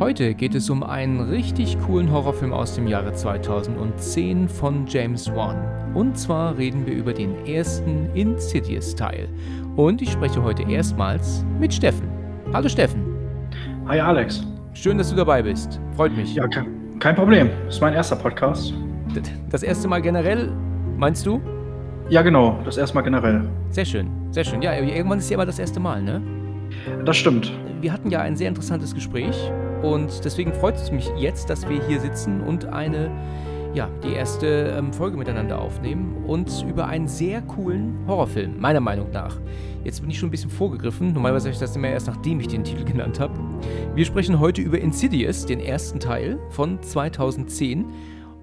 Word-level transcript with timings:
Heute 0.00 0.34
geht 0.34 0.56
es 0.56 0.70
um 0.70 0.82
einen 0.82 1.20
richtig 1.20 1.78
coolen 1.82 2.10
Horrorfilm 2.10 2.52
aus 2.52 2.74
dem 2.74 2.88
Jahre 2.88 3.12
2010 3.12 4.48
von 4.48 4.88
James 4.88 5.32
Wan. 5.36 5.56
Und 5.94 6.18
zwar 6.18 6.58
reden 6.58 6.84
wir 6.84 6.94
über 6.94 7.12
den 7.12 7.46
ersten 7.46 8.10
Insidious-Teil. 8.12 9.28
Und 9.76 10.02
ich 10.02 10.10
spreche 10.10 10.42
heute 10.42 10.68
erstmals 10.68 11.44
mit 11.60 11.72
Steffen. 11.72 12.08
Hallo 12.52 12.68
Steffen. 12.68 13.04
Hi 13.86 14.00
Alex. 14.00 14.44
Schön, 14.72 14.98
dass 14.98 15.10
du 15.10 15.16
dabei 15.16 15.42
bist. 15.42 15.78
Freut 15.94 16.16
mich. 16.16 16.34
Ja, 16.34 16.48
kein, 16.48 16.98
kein 16.98 17.14
Problem. 17.14 17.48
Das 17.66 17.76
ist 17.76 17.80
mein 17.80 17.94
erster 17.94 18.16
Podcast. 18.16 18.74
Das 19.50 19.62
erste 19.62 19.86
Mal 19.86 20.02
generell, 20.02 20.50
meinst 20.96 21.24
du? 21.24 21.40
Ja, 22.08 22.22
genau. 22.22 22.58
Das 22.64 22.78
erste 22.78 22.96
Mal 22.96 23.02
generell. 23.02 23.48
Sehr 23.70 23.84
schön, 23.84 24.10
sehr 24.32 24.42
schön. 24.42 24.60
Ja, 24.60 24.74
irgendwann 24.74 25.20
ist 25.20 25.30
ja 25.30 25.36
aber 25.36 25.46
das 25.46 25.60
erste 25.60 25.78
Mal, 25.78 26.02
ne? 26.02 26.20
Das 27.04 27.16
stimmt. 27.16 27.52
Wir 27.80 27.92
hatten 27.92 28.10
ja 28.10 28.22
ein 28.22 28.34
sehr 28.34 28.48
interessantes 28.48 28.92
Gespräch 28.92 29.52
und 29.84 30.24
deswegen 30.24 30.54
freut 30.54 30.76
es 30.76 30.90
mich 30.90 31.10
jetzt, 31.18 31.50
dass 31.50 31.68
wir 31.68 31.86
hier 31.86 32.00
sitzen 32.00 32.40
und 32.40 32.64
eine, 32.64 33.10
ja, 33.74 33.90
die 34.02 34.14
erste 34.14 34.74
ähm, 34.78 34.94
Folge 34.94 35.18
miteinander 35.18 35.60
aufnehmen 35.60 36.24
und 36.26 36.64
über 36.66 36.86
einen 36.86 37.06
sehr 37.06 37.42
coolen 37.42 37.94
Horrorfilm, 38.06 38.58
meiner 38.58 38.80
Meinung 38.80 39.10
nach. 39.10 39.38
Jetzt 39.84 40.00
bin 40.00 40.08
ich 40.08 40.18
schon 40.18 40.28
ein 40.28 40.30
bisschen 40.30 40.48
vorgegriffen. 40.48 41.12
Normalerweise 41.12 41.48
habe 41.48 41.52
ich 41.52 41.60
das 41.60 41.76
immer 41.76 41.88
erst, 41.88 42.06
nachdem 42.06 42.40
ich 42.40 42.48
den 42.48 42.64
Titel 42.64 42.84
genannt 42.90 43.20
habe. 43.20 43.38
Wir 43.94 44.06
sprechen 44.06 44.40
heute 44.40 44.62
über 44.62 44.78
Insidious, 44.78 45.44
den 45.44 45.60
ersten 45.60 46.00
Teil 46.00 46.38
von 46.48 46.82
2010. 46.82 47.84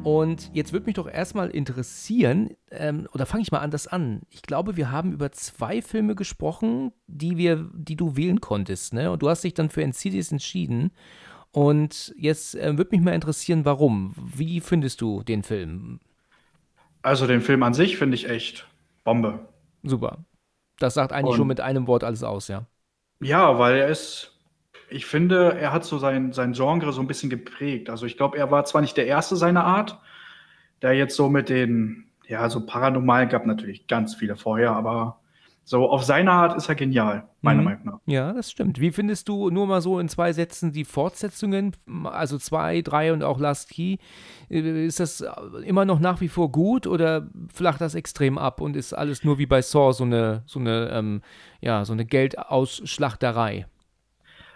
Und 0.04 0.50
jetzt 0.54 0.74
würde 0.74 0.88
mich 0.88 0.96
doch 0.96 1.08
erstmal 1.08 1.50
interessieren, 1.50 2.52
ähm, 2.72 3.08
oder 3.14 3.26
fange 3.26 3.44
ich 3.44 3.52
mal 3.52 3.60
anders 3.60 3.88
an. 3.88 4.22
Ich 4.30 4.42
glaube, 4.42 4.76
wir 4.78 4.92
haben 4.92 5.12
über 5.12 5.32
zwei 5.32 5.82
Filme 5.82 6.16
gesprochen, 6.16 6.92
die 7.08 7.38
wir, 7.38 7.70
die 7.74 7.96
du 7.96 8.16
wählen 8.16 8.42
konntest, 8.42 8.94
ne? 8.94 9.12
Und 9.12 9.22
du 9.22 9.30
hast 9.30 9.44
dich 9.44 9.54
dann 9.54 9.70
für 9.70 9.82
Insidious 9.82 10.32
entschieden. 10.32 10.92
Und 11.52 12.14
jetzt 12.18 12.56
äh, 12.56 12.78
würde 12.78 12.92
mich 12.92 13.02
mal 13.02 13.14
interessieren, 13.14 13.66
warum. 13.66 14.14
Wie 14.18 14.62
findest 14.62 15.02
du 15.02 15.24
den 15.24 15.44
Film? 15.44 16.00
Also 17.04 17.28
den 17.28 17.42
Film 17.42 17.62
an 17.62 17.76
sich 17.76 17.98
finde 17.98 18.16
ich 18.16 18.28
echt 18.28 18.68
Bombe. 19.04 19.40
Super. 19.84 20.26
Das 20.80 20.96
sagt 20.96 21.14
eigentlich 21.14 21.36
Und, 21.36 21.38
schon 21.38 21.48
mit 21.48 21.62
einem 21.62 21.88
Wort 21.88 22.04
alles 22.04 22.24
aus, 22.24 22.48
ja. 22.50 22.68
Ja, 23.20 23.60
weil 23.60 23.76
er 23.78 23.88
ist, 23.90 24.40
ich 24.90 25.06
finde, 25.06 25.54
er 25.60 25.72
hat 25.72 25.86
so 25.86 26.00
sein, 26.00 26.34
sein 26.34 26.54
Genre 26.54 26.92
so 26.94 27.02
ein 27.02 27.08
bisschen 27.08 27.30
geprägt. 27.30 27.90
Also 27.90 28.06
ich 28.06 28.18
glaube, 28.18 28.38
er 28.38 28.50
war 28.52 28.66
zwar 28.66 28.82
nicht 28.82 28.98
der 28.98 29.06
Erste 29.08 29.36
seiner 29.36 29.64
Art, 29.64 30.00
der 30.84 30.94
jetzt 30.96 31.18
so 31.18 31.30
mit 31.30 31.50
den, 31.50 32.12
ja, 32.28 32.50
so 32.50 32.66
paranormal 32.68 33.30
gab 33.30 33.48
natürlich 33.48 33.88
ganz 33.88 34.16
viele 34.16 34.38
vorher, 34.38 34.74
aber 34.74 35.21
so 35.72 35.90
auf 35.90 36.04
seine 36.04 36.32
Art 36.32 36.58
ist 36.58 36.68
er 36.68 36.76
genial, 36.76 37.30
meiner 37.40 37.60
mhm. 37.60 37.64
Meinung 37.64 37.86
nach. 37.86 38.00
Ja, 38.06 38.34
das 38.34 38.52
stimmt. 38.52 38.82
Wie 38.82 38.92
findest 38.92 39.30
du 39.30 39.50
nur 39.50 39.68
mal 39.68 39.80
so 39.80 40.00
in 40.00 40.10
zwei 40.10 40.34
Sätzen 40.34 40.74
die 40.74 40.84
Fortsetzungen, 40.84 41.78
also 42.04 42.38
zwei, 42.38 42.82
drei 42.82 43.14
und 43.14 43.24
auch 43.24 43.40
Last 43.40 43.70
Key? 43.70 43.96
Äh, 44.50 44.86
ist 44.86 45.00
das 45.00 45.24
immer 45.64 45.86
noch 45.86 46.02
nach 46.02 46.20
wie 46.20 46.28
vor 46.28 46.52
gut 46.52 46.88
oder 46.88 47.30
flacht 47.54 47.80
das 47.80 47.96
extrem 47.96 48.38
ab 48.38 48.60
und 48.60 48.76
ist 48.76 48.92
alles 48.92 49.24
nur 49.24 49.38
wie 49.38 49.46
bei 49.46 49.62
Saw 49.62 49.94
so 49.94 50.04
eine, 50.04 50.44
so 50.46 50.60
eine, 50.60 50.90
ähm, 50.92 51.22
ja, 51.62 51.86
so 51.86 51.94
eine 51.94 52.04
Geldausschlachterei? 52.04 53.66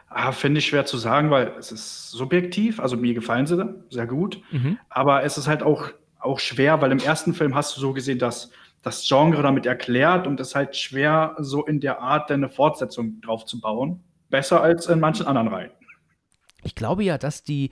Ah, 0.09 0.33
Finde 0.33 0.59
ich 0.59 0.65
schwer 0.65 0.85
zu 0.85 0.97
sagen, 0.97 1.31
weil 1.31 1.53
es 1.57 1.71
ist 1.71 2.11
subjektiv. 2.11 2.81
Also 2.81 2.97
mir 2.97 3.13
gefallen 3.13 3.45
sie 3.45 3.73
sehr 3.89 4.05
gut. 4.05 4.41
Mhm. 4.51 4.79
Aber 4.89 5.23
es 5.23 5.37
ist 5.37 5.47
halt 5.47 5.63
auch, 5.63 5.91
auch 6.19 6.39
schwer, 6.39 6.81
weil 6.81 6.91
im 6.91 6.99
ersten 6.99 7.33
Film 7.33 7.55
hast 7.55 7.77
du 7.77 7.79
so 7.79 7.93
gesehen, 7.93 8.19
dass 8.19 8.51
das 8.85 9.03
Genre 9.07 9.41
damit 9.41 9.65
erklärt 9.65 10.27
und 10.27 10.39
es 10.39 10.49
ist 10.49 10.55
halt 10.55 10.75
schwer, 10.75 11.35
so 11.39 11.65
in 11.65 11.79
der 11.79 12.01
Art 12.01 12.29
eine 12.29 12.49
Fortsetzung 12.49 13.19
drauf 13.21 13.45
zu 13.45 13.59
bauen. 13.59 14.03
Besser 14.29 14.61
als 14.61 14.85
in 14.85 14.99
manchen 14.99 15.25
anderen 15.25 15.47
Reihen. 15.47 15.71
Ich 16.63 16.75
glaube 16.75 17.03
ja, 17.03 17.17
dass 17.17 17.43
die 17.43 17.71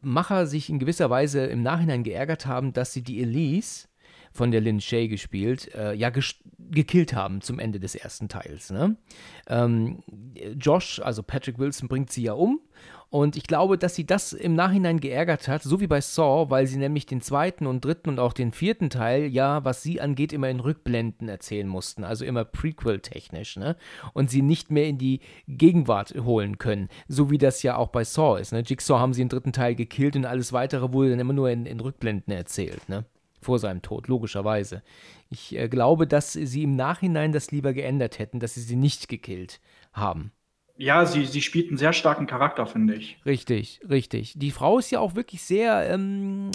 Macher 0.00 0.46
sich 0.46 0.68
in 0.68 0.78
gewisser 0.78 1.10
Weise 1.10 1.46
im 1.46 1.62
Nachhinein 1.62 2.02
geärgert 2.02 2.46
haben, 2.46 2.72
dass 2.72 2.92
sie 2.92 3.02
die 3.02 3.22
Elise 3.22 3.87
von 4.38 4.52
der 4.52 4.60
Lynn 4.60 4.80
Shay 4.80 5.08
gespielt, 5.08 5.74
äh, 5.74 5.92
ja, 5.94 6.10
gekillt 6.70 7.12
haben 7.12 7.40
zum 7.40 7.58
Ende 7.58 7.80
des 7.80 7.96
ersten 7.96 8.28
Teils. 8.28 8.70
Ne? 8.70 8.96
Ähm, 9.48 9.98
Josh, 10.56 11.00
also 11.00 11.24
Patrick 11.24 11.58
Wilson, 11.58 11.88
bringt 11.88 12.12
sie 12.12 12.22
ja 12.22 12.34
um 12.34 12.60
und 13.10 13.36
ich 13.36 13.48
glaube, 13.48 13.78
dass 13.78 13.96
sie 13.96 14.06
das 14.06 14.32
im 14.32 14.54
Nachhinein 14.54 15.00
geärgert 15.00 15.48
hat, 15.48 15.64
so 15.64 15.80
wie 15.80 15.88
bei 15.88 16.00
Saw, 16.00 16.50
weil 16.50 16.68
sie 16.68 16.76
nämlich 16.76 17.04
den 17.04 17.20
zweiten 17.20 17.66
und 17.66 17.84
dritten 17.84 18.10
und 18.10 18.20
auch 18.20 18.32
den 18.32 18.52
vierten 18.52 18.90
Teil, 18.90 19.26
ja, 19.26 19.64
was 19.64 19.82
sie 19.82 20.00
angeht, 20.00 20.32
immer 20.32 20.50
in 20.50 20.60
Rückblenden 20.60 21.28
erzählen 21.28 21.66
mussten, 21.66 22.04
also 22.04 22.24
immer 22.24 22.44
Prequel-technisch, 22.44 23.56
ne? 23.56 23.76
Und 24.12 24.30
sie 24.30 24.42
nicht 24.42 24.70
mehr 24.70 24.86
in 24.86 24.98
die 24.98 25.20
Gegenwart 25.48 26.14
holen 26.16 26.58
können, 26.58 26.90
so 27.08 27.30
wie 27.30 27.38
das 27.38 27.64
ja 27.64 27.76
auch 27.76 27.88
bei 27.88 28.04
Saw 28.04 28.38
ist, 28.40 28.52
ne? 28.52 28.62
Jigsaw 28.64 29.00
haben 29.00 29.14
sie 29.14 29.22
im 29.22 29.30
dritten 29.30 29.52
Teil 29.52 29.74
gekillt 29.74 30.14
und 30.14 30.26
alles 30.26 30.52
weitere 30.52 30.92
wurde 30.92 31.10
dann 31.10 31.20
immer 31.20 31.32
nur 31.32 31.50
in, 31.50 31.66
in 31.66 31.80
Rückblenden 31.80 32.32
erzählt, 32.32 32.88
ne? 32.88 33.04
Vor 33.48 33.58
seinem 33.58 33.80
Tod, 33.80 34.08
logischerweise. 34.08 34.82
Ich 35.30 35.56
äh, 35.56 35.70
glaube, 35.70 36.06
dass 36.06 36.34
sie 36.34 36.64
im 36.64 36.76
Nachhinein 36.76 37.32
das 37.32 37.50
lieber 37.50 37.72
geändert 37.72 38.18
hätten, 38.18 38.40
dass 38.40 38.52
sie 38.52 38.60
sie 38.60 38.76
nicht 38.76 39.08
gekillt 39.08 39.62
haben 39.94 40.32
ja, 40.80 41.04
sie, 41.06 41.26
sie 41.26 41.42
spielt 41.42 41.68
einen 41.68 41.76
sehr 41.76 41.92
starken 41.92 42.28
Charakter, 42.28 42.64
finde 42.64 42.94
ich. 42.94 43.18
Richtig, 43.26 43.80
richtig. 43.88 44.34
Die 44.36 44.52
Frau 44.52 44.78
ist 44.78 44.92
ja 44.92 45.00
auch 45.00 45.16
wirklich 45.16 45.42
sehr, 45.42 45.90
ähm, 45.90 46.52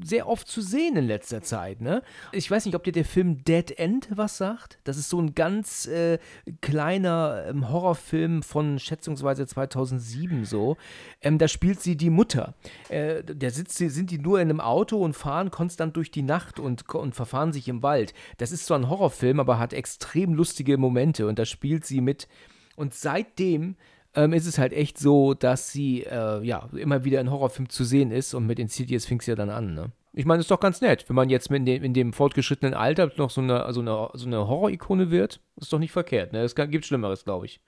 sehr 0.00 0.28
oft 0.28 0.46
zu 0.46 0.60
sehen 0.60 0.96
in 0.96 1.04
letzter 1.08 1.42
Zeit, 1.42 1.80
ne? 1.80 2.02
Ich 2.30 2.48
weiß 2.48 2.64
nicht, 2.64 2.76
ob 2.76 2.84
dir 2.84 2.92
der 2.92 3.04
Film 3.04 3.42
Dead 3.42 3.76
End 3.76 4.08
was 4.14 4.36
sagt. 4.36 4.78
Das 4.84 4.96
ist 4.96 5.10
so 5.10 5.20
ein 5.20 5.34
ganz 5.34 5.86
äh, 5.86 6.18
kleiner 6.60 7.44
ähm, 7.48 7.68
Horrorfilm 7.68 8.44
von 8.44 8.78
schätzungsweise 8.78 9.48
2007 9.48 10.44
so. 10.44 10.76
Ähm, 11.20 11.38
da 11.38 11.48
spielt 11.48 11.80
sie 11.80 11.96
die 11.96 12.10
Mutter. 12.10 12.54
Äh, 12.88 13.24
da 13.24 13.50
sitzt 13.50 13.78
sie, 13.78 13.88
sind 13.88 14.12
die 14.12 14.18
nur 14.18 14.40
in 14.40 14.48
einem 14.48 14.60
Auto 14.60 14.98
und 14.98 15.14
fahren 15.14 15.50
konstant 15.50 15.96
durch 15.96 16.12
die 16.12 16.22
Nacht 16.22 16.60
und, 16.60 16.88
und 16.94 17.16
verfahren 17.16 17.52
sich 17.52 17.66
im 17.66 17.82
Wald. 17.82 18.14
Das 18.38 18.52
ist 18.52 18.66
zwar 18.66 18.78
ein 18.78 18.88
Horrorfilm, 18.88 19.40
aber 19.40 19.58
hat 19.58 19.72
extrem 19.72 20.34
lustige 20.34 20.78
Momente 20.78 21.26
und 21.26 21.40
da 21.40 21.44
spielt 21.44 21.84
sie 21.84 22.00
mit 22.00 22.28
und 22.76 22.94
seitdem 22.94 23.76
ähm, 24.14 24.32
ist 24.32 24.46
es 24.46 24.58
halt 24.58 24.72
echt 24.72 24.98
so, 24.98 25.34
dass 25.34 25.70
sie 25.70 26.02
äh, 26.02 26.42
ja 26.42 26.68
immer 26.76 27.04
wieder 27.04 27.20
in 27.20 27.30
Horrorfilmen 27.30 27.70
zu 27.70 27.84
sehen 27.84 28.10
ist 28.10 28.34
und 28.34 28.46
mit 28.46 28.58
Insidious 28.58 29.06
fing 29.06 29.20
es 29.20 29.26
ja 29.26 29.34
dann 29.34 29.50
an, 29.50 29.74
ne? 29.74 29.92
Ich 30.18 30.24
meine, 30.24 30.40
ist 30.40 30.50
doch 30.50 30.60
ganz 30.60 30.80
nett, 30.80 31.04
wenn 31.08 31.16
man 31.16 31.28
jetzt 31.28 31.50
in 31.50 31.66
dem, 31.66 31.84
in 31.84 31.92
dem 31.92 32.14
fortgeschrittenen 32.14 32.72
Alter 32.72 33.12
noch 33.18 33.28
so 33.28 33.42
eine, 33.42 33.70
so 33.74 33.80
eine, 33.82 34.08
so 34.14 34.26
eine 34.26 34.48
Horror-Ikone 34.48 35.10
wird, 35.10 35.40
ist 35.56 35.70
doch 35.70 35.78
nicht 35.78 35.92
verkehrt, 35.92 36.32
ne? 36.32 36.40
Es 36.40 36.54
gibt 36.54 36.86
Schlimmeres, 36.86 37.24
glaube 37.24 37.44
ich. 37.44 37.60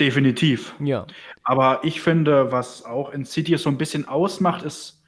Definitiv. 0.00 0.74
Ja. 0.80 1.06
Aber 1.44 1.80
ich 1.84 2.00
finde, 2.00 2.50
was 2.52 2.84
auch 2.84 3.10
Insidious 3.10 3.62
so 3.62 3.70
ein 3.70 3.78
bisschen 3.78 4.06
ausmacht, 4.06 4.64
ist 4.64 5.02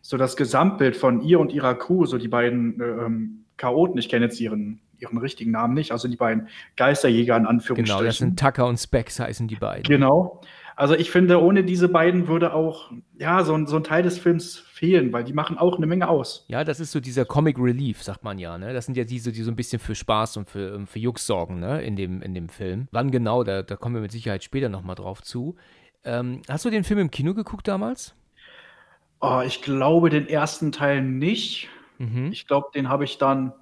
so 0.00 0.16
das 0.16 0.36
Gesamtbild 0.36 0.96
von 0.96 1.20
ihr 1.20 1.40
und 1.40 1.52
ihrer 1.52 1.74
Crew, 1.74 2.06
so 2.06 2.16
die 2.16 2.28
beiden 2.28 2.80
äh, 2.80 2.84
ähm, 2.84 3.44
Chaoten. 3.56 3.98
Ich 3.98 4.08
kenne 4.08 4.26
jetzt 4.26 4.40
ihren 4.40 4.80
ihren 4.98 5.18
richtigen 5.18 5.50
Namen 5.50 5.74
nicht, 5.74 5.92
also 5.92 6.08
die 6.08 6.16
beiden 6.16 6.48
Geisterjäger 6.76 7.36
in 7.36 7.46
Anführungsstrichen. 7.46 7.98
Genau, 7.98 8.06
das 8.06 8.18
sind 8.18 8.38
Tucker 8.38 8.66
und 8.66 8.78
Specs 8.78 9.20
heißen 9.20 9.48
die 9.48 9.56
beiden. 9.56 9.84
Genau. 9.84 10.40
Also 10.78 10.94
ich 10.94 11.10
finde, 11.10 11.40
ohne 11.42 11.64
diese 11.64 11.88
beiden 11.88 12.28
würde 12.28 12.52
auch, 12.52 12.90
ja, 13.18 13.42
so 13.44 13.54
ein, 13.54 13.66
so 13.66 13.76
ein 13.76 13.84
Teil 13.84 14.02
des 14.02 14.18
Films 14.18 14.58
fehlen, 14.58 15.10
weil 15.10 15.24
die 15.24 15.32
machen 15.32 15.56
auch 15.56 15.78
eine 15.78 15.86
Menge 15.86 16.06
aus. 16.06 16.44
Ja, 16.48 16.64
das 16.64 16.80
ist 16.80 16.92
so 16.92 17.00
dieser 17.00 17.24
Comic 17.24 17.58
Relief, 17.58 18.02
sagt 18.02 18.22
man 18.22 18.38
ja, 18.38 18.58
ne? 18.58 18.74
Das 18.74 18.84
sind 18.84 18.94
ja 18.94 19.04
diese, 19.04 19.32
die 19.32 19.42
so 19.42 19.50
ein 19.50 19.56
bisschen 19.56 19.78
für 19.78 19.94
Spaß 19.94 20.36
und 20.36 20.50
für, 20.50 20.74
ähm, 20.74 20.86
für 20.86 20.98
Jux 20.98 21.26
sorgen, 21.26 21.60
ne? 21.60 21.82
In 21.82 21.96
dem, 21.96 22.20
in 22.20 22.34
dem 22.34 22.50
Film. 22.50 22.88
Wann 22.92 23.10
genau, 23.10 23.42
da, 23.42 23.62
da 23.62 23.74
kommen 23.76 23.94
wir 23.94 24.02
mit 24.02 24.12
Sicherheit 24.12 24.44
später 24.44 24.68
nochmal 24.68 24.96
drauf 24.96 25.22
zu. 25.22 25.56
Ähm, 26.04 26.42
hast 26.46 26.66
du 26.66 26.70
den 26.70 26.84
Film 26.84 27.00
im 27.00 27.10
Kino 27.10 27.32
geguckt 27.32 27.66
damals? 27.66 28.14
Oh, 29.20 29.40
ich 29.46 29.62
glaube 29.62 30.10
den 30.10 30.28
ersten 30.28 30.72
Teil 30.72 31.02
nicht. 31.02 31.70
Mhm. 31.96 32.30
Ich 32.32 32.46
glaube, 32.46 32.68
den 32.74 32.90
habe 32.90 33.04
ich 33.04 33.16
dann 33.16 33.54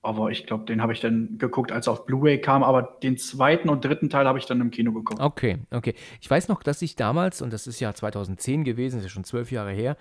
Aber 0.00 0.30
ich 0.30 0.46
glaube, 0.46 0.64
den 0.64 0.80
habe 0.80 0.92
ich 0.92 1.00
dann 1.00 1.38
geguckt, 1.38 1.72
als 1.72 1.88
er 1.88 1.94
auf 1.94 2.06
Blu-ray 2.06 2.40
kam. 2.40 2.62
Aber 2.62 2.98
den 3.02 3.16
zweiten 3.18 3.68
und 3.68 3.84
dritten 3.84 4.08
Teil 4.08 4.26
habe 4.26 4.38
ich 4.38 4.46
dann 4.46 4.60
im 4.60 4.70
Kino 4.70 4.92
geguckt. 4.92 5.20
Okay, 5.20 5.58
okay. 5.72 5.94
Ich 6.20 6.30
weiß 6.30 6.48
noch, 6.48 6.62
dass 6.62 6.82
ich 6.82 6.94
damals, 6.94 7.42
und 7.42 7.52
das 7.52 7.66
ist 7.66 7.80
ja 7.80 7.92
2010 7.92 8.64
gewesen, 8.64 8.96
das 8.96 9.04
ist 9.04 9.10
ja 9.10 9.14
schon 9.14 9.24
zwölf 9.24 9.50
Jahre 9.50 9.72
her, 9.72 9.96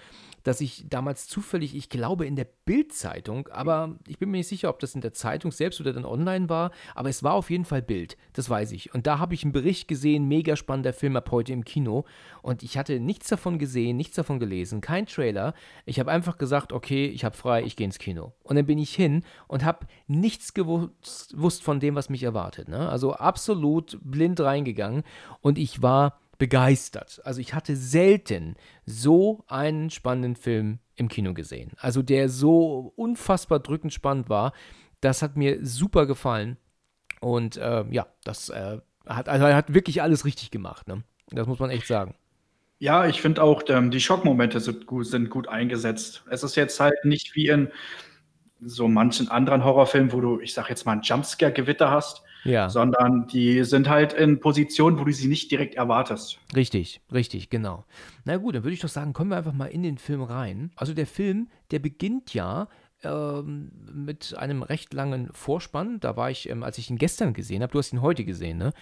dass 0.48 0.62
ich 0.62 0.86
damals 0.88 1.28
zufällig, 1.28 1.76
ich 1.76 1.90
glaube 1.90 2.26
in 2.26 2.38
der 2.38 2.48
Bild-Zeitung, 2.64 3.50
aber 3.50 3.98
ich 4.08 4.18
bin 4.18 4.32
mir 4.32 4.38
nicht 4.38 4.48
sicher, 4.48 4.70
ob 4.70 4.80
das 4.80 4.96
in 4.96 5.02
der 5.02 5.12
Zeitung 5.12 5.52
selbst 5.52 5.82
oder 5.82 5.92
dann 5.92 6.06
online 6.06 6.48
war, 6.48 6.72
aber 6.96 7.10
es 7.10 7.22
war 7.22 7.34
auf 7.34 7.50
jeden 7.50 7.66
Fall 7.66 7.82
Bild, 7.82 8.16
das 8.32 8.50
weiß 8.50 8.72
ich. 8.72 8.94
Und 8.94 9.08
da 9.08 9.20
habe 9.20 9.34
ich 9.34 9.44
einen 9.44 9.52
Bericht 9.52 9.90
gesehen, 9.90 10.30
mega 10.30 10.56
spannender 10.56 10.94
Film 10.94 11.18
ab 11.18 11.32
heute 11.32 11.52
im 11.52 11.66
Kino. 11.66 12.06
Und 12.42 12.64
ich 12.64 12.78
hatte 12.78 13.02
nichts 13.02 13.28
davon 13.28 13.60
gesehen, 13.60 13.98
nichts 13.98 14.16
davon 14.16 14.40
gelesen, 14.40 14.80
kein 14.80 15.06
Trailer. 15.06 15.54
Ich 15.86 16.00
habe 16.00 16.12
einfach 16.12 16.38
gesagt, 16.38 16.72
okay, 16.72 17.08
ich 17.08 17.26
habe 17.26 17.36
frei, 17.36 17.64
ich 17.64 17.76
gehe 17.76 17.86
ins 17.86 18.00
Kino. 18.00 18.32
Und 18.44 18.56
dann 18.56 18.66
bin 18.66 18.78
ich 18.78 18.96
hin 18.96 19.24
und 19.50 19.66
habe 19.66 19.86
nichts 20.08 20.54
gewusst 20.54 21.62
von 21.62 21.82
dem, 21.82 21.96
was 21.96 22.10
mich 22.10 22.24
erwartet. 22.24 22.70
Ne? 22.70 22.88
Also 22.88 23.12
absolut 23.12 24.00
blind 24.02 24.40
reingegangen 24.40 25.04
und 25.42 25.58
ich 25.58 25.82
war 25.82 26.22
begeistert. 26.38 27.22
Also 27.24 27.42
ich 27.42 27.54
hatte 27.54 27.76
selten 27.76 28.56
so 28.86 29.44
einen 29.48 29.90
spannenden 29.90 30.36
Film 30.36 30.80
im 30.96 31.08
Kino 31.10 31.34
gesehen. 31.34 31.72
Also 31.78 32.02
der 32.02 32.30
so 32.30 32.94
unfassbar 32.96 33.60
drückend 33.60 33.94
spannend 33.94 34.30
war. 34.30 34.54
Das 35.02 35.22
hat 35.22 35.38
mir 35.38 35.66
super 35.66 36.06
gefallen. 36.06 36.58
Und 37.20 37.58
äh, 37.58 37.86
ja, 37.90 38.08
das 38.24 38.50
äh, 38.50 38.80
hat, 39.06 39.30
also 39.30 39.46
hat 39.46 39.74
wirklich 39.74 40.02
alles 40.02 40.26
richtig 40.26 40.52
gemacht. 40.52 40.88
Ne? 40.88 41.04
Das 41.30 41.48
muss 41.48 41.60
man 41.60 41.70
echt 41.70 41.88
sagen. 41.88 42.16
Ja, 42.80 43.08
ich 43.08 43.22
finde 43.22 43.42
auch, 43.42 43.64
ähm, 43.70 43.90
die 43.90 44.00
Schockmomente 44.00 44.60
sind 44.60 44.86
gut, 44.86 45.08
sind 45.08 45.32
gut 45.32 45.48
eingesetzt. 45.48 46.24
Es 46.30 46.44
ist 46.44 46.56
jetzt 46.56 46.80
halt 46.80 47.06
nicht 47.06 47.36
wie 47.36 47.48
in 47.48 47.72
so 48.62 48.88
manchen 48.88 49.30
anderen 49.30 49.64
Horrorfilmen, 49.64 50.12
wo 50.12 50.22
du, 50.22 50.40
ich 50.40 50.54
sag 50.54 50.70
jetzt 50.70 50.86
mal, 50.86 50.94
ein 50.94 51.02
Jumpscare-Gewitter 51.02 51.90
hast, 51.90 52.24
ja. 52.44 52.70
sondern 52.70 53.28
die 53.28 53.64
sind 53.64 53.90
halt 53.90 54.14
in 54.14 54.40
Positionen, 54.40 55.00
wo 55.00 55.04
du 55.04 55.14
sie 55.14 55.28
nicht 55.28 55.52
direkt 55.52 55.76
erwartest. 55.76 56.40
Richtig, 56.56 57.02
richtig, 57.12 57.50
genau. 57.50 57.86
Na 58.26 58.38
gut, 58.38 58.56
dann 58.56 58.64
würde 58.64 58.74
ich 58.74 58.82
doch 58.82 58.90
sagen, 58.90 59.14
kommen 59.14 59.30
wir 59.32 59.38
einfach 59.38 59.54
mal 59.54 59.66
in 59.66 59.84
den 59.84 59.98
Film 59.98 60.22
rein. 60.22 60.72
Also 60.76 60.94
der 60.94 61.08
Film, 61.08 61.50
der 61.72 61.80
beginnt 61.80 62.34
ja 62.34 62.68
ähm, 63.04 63.72
mit 63.94 64.36
einem 64.38 64.64
recht 64.64 64.94
langen 64.94 65.30
Vorspann. 65.32 66.00
Da 66.00 66.16
war 66.18 66.32
ich, 66.32 66.50
ähm, 66.50 66.64
als 66.64 66.78
ich 66.78 66.90
ihn 66.90 66.98
gestern 66.98 67.34
gesehen 67.34 67.62
habe, 67.62 67.72
du 67.72 67.80
hast 67.80 67.94
ihn 67.94 68.02
heute 68.02 68.26
gesehen, 68.26 68.58
ne? 68.58 68.74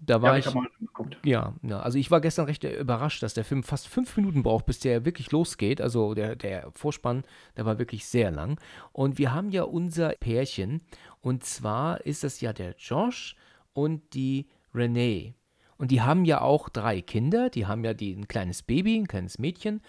Da 0.00 0.22
war 0.22 0.32
ja, 0.32 0.38
ich, 0.38 0.46
ich. 0.46 1.30
Ja, 1.30 1.54
ja, 1.62 1.80
also 1.80 1.98
ich 1.98 2.10
war 2.10 2.22
gestern 2.22 2.46
recht 2.46 2.64
überrascht, 2.64 3.22
dass 3.22 3.34
der 3.34 3.44
Film 3.44 3.62
fast 3.62 3.88
fünf 3.88 4.16
Minuten 4.16 4.42
braucht, 4.42 4.64
bis 4.64 4.80
der 4.80 5.04
wirklich 5.04 5.30
losgeht. 5.32 5.80
Also 5.80 6.14
der, 6.14 6.34
der 6.34 6.70
Vorspann, 6.74 7.24
der 7.56 7.66
war 7.66 7.78
wirklich 7.78 8.06
sehr 8.06 8.30
lang. 8.30 8.58
Und 8.92 9.18
wir 9.18 9.34
haben 9.34 9.50
ja 9.50 9.64
unser 9.64 10.10
Pärchen. 10.10 10.80
Und 11.22 11.44
zwar 11.44 12.04
ist 12.04 12.24
das 12.24 12.40
ja 12.42 12.52
der 12.52 12.74
Josh 12.76 13.36
und 13.72 14.12
die 14.12 14.48
Renee. 14.74 15.34
Und 15.78 15.90
die 15.90 16.02
haben 16.02 16.24
ja 16.24 16.42
auch 16.42 16.68
drei 16.68 17.00
Kinder. 17.00 17.48
Die 17.48 17.66
haben 17.66 17.84
ja 17.84 17.94
die, 17.94 18.12
ein 18.12 18.28
kleines 18.28 18.62
Baby, 18.62 18.98
ein 18.98 19.08
kleines 19.08 19.38
Mädchen. 19.38 19.80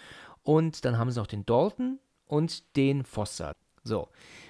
Und 0.42 0.86
dann 0.86 0.98
haben 0.98 1.12
sie 1.12 1.20
noch 1.20 1.28
den 1.28 1.46
Dalton 1.46 2.00
und 2.26 2.76
den 2.78 3.04
Foster. 3.04 3.56
So, 3.84 4.08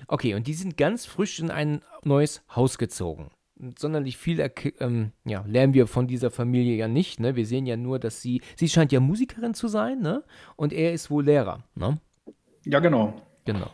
okay, 0.08 0.36
und 0.36 0.46
die 0.46 0.54
sind 0.54 0.78
ganz 0.78 1.08
frisch 1.08 1.40
in 1.40 1.50
ein 1.50 1.82
neues 2.04 2.44
Haus 2.56 2.78
gezogen 2.78 3.32
sonderlich 3.78 4.18
viel 4.18 4.52
ähm, 4.80 5.12
ja, 5.26 5.44
lernen 5.48 5.74
wir 5.74 5.88
von 5.88 6.08
dieser 6.08 6.32
Familie 6.32 6.76
ja 6.76 6.88
nicht. 6.88 7.20
Ne? 7.20 7.36
Wir 7.36 7.46
sehen 7.46 7.66
ja 7.66 7.78
nur, 7.78 8.00
dass 8.00 8.22
sie, 8.22 8.42
sie 8.56 8.70
scheint 8.70 8.92
ja 8.92 9.00
Musikerin 9.00 9.54
zu 9.54 9.68
sein, 9.68 10.00
ne? 10.00 10.24
Und 10.56 10.74
er 10.74 10.94
ist 10.94 11.10
wohl 11.10 11.24
Lehrer, 11.24 11.64
ne? 11.76 12.00
Ja, 12.66 12.80
genau. 12.80 13.14
Genau. 13.46 13.70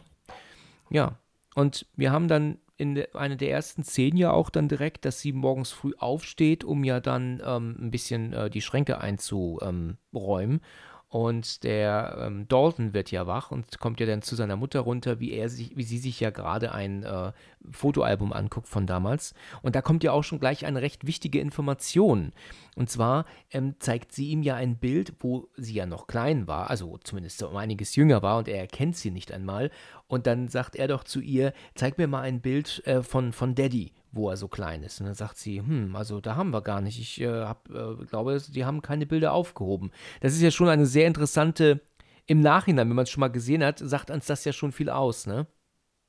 Ja, 0.90 1.18
und 1.56 1.86
wir 1.96 2.12
haben 2.12 2.28
dann 2.28 2.58
in 2.80 2.96
de, 2.96 3.14
einer 3.14 3.36
der 3.36 3.52
ersten 3.52 3.84
Szenen 3.84 4.18
ja 4.18 4.32
auch 4.32 4.50
dann 4.50 4.70
direkt, 4.70 5.04
dass 5.04 5.20
sie 5.20 5.34
morgens 5.34 5.72
früh 5.72 5.94
aufsteht, 5.98 6.64
um 6.64 6.84
ja 6.86 7.02
dann 7.02 7.42
ähm, 7.46 7.76
ein 7.78 7.92
bisschen 7.92 8.34
äh, 8.34 8.50
die 8.50 8.62
Schränke 8.62 9.00
einzuräumen. 9.00 10.62
Und 11.10 11.64
der 11.64 12.18
ähm, 12.22 12.48
Dalton 12.48 12.94
wird 12.94 13.10
ja 13.10 13.26
wach 13.26 13.50
und 13.50 13.80
kommt 13.80 14.00
ja 14.00 14.06
dann 14.06 14.22
zu 14.22 14.36
seiner 14.36 14.56
Mutter 14.56 14.82
runter, 14.82 15.20
wie 15.20 15.32
er 15.32 15.50
sich, 15.50 15.76
wie 15.76 15.84
sie 15.84 15.98
sich 15.98 16.20
ja 16.20 16.30
gerade 16.30 16.72
ein 16.72 17.04
äh, 17.04 17.32
Fotoalbum 17.72 18.32
anguckt 18.32 18.68
von 18.68 18.86
damals. 18.86 19.34
Und 19.64 19.76
da 19.76 19.82
kommt 19.82 20.04
ja 20.04 20.12
auch 20.12 20.24
schon 20.24 20.40
gleich 20.40 20.68
eine 20.68 20.84
recht 20.84 21.08
wichtige 21.08 21.40
Information. 21.40 22.32
Und 22.80 22.90
zwar 22.90 23.26
ähm, 23.52 23.76
zeigt 23.80 24.14
sie 24.14 24.30
ihm 24.30 24.42
ja 24.42 24.56
ein 24.56 24.78
Bild, 24.78 25.14
wo 25.20 25.50
sie 25.58 25.74
ja 25.74 25.86
noch 25.86 26.08
klein 26.08 26.48
war, 26.48 26.70
also 26.70 26.98
zumindest 27.04 27.44
um 27.44 27.58
einiges 27.58 27.98
jünger 27.98 28.24
war 28.24 28.38
und 28.38 28.48
er 28.48 28.58
erkennt 28.58 28.96
sie 28.96 29.12
nicht 29.12 29.34
einmal. 29.34 29.70
Und 30.08 30.26
dann 30.26 30.48
sagt 30.48 30.78
er 30.78 30.88
doch 30.88 31.04
zu 31.04 31.20
ihr, 31.20 31.52
zeig 31.76 31.98
mir 31.98 32.08
mal 32.08 32.22
ein 32.22 32.40
Bild 32.40 32.82
äh, 32.88 33.04
von, 33.04 33.34
von 33.34 33.54
Daddy 33.54 33.92
wo 34.12 34.32
er 34.32 34.38
so 34.38 34.48
klein 34.48 34.82
ist. 34.82 35.00
Und 35.00 35.06
dann 35.06 35.14
sagt 35.14 35.38
sie, 35.38 35.60
hm, 35.60 35.96
also 35.96 36.20
da 36.20 36.36
haben 36.36 36.50
wir 36.50 36.64
gar 36.64 36.82
nicht. 36.82 37.00
Ich 37.00 37.22
äh, 37.22 37.28
hab, 37.28 37.70
äh, 37.70 37.94
glaube, 38.08 38.42
die 38.50 38.66
haben 38.66 38.82
keine 38.82 39.06
Bilder 39.06 39.34
aufgehoben. 39.34 39.92
Das 40.22 40.34
ist 40.34 40.42
ja 40.42 40.50
schon 40.50 40.68
eine 40.68 40.88
sehr 40.88 41.06
interessante, 41.06 41.82
im 42.26 42.42
Nachhinein, 42.42 42.90
wenn 42.90 42.96
man 42.96 43.04
es 43.04 43.12
schon 43.12 43.22
mal 43.22 43.28
gesehen 43.28 43.64
hat, 43.64 43.78
sagt 43.78 44.10
uns 44.10 44.26
das 44.26 44.46
ja 44.46 44.52
schon 44.52 44.72
viel 44.72 44.90
aus, 44.90 45.28
ne? 45.28 45.46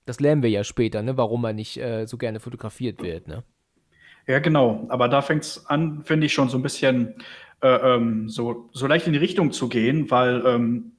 Das 0.06 0.18
lernen 0.18 0.42
wir 0.42 0.48
ja 0.48 0.64
später, 0.64 1.02
ne, 1.02 1.18
warum 1.18 1.44
er 1.44 1.52
nicht 1.52 1.76
äh, 1.76 2.06
so 2.06 2.16
gerne 2.16 2.40
fotografiert 2.40 3.02
wird, 3.02 3.28
ne? 3.28 3.44
Ja, 4.26 4.38
genau. 4.38 4.86
Aber 4.88 5.08
da 5.08 5.22
fängt 5.22 5.44
es 5.44 5.66
an, 5.66 6.02
finde 6.04 6.26
ich, 6.26 6.32
schon 6.32 6.48
so 6.48 6.58
ein 6.58 6.62
bisschen 6.62 7.14
äh, 7.62 7.68
ähm, 7.68 8.28
so, 8.28 8.70
so 8.72 8.86
leicht 8.86 9.06
in 9.06 9.12
die 9.12 9.18
Richtung 9.18 9.52
zu 9.52 9.68
gehen, 9.68 10.10
weil 10.10 10.42
ähm, 10.46 10.92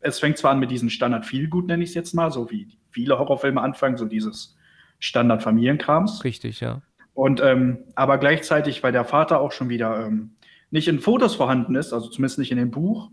es 0.00 0.18
fängt 0.18 0.38
zwar 0.38 0.50
an 0.50 0.58
mit 0.58 0.70
diesem 0.70 0.90
Standard 0.90 1.24
viel 1.24 1.48
gut, 1.48 1.66
nenne 1.66 1.82
ich 1.82 1.90
es 1.90 1.94
jetzt 1.94 2.14
mal, 2.14 2.30
so 2.30 2.50
wie 2.50 2.68
viele 2.90 3.18
Horrorfilme 3.18 3.60
anfangen, 3.60 3.96
so 3.96 4.04
dieses 4.04 4.56
Standard-Familienkrams. 4.98 6.24
Richtig, 6.24 6.60
ja. 6.60 6.82
Und 7.14 7.40
ähm, 7.40 7.78
aber 7.94 8.18
gleichzeitig, 8.18 8.82
weil 8.82 8.92
der 8.92 9.04
Vater 9.04 9.40
auch 9.40 9.52
schon 9.52 9.68
wieder 9.68 10.06
ähm, 10.06 10.32
nicht 10.70 10.88
in 10.88 11.00
Fotos 11.00 11.34
vorhanden 11.34 11.74
ist, 11.74 11.92
also 11.92 12.08
zumindest 12.08 12.38
nicht 12.38 12.50
in 12.50 12.58
dem 12.58 12.70
Buch, 12.70 13.10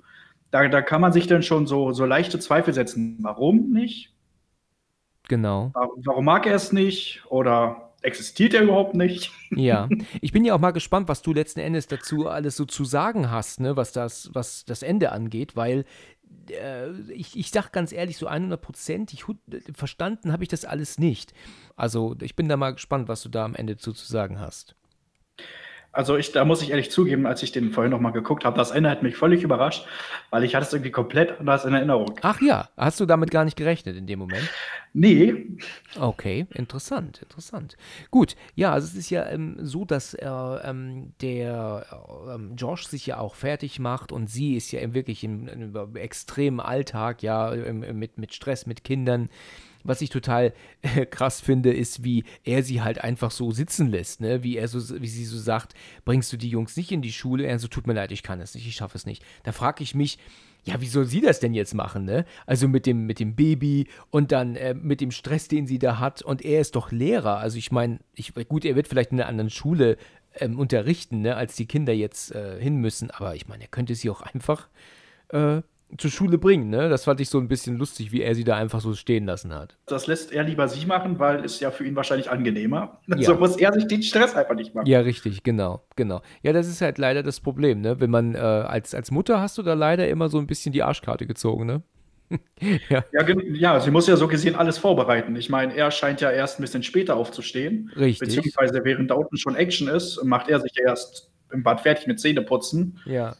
da, 0.52 0.68
da 0.68 0.82
kann 0.82 1.02
man 1.02 1.12
sich 1.12 1.28
dann 1.28 1.44
schon 1.44 1.68
so, 1.68 1.92
so 1.92 2.06
leichte 2.06 2.40
Zweifel 2.40 2.74
setzen. 2.74 3.18
Warum 3.22 3.72
nicht? 3.72 4.14
Genau. 5.28 5.72
Warum 5.74 6.26
mag 6.26 6.48
er 6.48 6.56
es 6.56 6.72
nicht? 6.72 7.24
Oder 7.30 7.89
existiert 8.02 8.54
er 8.54 8.64
überhaupt 8.64 8.96
nicht? 8.96 9.32
Ja, 9.52 9.90
ich 10.22 10.32
bin 10.32 10.46
ja 10.46 10.54
auch 10.54 10.60
mal 10.60 10.72
gespannt, 10.72 11.08
was 11.08 11.24
du 11.24 11.34
letzten 11.34 11.60
Endes 11.60 11.88
dazu 11.88 12.28
alles 12.28 12.56
so 12.56 12.66
zu 12.66 12.86
sagen 12.86 13.32
hast, 13.32 13.60
ne, 13.60 13.76
was 13.76 13.92
das, 13.92 14.30
was 14.34 14.64
das 14.64 14.84
Ende 14.84 15.12
angeht, 15.12 15.56
weil 15.56 15.86
äh, 16.52 16.92
ich, 17.12 17.38
ich 17.38 17.50
sag 17.50 17.72
ganz 17.72 17.92
ehrlich, 17.92 18.18
so 18.18 18.28
100 18.28 18.62
Prozent, 18.62 19.26
verstanden 19.74 20.32
habe 20.32 20.44
ich 20.44 20.50
das 20.50 20.66
alles 20.66 21.00
nicht. 21.00 21.34
Also 21.76 22.16
ich 22.22 22.36
bin 22.36 22.48
da 22.48 22.58
mal 22.58 22.72
gespannt, 22.72 23.08
was 23.08 23.24
du 23.24 23.30
da 23.30 23.44
am 23.44 23.56
Ende 23.56 23.78
zu, 23.78 23.92
zu 23.92 24.06
sagen 24.06 24.40
hast. 24.40 24.76
Also 26.00 26.16
ich, 26.16 26.32
da 26.32 26.46
muss 26.46 26.62
ich 26.62 26.70
ehrlich 26.70 26.92
zugeben, 26.92 27.26
als 27.26 27.44
ich 27.44 27.52
den 27.52 27.72
vorhin 27.72 27.92
noch 27.92 28.00
mal 28.00 28.12
geguckt 28.12 28.46
habe, 28.46 28.58
das 28.58 28.72
Ende 28.72 28.90
hat 28.90 29.04
mich 29.04 29.18
völlig 29.18 29.44
überrascht, 29.44 29.86
weil 30.30 30.46
ich 30.46 30.56
hatte 30.56 30.66
es 30.66 30.72
irgendwie 30.72 30.92
komplett 30.92 31.42
anders 31.42 31.66
in 31.66 31.74
Erinnerung. 31.74 32.18
Ach 32.22 32.40
ja, 32.40 32.70
hast 32.78 33.02
du 33.02 33.06
damit 33.06 33.32
gar 33.32 33.44
nicht 33.44 33.58
gerechnet 33.58 33.98
in 33.98 34.08
dem 34.08 34.18
Moment? 34.20 34.50
Nee. 34.94 35.58
Okay, 36.00 36.48
interessant, 36.52 37.22
interessant. 37.22 37.76
Gut, 38.12 38.38
ja, 38.56 38.72
also 38.72 38.88
es 38.88 38.96
ist 38.96 39.10
ja 39.10 39.28
ähm, 39.28 39.58
so, 39.60 39.84
dass 39.84 40.14
äh, 40.14 40.26
ähm, 40.26 41.12
der 41.20 41.86
ähm, 42.34 42.56
Josh 42.56 42.88
sich 42.88 43.06
ja 43.06 43.18
auch 43.18 43.36
fertig 43.36 43.78
macht 43.78 44.14
und 44.14 44.30
sie 44.30 44.56
ist 44.56 44.72
ja 44.72 44.94
wirklich 44.94 45.26
im, 45.26 45.50
im 45.50 45.96
extremen 45.98 46.62
Alltag, 46.62 47.24
ja, 47.24 47.52
mit, 47.52 48.18
mit 48.18 48.34
Stress, 48.34 48.66
mit 48.66 48.86
Kindern 48.86 49.28
was 49.84 50.02
ich 50.02 50.10
total 50.10 50.54
äh, 50.82 51.06
krass 51.06 51.42
finde, 51.42 51.74
ist, 51.74 52.04
wie 52.04 52.24
er 52.44 52.64
sie 52.64 52.82
halt 52.82 53.04
einfach 53.04 53.32
so 53.32 53.52
sitzen 53.52 53.90
lässt, 53.90 54.22
ne? 54.22 54.44
Wie 54.44 54.58
er 54.58 54.68
so, 54.68 55.02
wie 55.02 55.08
sie 55.08 55.26
so 55.26 55.38
sagt, 55.38 55.74
bringst 56.06 56.32
du 56.34 56.38
die 56.38 56.50
Jungs 56.50 56.76
nicht 56.78 56.92
in 56.92 57.02
die 57.02 57.12
Schule? 57.12 57.46
Er 57.46 57.60
so, 57.60 57.68
tut 57.68 57.88
mir 57.88 57.94
leid, 57.94 58.12
ich 58.12 58.24
kann 58.24 58.42
es 58.42 58.56
nicht, 58.56 58.68
ich 58.68 58.76
schaffe 58.76 58.98
es 58.98 59.06
nicht. 59.06 59.24
Da 59.44 59.52
frage 59.52 59.84
ich 59.84 59.96
mich, 59.96 60.18
ja, 60.66 60.82
wie 60.82 60.88
soll 60.88 61.06
sie 61.06 61.22
das 61.22 61.40
denn 61.40 61.54
jetzt 61.54 61.74
machen, 61.74 62.06
ne? 62.06 62.26
Also 62.46 62.68
mit 62.68 62.86
dem, 62.86 63.06
mit 63.06 63.20
dem 63.20 63.36
Baby 63.36 63.88
und 64.10 64.32
dann 64.32 64.56
äh, 64.56 64.74
mit 64.74 65.02
dem 65.02 65.12
Stress, 65.12 65.48
den 65.48 65.68
sie 65.68 65.80
da 65.80 66.00
hat. 66.00 66.22
Und 66.22 66.44
er 66.44 66.62
ist 66.62 66.76
doch 66.76 66.92
Lehrer. 66.92 67.38
Also 67.38 67.58
ich 67.58 67.72
meine, 67.72 68.00
gut, 68.48 68.66
er 68.66 68.76
wird 68.76 68.88
vielleicht 68.88 69.12
in 69.12 69.20
einer 69.20 69.30
anderen 69.30 69.50
Schule 69.50 69.98
ähm, 70.36 70.60
unterrichten, 70.60 71.22
ne, 71.22 71.36
als 71.36 71.56
die 71.56 71.66
Kinder 71.66 71.94
jetzt 71.94 72.34
äh, 72.36 72.60
hin 72.62 72.76
müssen. 72.78 73.10
Aber 73.12 73.36
ich 73.36 73.48
meine, 73.48 73.64
er 73.64 73.70
könnte 73.70 73.96
sie 73.96 74.10
auch 74.10 74.22
einfach 74.22 74.68
äh, 75.30 75.62
zur 75.98 76.12
Schule 76.12 76.38
bringen, 76.38 76.70
ne? 76.70 76.90
Das 76.90 77.06
fand 77.06 77.20
ich 77.20 77.30
so 77.30 77.40
ein 77.40 77.48
bisschen 77.48 77.78
lustig, 77.78 78.12
wie 78.12 78.22
er 78.22 78.36
sie 78.36 78.44
da 78.44 78.56
einfach 78.56 78.80
so 78.80 78.94
stehen 78.94 79.26
lassen 79.26 79.54
hat. 79.54 79.78
Das 79.88 80.08
lässt 80.08 80.32
er 80.32 80.44
lieber 80.44 80.68
sie 80.68 80.86
machen, 80.86 81.20
weil 81.20 81.44
es 81.44 81.60
ja 81.60 81.72
für 81.72 81.86
ihn 81.86 81.96
wahrscheinlich 81.96 82.30
angenehmer. 82.30 83.00
Ja. 83.20 83.26
So 83.26 83.36
muss 83.36 83.58
er 83.58 83.74
sich 83.74 83.88
den 83.88 84.02
Stress 84.02 84.36
einfach 84.36 84.56
nicht 84.56 84.74
machen. 84.74 84.86
Ja, 84.86 85.00
richtig, 85.00 85.44
genau, 85.44 85.84
genau. 85.98 86.22
Ja, 86.42 86.54
das 86.54 86.68
ist 86.68 86.80
halt 86.80 86.98
leider 86.98 87.22
das 87.22 87.42
Problem, 87.42 87.82
ne? 87.82 88.00
Wenn 88.00 88.12
man 88.12 88.36
äh, 88.36 88.38
als, 88.38 88.94
als 88.96 89.12
Mutter 89.12 89.42
hast 89.42 89.58
du 89.58 89.64
da 89.64 89.74
leider 89.74 90.08
immer 90.08 90.30
so 90.30 90.38
ein 90.38 90.48
bisschen 90.48 90.72
die 90.72 90.84
Arschkarte 90.84 91.26
gezogen, 91.26 91.66
ne? 91.66 91.84
ja. 92.90 93.04
Ja, 93.12 93.26
ja, 93.54 93.80
sie 93.80 93.92
muss 93.92 94.08
ja 94.08 94.16
so 94.16 94.28
gesehen 94.28 94.56
alles 94.56 94.78
vorbereiten. 94.78 95.36
Ich 95.36 95.50
meine, 95.50 95.76
er 95.76 95.92
scheint 95.92 96.22
ja 96.22 96.32
erst 96.32 96.60
ein 96.60 96.62
bisschen 96.62 96.84
später 96.84 97.16
aufzustehen. 97.16 97.92
Richtig. 97.98 98.20
Beziehungsweise 98.20 98.82
während 98.84 99.10
da 99.12 99.16
unten 99.16 99.38
schon 99.38 99.56
Action 99.56 99.88
ist, 99.88 100.24
macht 100.24 100.50
er 100.50 100.60
sich 100.62 100.74
erst 100.82 101.32
im 101.52 101.64
Bad 101.64 101.82
fertig 101.82 102.08
mit 102.08 102.20
Zähneputzen. 102.20 103.00
Ja. 103.06 103.36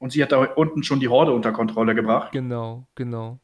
Und 0.00 0.12
sie 0.12 0.22
hat 0.22 0.32
da 0.32 0.38
unten 0.38 0.82
schon 0.82 0.98
die 0.98 1.08
Horde 1.08 1.32
unter 1.32 1.52
Kontrolle 1.52 1.94
gebracht. 1.94 2.32
Genau, 2.32 2.86
genau. 2.94 3.38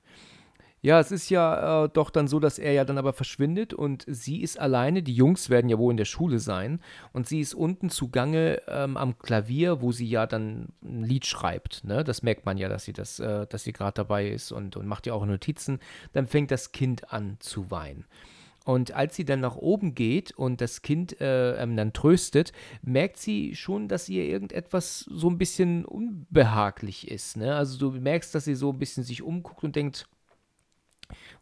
Ja, 0.80 1.00
es 1.00 1.10
ist 1.10 1.30
ja 1.30 1.84
äh, 1.84 1.88
doch 1.88 2.10
dann 2.10 2.28
so, 2.28 2.38
dass 2.38 2.58
er 2.58 2.72
ja 2.72 2.84
dann 2.84 2.96
aber 2.96 3.12
verschwindet 3.12 3.74
und 3.74 4.04
sie 4.06 4.40
ist 4.40 4.58
alleine. 4.58 5.02
Die 5.02 5.14
Jungs 5.14 5.50
werden 5.50 5.68
ja 5.68 5.78
wohl 5.78 5.90
in 5.90 5.96
der 5.96 6.04
Schule 6.04 6.38
sein 6.38 6.80
und 7.12 7.26
sie 7.26 7.40
ist 7.40 7.54
unten 7.54 7.90
zugange 7.90 8.62
ähm, 8.68 8.96
am 8.96 9.18
Klavier, 9.18 9.82
wo 9.82 9.92
sie 9.92 10.08
ja 10.08 10.26
dann 10.26 10.68
ein 10.82 11.02
Lied 11.02 11.26
schreibt. 11.26 11.84
Ne? 11.84 12.04
Das 12.04 12.22
merkt 12.22 12.46
man 12.46 12.56
ja, 12.56 12.68
dass 12.68 12.84
sie 12.84 12.92
das, 12.92 13.18
äh, 13.18 13.46
sie 13.54 13.72
gerade 13.72 13.94
dabei 13.94 14.28
ist 14.28 14.52
und, 14.52 14.76
und 14.76 14.86
macht 14.86 15.06
ja 15.06 15.12
auch 15.12 15.26
Notizen. 15.26 15.80
Dann 16.12 16.26
fängt 16.26 16.50
das 16.50 16.72
Kind 16.72 17.12
an 17.12 17.36
zu 17.40 17.70
weinen. 17.70 18.06
Und 18.66 18.90
als 18.96 19.14
sie 19.14 19.24
dann 19.24 19.38
nach 19.38 19.54
oben 19.54 19.94
geht 19.94 20.32
und 20.32 20.60
das 20.60 20.82
Kind 20.82 21.20
äh, 21.20 21.54
ähm, 21.54 21.76
dann 21.76 21.92
tröstet, 21.92 22.52
merkt 22.82 23.16
sie 23.16 23.54
schon, 23.54 23.86
dass 23.86 24.08
ihr 24.08 24.24
irgendetwas 24.24 24.98
so 25.08 25.30
ein 25.30 25.38
bisschen 25.38 25.84
unbehaglich 25.84 27.08
ist. 27.08 27.36
Ne? 27.36 27.54
Also 27.54 27.78
du 27.78 27.96
merkst, 27.96 28.34
dass 28.34 28.44
sie 28.44 28.56
so 28.56 28.72
ein 28.72 28.80
bisschen 28.80 29.04
sich 29.04 29.22
umguckt 29.22 29.62
und 29.62 29.76
denkt, 29.76 30.08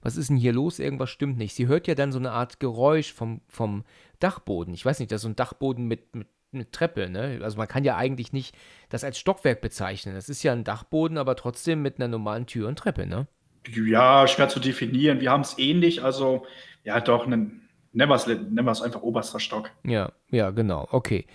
was 0.02 0.18
ist 0.18 0.28
denn 0.28 0.36
hier 0.36 0.52
los? 0.52 0.78
Irgendwas 0.78 1.08
stimmt 1.08 1.38
nicht. 1.38 1.54
Sie 1.54 1.66
hört 1.66 1.86
ja 1.86 1.94
dann 1.94 2.12
so 2.12 2.18
eine 2.18 2.32
Art 2.32 2.60
Geräusch 2.60 3.14
vom, 3.14 3.40
vom 3.48 3.84
Dachboden. 4.18 4.74
Ich 4.74 4.84
weiß 4.84 4.98
nicht, 4.98 5.10
das 5.10 5.20
ist 5.20 5.22
so 5.22 5.28
ein 5.28 5.36
Dachboden 5.36 5.86
mit, 5.86 6.14
mit, 6.14 6.28
mit 6.50 6.72
Treppe, 6.72 7.08
ne? 7.08 7.40
Also 7.42 7.56
man 7.56 7.68
kann 7.68 7.84
ja 7.84 7.96
eigentlich 7.96 8.34
nicht 8.34 8.54
das 8.90 9.02
als 9.02 9.18
Stockwerk 9.18 9.62
bezeichnen. 9.62 10.14
Das 10.14 10.28
ist 10.28 10.42
ja 10.42 10.52
ein 10.52 10.64
Dachboden, 10.64 11.16
aber 11.16 11.36
trotzdem 11.36 11.80
mit 11.80 11.96
einer 11.96 12.08
normalen 12.08 12.44
Tür 12.44 12.68
und 12.68 12.78
Treppe, 12.78 13.06
ne? 13.06 13.28
Ja, 13.66 14.28
schwer 14.28 14.50
zu 14.50 14.60
definieren. 14.60 15.22
Wir 15.22 15.30
haben 15.30 15.40
es 15.40 15.58
ähnlich, 15.58 16.02
also 16.04 16.44
ja, 16.84 17.00
doch, 17.00 17.26
nennen 17.26 17.68
wir 17.92 18.14
es 18.14 18.82
einfach 18.82 19.02
oberster 19.02 19.40
Stock. 19.40 19.70
Ja, 19.82 20.12
ja, 20.30 20.50
genau. 20.50 20.86
Okay. 20.90 21.26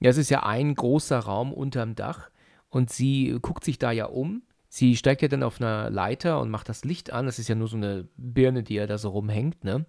Ja, 0.00 0.10
es 0.10 0.18
ist 0.18 0.30
ja 0.30 0.42
ein 0.42 0.74
großer 0.74 1.18
Raum 1.20 1.52
unterm 1.52 1.94
Dach 1.94 2.30
und 2.68 2.90
sie 2.90 3.38
guckt 3.40 3.64
sich 3.64 3.78
da 3.78 3.92
ja 3.92 4.06
um. 4.06 4.42
Sie 4.68 4.96
steigt 4.96 5.22
ja 5.22 5.28
dann 5.28 5.42
auf 5.42 5.60
einer 5.60 5.88
Leiter 5.90 6.40
und 6.40 6.50
macht 6.50 6.68
das 6.68 6.84
Licht 6.84 7.12
an. 7.12 7.26
Das 7.26 7.38
ist 7.38 7.48
ja 7.48 7.54
nur 7.54 7.68
so 7.68 7.76
eine 7.76 8.08
Birne, 8.16 8.62
die 8.62 8.74
ja 8.74 8.86
da 8.86 8.98
so 8.98 9.10
rumhängt, 9.10 9.64
ne? 9.64 9.86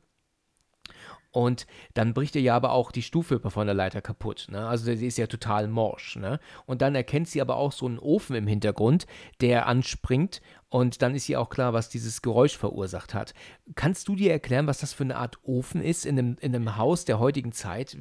Und 1.31 1.67
dann 1.93 2.13
bricht 2.13 2.35
ihr 2.35 2.41
ja 2.41 2.55
aber 2.55 2.71
auch 2.71 2.91
die 2.91 3.01
Stufe 3.01 3.39
von 3.39 3.67
der 3.67 3.75
Leiter 3.75 4.01
kaputt. 4.01 4.47
Ne? 4.49 4.65
Also 4.65 4.95
sie 4.95 5.05
ist 5.05 5.17
ja 5.17 5.27
total 5.27 5.67
morsch. 5.67 6.15
Ne? 6.15 6.39
Und 6.65 6.81
dann 6.81 6.95
erkennt 6.95 7.27
sie 7.27 7.41
aber 7.41 7.57
auch 7.57 7.73
so 7.73 7.85
einen 7.85 7.99
Ofen 7.99 8.35
im 8.35 8.47
Hintergrund, 8.47 9.05
der 9.41 9.67
anspringt. 9.67 10.41
Und 10.69 11.01
dann 11.01 11.15
ist 11.15 11.29
ihr 11.29 11.39
auch 11.39 11.49
klar, 11.49 11.73
was 11.73 11.89
dieses 11.89 12.21
Geräusch 12.21 12.57
verursacht 12.57 13.13
hat. 13.13 13.33
Kannst 13.75 14.07
du 14.09 14.15
dir 14.15 14.31
erklären, 14.31 14.67
was 14.67 14.79
das 14.79 14.91
für 14.93 15.03
eine 15.03 15.15
Art 15.15 15.37
Ofen 15.43 15.81
ist 15.81 16.05
in 16.05 16.19
einem, 16.19 16.37
in 16.41 16.53
einem 16.53 16.75
Haus 16.75 17.05
der 17.05 17.19
heutigen 17.19 17.53
Zeit? 17.53 17.97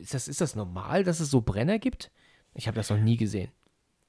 Ist 0.00 0.14
das, 0.14 0.26
ist 0.26 0.40
das 0.40 0.56
normal, 0.56 1.04
dass 1.04 1.20
es 1.20 1.30
so 1.30 1.40
Brenner 1.42 1.78
gibt? 1.78 2.10
Ich 2.54 2.66
habe 2.66 2.76
das 2.76 2.90
noch 2.90 2.98
nie 2.98 3.16
gesehen. 3.16 3.52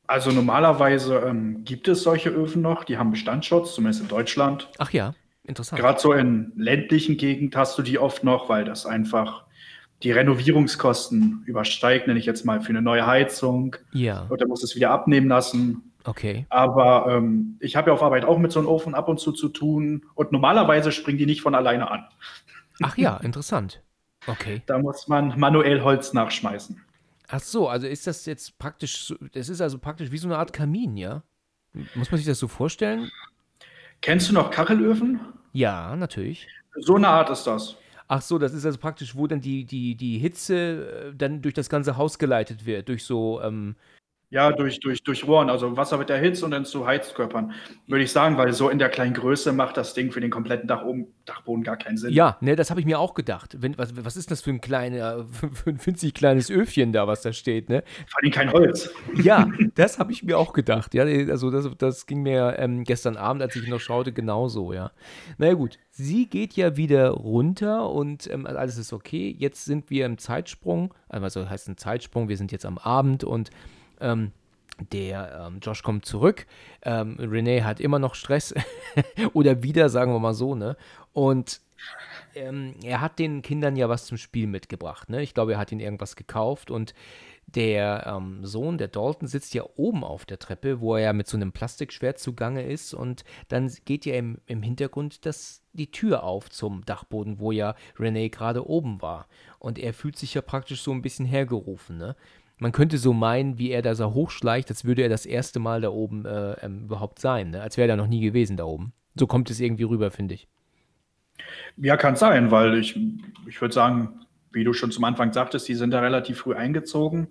Also 0.08 0.32
normalerweise 0.32 1.18
ähm, 1.18 1.63
gibt 1.66 1.88
es 1.88 2.01
solche 2.01 2.30
Öfen 2.30 2.63
noch, 2.63 2.84
die 2.84 2.98
haben 2.98 3.12
Bestandsschutz, 3.12 3.75
zumindest 3.75 4.01
in 4.01 4.08
Deutschland. 4.08 4.68
Ach 4.80 4.92
ja. 4.92 5.13
Interessant. 5.44 5.80
Gerade 5.80 6.00
so 6.00 6.13
in 6.13 6.51
ländlichen 6.56 7.18
Gegenden 7.18 7.56
hast 7.60 7.78
du 7.78 7.84
die 7.84 8.00
oft 8.00 8.24
noch, 8.24 8.50
weil 8.50 8.66
das 8.66 8.88
einfach 8.88 9.46
die 10.01 10.12
Renovierungskosten 10.12 11.44
übersteigt, 11.46 12.08
nenne 12.08 12.20
ich 12.20 12.25
jetzt 12.25 12.46
mal 12.46 12.62
für 12.62 12.70
eine 12.70 12.82
neue 12.82 13.06
Heizung. 13.06 13.75
Ja. 13.92 14.28
Dann 14.36 14.48
musst 14.48 14.63
es 14.63 14.75
wieder 14.75 14.92
abnehmen 14.92 15.28
lassen. 15.28 15.88
Okay. 16.06 16.46
Aber 16.50 17.08
ähm, 17.10 17.58
ich 17.60 17.75
habe 17.75 17.89
ja 17.89 17.94
auf 17.94 18.01
Arbeit 18.01 18.25
auch 18.25 18.38
mit 18.38 18.51
so 18.51 18.60
einem 18.60 18.68
Ofen 18.68 18.96
ab 18.96 19.10
und 19.10 19.20
zu 19.20 19.32
zu 19.32 19.50
tun 19.50 20.06
und 20.15 20.32
normalerweise 20.32 20.91
springen 20.91 21.18
die 21.18 21.25
nicht 21.25 21.41
von 21.41 21.56
alleine 21.56 21.91
an. 21.91 22.06
Ach 22.82 22.98
ja, 22.98 23.18
interessant. 23.18 23.82
Okay. 24.27 24.62
Da 24.65 24.77
muss 24.77 25.08
man 25.08 25.38
manuell 25.38 25.82
Holz 25.82 26.13
nachschmeißen. 26.13 26.82
Ach 27.27 27.41
so, 27.41 27.68
also 27.68 27.88
ist 27.88 28.08
das 28.08 28.25
jetzt 28.25 28.58
praktisch, 28.58 29.13
das 29.34 29.50
ist 29.50 29.62
also 29.62 29.77
praktisch 29.77 30.12
wie 30.12 30.18
so 30.18 30.27
eine 30.27 30.38
Art 30.38 30.53
Kamin, 30.53 30.98
ja? 30.98 31.24
Muss 31.96 32.10
man 32.12 32.18
sich 32.18 32.25
das 32.25 32.39
so 32.39 32.48
vorstellen? 32.48 33.12
Kennst 34.01 34.29
du 34.29 34.34
noch 34.34 34.50
Kachelöfen? 34.50 35.20
Ja, 35.53 35.96
natürlich. 35.96 36.48
So 36.75 36.96
eine 36.96 37.08
Art 37.08 37.29
ist 37.29 37.46
das. 37.46 37.75
Ach 38.08 38.22
so, 38.24 38.39
das 38.39 38.53
ist 38.53 38.65
also 38.65 38.79
praktisch, 38.79 39.15
wo 39.15 39.27
dann 39.27 39.41
die, 39.41 39.65
die, 39.65 39.96
die 39.96 40.18
Hitze 40.18 41.12
äh, 41.12 41.15
dann 41.15 41.44
durch 41.44 41.53
das 41.53 41.70
ganze 41.70 41.98
Haus 41.98 42.18
geleitet 42.18 42.65
wird, 42.65 42.89
durch 42.89 43.03
so 43.03 43.39
ähm, 43.41 43.75
ja, 44.32 44.52
durch, 44.52 44.80
durch, 44.80 45.04
durch 45.04 45.26
Rohren, 45.26 45.50
also 45.50 45.76
Wasser 45.76 45.98
wird 45.98 46.12
erhitzt 46.12 46.44
und 46.44 46.52
dann 46.52 46.64
zu 46.64 46.86
Heizkörpern, 46.86 47.52
würde 47.88 48.04
ich 48.04 48.12
sagen, 48.12 48.38
weil 48.38 48.54
so 48.54 48.70
in 48.70 48.78
der 48.78 48.90
kleinen 48.90 49.16
Größe 49.16 49.52
macht 49.54 49.76
das 49.76 49.96
Ding 49.96 50.12
für 50.12 50.22
den 50.22 50.30
kompletten 50.30 50.68
Dach 50.68 50.84
oben, 50.84 51.08
Dachboden 51.26 51.64
gar 51.64 51.78
keinen 51.78 51.98
Sinn. 51.98 52.14
Ja, 52.14 52.38
ne, 52.40 52.56
das 52.56 52.70
habe 52.70 52.80
ich 52.80 52.86
mir 52.86 53.00
auch 53.00 53.16
gedacht. 53.16 53.58
Wenn, 53.60 53.76
was, 53.80 53.94
was 54.06 54.16
ist 54.16 54.30
das 54.30 54.42
für 54.42 54.52
ein, 54.52 54.62
kleiner, 54.62 55.26
für 55.54 55.72
ein 55.72 55.80
winzig 55.84 56.14
kleines 56.14 56.52
Öfchen 56.52 56.94
da, 56.94 57.08
was 57.08 57.24
da 57.24 57.34
steht, 57.34 57.70
ne? 57.70 57.84
Vor 58.08 58.22
allem 58.22 58.32
kein 58.32 58.52
Holz. 58.52 58.92
Ja, 59.16 59.48
das 59.74 59.98
habe 59.98 60.12
ich 60.12 60.22
mir 60.22 60.38
auch 60.38 60.54
gedacht. 60.54 60.94
Ja, 60.94 61.04
also 61.04 61.50
das, 61.50 61.68
das 61.80 62.06
ging 62.06 62.22
mir 62.22 62.56
ähm, 62.60 62.84
gestern 62.84 63.18
Abend, 63.18 63.42
als 63.42 63.56
ich 63.56 63.68
noch 63.68 63.80
schaute, 63.80 64.14
genauso, 64.14 64.74
ja. 64.74 64.92
Naja, 65.40 65.54
gut. 65.54 65.80
Sie 65.92 66.28
geht 66.28 66.54
ja 66.54 66.78
wieder 66.78 67.10
runter 67.10 67.90
und 67.90 68.32
ähm, 68.32 68.46
alles 68.46 68.78
ist 68.78 68.94
okay. 68.94 69.36
Jetzt 69.38 69.66
sind 69.66 69.90
wir 69.90 70.06
im 70.06 70.18
Zeitsprung, 70.18 70.94
also 71.10 71.50
heißt 71.50 71.68
ein 71.68 71.78
Zeitsprung, 71.78 72.30
wir 72.30 72.38
sind 72.38 72.54
jetzt 72.54 72.66
am 72.66 72.78
Abend 72.78 73.26
und 73.26 73.50
ähm, 74.00 74.32
der 74.91 75.48
ähm, 75.48 75.60
Josh 75.62 75.84
kommt 75.84 76.06
zurück. 76.06 76.46
Ähm, 76.84 77.18
Renee 77.20 77.63
hat 77.63 77.79
immer 77.79 78.00
noch 78.00 78.15
Stress. 78.15 78.53
Oder 79.34 79.63
wieder, 79.63 79.89
sagen 79.89 80.13
wir 80.13 80.20
mal 80.20 80.34
so, 80.34 80.56
ne? 80.56 80.77
Und 81.13 81.62
ähm, 82.36 82.75
er 82.84 83.01
hat 83.01 83.20
den 83.20 83.41
Kindern 83.41 83.75
ja 83.75 83.89
was 83.89 84.06
zum 84.06 84.18
Spiel 84.18 84.48
mitgebracht, 84.48 85.10
ne? 85.10 85.22
Ich 85.22 85.34
glaube, 85.34 85.53
er 85.53 85.60
hat 85.60 85.72
ihnen 85.72 85.82
irgendwas 85.82 86.15
gekauft 86.15 86.72
und 86.72 86.94
der 87.56 88.06
ähm, 88.06 88.46
Sohn, 88.46 88.77
der 88.77 88.89
Dalton, 88.89 89.27
sitzt 89.27 89.53
ja 89.53 89.63
oben 89.75 90.03
auf 90.03 90.25
der 90.25 90.38
Treppe, 90.38 90.82
wo 90.82 90.96
er 90.96 91.01
ja 91.01 91.13
mit 91.13 91.27
so 91.27 91.36
einem 91.36 91.51
Plastikschwert 91.51 92.20
zugange 92.20 92.63
ist 92.63 92.94
und 92.94 93.24
dann 93.48 93.74
geht 93.86 94.06
ja 94.06 94.15
im, 94.15 94.39
im 94.46 94.62
Hintergrund 94.62 95.25
das, 95.25 95.63
die 95.74 95.89
Tür 95.89 96.24
auf 96.24 96.50
zum 96.50 96.86
Dachboden, 96.86 97.39
wo 97.39 97.51
ja 97.51 97.75
Renee 97.98 98.29
gerade 98.29 98.68
oben 98.68 99.01
war. 99.01 99.27
Und 99.58 99.79
er 99.79 99.94
fühlt 99.94 100.18
sich 100.18 100.36
ja 100.36 100.41
praktisch 100.41 100.82
so 100.84 100.91
ein 100.91 101.01
bisschen 101.01 101.25
hergerufen, 101.25 101.98
ne? 101.98 102.15
Man 102.60 102.72
könnte 102.72 102.98
so 102.98 103.13
meinen, 103.13 103.58
wie 103.58 103.72
er 103.72 103.82
da 103.82 103.96
so 103.96 104.13
hochschleicht, 104.13 104.70
als 104.70 104.86
würde 104.86 105.01
er 105.01 105.10
das 105.10 105.25
erste 105.25 105.60
Mal 105.60 105.82
da 105.82 105.89
oben 105.89 106.25
äh, 106.25 106.54
ähm, 106.62 106.84
überhaupt 106.84 107.20
sein, 107.20 107.51
ne? 107.51 107.62
als 107.62 107.78
wäre 107.78 107.88
er 107.88 107.96
da 107.96 108.01
noch 108.01 108.10
nie 108.10 108.22
gewesen 108.22 108.58
da 108.58 108.66
oben. 108.66 108.94
So 109.16 109.28
kommt 109.28 109.50
es 109.50 109.60
irgendwie 109.60 109.84
rüber, 109.84 110.12
finde 110.12 110.36
ich. 110.36 110.48
Ja, 111.78 111.98
kann 111.98 112.16
sein, 112.16 112.51
weil 112.51 112.78
ich, 112.78 113.00
ich 113.48 113.62
würde 113.62 113.74
sagen, 113.74 114.25
wie 114.51 114.63
du 114.63 114.74
schon 114.74 114.92
zum 114.92 115.06
Anfang 115.06 115.32
sagtest, 115.32 115.68
die 115.68 115.75
sind 115.75 115.92
da 115.92 116.01
relativ 116.01 116.39
früh 116.39 116.54
eingezogen. 116.54 117.30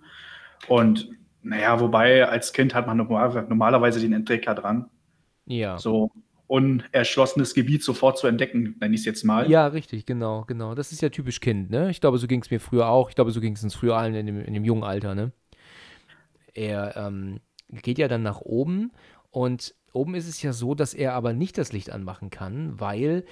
Und 0.67 1.11
naja, 1.43 1.79
wobei 1.81 2.27
als 2.27 2.53
Kind 2.53 2.75
hat 2.75 2.87
man 2.87 2.97
normalerweise 2.97 4.01
den 4.01 4.13
Entdecker 4.13 4.55
dran. 4.55 4.89
Ja. 5.47 5.79
So, 5.79 6.11
unerschlossenes 6.49 7.55
Gebiet 7.55 7.85
sofort 7.85 8.19
zu 8.19 8.27
entdecken, 8.27 8.77
nenne 8.81 8.95
ich 8.95 9.03
es 9.03 9.07
jetzt 9.07 9.25
mal. 9.25 9.49
Ja, 9.51 9.67
richtig, 9.69 10.07
genau, 10.07 10.45
genau. 10.47 10.75
Das 10.75 10.91
ist 10.93 11.03
ja 11.03 11.11
typisch 11.11 11.41
Kind, 11.41 11.71
ne? 11.71 11.91
Ich 11.91 12.01
glaube, 12.01 12.19
so 12.19 12.27
ging 12.27 12.43
es 12.43 12.51
mir 12.51 12.59
früher 12.59 12.89
auch. 12.89 13.11
Ich 13.11 13.15
glaube, 13.15 13.31
so 13.31 13.41
ging 13.41 13.53
es 13.55 13.63
uns 13.63 13.75
früher 13.75 13.97
allen 13.97 14.15
in 14.15 14.27
dem, 14.27 14.41
in 14.41 14.55
dem 14.55 14.65
jungen 14.65 14.83
Alter, 14.83 15.15
ne? 15.15 15.33
Er 16.55 16.97
ähm, 16.97 17.41
geht 17.71 17.99
ja 17.99 18.09
dann 18.09 18.23
nach 18.23 18.41
oben 18.41 18.93
und 19.31 19.75
oben 19.93 20.15
ist 20.15 20.27
es 20.27 20.43
ja 20.43 20.53
so, 20.53 20.75
dass 20.75 20.95
er 20.95 21.13
aber 21.13 21.33
nicht 21.33 21.59
das 21.59 21.73
Licht 21.73 21.91
anmachen 21.91 22.31
kann, 22.31 22.81
weil 22.81 23.25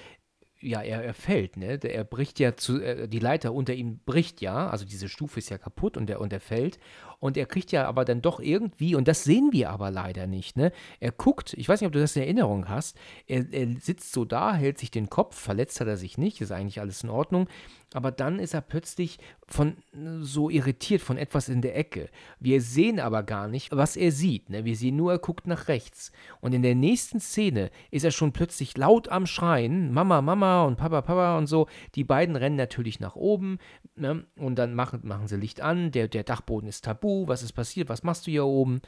ja, 0.59 0.81
er, 0.81 1.03
er 1.03 1.13
fällt, 1.13 1.57
ne? 1.57 1.79
Er 1.83 2.03
bricht 2.03 2.39
ja 2.39 2.55
zu, 2.55 2.81
äh, 2.81 3.07
die 3.07 3.19
Leiter 3.19 3.53
unter 3.53 3.73
ihm 3.73 3.99
bricht 4.05 4.41
ja, 4.41 4.69
also 4.69 4.85
diese 4.85 5.09
Stufe 5.09 5.39
ist 5.39 5.49
ja 5.49 5.57
kaputt 5.57 5.97
und 5.97 6.09
er, 6.09 6.21
und 6.21 6.33
er 6.33 6.39
fällt. 6.39 6.79
Und 7.19 7.35
er 7.35 7.47
kriegt 7.47 7.71
ja 7.71 7.87
aber 7.87 8.05
dann 8.05 8.21
doch 8.21 8.39
irgendwie, 8.39 8.93
und 8.95 9.07
das 9.07 9.23
sehen 9.23 9.49
wir 9.51 9.71
aber 9.71 9.89
leider 9.89 10.27
nicht, 10.27 10.55
ne? 10.55 10.71
Er 10.99 11.11
guckt, 11.11 11.53
ich 11.53 11.67
weiß 11.67 11.81
nicht, 11.81 11.87
ob 11.87 11.93
du 11.93 11.99
das 11.99 12.15
in 12.15 12.21
Erinnerung 12.21 12.69
hast, 12.69 12.97
er, 13.25 13.51
er 13.51 13.67
sitzt 13.79 14.11
so 14.13 14.23
da, 14.23 14.53
hält 14.53 14.77
sich 14.77 14.91
den 14.91 15.09
Kopf, 15.09 15.35
verletzt 15.35 15.79
hat 15.81 15.87
er 15.87 15.97
sich 15.97 16.17
nicht, 16.17 16.41
ist 16.41 16.51
eigentlich 16.51 16.79
alles 16.79 17.03
in 17.03 17.09
Ordnung. 17.09 17.47
Aber 17.93 18.11
dann 18.11 18.39
ist 18.39 18.53
er 18.53 18.61
plötzlich 18.61 19.17
von 19.47 19.77
so 20.19 20.49
irritiert 20.49 21.01
von 21.01 21.17
etwas 21.17 21.47
in 21.47 21.61
der 21.61 21.77
Ecke. 21.77 22.09
Wir 22.37 22.61
sehen 22.61 22.99
aber 22.99 23.23
gar 23.23 23.47
nicht, 23.47 23.71
was 23.71 23.95
er 23.95 24.11
sieht. 24.11 24.49
Ne? 24.49 24.65
Wir 24.65 24.75
sehen 24.75 24.97
nur, 24.97 25.13
er 25.13 25.19
guckt 25.19 25.47
nach 25.47 25.69
rechts. 25.69 26.11
Und 26.41 26.53
in 26.53 26.63
der 26.63 26.75
nächsten 26.75 27.21
Szene 27.21 27.71
ist 27.89 28.03
er 28.03 28.11
schon 28.11 28.33
plötzlich 28.33 28.75
laut 28.75 29.07
am 29.07 29.25
Schreien. 29.25 29.93
Mama, 29.93 30.21
Mama 30.21 30.65
und 30.65 30.75
Papa, 30.75 31.01
Papa 31.01 31.37
und 31.37 31.47
so. 31.47 31.67
Die 31.95 32.03
beiden 32.03 32.35
rennen 32.35 32.57
natürlich 32.57 32.99
nach 32.99 33.15
oben. 33.15 33.57
Ne? 33.97 34.25
Und 34.35 34.55
dann 34.55 34.73
machen, 34.73 35.01
machen 35.03 35.27
sie 35.27 35.37
Licht 35.37 35.61
an. 35.61 35.91
Der, 35.91 36.07
der 36.07 36.23
Dachboden 36.23 36.69
ist 36.69 36.85
tabu. 36.85 37.27
Was 37.27 37.43
ist 37.43 37.53
passiert? 37.53 37.89
Was 37.89 38.03
machst 38.03 38.27
du 38.27 38.31
hier 38.31 38.45
oben? 38.45 38.81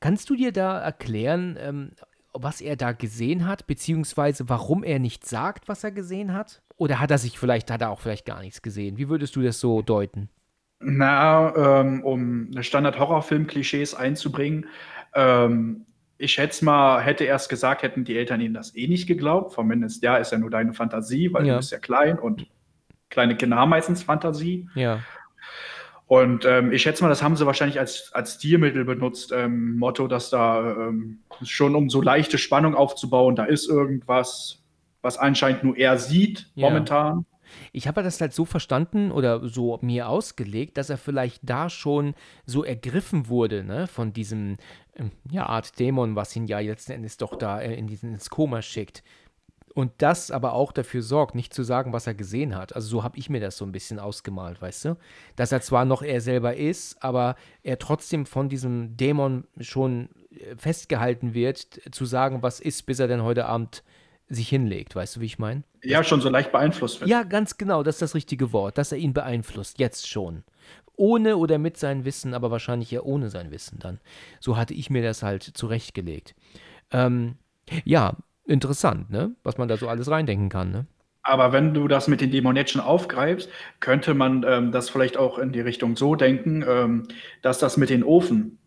Kannst 0.00 0.30
du 0.30 0.36
dir 0.36 0.52
da 0.52 0.78
erklären, 0.78 1.56
ähm, 1.60 1.92
was 2.32 2.60
er 2.60 2.76
da 2.76 2.92
gesehen 2.92 3.46
hat, 3.46 3.66
beziehungsweise 3.66 4.48
warum 4.48 4.84
er 4.84 4.98
nicht 4.98 5.26
sagt, 5.26 5.68
was 5.68 5.84
er 5.84 5.90
gesehen 5.90 6.32
hat? 6.32 6.62
Oder 6.76 7.00
hat 7.00 7.10
er 7.10 7.18
sich 7.18 7.38
vielleicht, 7.38 7.70
hat 7.70 7.82
er 7.82 7.90
auch 7.90 8.00
vielleicht 8.00 8.24
gar 8.24 8.40
nichts 8.40 8.62
gesehen? 8.62 8.96
Wie 8.96 9.08
würdest 9.08 9.36
du 9.36 9.42
das 9.42 9.60
so 9.60 9.82
deuten? 9.82 10.30
Na, 10.80 11.80
ähm, 11.80 12.02
um 12.02 12.50
Standard-Horrorfilm-Klischees 12.58 13.94
einzubringen, 13.94 14.66
ähm, 15.14 15.84
ich 16.16 16.32
schätze 16.32 16.64
mal, 16.64 17.00
hätte 17.00 17.24
er 17.24 17.36
es 17.36 17.48
gesagt, 17.48 17.82
hätten 17.82 18.04
die 18.04 18.16
Eltern 18.16 18.40
ihm 18.40 18.54
das 18.54 18.76
eh 18.76 18.86
nicht 18.86 19.06
geglaubt. 19.06 19.52
Zumindest, 19.52 20.02
ja, 20.02 20.16
ist 20.16 20.32
ja 20.32 20.38
nur 20.38 20.50
deine 20.50 20.74
Fantasie, 20.74 21.32
weil 21.32 21.46
ja. 21.46 21.54
du 21.54 21.58
bist 21.58 21.72
ja 21.72 21.78
klein 21.78 22.18
und 22.18 22.46
kleine 23.10 23.36
Kinder 23.36 23.56
haben 23.56 23.70
meistens 23.70 24.02
Fantasie. 24.02 24.68
Ja. 24.74 25.00
Und 26.06 26.44
ähm, 26.44 26.72
ich 26.72 26.82
schätze 26.82 27.04
mal, 27.04 27.08
das 27.08 27.22
haben 27.22 27.36
sie 27.36 27.46
wahrscheinlich 27.46 27.78
als, 27.78 28.10
als 28.12 28.34
Stilmittel 28.34 28.84
benutzt, 28.84 29.30
ähm, 29.32 29.78
Motto, 29.78 30.08
dass 30.08 30.30
da 30.30 30.88
ähm, 30.88 31.20
schon 31.42 31.76
um 31.76 31.88
so 31.88 32.02
leichte 32.02 32.36
Spannung 32.36 32.74
aufzubauen, 32.74 33.36
da 33.36 33.44
ist 33.44 33.68
irgendwas, 33.68 34.64
was 35.02 35.18
anscheinend 35.18 35.62
nur 35.62 35.76
er 35.76 35.98
sieht 35.98 36.50
Ja. 36.56 36.68
momentan. 36.68 37.26
Ich 37.72 37.86
habe 37.88 38.02
das 38.02 38.20
halt 38.20 38.32
so 38.32 38.44
verstanden 38.44 39.10
oder 39.12 39.48
so 39.48 39.78
mir 39.82 40.08
ausgelegt, 40.08 40.78
dass 40.78 40.90
er 40.90 40.98
vielleicht 40.98 41.48
da 41.48 41.68
schon 41.68 42.14
so 42.44 42.64
ergriffen 42.64 43.28
wurde, 43.28 43.64
ne, 43.64 43.86
von 43.86 44.12
diesem, 44.12 44.56
ähm, 44.96 45.10
ja, 45.30 45.46
Art 45.46 45.78
Dämon, 45.78 46.16
was 46.16 46.34
ihn 46.34 46.46
ja 46.46 46.58
letzten 46.58 46.92
Endes 46.92 47.16
doch 47.16 47.36
da 47.36 47.60
äh, 47.60 47.74
in 47.74 47.86
diesen, 47.86 48.14
ins 48.14 48.30
Koma 48.30 48.62
schickt. 48.62 49.02
Und 49.80 49.92
das 49.96 50.30
aber 50.30 50.52
auch 50.52 50.72
dafür 50.72 51.00
sorgt, 51.00 51.34
nicht 51.34 51.54
zu 51.54 51.62
sagen, 51.62 51.94
was 51.94 52.06
er 52.06 52.12
gesehen 52.12 52.54
hat. 52.54 52.76
Also 52.76 52.86
so 52.86 53.02
habe 53.02 53.16
ich 53.16 53.30
mir 53.30 53.40
das 53.40 53.56
so 53.56 53.64
ein 53.64 53.72
bisschen 53.72 53.98
ausgemalt, 53.98 54.60
weißt 54.60 54.84
du? 54.84 54.96
Dass 55.36 55.52
er 55.52 55.62
zwar 55.62 55.86
noch 55.86 56.02
er 56.02 56.20
selber 56.20 56.54
ist, 56.54 57.02
aber 57.02 57.34
er 57.62 57.78
trotzdem 57.78 58.26
von 58.26 58.50
diesem 58.50 58.98
Dämon 58.98 59.44
schon 59.58 60.10
äh, 60.32 60.54
festgehalten 60.54 61.32
wird, 61.32 61.80
zu 61.92 62.04
sagen, 62.04 62.42
was 62.42 62.60
ist, 62.60 62.84
bis 62.84 62.98
er 62.98 63.08
denn 63.08 63.22
heute 63.22 63.46
Abend 63.46 63.82
sich 64.28 64.50
hinlegt. 64.50 64.94
Weißt 64.94 65.16
du, 65.16 65.20
wie 65.22 65.24
ich 65.24 65.38
meine? 65.38 65.62
Ja, 65.82 66.04
schon 66.04 66.20
so 66.20 66.28
leicht 66.28 66.52
beeinflusst 66.52 67.00
wird. 67.00 67.08
Ja, 67.08 67.22
ganz 67.22 67.56
genau, 67.56 67.82
das 67.82 67.94
ist 67.94 68.02
das 68.02 68.14
richtige 68.14 68.52
Wort, 68.52 68.76
dass 68.76 68.92
er 68.92 68.98
ihn 68.98 69.14
beeinflusst, 69.14 69.78
jetzt 69.78 70.06
schon. 70.06 70.44
Ohne 70.96 71.38
oder 71.38 71.56
mit 71.56 71.78
seinem 71.78 72.04
Wissen, 72.04 72.34
aber 72.34 72.50
wahrscheinlich 72.50 72.92
eher 72.92 73.06
ohne 73.06 73.30
sein 73.30 73.50
Wissen 73.50 73.78
dann. 73.78 73.98
So 74.40 74.58
hatte 74.58 74.74
ich 74.74 74.90
mir 74.90 75.02
das 75.02 75.22
halt 75.22 75.42
zurechtgelegt. 75.42 76.34
Ähm, 76.90 77.38
ja, 77.84 78.18
interessant, 78.50 79.10
ne? 79.10 79.34
Was 79.42 79.58
man 79.58 79.68
da 79.68 79.76
so 79.76 79.88
alles 79.88 80.10
reindenken 80.10 80.48
kann, 80.48 80.70
ne? 80.70 80.86
Aber 81.22 81.52
wenn 81.52 81.74
du 81.74 81.86
das 81.86 82.08
mit 82.08 82.20
den 82.20 82.66
schon 82.66 82.80
aufgreifst, 82.80 83.50
könnte 83.78 84.14
man 84.14 84.44
ähm, 84.48 84.72
das 84.72 84.88
vielleicht 84.88 85.16
auch 85.16 85.38
in 85.38 85.52
die 85.52 85.60
Richtung 85.60 85.96
so 85.96 86.14
denken, 86.14 86.64
ähm, 86.66 87.08
dass 87.42 87.58
das 87.58 87.76
mit 87.76 87.90
den 87.90 88.02
Ofen, 88.02 88.58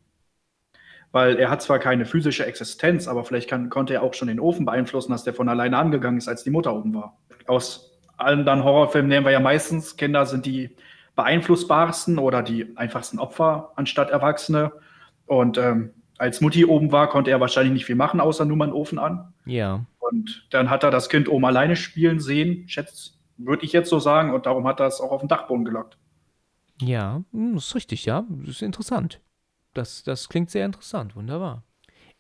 weil 1.12 1.38
er 1.38 1.50
hat 1.50 1.62
zwar 1.62 1.80
keine 1.80 2.06
physische 2.06 2.46
Existenz, 2.46 3.08
aber 3.08 3.24
vielleicht 3.24 3.50
kann, 3.50 3.70
konnte 3.70 3.96
er 3.96 4.04
auch 4.04 4.14
schon 4.14 4.28
den 4.28 4.40
Ofen 4.40 4.66
beeinflussen, 4.66 5.12
dass 5.12 5.24
der 5.24 5.34
von 5.34 5.50
alleine 5.50 5.78
angegangen 5.78 6.20
ist, 6.20 6.28
als 6.28 6.44
die 6.44 6.52
Mutter 6.52 6.76
oben 6.76 6.94
war. 6.94 7.18
Aus 7.48 8.00
allen 8.18 8.46
dann 8.46 8.64
Horrorfilmen 8.64 9.10
nehmen 9.10 9.26
wir 9.26 9.32
ja 9.32 9.40
meistens, 9.40 9.98
Kinder 9.98 10.26
sind 10.26 10.46
die 10.46 10.76
beeinflussbarsten 11.16 12.20
oder 12.20 12.42
die 12.42 12.76
einfachsten 12.78 13.20
Opfer 13.20 13.72
anstatt 13.76 14.10
Erwachsene. 14.10 14.72
Und 15.26 15.58
ähm, 15.58 15.92
als 16.24 16.40
Mutti 16.40 16.64
oben 16.64 16.94
war, 16.94 17.10
konnte 17.10 17.32
er 17.32 17.42
wahrscheinlich 17.42 17.74
nicht 17.74 17.86
viel 17.86 17.98
machen, 17.98 18.22
außer 18.22 18.46
nur 18.46 18.56
mal 18.56 18.66
einen 18.66 18.74
Ofen 18.74 18.98
an. 18.98 19.34
Ja. 19.46 19.86
Und 20.00 20.48
dann 20.52 20.70
hat 20.70 20.84
er 20.84 20.90
das 20.90 21.10
Kind 21.10 21.28
oben 21.28 21.44
alleine 21.44 21.76
spielen 21.76 22.22
sehen, 22.22 22.64
schätzt, 22.70 23.20
würde 23.36 23.66
ich 23.66 23.74
jetzt 23.74 23.90
so 23.90 24.00
sagen, 24.00 24.34
und 24.34 24.46
darum 24.46 24.66
hat 24.66 24.80
er 24.80 24.88
es 24.88 25.02
auch 25.02 25.12
auf 25.12 25.20
den 25.22 25.28
Dachboden 25.28 25.66
gelockt. 25.66 25.98
Ja, 26.82 27.22
hm, 27.34 27.56
das 27.56 27.66
ist 27.66 27.76
richtig, 27.76 28.06
ja. 28.06 28.26
Das 28.30 28.50
ist 28.56 28.62
interessant. 28.62 29.20
Das, 29.74 30.04
das 30.04 30.30
klingt 30.30 30.50
sehr 30.50 30.66
interessant, 30.66 31.16
wunderbar. 31.18 31.64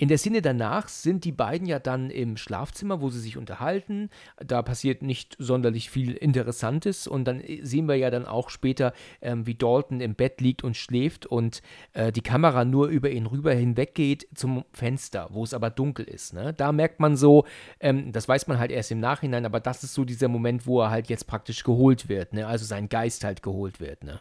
In 0.03 0.09
der 0.09 0.17
Szene 0.17 0.41
danach 0.41 0.89
sind 0.89 1.23
die 1.23 1.31
beiden 1.31 1.65
ja 1.65 1.79
dann 1.79 2.09
im 2.09 2.35
Schlafzimmer, 2.35 2.99
wo 2.99 3.09
sie 3.09 3.21
sich 3.21 3.37
unterhalten. 3.37 4.09
Da 4.35 4.61
passiert 4.61 5.01
nicht 5.01 5.37
sonderlich 5.39 5.89
viel 5.89 6.11
Interessantes. 6.11 7.07
Und 7.07 7.23
dann 7.23 7.39
äh, 7.39 7.63
sehen 7.63 7.87
wir 7.87 7.95
ja 7.95 8.11
dann 8.11 8.25
auch 8.25 8.49
später, 8.49 8.91
ähm, 9.21 9.47
wie 9.47 9.55
Dalton 9.55 10.01
im 10.01 10.15
Bett 10.15 10.41
liegt 10.41 10.61
und 10.61 10.75
schläft 10.75 11.25
und 11.25 11.61
äh, 11.93 12.11
die 12.11 12.19
Kamera 12.19 12.65
nur 12.65 12.89
über 12.89 13.11
ihn 13.11 13.27
rüber 13.27 13.53
hinweg 13.53 13.95
geht 13.95 14.27
zum 14.35 14.65
Fenster, 14.73 15.29
wo 15.31 15.45
es 15.45 15.53
aber 15.53 15.69
dunkel 15.69 16.03
ist. 16.03 16.33
Ne? 16.33 16.53
Da 16.53 16.73
merkt 16.73 16.99
man 16.99 17.15
so, 17.15 17.45
ähm, 17.79 18.11
das 18.11 18.27
weiß 18.27 18.47
man 18.47 18.59
halt 18.59 18.71
erst 18.71 18.91
im 18.91 18.99
Nachhinein, 18.99 19.45
aber 19.45 19.61
das 19.61 19.85
ist 19.85 19.93
so 19.93 20.03
dieser 20.03 20.27
Moment, 20.27 20.67
wo 20.67 20.81
er 20.81 20.89
halt 20.91 21.07
jetzt 21.07 21.27
praktisch 21.27 21.63
geholt 21.63 22.09
wird. 22.09 22.33
Ne? 22.33 22.45
Also 22.45 22.65
sein 22.65 22.89
Geist 22.89 23.23
halt 23.23 23.41
geholt 23.41 23.79
wird. 23.79 24.03
Ne? 24.03 24.19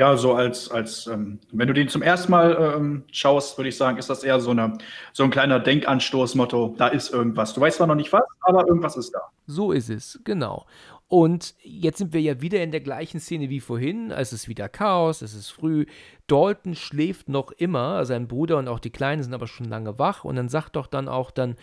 Ja, 0.00 0.16
so 0.16 0.32
als, 0.32 0.70
als 0.70 1.06
ähm, 1.08 1.40
wenn 1.52 1.68
du 1.68 1.74
den 1.74 1.88
zum 1.88 2.00
ersten 2.00 2.30
Mal 2.30 2.56
ähm, 2.58 3.04
schaust, 3.12 3.58
würde 3.58 3.68
ich 3.68 3.76
sagen, 3.76 3.98
ist 3.98 4.08
das 4.08 4.24
eher 4.24 4.40
so, 4.40 4.50
eine, 4.50 4.78
so 5.12 5.24
ein 5.24 5.30
kleiner 5.30 5.60
Denkanstoß-Motto, 5.60 6.74
da 6.78 6.88
ist 6.88 7.12
irgendwas. 7.12 7.52
Du 7.52 7.60
weißt 7.60 7.76
zwar 7.76 7.86
noch 7.86 7.96
nicht 7.96 8.10
was, 8.10 8.22
aber 8.40 8.66
irgendwas 8.66 8.96
ist 8.96 9.12
da. 9.12 9.20
So 9.46 9.72
ist 9.72 9.90
es, 9.90 10.18
genau. 10.24 10.64
Und 11.06 11.54
jetzt 11.62 11.98
sind 11.98 12.14
wir 12.14 12.22
ja 12.22 12.40
wieder 12.40 12.62
in 12.62 12.70
der 12.70 12.80
gleichen 12.80 13.20
Szene 13.20 13.50
wie 13.50 13.60
vorhin. 13.60 14.10
Es 14.10 14.32
ist 14.32 14.48
wieder 14.48 14.70
Chaos, 14.70 15.20
es 15.20 15.34
ist 15.34 15.50
früh. 15.50 15.84
Dalton 16.28 16.76
schläft 16.76 17.28
noch 17.28 17.52
immer, 17.52 18.06
sein 18.06 18.26
Bruder 18.26 18.56
und 18.56 18.68
auch 18.68 18.78
die 18.78 18.88
Kleinen 18.88 19.22
sind 19.22 19.34
aber 19.34 19.48
schon 19.48 19.66
lange 19.68 19.98
wach. 19.98 20.24
Und 20.24 20.36
dann 20.36 20.48
sagt 20.48 20.76
doch 20.76 20.86
dann 20.86 21.08
auch 21.08 21.30
dann 21.30 21.56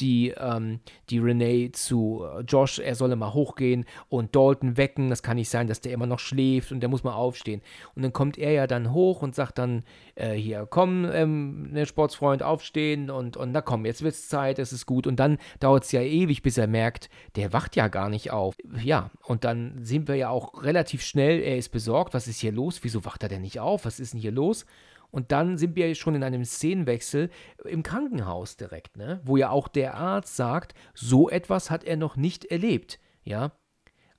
die, 0.00 0.30
ähm, 0.36 0.80
die 1.10 1.18
Renee 1.18 1.70
zu 1.72 2.24
äh, 2.24 2.40
Josh, 2.42 2.78
er 2.78 2.94
solle 2.94 3.16
mal 3.16 3.32
hochgehen 3.32 3.84
und 4.08 4.34
Dalton 4.34 4.76
wecken. 4.76 5.10
Das 5.10 5.22
kann 5.22 5.36
nicht 5.36 5.48
sein, 5.48 5.66
dass 5.66 5.80
der 5.80 5.92
immer 5.92 6.06
noch 6.06 6.18
schläft 6.18 6.72
und 6.72 6.80
der 6.80 6.88
muss 6.88 7.04
mal 7.04 7.14
aufstehen. 7.14 7.62
Und 7.94 8.02
dann 8.02 8.12
kommt 8.12 8.38
er 8.38 8.52
ja 8.52 8.66
dann 8.66 8.92
hoch 8.92 9.22
und 9.22 9.34
sagt 9.34 9.58
dann, 9.58 9.84
äh, 10.14 10.34
hier, 10.34 10.66
komm, 10.68 11.04
ähm, 11.12 11.70
ne, 11.72 11.86
Sportsfreund, 11.86 12.42
aufstehen 12.42 13.10
und, 13.10 13.36
und 13.36 13.52
na 13.52 13.60
komm, 13.60 13.86
jetzt 13.86 14.02
wird's 14.02 14.28
Zeit, 14.28 14.58
es 14.58 14.72
ist 14.72 14.86
gut. 14.86 15.06
Und 15.06 15.16
dann 15.16 15.38
dauert 15.60 15.84
es 15.84 15.92
ja 15.92 16.00
ewig, 16.00 16.42
bis 16.42 16.58
er 16.58 16.66
merkt, 16.66 17.08
der 17.36 17.52
wacht 17.52 17.76
ja 17.76 17.88
gar 17.88 18.08
nicht 18.08 18.30
auf. 18.30 18.54
Ja, 18.82 19.10
und 19.24 19.44
dann 19.44 19.78
sehen 19.82 20.08
wir 20.08 20.16
ja 20.16 20.30
auch 20.30 20.62
relativ 20.62 21.02
schnell, 21.02 21.40
er 21.40 21.56
ist 21.56 21.70
besorgt, 21.70 22.14
was 22.14 22.28
ist 22.28 22.40
hier 22.40 22.52
los? 22.52 22.80
Wieso 22.82 23.04
wacht 23.04 23.22
er 23.22 23.28
denn 23.28 23.42
nicht 23.42 23.60
auf? 23.60 23.84
Was 23.84 24.00
ist 24.00 24.12
denn 24.12 24.20
hier 24.20 24.32
los? 24.32 24.66
Und 25.16 25.32
dann 25.32 25.56
sind 25.56 25.76
wir 25.76 25.94
schon 25.94 26.14
in 26.14 26.22
einem 26.22 26.44
Szenenwechsel 26.44 27.30
im 27.64 27.82
Krankenhaus 27.82 28.58
direkt, 28.58 28.98
ne? 28.98 29.18
wo 29.24 29.38
ja 29.38 29.48
auch 29.48 29.66
der 29.66 29.94
Arzt 29.94 30.36
sagt, 30.36 30.74
so 30.92 31.30
etwas 31.30 31.70
hat 31.70 31.84
er 31.84 31.96
noch 31.96 32.16
nicht 32.16 32.44
erlebt. 32.44 33.00
Ja, 33.24 33.52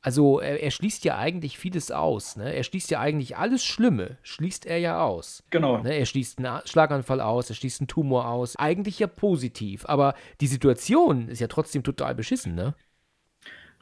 also 0.01 0.39
er, 0.39 0.59
er 0.63 0.71
schließt 0.71 1.05
ja 1.05 1.15
eigentlich 1.19 1.59
vieles 1.59 1.91
aus. 1.91 2.35
Ne? 2.35 2.51
Er 2.51 2.63
schließt 2.63 2.89
ja 2.89 2.99
eigentlich 2.99 3.37
alles 3.37 3.63
Schlimme, 3.63 4.17
schließt 4.23 4.65
er 4.65 4.79
ja 4.79 4.99
aus. 5.03 5.43
Genau. 5.51 5.77
Ne? 5.77 5.95
Er 5.95 6.07
schließt 6.07 6.39
einen 6.39 6.61
Schlaganfall 6.65 7.21
aus, 7.21 7.47
er 7.51 7.55
schließt 7.55 7.81
einen 7.81 7.87
Tumor 7.87 8.27
aus. 8.27 8.55
Eigentlich 8.55 8.97
ja 8.97 9.05
positiv, 9.05 9.85
aber 9.85 10.15
die 10.41 10.47
Situation 10.47 11.27
ist 11.27 11.39
ja 11.39 11.47
trotzdem 11.47 11.83
total 11.83 12.15
beschissen, 12.15 12.55
ne? 12.55 12.73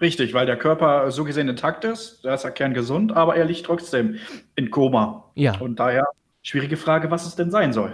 Richtig, 0.02 0.34
weil 0.34 0.46
der 0.46 0.58
Körper 0.58 1.10
so 1.12 1.24
gesehen 1.24 1.48
intakt 1.48 1.86
ist, 1.86 2.26
da 2.26 2.34
ist 2.34 2.44
er 2.44 2.52
kerngesund, 2.52 3.14
aber 3.14 3.38
er 3.38 3.46
liegt 3.46 3.66
trotzdem 3.66 4.18
in 4.58 4.70
Koma. 4.70 5.32
Ja. 5.36 5.58
Und 5.62 5.80
daher 5.80 6.06
schwierige 6.46 6.78
Frage, 6.78 7.10
was 7.10 7.26
es 7.26 7.36
denn 7.36 7.50
sein 7.50 7.74
soll. 7.74 7.92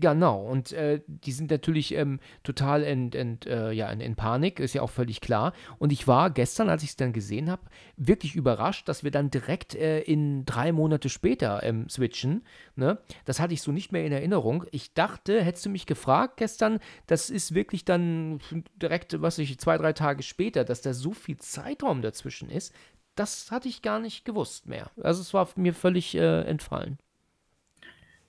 Genau, 0.00 0.42
und 0.42 0.72
äh, 0.72 1.00
die 1.06 1.30
sind 1.30 1.50
natürlich 1.52 1.94
ähm, 1.94 2.18
total 2.42 2.82
in, 2.82 3.12
in, 3.12 3.38
äh, 3.46 3.70
ja, 3.72 3.88
in, 3.90 4.00
in 4.00 4.16
Panik, 4.16 4.58
ist 4.58 4.74
ja 4.74 4.82
auch 4.82 4.90
völlig 4.90 5.20
klar. 5.20 5.52
Und 5.78 5.92
ich 5.92 6.08
war 6.08 6.30
gestern, 6.30 6.68
als 6.68 6.82
ich 6.82 6.90
es 6.90 6.96
dann 6.96 7.12
gesehen 7.12 7.48
habe, 7.48 7.62
wirklich 7.96 8.34
überrascht, 8.34 8.88
dass 8.88 9.04
wir 9.04 9.12
dann 9.12 9.30
direkt 9.30 9.76
äh, 9.76 10.00
in 10.00 10.44
drei 10.44 10.72
Monate 10.72 11.08
später 11.08 11.62
ähm, 11.62 11.88
switchen. 11.88 12.42
Ne? 12.74 12.98
Das 13.26 13.38
hatte 13.38 13.54
ich 13.54 13.62
so 13.62 13.70
nicht 13.70 13.92
mehr 13.92 14.04
in 14.04 14.12
Erinnerung. 14.12 14.64
Ich 14.72 14.94
dachte, 14.94 15.40
hättest 15.40 15.66
du 15.66 15.70
mich 15.70 15.86
gefragt 15.86 16.38
gestern, 16.38 16.80
das 17.06 17.30
ist 17.30 17.54
wirklich 17.54 17.84
dann 17.84 18.40
direkt, 18.74 19.22
was 19.22 19.38
ich, 19.38 19.56
zwei, 19.60 19.78
drei 19.78 19.92
Tage 19.92 20.24
später, 20.24 20.64
dass 20.64 20.82
da 20.82 20.94
so 20.94 21.12
viel 21.12 21.36
Zeitraum 21.36 22.02
dazwischen 22.02 22.50
ist. 22.50 22.74
Das 23.14 23.52
hatte 23.52 23.68
ich 23.68 23.82
gar 23.82 24.00
nicht 24.00 24.24
gewusst 24.24 24.66
mehr. 24.66 24.90
Also 25.00 25.20
es 25.20 25.32
war 25.32 25.48
mir 25.54 25.74
völlig 25.74 26.16
äh, 26.16 26.40
entfallen. 26.42 26.98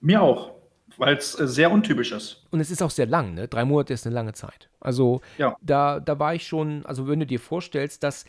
Mir 0.06 0.22
auch, 0.22 0.52
weil 0.98 1.18
es 1.18 1.40
äh, 1.40 1.48
sehr 1.48 1.72
untypisch 1.72 2.12
ist. 2.12 2.46
Und 2.52 2.60
es 2.60 2.70
ist 2.70 2.84
auch 2.84 2.92
sehr 2.92 3.08
lang, 3.08 3.34
ne? 3.34 3.48
Drei 3.48 3.66
Monate 3.66 3.94
ist 3.94 4.06
eine 4.06 4.14
lange 4.14 4.34
Zeit. 4.34 4.70
Also 4.80 5.22
Ja. 5.40 5.56
da, 5.62 6.00
da 6.00 6.20
war 6.20 6.36
ich 6.36 6.46
schon, 6.46 6.86
also 6.86 7.08
wenn 7.08 7.20
du 7.20 7.26
dir 7.26 7.40
vorstellst, 7.40 8.04
dass, 8.04 8.26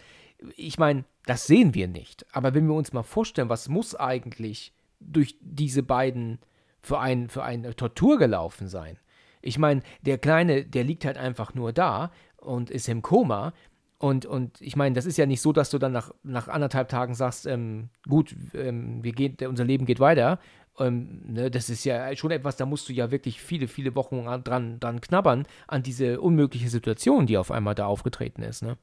ich 0.56 0.78
meine, 0.78 1.04
das 1.26 1.46
sehen 1.46 1.74
wir 1.74 1.86
nicht, 1.86 2.24
aber 2.32 2.54
wenn 2.54 2.66
wir 2.66 2.74
uns 2.74 2.94
mal 2.94 3.02
vorstellen, 3.02 3.50
was 3.50 3.68
muss 3.68 3.94
eigentlich 3.94 4.72
durch 5.00 5.36
diese 5.40 5.82
beiden 5.82 6.38
für, 6.80 6.98
ein, 6.98 7.28
für 7.28 7.42
eine 7.42 7.76
Tortur 7.76 8.16
gelaufen 8.18 8.68
sein? 8.68 8.98
Ich 9.42 9.58
meine, 9.58 9.82
der 10.00 10.16
Kleine, 10.16 10.64
der 10.64 10.82
liegt 10.82 11.04
halt 11.04 11.18
einfach 11.18 11.52
nur 11.54 11.74
da 11.74 12.10
und 12.38 12.70
ist 12.70 12.88
im 12.88 13.02
Koma. 13.02 13.52
Und, 13.98 14.26
und 14.26 14.60
ich 14.60 14.76
meine, 14.76 14.94
das 14.94 15.06
ist 15.06 15.18
ja 15.18 15.26
nicht 15.26 15.40
so, 15.40 15.52
dass 15.52 15.70
du 15.70 15.78
dann 15.78 15.92
nach, 15.92 16.10
nach 16.22 16.48
anderthalb 16.48 16.88
Tagen 16.88 17.14
sagst, 17.14 17.46
ähm, 17.46 17.88
gut, 18.08 18.34
ähm, 18.54 19.02
wir 19.04 19.12
gehen, 19.12 19.36
unser 19.48 19.64
Leben 19.64 19.86
geht 19.86 20.00
weiter. 20.00 20.38
Ähm, 20.78 21.22
ne, 21.32 21.50
das 21.50 21.70
ist 21.70 21.84
ja 21.84 22.14
schon 22.16 22.30
etwas, 22.30 22.56
da 22.56 22.66
musst 22.66 22.88
du 22.88 22.92
ja 22.92 23.10
wirklich 23.10 23.40
viele, 23.40 23.68
viele 23.68 23.94
Wochen 23.94 24.26
an- 24.28 24.44
dran, 24.44 24.80
dran 24.80 25.00
knabbern, 25.00 25.46
an 25.68 25.82
diese 25.82 26.20
unmögliche 26.20 26.68
Situation, 26.68 27.26
die 27.26 27.38
auf 27.38 27.50
einmal 27.50 27.74
da 27.74 27.86
aufgetreten 27.86 28.42
ist. 28.42 28.62
Ne? 28.62 28.76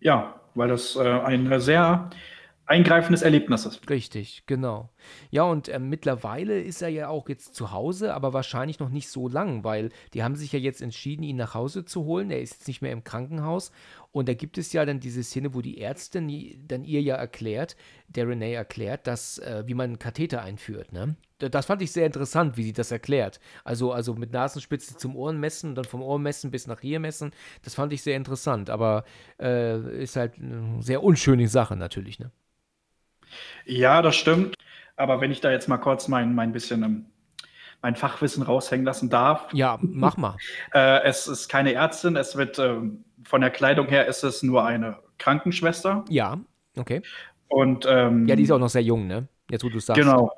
Ja, 0.00 0.34
weil 0.54 0.68
das 0.68 0.96
äh, 0.96 1.00
ein 1.02 1.60
sehr 1.60 2.10
eingreifendes 2.66 3.22
Erlebnis 3.22 3.66
ist. 3.66 3.88
Richtig, 3.90 4.44
genau. 4.46 4.90
Ja, 5.30 5.42
und 5.42 5.68
ähm, 5.68 5.88
mittlerweile 5.88 6.60
ist 6.60 6.80
er 6.80 6.88
ja 6.88 7.08
auch 7.08 7.28
jetzt 7.28 7.54
zu 7.54 7.72
Hause, 7.72 8.14
aber 8.14 8.32
wahrscheinlich 8.32 8.78
noch 8.78 8.88
nicht 8.88 9.08
so 9.08 9.28
lang, 9.28 9.64
weil 9.64 9.90
die 10.14 10.22
haben 10.22 10.36
sich 10.36 10.52
ja 10.52 10.58
jetzt 10.58 10.80
entschieden, 10.80 11.22
ihn 11.22 11.36
nach 11.36 11.54
Hause 11.54 11.84
zu 11.84 12.04
holen. 12.04 12.30
Er 12.30 12.40
ist 12.40 12.54
jetzt 12.54 12.68
nicht 12.68 12.82
mehr 12.82 12.92
im 12.92 13.04
Krankenhaus. 13.04 13.72
Und 14.12 14.28
da 14.28 14.34
gibt 14.34 14.58
es 14.58 14.72
ja 14.72 14.84
dann 14.84 15.00
diese 15.00 15.22
Szene, 15.22 15.54
wo 15.54 15.60
die 15.60 15.80
Ärztin 15.80 16.64
dann 16.68 16.84
ihr 16.84 17.02
ja 17.02 17.16
erklärt, 17.16 17.76
der 18.08 18.28
Renee 18.28 18.54
erklärt, 18.54 19.06
dass, 19.06 19.38
äh, 19.38 19.64
wie 19.66 19.74
man 19.74 19.90
einen 19.90 19.98
Katheter 19.98 20.42
einführt, 20.42 20.92
ne? 20.92 21.16
Das 21.38 21.66
fand 21.66 21.82
ich 21.82 21.90
sehr 21.90 22.06
interessant, 22.06 22.56
wie 22.56 22.62
sie 22.62 22.72
das 22.72 22.92
erklärt. 22.92 23.40
Also, 23.64 23.90
also 23.90 24.14
mit 24.14 24.30
Nasenspitze 24.32 24.96
zum 24.96 25.16
Ohren 25.16 25.40
messen 25.40 25.70
und 25.70 25.74
dann 25.74 25.84
vom 25.84 26.00
Ohr 26.00 26.20
messen 26.20 26.52
bis 26.52 26.68
nach 26.68 26.80
hier 26.80 27.00
messen. 27.00 27.32
Das 27.64 27.74
fand 27.74 27.92
ich 27.92 28.02
sehr 28.02 28.16
interessant, 28.16 28.70
aber 28.70 29.04
äh, 29.40 30.02
ist 30.02 30.14
halt 30.14 30.34
eine 30.38 30.80
sehr 30.82 31.02
unschöne 31.02 31.48
Sache 31.48 31.74
natürlich, 31.74 32.20
ne? 32.20 32.30
Ja, 33.64 34.02
das 34.02 34.16
stimmt. 34.16 34.54
Aber 34.96 35.20
wenn 35.20 35.30
ich 35.30 35.40
da 35.40 35.50
jetzt 35.50 35.68
mal 35.68 35.78
kurz 35.78 36.08
mein, 36.08 36.34
mein 36.34 36.52
bisschen 36.52 36.82
ähm, 36.82 37.06
mein 37.82 37.96
Fachwissen 37.96 38.42
raushängen 38.42 38.86
lassen 38.86 39.10
darf. 39.10 39.48
Ja, 39.52 39.78
mach 39.80 40.16
mal. 40.16 40.36
Äh, 40.72 41.02
es 41.02 41.26
ist 41.26 41.48
keine 41.48 41.74
Ärztin, 41.74 42.16
es 42.16 42.36
wird 42.36 42.58
ähm, 42.58 43.04
von 43.24 43.40
der 43.40 43.50
Kleidung 43.50 43.88
her 43.88 44.06
ist 44.06 44.22
es 44.22 44.42
nur 44.42 44.64
eine 44.64 44.96
Krankenschwester. 45.18 46.04
Ja, 46.08 46.38
okay. 46.76 47.02
Und, 47.48 47.86
ähm, 47.86 48.26
ja, 48.26 48.36
die 48.36 48.44
ist 48.44 48.50
auch 48.50 48.58
noch 48.58 48.70
sehr 48.70 48.82
jung, 48.82 49.06
ne? 49.06 49.28
Jetzt, 49.50 49.64
wo 49.64 49.68
du 49.68 49.76
es 49.76 49.86
sagst. 49.86 50.00
Genau. 50.00 50.32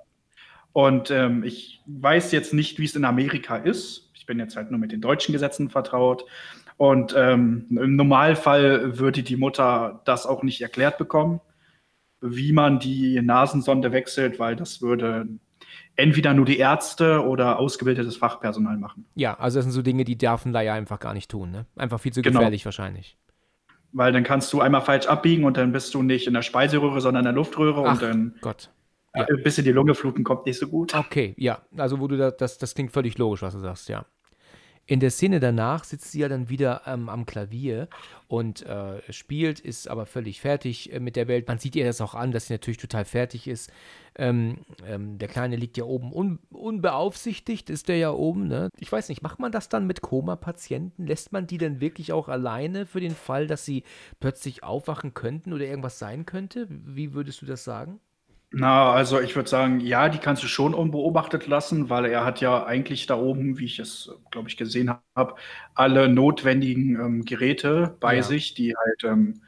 Und 0.72 1.12
ähm, 1.12 1.44
ich 1.44 1.82
weiß 1.86 2.32
jetzt 2.32 2.52
nicht, 2.52 2.80
wie 2.80 2.84
es 2.84 2.96
in 2.96 3.04
Amerika 3.04 3.56
ist. 3.56 4.10
Ich 4.14 4.26
bin 4.26 4.40
jetzt 4.40 4.56
halt 4.56 4.72
nur 4.72 4.80
mit 4.80 4.90
den 4.90 5.00
deutschen 5.00 5.32
Gesetzen 5.32 5.70
vertraut. 5.70 6.24
Und 6.76 7.14
ähm, 7.16 7.66
im 7.70 7.94
Normalfall 7.94 8.98
würde 8.98 9.22
die 9.22 9.36
Mutter 9.36 10.00
das 10.04 10.26
auch 10.26 10.42
nicht 10.42 10.60
erklärt 10.60 10.98
bekommen, 10.98 11.40
wie 12.24 12.52
man 12.52 12.78
die 12.78 13.20
Nasensonde 13.20 13.92
wechselt, 13.92 14.38
weil 14.38 14.56
das 14.56 14.80
würde 14.80 15.28
entweder 15.96 16.32
nur 16.32 16.46
die 16.46 16.58
Ärzte 16.58 17.24
oder 17.24 17.58
ausgebildetes 17.58 18.16
Fachpersonal 18.16 18.78
machen. 18.78 19.04
Ja, 19.14 19.34
also 19.38 19.58
das 19.58 19.64
sind 19.66 19.72
so 19.72 19.82
Dinge, 19.82 20.04
die 20.04 20.16
dürfen 20.16 20.52
da 20.52 20.62
ja 20.62 20.74
einfach 20.74 20.98
gar 20.98 21.12
nicht 21.12 21.30
tun. 21.30 21.50
Ne? 21.50 21.66
Einfach 21.76 22.00
viel 22.00 22.12
zu 22.12 22.22
genau. 22.22 22.38
gefährlich 22.38 22.62
genau. 22.62 22.66
wahrscheinlich. 22.66 23.18
Weil 23.92 24.12
dann 24.12 24.24
kannst 24.24 24.52
du 24.52 24.60
einmal 24.60 24.80
falsch 24.80 25.06
abbiegen 25.06 25.44
und 25.44 25.56
dann 25.56 25.70
bist 25.70 25.94
du 25.94 26.02
nicht 26.02 26.26
in 26.26 26.34
der 26.34 26.42
Speiseröhre, 26.42 27.00
sondern 27.00 27.20
in 27.20 27.26
der 27.26 27.34
Luftröhre 27.34 27.84
Ach, 27.86 27.92
und 27.92 28.02
dann 28.02 28.34
Gott. 28.40 28.70
Ja. 29.14 29.26
bis 29.44 29.58
in 29.58 29.64
die 29.64 29.72
Lunge 29.72 29.94
fluten 29.94 30.24
kommt 30.24 30.46
nicht 30.46 30.58
so 30.58 30.66
gut. 30.66 30.94
Okay, 30.94 31.34
ja. 31.36 31.60
Also 31.76 32.00
wo 32.00 32.08
du 32.08 32.16
da, 32.16 32.30
das, 32.32 32.58
das 32.58 32.74
klingt 32.74 32.90
völlig 32.90 33.18
logisch, 33.18 33.42
was 33.42 33.54
du 33.54 33.60
sagst, 33.60 33.88
ja. 33.88 34.06
In 34.86 35.00
der 35.00 35.10
Szene 35.10 35.40
danach 35.40 35.84
sitzt 35.84 36.12
sie 36.12 36.20
ja 36.20 36.28
dann 36.28 36.50
wieder 36.50 36.82
ähm, 36.86 37.08
am 37.08 37.24
Klavier 37.24 37.88
und 38.28 38.66
äh, 38.66 39.00
spielt, 39.10 39.58
ist 39.58 39.88
aber 39.88 40.04
völlig 40.04 40.42
fertig 40.42 40.92
äh, 40.92 41.00
mit 41.00 41.16
der 41.16 41.26
Welt. 41.26 41.48
Man 41.48 41.58
sieht 41.58 41.74
ihr 41.74 41.86
das 41.86 42.02
auch 42.02 42.14
an, 42.14 42.32
dass 42.32 42.48
sie 42.48 42.54
natürlich 42.54 42.76
total 42.76 43.06
fertig 43.06 43.48
ist. 43.48 43.72
Ähm, 44.16 44.58
ähm, 44.86 45.16
der 45.18 45.28
Kleine 45.28 45.56
liegt 45.56 45.78
ja 45.78 45.84
oben 45.84 46.12
un 46.12 46.38
unbeaufsichtigt, 46.50 47.70
ist 47.70 47.88
der 47.88 47.96
ja 47.96 48.10
oben. 48.10 48.46
Ne? 48.46 48.68
Ich 48.78 48.92
weiß 48.92 49.08
nicht, 49.08 49.22
macht 49.22 49.38
man 49.38 49.52
das 49.52 49.70
dann 49.70 49.86
mit 49.86 50.02
Koma-Patienten? 50.02 51.06
Lässt 51.06 51.32
man 51.32 51.46
die 51.46 51.58
denn 51.58 51.80
wirklich 51.80 52.12
auch 52.12 52.28
alleine 52.28 52.84
für 52.84 53.00
den 53.00 53.14
Fall, 53.14 53.46
dass 53.46 53.64
sie 53.64 53.84
plötzlich 54.20 54.62
aufwachen 54.62 55.14
könnten 55.14 55.54
oder 55.54 55.64
irgendwas 55.64 55.98
sein 55.98 56.26
könnte? 56.26 56.66
Wie 56.68 57.14
würdest 57.14 57.40
du 57.40 57.46
das 57.46 57.64
sagen? 57.64 58.00
Na, 58.56 58.92
also 58.92 59.20
ich 59.20 59.34
würde 59.34 59.48
sagen, 59.48 59.80
ja, 59.80 60.08
die 60.08 60.18
kannst 60.18 60.44
du 60.44 60.46
schon 60.46 60.74
unbeobachtet 60.74 61.48
lassen, 61.48 61.90
weil 61.90 62.04
er 62.04 62.24
hat 62.24 62.40
ja 62.40 62.64
eigentlich 62.64 63.06
da 63.06 63.16
oben, 63.16 63.58
wie 63.58 63.64
ich 63.64 63.80
es, 63.80 64.12
glaube 64.30 64.48
ich, 64.48 64.56
gesehen 64.56 64.94
habe, 65.16 65.34
alle 65.74 66.08
notwendigen 66.08 66.94
ähm, 67.00 67.24
Geräte 67.24 67.96
bei 67.98 68.16
ja. 68.16 68.22
sich, 68.22 68.54
die 68.54 68.76
halt 68.76 69.02
ähm, 69.04 69.42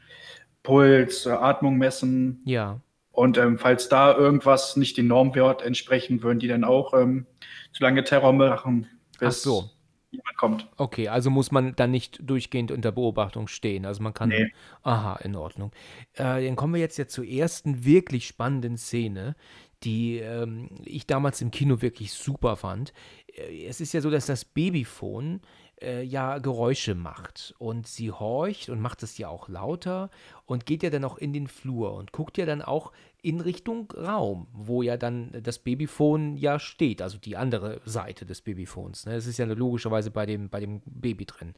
Puls, 0.65 1.27
äh, 1.27 1.31
Atmung 1.31 1.79
messen. 1.79 2.43
Ja. 2.45 2.81
Und 3.13 3.39
ähm, 3.39 3.59
falls 3.59 3.89
da 3.89 4.13
irgendwas 4.13 4.77
nicht 4.77 4.97
den 4.97 5.07
Normwert 5.07 5.63
entsprechen, 5.63 6.25
würden 6.25 6.41
die 6.41 6.49
dann 6.49 6.65
auch 6.65 6.93
ähm, 6.93 7.27
zu 7.73 7.85
lange 7.85 8.03
Terror 8.03 8.33
machen, 8.33 8.89
bis 9.21 9.39
Ach 9.39 9.43
so 9.43 9.71
jemand 10.17 10.37
kommt. 10.37 10.69
Okay, 10.77 11.09
also 11.09 11.31
muss 11.31 11.51
man 11.51 11.75
dann 11.77 11.91
nicht 11.91 12.19
durchgehend 12.23 12.71
unter 12.71 12.93
Beobachtung 12.93 13.49
stehen. 13.49 13.87
Also 13.87 14.03
man 14.03 14.15
kann. 14.15 14.31
Nee. 14.31 14.53
Aha, 14.83 15.17
in 15.17 15.37
Ordnung. 15.37 15.73
Äh, 16.15 16.45
dann 16.45 16.57
kommen 16.57 16.75
wir 16.75 16.81
jetzt 16.81 16.99
ja 16.99 17.07
zur 17.07 17.25
ersten 17.25 17.85
wirklich 17.85 18.27
spannenden 18.27 18.77
Szene, 18.77 19.37
die 19.83 20.19
ähm, 20.19 20.69
ich 20.85 21.07
damals 21.07 21.41
im 21.41 21.51
Kino 21.51 21.83
wirklich 21.83 22.13
super 22.13 22.57
fand. 22.57 22.93
Äh, 23.35 23.67
es 23.67 23.81
ist 23.81 23.93
ja 23.93 24.01
so, 24.01 24.11
dass 24.11 24.27
das 24.27 24.45
Babyphone 24.45 25.41
äh, 25.81 26.03
ja 26.03 26.39
Geräusche 26.39 26.95
macht. 26.95 27.55
Und 27.59 27.87
sie 27.87 28.11
horcht 28.11 28.69
und 28.69 28.81
macht 28.81 29.03
es 29.03 29.19
ja 29.19 29.29
auch 29.29 29.49
lauter 29.49 30.11
und 30.45 30.67
geht 30.67 30.83
ja 30.83 30.91
dann 30.91 31.05
auch 31.05 31.19
in 31.19 31.33
den 31.33 31.49
Flur 31.49 31.95
und 31.95 32.13
guckt 32.13 32.39
ja 32.39 32.47
dann 32.47 32.63
auch 32.63 32.93
in 33.27 33.41
Richtung 33.41 33.91
Raum, 33.91 34.47
wo 34.53 34.83
ja 34.83 34.97
dann 34.97 35.33
das 35.43 35.59
Babyphone 35.59 36.37
ja 36.37 36.61
steht, 36.61 37.03
also 37.03 37.19
die 37.19 37.37
andere 37.37 37.81
Seite 37.85 38.25
des 38.25 38.41
Babyphones. 38.41 39.05
Ne? 39.05 39.15
Das 39.15 39.27
ist 39.27 39.37
ja 39.37 39.47
logischerweise 39.47 40.13
bei 40.13 40.27
dem, 40.27 40.49
bei 40.49 40.61
dem 40.61 40.81
Baby 40.85 41.27
drin. 41.27 41.55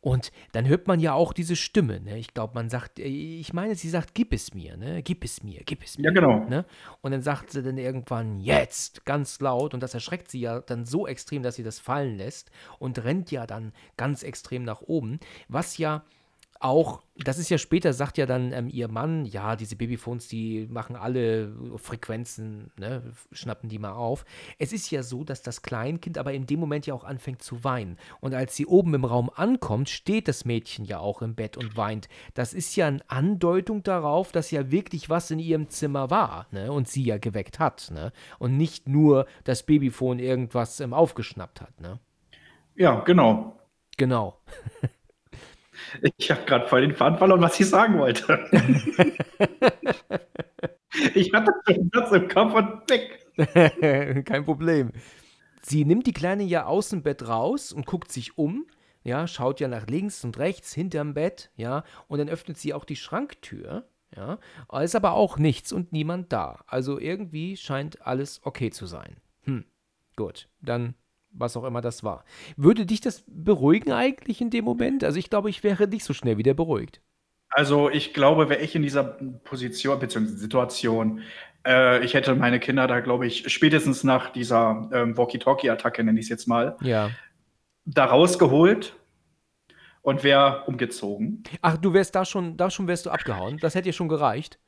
Und 0.00 0.30
dann 0.52 0.68
hört 0.68 0.86
man 0.86 1.00
ja 1.00 1.12
auch 1.12 1.32
diese 1.32 1.56
Stimme. 1.56 1.98
Ne? 1.98 2.18
Ich 2.18 2.32
glaube, 2.32 2.54
man 2.54 2.70
sagt, 2.70 3.00
äh, 3.00 3.06
ich 3.06 3.52
meine, 3.52 3.74
sie 3.74 3.88
sagt, 3.88 4.14
gib 4.14 4.32
es 4.32 4.54
mir, 4.54 4.76
ne? 4.76 5.02
gib 5.02 5.24
es 5.24 5.42
mir, 5.42 5.62
gib 5.64 5.82
es 5.82 5.98
mir. 5.98 6.04
Ja, 6.04 6.10
genau. 6.12 6.44
Ne? 6.44 6.64
Und 7.00 7.10
dann 7.10 7.22
sagt 7.22 7.50
sie 7.50 7.62
dann 7.64 7.76
irgendwann, 7.76 8.38
jetzt, 8.38 9.04
ganz 9.04 9.40
laut. 9.40 9.74
Und 9.74 9.82
das 9.82 9.94
erschreckt 9.94 10.30
sie 10.30 10.40
ja 10.40 10.60
dann 10.60 10.84
so 10.84 11.08
extrem, 11.08 11.42
dass 11.42 11.56
sie 11.56 11.64
das 11.64 11.80
fallen 11.80 12.18
lässt 12.18 12.52
und 12.78 13.02
rennt 13.02 13.32
ja 13.32 13.48
dann 13.48 13.72
ganz 13.96 14.22
extrem 14.22 14.62
nach 14.62 14.82
oben. 14.82 15.18
Was 15.48 15.76
ja 15.76 16.04
auch, 16.64 17.02
das 17.16 17.38
ist 17.38 17.50
ja 17.50 17.58
später, 17.58 17.92
sagt 17.92 18.16
ja 18.16 18.24
dann 18.24 18.52
ähm, 18.52 18.68
ihr 18.70 18.88
Mann, 18.88 19.26
ja, 19.26 19.54
diese 19.54 19.76
Babyphones, 19.76 20.28
die 20.28 20.66
machen 20.70 20.96
alle 20.96 21.54
Frequenzen, 21.76 22.70
ne, 22.78 23.02
schnappen 23.32 23.68
die 23.68 23.78
mal 23.78 23.92
auf. 23.92 24.24
Es 24.58 24.72
ist 24.72 24.90
ja 24.90 25.02
so, 25.02 25.24
dass 25.24 25.42
das 25.42 25.60
Kleinkind 25.60 26.16
aber 26.16 26.32
in 26.32 26.46
dem 26.46 26.60
Moment 26.60 26.86
ja 26.86 26.94
auch 26.94 27.04
anfängt 27.04 27.42
zu 27.42 27.64
weinen. 27.64 27.98
Und 28.20 28.34
als 28.34 28.56
sie 28.56 28.64
oben 28.64 28.94
im 28.94 29.04
Raum 29.04 29.30
ankommt, 29.34 29.90
steht 29.90 30.26
das 30.26 30.46
Mädchen 30.46 30.86
ja 30.86 31.00
auch 31.00 31.20
im 31.20 31.34
Bett 31.34 31.58
und 31.58 31.76
weint. 31.76 32.08
Das 32.32 32.54
ist 32.54 32.74
ja 32.76 32.86
eine 32.86 33.02
Andeutung 33.08 33.82
darauf, 33.82 34.32
dass 34.32 34.50
ja 34.50 34.70
wirklich 34.70 35.10
was 35.10 35.30
in 35.30 35.40
ihrem 35.40 35.68
Zimmer 35.68 36.08
war, 36.08 36.46
ne, 36.50 36.72
und 36.72 36.88
sie 36.88 37.04
ja 37.04 37.18
geweckt 37.18 37.58
hat, 37.58 37.90
ne, 37.92 38.10
und 38.38 38.56
nicht 38.56 38.88
nur 38.88 39.26
das 39.44 39.64
Babyphone 39.64 40.18
irgendwas 40.18 40.80
ähm, 40.80 40.94
aufgeschnappt 40.94 41.60
hat, 41.60 41.78
ne. 41.80 42.00
Ja, 42.74 43.00
genau. 43.00 43.58
Genau. 43.98 44.40
Ich 46.16 46.30
habe 46.30 46.44
gerade 46.44 46.68
voll 46.68 46.82
den 46.82 46.94
Faden 46.94 47.18
verloren, 47.18 47.40
was 47.40 47.58
ich 47.58 47.68
sagen 47.68 47.98
wollte. 47.98 48.38
ich 51.14 51.32
hatte 51.32 51.52
schon 51.66 51.90
Platz 51.90 52.12
im 52.12 52.28
Kopf 52.28 52.54
und 52.54 52.90
weg. 52.90 53.20
Kein 54.24 54.44
Problem. 54.44 54.92
Sie 55.62 55.84
nimmt 55.84 56.06
die 56.06 56.12
Kleine 56.12 56.42
ja 56.42 56.66
aus 56.66 56.90
dem 56.90 57.02
Bett 57.02 57.26
raus 57.26 57.72
und 57.72 57.86
guckt 57.86 58.12
sich 58.12 58.36
um, 58.36 58.66
ja, 59.02 59.26
schaut 59.26 59.60
ja 59.60 59.68
nach 59.68 59.86
links 59.86 60.24
und 60.24 60.38
rechts 60.38 60.72
hinterm 60.74 61.14
Bett, 61.14 61.50
ja, 61.56 61.84
und 62.06 62.18
dann 62.18 62.28
öffnet 62.28 62.58
sie 62.58 62.74
auch 62.74 62.84
die 62.84 62.96
Schranktür, 62.96 63.88
ja, 64.14 64.38
ist 64.80 64.94
aber 64.94 65.14
auch 65.14 65.38
nichts 65.38 65.72
und 65.72 65.92
niemand 65.92 66.32
da. 66.32 66.64
Also 66.66 67.00
irgendwie 67.00 67.56
scheint 67.56 68.06
alles 68.06 68.40
okay 68.44 68.70
zu 68.70 68.86
sein. 68.86 69.16
Hm, 69.44 69.64
gut, 70.16 70.48
dann 70.60 70.94
was 71.34 71.56
auch 71.56 71.64
immer 71.64 71.80
das 71.80 72.02
war. 72.02 72.24
Würde 72.56 72.86
dich 72.86 73.00
das 73.00 73.24
beruhigen 73.26 73.92
eigentlich 73.92 74.40
in 74.40 74.50
dem 74.50 74.64
Moment? 74.64 75.04
Also 75.04 75.18
ich 75.18 75.30
glaube, 75.30 75.50
ich 75.50 75.62
wäre 75.62 75.86
nicht 75.88 76.04
so 76.04 76.14
schnell 76.14 76.38
wieder 76.38 76.54
beruhigt. 76.54 77.00
Also 77.50 77.90
ich 77.90 78.14
glaube, 78.14 78.48
wäre 78.48 78.60
ich 78.60 78.74
in 78.74 78.82
dieser 78.82 79.04
Position 79.04 79.98
bzw. 79.98 80.26
Situation, 80.26 81.22
äh, 81.66 82.04
ich 82.04 82.14
hätte 82.14 82.34
meine 82.34 82.58
Kinder 82.60 82.86
da, 82.86 83.00
glaube 83.00 83.26
ich, 83.26 83.52
spätestens 83.52 84.04
nach 84.04 84.30
dieser 84.30 84.88
ähm, 84.92 85.16
Walkie-Talkie-Attacke, 85.16 86.02
nenne 86.02 86.18
ich 86.18 86.26
es 86.26 86.30
jetzt 86.30 86.48
mal, 86.48 86.76
ja. 86.80 87.10
da 87.84 88.06
rausgeholt 88.06 88.96
und 90.02 90.24
wäre 90.24 90.64
umgezogen. 90.66 91.44
Ach, 91.62 91.76
du 91.76 91.92
wärst 91.94 92.14
da 92.14 92.24
schon, 92.24 92.56
da 92.56 92.70
schon 92.70 92.88
wärst 92.88 93.06
du 93.06 93.10
abgehauen. 93.10 93.58
Das 93.58 93.74
hätte 93.74 93.88
dir 93.88 93.92
schon 93.92 94.08
gereicht. 94.08 94.58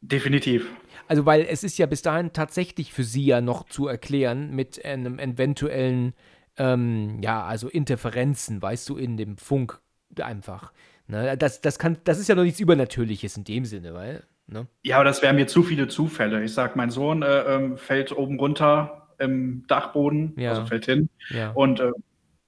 Definitiv. 0.00 0.70
Also, 1.08 1.26
weil 1.26 1.42
es 1.42 1.64
ist 1.64 1.78
ja 1.78 1.86
bis 1.86 2.02
dahin 2.02 2.32
tatsächlich 2.32 2.92
für 2.92 3.04
sie 3.04 3.24
ja 3.24 3.40
noch 3.40 3.66
zu 3.66 3.86
erklären 3.86 4.54
mit 4.54 4.84
einem 4.84 5.18
eventuellen, 5.18 6.14
ähm, 6.56 7.20
ja, 7.22 7.44
also 7.44 7.68
Interferenzen, 7.68 8.62
weißt 8.62 8.88
du, 8.88 8.96
in 8.96 9.16
dem 9.16 9.36
Funk 9.36 9.80
einfach. 10.20 10.72
Ne? 11.06 11.36
Das, 11.36 11.60
das, 11.60 11.78
kann, 11.78 11.98
das 12.04 12.18
ist 12.18 12.28
ja 12.28 12.34
noch 12.34 12.44
nichts 12.44 12.60
Übernatürliches 12.60 13.36
in 13.36 13.44
dem 13.44 13.64
Sinne, 13.64 13.94
weil. 13.94 14.22
Ne? 14.46 14.66
Ja, 14.82 14.96
aber 14.96 15.04
das 15.04 15.22
wären 15.22 15.36
mir 15.36 15.46
zu 15.46 15.62
viele 15.62 15.88
Zufälle. 15.88 16.42
Ich 16.42 16.54
sag, 16.54 16.76
mein 16.76 16.90
Sohn 16.90 17.22
äh, 17.22 17.40
ähm, 17.42 17.76
fällt 17.76 18.16
oben 18.16 18.38
runter 18.38 19.08
im 19.18 19.64
Dachboden, 19.66 20.34
ja. 20.36 20.50
also 20.50 20.66
fällt 20.66 20.86
hin 20.86 21.08
ja. 21.30 21.50
und 21.50 21.78
äh, 21.80 21.92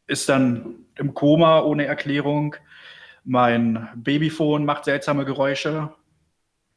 ist 0.06 0.28
dann 0.28 0.76
im 0.96 1.14
Koma 1.14 1.60
ohne 1.60 1.84
Erklärung. 1.84 2.56
Mein 3.24 3.88
Babyphone 3.94 4.64
macht 4.64 4.84
seltsame 4.84 5.24
Geräusche 5.24 5.92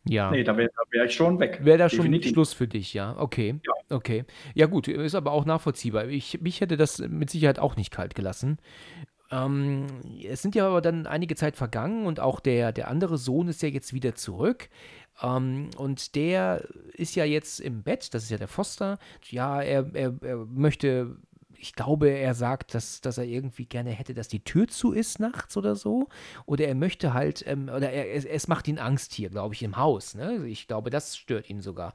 ja. 0.07 0.31
Nee, 0.31 0.43
da 0.43 0.55
wäre 0.57 0.69
wär 0.91 1.05
ich 1.05 1.13
schon 1.13 1.39
weg. 1.39 1.59
Wäre 1.63 1.77
da 1.77 1.89
schon 1.89 2.21
Schluss 2.21 2.53
für 2.53 2.67
dich, 2.67 2.93
ja. 2.93 3.15
Okay. 3.17 3.59
Ja. 3.65 3.73
Okay. 3.89 4.25
Ja, 4.53 4.67
gut, 4.67 4.87
ist 4.87 5.15
aber 5.15 5.31
auch 5.31 5.45
nachvollziehbar. 5.45 6.07
Ich, 6.07 6.41
mich 6.41 6.61
hätte 6.61 6.77
das 6.77 6.99
mit 6.99 7.29
Sicherheit 7.29 7.59
auch 7.59 7.75
nicht 7.75 7.91
kalt 7.91 8.15
gelassen. 8.15 8.57
Ähm, 9.31 9.87
es 10.23 10.41
sind 10.41 10.55
ja 10.55 10.67
aber 10.67 10.81
dann 10.81 11.07
einige 11.07 11.35
Zeit 11.35 11.55
vergangen 11.55 12.05
und 12.05 12.19
auch 12.19 12.39
der, 12.39 12.71
der 12.71 12.87
andere 12.89 13.17
Sohn 13.17 13.47
ist 13.47 13.61
ja 13.61 13.69
jetzt 13.69 13.93
wieder 13.93 14.15
zurück. 14.15 14.69
Ähm, 15.21 15.69
und 15.77 16.15
der 16.15 16.67
ist 16.93 17.15
ja 17.15 17.25
jetzt 17.25 17.59
im 17.59 17.83
Bett, 17.83 18.13
das 18.13 18.23
ist 18.23 18.29
ja 18.29 18.37
der 18.37 18.47
Foster. 18.47 18.99
Ja, 19.29 19.61
er, 19.61 19.89
er, 19.93 20.13
er 20.21 20.45
möchte 20.45 21.17
ich 21.59 21.73
glaube, 21.73 22.09
er 22.09 22.33
sagt, 22.33 22.73
dass, 22.73 23.01
dass 23.01 23.17
er 23.17 23.25
irgendwie 23.25 23.65
gerne 23.65 23.91
hätte, 23.91 24.13
dass 24.13 24.27
die 24.27 24.43
Tür 24.43 24.67
zu 24.67 24.91
ist 24.91 25.19
nachts 25.19 25.57
oder 25.57 25.75
so. 25.75 26.07
Oder 26.45 26.67
er 26.67 26.75
möchte 26.75 27.13
halt, 27.13 27.45
ähm, 27.47 27.69
oder 27.69 27.91
er, 27.91 28.13
es, 28.13 28.25
es 28.25 28.47
macht 28.47 28.67
ihn 28.67 28.79
Angst 28.79 29.13
hier, 29.13 29.29
glaube 29.29 29.53
ich, 29.53 29.63
im 29.63 29.77
Haus. 29.77 30.15
Ne? 30.15 30.45
Ich 30.47 30.67
glaube, 30.67 30.89
das 30.89 31.17
stört 31.17 31.49
ihn 31.49 31.61
sogar. 31.61 31.93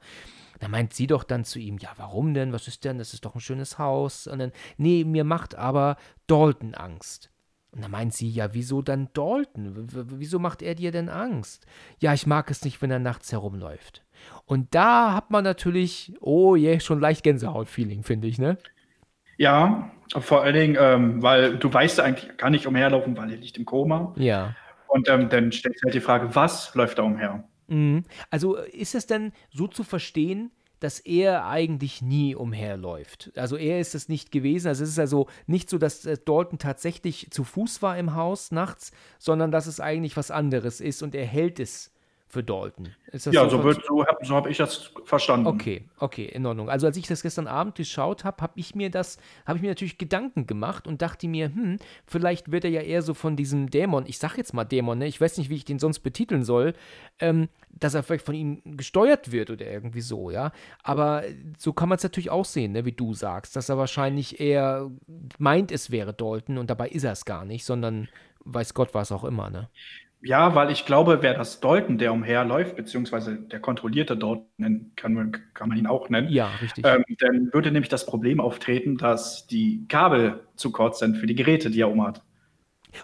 Da 0.59 0.67
meint 0.67 0.93
sie 0.93 1.07
doch 1.07 1.23
dann 1.23 1.43
zu 1.45 1.59
ihm, 1.59 1.77
ja, 1.77 1.89
warum 1.97 2.33
denn? 2.33 2.53
Was 2.53 2.67
ist 2.67 2.83
denn? 2.83 2.97
Das 2.97 3.13
ist 3.13 3.25
doch 3.25 3.35
ein 3.35 3.41
schönes 3.41 3.79
Haus. 3.79 4.27
Und 4.27 4.39
dann, 4.39 4.51
nee, 4.77 5.03
mir 5.03 5.23
macht 5.23 5.55
aber 5.55 5.97
Dalton 6.27 6.75
Angst. 6.75 7.31
Und 7.71 7.81
dann 7.81 7.91
meint 7.91 8.13
sie, 8.13 8.29
ja, 8.29 8.53
wieso 8.53 8.81
dann 8.81 9.09
Dalton? 9.13 9.91
W 9.93 10.03
wieso 10.17 10.39
macht 10.39 10.61
er 10.61 10.75
dir 10.75 10.91
denn 10.91 11.07
Angst? 11.07 11.65
Ja, 11.99 12.13
ich 12.13 12.27
mag 12.27 12.51
es 12.51 12.65
nicht, 12.65 12.81
wenn 12.81 12.91
er 12.91 12.99
nachts 12.99 13.31
herumläuft. 13.31 14.03
Und 14.45 14.75
da 14.75 15.13
hat 15.13 15.31
man 15.31 15.43
natürlich, 15.43 16.13
oh 16.19 16.55
je, 16.55 16.71
yeah, 16.71 16.79
schon 16.79 16.99
leicht 16.99 17.23
Gänsehaut-Feeling, 17.23 18.03
finde 18.03 18.27
ich, 18.27 18.37
ne? 18.37 18.57
Ja, 19.41 19.89
vor 20.19 20.43
allen 20.43 20.53
Dingen, 20.53 20.77
ähm, 20.79 21.23
weil 21.23 21.57
du 21.57 21.73
weißt 21.73 21.97
ja 21.97 22.03
eigentlich, 22.03 22.37
kann 22.37 22.51
nicht 22.51 22.67
umherlaufen, 22.67 23.17
weil 23.17 23.31
er 23.31 23.37
liegt 23.37 23.57
im 23.57 23.65
Koma. 23.65 24.13
Ja. 24.15 24.55
Und 24.87 25.09
ähm, 25.09 25.29
dann 25.29 25.51
stellt 25.51 25.73
sich 25.73 25.83
halt 25.83 25.95
die 25.95 25.99
Frage, 25.99 26.35
was 26.35 26.75
läuft 26.75 26.99
da 26.99 27.03
umher? 27.03 27.43
Mhm. 27.67 28.03
Also 28.29 28.57
ist 28.57 28.93
es 28.93 29.07
denn 29.07 29.31
so 29.49 29.65
zu 29.65 29.83
verstehen, 29.83 30.51
dass 30.79 30.99
er 30.99 31.47
eigentlich 31.47 32.03
nie 32.03 32.35
umherläuft. 32.35 33.31
Also 33.35 33.57
er 33.57 33.79
ist 33.79 33.95
es 33.95 34.09
nicht 34.09 34.31
gewesen. 34.31 34.67
Also 34.67 34.83
es 34.83 34.91
ist 34.91 34.99
also 34.99 35.25
nicht 35.47 35.71
so, 35.71 35.79
dass 35.79 36.05
äh, 36.05 36.19
Dalton 36.23 36.59
tatsächlich 36.59 37.31
zu 37.31 37.43
Fuß 37.43 37.81
war 37.81 37.97
im 37.97 38.13
Haus 38.13 38.51
nachts, 38.51 38.91
sondern 39.17 39.49
dass 39.49 39.65
es 39.65 39.79
eigentlich 39.79 40.17
was 40.17 40.29
anderes 40.29 40.79
ist 40.79 41.01
und 41.01 41.15
er 41.15 41.25
hält 41.25 41.59
es 41.59 41.91
für 42.31 42.43
Dalton. 42.43 42.95
ja, 43.11 43.19
so, 43.49 43.61
so, 43.61 43.71
so 43.73 44.05
habe 44.05 44.25
so 44.25 44.35
hab 44.35 44.47
ich 44.47 44.57
das 44.57 44.91
verstanden. 45.03 45.47
Okay, 45.47 45.83
okay, 45.99 46.25
in 46.25 46.45
Ordnung. 46.45 46.69
Also 46.69 46.87
als 46.87 46.95
ich 46.95 47.05
das 47.05 47.21
gestern 47.21 47.45
Abend 47.45 47.75
geschaut 47.75 48.23
habe, 48.23 48.41
habe 48.41 48.53
ich 48.55 48.73
mir 48.73 48.89
das, 48.89 49.17
habe 49.45 49.57
ich 49.57 49.61
mir 49.61 49.67
natürlich 49.67 49.97
Gedanken 49.97 50.47
gemacht 50.47 50.87
und 50.87 51.01
dachte 51.01 51.27
mir, 51.27 51.47
hm, 51.47 51.77
vielleicht 52.05 52.51
wird 52.51 52.63
er 52.63 52.69
ja 52.69 52.81
eher 52.81 53.01
so 53.01 53.13
von 53.13 53.35
diesem 53.35 53.69
Dämon, 53.69 54.05
ich 54.07 54.17
sage 54.17 54.35
jetzt 54.37 54.53
mal 54.53 54.63
Dämon, 54.63 54.99
ne? 54.99 55.07
ich 55.07 55.19
weiß 55.19 55.37
nicht, 55.39 55.49
wie 55.49 55.55
ich 55.55 55.65
den 55.65 55.77
sonst 55.77 55.99
betiteln 55.99 56.45
soll, 56.45 56.73
ähm, 57.19 57.49
dass 57.69 57.95
er 57.95 58.03
vielleicht 58.03 58.25
von 58.25 58.35
ihm 58.35 58.61
gesteuert 58.77 59.33
wird 59.33 59.49
oder 59.49 59.69
irgendwie 59.69 60.01
so, 60.01 60.31
ja. 60.31 60.53
Aber 60.81 61.23
so 61.57 61.73
kann 61.73 61.89
man 61.89 61.97
es 61.97 62.03
natürlich 62.03 62.29
auch 62.29 62.45
sehen, 62.45 62.71
ne? 62.71 62.85
wie 62.85 62.93
du 62.93 63.13
sagst, 63.13 63.57
dass 63.57 63.67
er 63.67 63.77
wahrscheinlich 63.77 64.39
eher 64.39 64.89
meint, 65.37 65.71
es 65.73 65.91
wäre 65.91 66.13
Dalton 66.13 66.57
und 66.57 66.69
dabei 66.69 66.87
ist 66.87 67.03
er 67.03 67.11
es 67.11 67.25
gar 67.25 67.43
nicht, 67.43 67.65
sondern 67.65 68.07
weiß 68.45 68.73
Gott 68.73 68.93
was 68.93 69.11
auch 69.11 69.25
immer, 69.25 69.49
ne? 69.49 69.69
Ja, 70.23 70.53
weil 70.53 70.69
ich 70.71 70.85
glaube, 70.85 71.19
wer 71.21 71.33
das 71.33 71.59
Deuten, 71.61 71.97
der 71.97 72.13
umherläuft, 72.13 72.75
beziehungsweise 72.75 73.37
der 73.37 73.59
kontrollierte 73.59 74.15
Deuten, 74.15 74.91
kann 74.95 75.13
man, 75.13 75.31
kann 75.53 75.69
man 75.69 75.77
ihn 75.77 75.87
auch 75.87 76.09
nennen. 76.09 76.29
Ja, 76.29 76.51
richtig. 76.61 76.85
Ähm, 76.85 77.03
dann 77.19 77.49
würde 77.53 77.71
nämlich 77.71 77.89
das 77.89 78.05
Problem 78.05 78.39
auftreten, 78.39 78.97
dass 78.97 79.47
die 79.47 79.85
Kabel 79.87 80.41
zu 80.55 80.71
kurz 80.71 80.99
sind 80.99 81.17
für 81.17 81.25
die 81.25 81.35
Geräte, 81.35 81.71
die 81.71 81.81
er 81.81 81.89
umhat. 81.89 82.21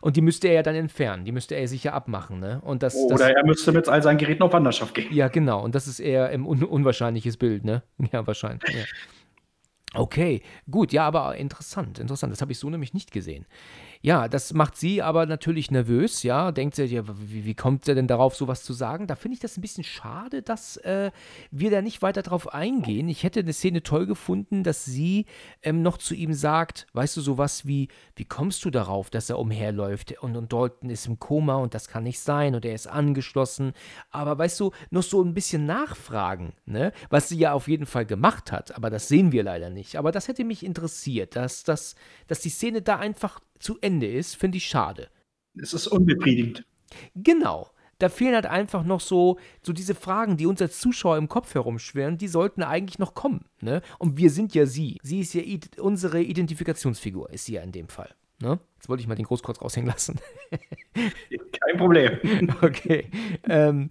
Und 0.02 0.16
die 0.16 0.22
müsste 0.22 0.50
er 0.50 0.56
ja 0.56 0.64
dann 0.64 0.76
entfernen, 0.76 1.26
die 1.26 1.32
müsste 1.32 1.56
er 1.56 1.68
sicher 1.68 1.94
abmachen, 1.94 2.40
ne? 2.40 2.62
Und 2.62 2.84
das, 2.84 2.96
Oder 2.96 3.18
das, 3.18 3.30
er 3.30 3.46
müsste 3.46 3.72
mit 3.72 3.88
all 3.88 4.04
seinen 4.04 4.18
Geräten 4.18 4.44
auf 4.44 4.54
Wanderschaft 4.54 4.94
gehen. 4.94 5.12
Ja, 5.14 5.30
genau. 5.30 5.64
Und 5.64 5.76
das 5.76 5.88
ist 5.88 6.00
eher 6.00 6.28
ein 6.28 6.46
un 6.46 6.64
unwahrscheinliches 6.64 7.38
Bild, 7.38 7.64
ne? 7.64 7.84
Ja, 8.12 8.28
wahrscheinlich. 8.28 8.64
Ja. 8.70 8.84
Okay, 9.94 10.42
gut, 10.70 10.92
ja, 10.92 11.08
aber 11.08 11.38
interessant, 11.38 11.98
interessant. 11.98 12.34
Das 12.34 12.42
habe 12.42 12.52
ich 12.52 12.60
so 12.60 12.70
nämlich 12.70 12.94
nicht 12.94 13.12
gesehen. 13.12 13.46
Ja, 14.02 14.28
das 14.28 14.54
macht 14.54 14.78
sie 14.78 15.02
aber 15.02 15.26
natürlich 15.26 15.72
nervös, 15.72 16.24
ja. 16.24 16.52
Denkt 16.52 16.76
sie, 16.76 16.86
ja, 16.86 17.04
wie, 17.08 17.46
wie 17.46 17.56
kommt 17.56 17.86
sie 17.86 17.96
denn 17.96 18.08
darauf, 18.08 18.36
sowas 18.36 18.64
zu 18.64 18.74
sagen? 18.74 19.08
Da 19.08 19.16
finde 19.16 19.36
ich 19.36 19.40
das 19.40 19.58
ein 19.58 19.62
bisschen 19.62 19.84
schade, 19.84 20.42
dass 20.42 20.78
äh, 20.78 21.12
wir 21.52 21.72
da 21.72 21.82
nicht 21.82 22.02
weiter 22.02 22.22
drauf 22.22 22.54
eingehen. 22.54 23.10
Ich 23.10 23.24
hätte 23.24 23.40
eine 23.40 23.54
Szene 23.54 23.84
toll 23.84 24.06
gefunden, 24.06 24.64
dass 24.64 24.86
sie 24.86 25.26
ähm, 25.64 25.82
noch 25.82 25.98
zu 25.98 26.14
ihm 26.14 26.34
sagt, 26.34 26.88
weißt 26.94 27.18
du, 27.18 27.22
sowas 27.22 27.66
wie, 27.66 27.88
wie 28.16 28.26
kommst 28.26 28.64
du 28.66 28.70
darauf, 28.70 29.10
dass 29.10 29.30
er 29.30 29.40
umherläuft 29.40 30.22
und, 30.22 30.36
und 30.36 30.54
Dalton 30.54 30.90
ist 30.90 31.08
im 31.08 31.20
Koma 31.20 31.56
und 31.56 31.74
das 31.74 31.88
kann 31.88 32.04
nicht 32.04 32.20
sein 32.20 32.56
und 32.56 32.66
er 32.66 32.74
ist 32.74 32.88
angeschlossen. 32.88 33.74
Aber 34.12 34.38
weißt 34.38 34.60
du, 34.60 34.72
noch 34.92 35.04
so 35.04 35.24
ein 35.24 35.34
bisschen 35.34 35.66
nachfragen, 35.66 36.54
ne? 36.66 36.92
Was 37.10 37.30
sie 37.30 37.38
ja 37.38 37.54
auf 37.54 37.68
jeden 37.68 37.86
Fall 37.86 38.06
gemacht 38.06 38.52
hat, 38.52 38.76
aber 38.76 38.90
das 38.90 39.08
sehen 39.08 39.32
wir 39.32 39.44
leider 39.44 39.70
nicht. 39.70 39.96
Aber 39.96 40.12
das 40.12 40.28
hätte 40.28 40.44
mich 40.44 40.66
interessiert, 40.66 41.36
dass, 41.36 41.64
dass, 41.64 41.96
dass 42.28 42.40
die 42.42 42.50
Szene 42.50 42.82
da 42.82 42.98
einfach 42.98 43.40
zu 43.60 43.78
Ende 43.82 44.08
ist, 44.08 44.36
finde 44.36 44.58
ich 44.58 44.68
schade. 44.68 45.10
Es 45.60 45.74
ist 45.74 45.88
unbefriedigend. 45.88 46.66
Genau. 47.16 47.70
Da 48.00 48.10
fehlen 48.10 48.36
halt 48.36 48.46
einfach 48.46 48.84
noch 48.84 49.00
so, 49.00 49.40
so 49.64 49.74
diese 49.74 49.96
Fragen, 49.96 50.38
die 50.38 50.46
uns 50.46 50.62
als 50.62 50.80
Zuschauer 50.80 51.18
im 51.18 51.28
Kopf 51.28 51.56
herumschwirren, 51.56 52.20
die 52.20 52.28
sollten 52.28 52.62
eigentlich 52.62 53.00
noch 53.00 53.16
kommen. 53.16 53.46
Ne? 53.60 53.82
Und 53.98 54.18
wir 54.18 54.30
sind 54.30 54.54
ja 54.54 54.68
sie. 54.68 55.00
Sie 55.02 55.22
ist 55.22 55.34
ja 55.34 55.42
unsere 55.80 56.22
Identifikationsfigur, 56.22 57.32
ist 57.32 57.46
sie 57.46 57.54
ja 57.54 57.64
in 57.64 57.72
dem 57.72 57.90
Fall. 57.90 58.14
Ne? 58.40 58.60
Jetzt 58.76 58.88
wollte 58.88 59.02
ich 59.02 59.08
mal 59.08 59.16
den 59.16 59.26
Großkreuz 59.26 59.60
raushängen 59.62 59.90
lassen. 59.90 60.20
Kein 60.94 61.78
Problem. 61.78 62.20
okay. 62.62 63.10
Ähm, 63.44 63.90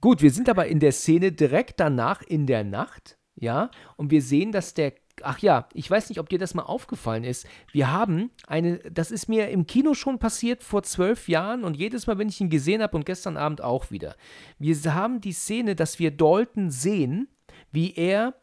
gut, 0.00 0.22
wir 0.22 0.30
sind 0.30 0.48
aber 0.48 0.66
in 0.66 0.78
der 0.78 0.92
Szene 0.92 1.32
direkt 1.32 1.80
danach 1.80 2.22
in 2.22 2.46
der 2.46 2.62
Nacht, 2.62 3.18
ja, 3.34 3.70
und 3.96 4.12
wir 4.12 4.22
sehen, 4.22 4.52
dass 4.52 4.74
der 4.74 4.92
ach 5.24 5.38
ja, 5.40 5.68
ich 5.74 5.90
weiß 5.90 6.08
nicht, 6.08 6.20
ob 6.20 6.28
dir 6.28 6.38
das 6.38 6.54
mal 6.54 6.62
aufgefallen 6.62 7.24
ist. 7.24 7.46
Wir 7.72 7.92
haben 7.92 8.30
eine, 8.46 8.78
das 8.78 9.10
ist 9.10 9.28
mir 9.28 9.48
im 9.48 9.66
Kino 9.66 9.94
schon 9.94 10.18
passiert 10.18 10.62
vor 10.62 10.82
zwölf 10.82 11.28
Jahren 11.28 11.64
und 11.64 11.76
jedes 11.76 12.06
Mal, 12.06 12.18
wenn 12.18 12.28
ich 12.28 12.40
ihn 12.40 12.50
gesehen 12.50 12.82
habe 12.82 12.96
und 12.96 13.06
gestern 13.06 13.36
Abend 13.36 13.60
auch 13.60 13.90
wieder. 13.90 14.16
Wir 14.58 14.76
haben 14.94 15.20
die 15.20 15.32
Szene, 15.32 15.74
dass 15.74 15.98
wir 15.98 16.10
Dalton 16.10 16.70
sehen, 16.70 17.28
wie 17.72 17.94
er 17.94 18.34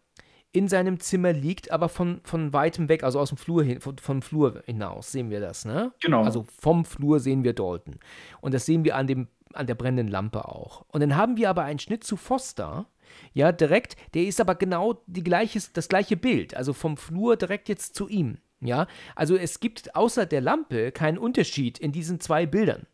in 0.55 0.67
seinem 0.69 0.99
Zimmer 0.99 1.33
liegt, 1.33 1.71
aber 1.71 1.89
von, 1.89 2.21
von 2.23 2.53
weitem 2.53 2.87
weg, 2.87 3.03
also 3.03 3.19
aus 3.19 3.29
dem 3.29 3.37
Flur 3.37 3.63
hin, 3.63 3.81
von, 3.81 3.97
vom 3.97 4.21
Flur 4.21 4.63
hinaus 4.65 5.11
sehen 5.11 5.29
wir 5.29 5.41
das, 5.41 5.65
ne? 5.65 5.91
Genau. 6.01 6.23
Also 6.23 6.45
vom 6.59 6.85
Flur 6.85 7.19
sehen 7.19 7.43
wir 7.43 7.53
Dalton. 7.53 7.99
Und 8.39 8.53
das 8.53 8.65
sehen 8.65 8.85
wir 8.85 8.95
an 8.95 9.05
dem, 9.05 9.27
an 9.53 9.67
der 9.67 9.75
brennenden 9.75 10.07
Lampe 10.07 10.47
auch. 10.47 10.85
Und 10.87 11.01
dann 11.01 11.17
haben 11.17 11.35
wir 11.35 11.49
aber 11.49 11.63
einen 11.63 11.79
Schnitt 11.79 12.05
zu 12.05 12.15
Foster, 12.15 12.87
ja, 13.33 13.51
direkt, 13.51 13.95
der 14.13 14.23
ist 14.23 14.41
aber 14.41 14.55
genau 14.55 15.01
die 15.07 15.23
gleiche, 15.23 15.61
das 15.73 15.89
gleiche 15.89 16.17
Bild, 16.17 16.55
also 16.55 16.73
vom 16.73 16.97
Flur 16.97 17.37
direkt 17.37 17.69
jetzt 17.69 17.95
zu 17.95 18.07
ihm. 18.07 18.37
Ja, 18.61 18.87
also 19.15 19.35
es 19.35 19.59
gibt 19.59 19.95
außer 19.95 20.25
der 20.25 20.41
Lampe 20.41 20.91
keinen 20.91 21.17
Unterschied 21.17 21.77
in 21.77 21.91
diesen 21.91 22.19
zwei 22.19 22.45
Bildern. 22.45 22.87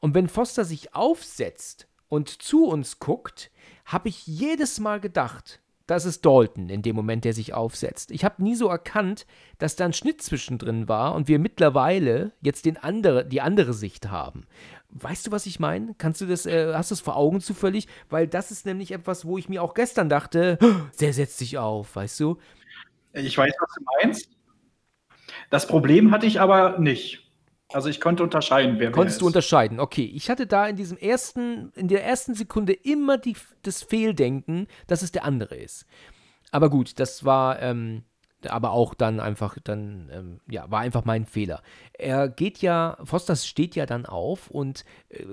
Und 0.00 0.14
wenn 0.14 0.28
Foster 0.28 0.64
sich 0.64 0.94
aufsetzt 0.94 1.88
und 2.08 2.28
zu 2.42 2.66
uns 2.66 2.98
guckt, 2.98 3.50
habe 3.84 4.08
ich 4.08 4.26
jedes 4.26 4.80
Mal 4.80 5.00
gedacht, 5.00 5.60
das 5.88 6.04
ist 6.04 6.24
Dalton 6.24 6.68
in 6.68 6.82
dem 6.82 6.94
Moment, 6.94 7.24
der 7.24 7.32
sich 7.32 7.54
aufsetzt. 7.54 8.10
Ich 8.10 8.22
habe 8.22 8.42
nie 8.42 8.54
so 8.54 8.68
erkannt, 8.68 9.26
dass 9.56 9.74
da 9.74 9.86
ein 9.86 9.94
Schnitt 9.94 10.20
zwischendrin 10.20 10.86
war 10.86 11.14
und 11.14 11.28
wir 11.28 11.38
mittlerweile 11.38 12.32
jetzt 12.42 12.66
den 12.66 12.76
andere, 12.76 13.26
die 13.26 13.40
andere 13.40 13.72
Sicht 13.72 14.10
haben. 14.10 14.46
Weißt 14.90 15.26
du, 15.26 15.30
was 15.30 15.46
ich 15.46 15.58
meine? 15.60 15.94
Kannst 15.96 16.20
du 16.20 16.26
das, 16.26 16.44
äh, 16.44 16.74
hast 16.74 16.90
du 16.90 16.94
es 16.94 17.00
vor 17.00 17.16
Augen 17.16 17.40
zufällig? 17.40 17.88
Weil 18.10 18.26
das 18.26 18.50
ist 18.50 18.66
nämlich 18.66 18.92
etwas, 18.92 19.24
wo 19.24 19.38
ich 19.38 19.48
mir 19.48 19.62
auch 19.62 19.72
gestern 19.72 20.10
dachte, 20.10 20.58
der 21.00 21.14
setzt 21.14 21.38
sich 21.38 21.56
auf, 21.56 21.96
weißt 21.96 22.20
du? 22.20 22.36
Ich 23.14 23.38
weiß, 23.38 23.54
was 23.58 23.74
du 23.74 23.84
meinst. 24.02 24.30
Das 25.48 25.66
Problem 25.66 26.10
hatte 26.10 26.26
ich 26.26 26.38
aber 26.38 26.78
nicht. 26.78 27.27
Also 27.70 27.88
ich 27.88 28.00
konnte 28.00 28.22
unterscheiden, 28.22 28.78
wer 28.78 28.90
Konntest 28.90 29.18
wer 29.18 29.20
du 29.20 29.26
unterscheiden, 29.26 29.78
okay. 29.78 30.10
Ich 30.14 30.30
hatte 30.30 30.46
da 30.46 30.66
in 30.66 30.76
diesem 30.76 30.96
ersten, 30.96 31.70
in 31.74 31.88
der 31.88 32.04
ersten 32.04 32.34
Sekunde 32.34 32.72
immer 32.72 33.18
die, 33.18 33.36
das 33.62 33.82
Fehldenken, 33.82 34.66
dass 34.86 35.02
es 35.02 35.12
der 35.12 35.24
andere 35.24 35.56
ist. 35.56 35.84
Aber 36.50 36.70
gut, 36.70 36.98
das 36.98 37.26
war, 37.26 37.60
ähm, 37.60 38.04
aber 38.46 38.70
auch 38.72 38.94
dann 38.94 39.20
einfach, 39.20 39.58
dann, 39.62 40.08
ähm, 40.12 40.40
ja, 40.48 40.70
war 40.70 40.80
einfach 40.80 41.04
mein 41.04 41.26
Fehler. 41.26 41.62
Er 41.92 42.28
geht 42.28 42.58
ja, 42.58 42.96
Fosters 43.04 43.46
steht 43.46 43.76
ja 43.76 43.84
dann 43.84 44.06
auf 44.06 44.50
und 44.50 44.84
äh, 45.10 45.24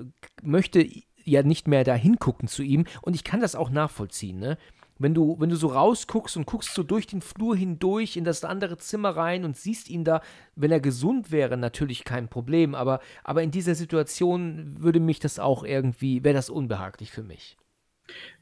möchte 0.42 0.86
ja 1.24 1.42
nicht 1.42 1.68
mehr 1.68 1.84
da 1.84 1.94
hingucken 1.94 2.48
zu 2.48 2.62
ihm 2.62 2.84
und 3.00 3.16
ich 3.16 3.24
kann 3.24 3.40
das 3.40 3.54
auch 3.54 3.70
nachvollziehen, 3.70 4.38
ne? 4.38 4.58
Wenn 4.98 5.12
du, 5.12 5.36
wenn 5.38 5.50
du 5.50 5.56
so 5.56 5.68
rausguckst 5.68 6.36
und 6.36 6.46
guckst 6.46 6.74
so 6.74 6.82
durch 6.82 7.06
den 7.06 7.20
Flur 7.20 7.54
hindurch 7.56 8.16
in 8.16 8.24
das 8.24 8.44
andere 8.44 8.78
Zimmer 8.78 9.10
rein 9.10 9.44
und 9.44 9.56
siehst 9.56 9.90
ihn 9.90 10.04
da, 10.04 10.22
wenn 10.54 10.72
er 10.72 10.80
gesund 10.80 11.30
wäre, 11.30 11.56
natürlich 11.56 12.04
kein 12.04 12.28
Problem, 12.28 12.74
aber, 12.74 13.00
aber 13.22 13.42
in 13.42 13.50
dieser 13.50 13.74
Situation 13.74 14.76
würde 14.78 15.00
mich 15.00 15.20
das 15.20 15.38
auch 15.38 15.64
irgendwie, 15.64 16.24
wäre 16.24 16.34
das 16.34 16.48
unbehaglich 16.48 17.10
für 17.10 17.22
mich. 17.22 17.56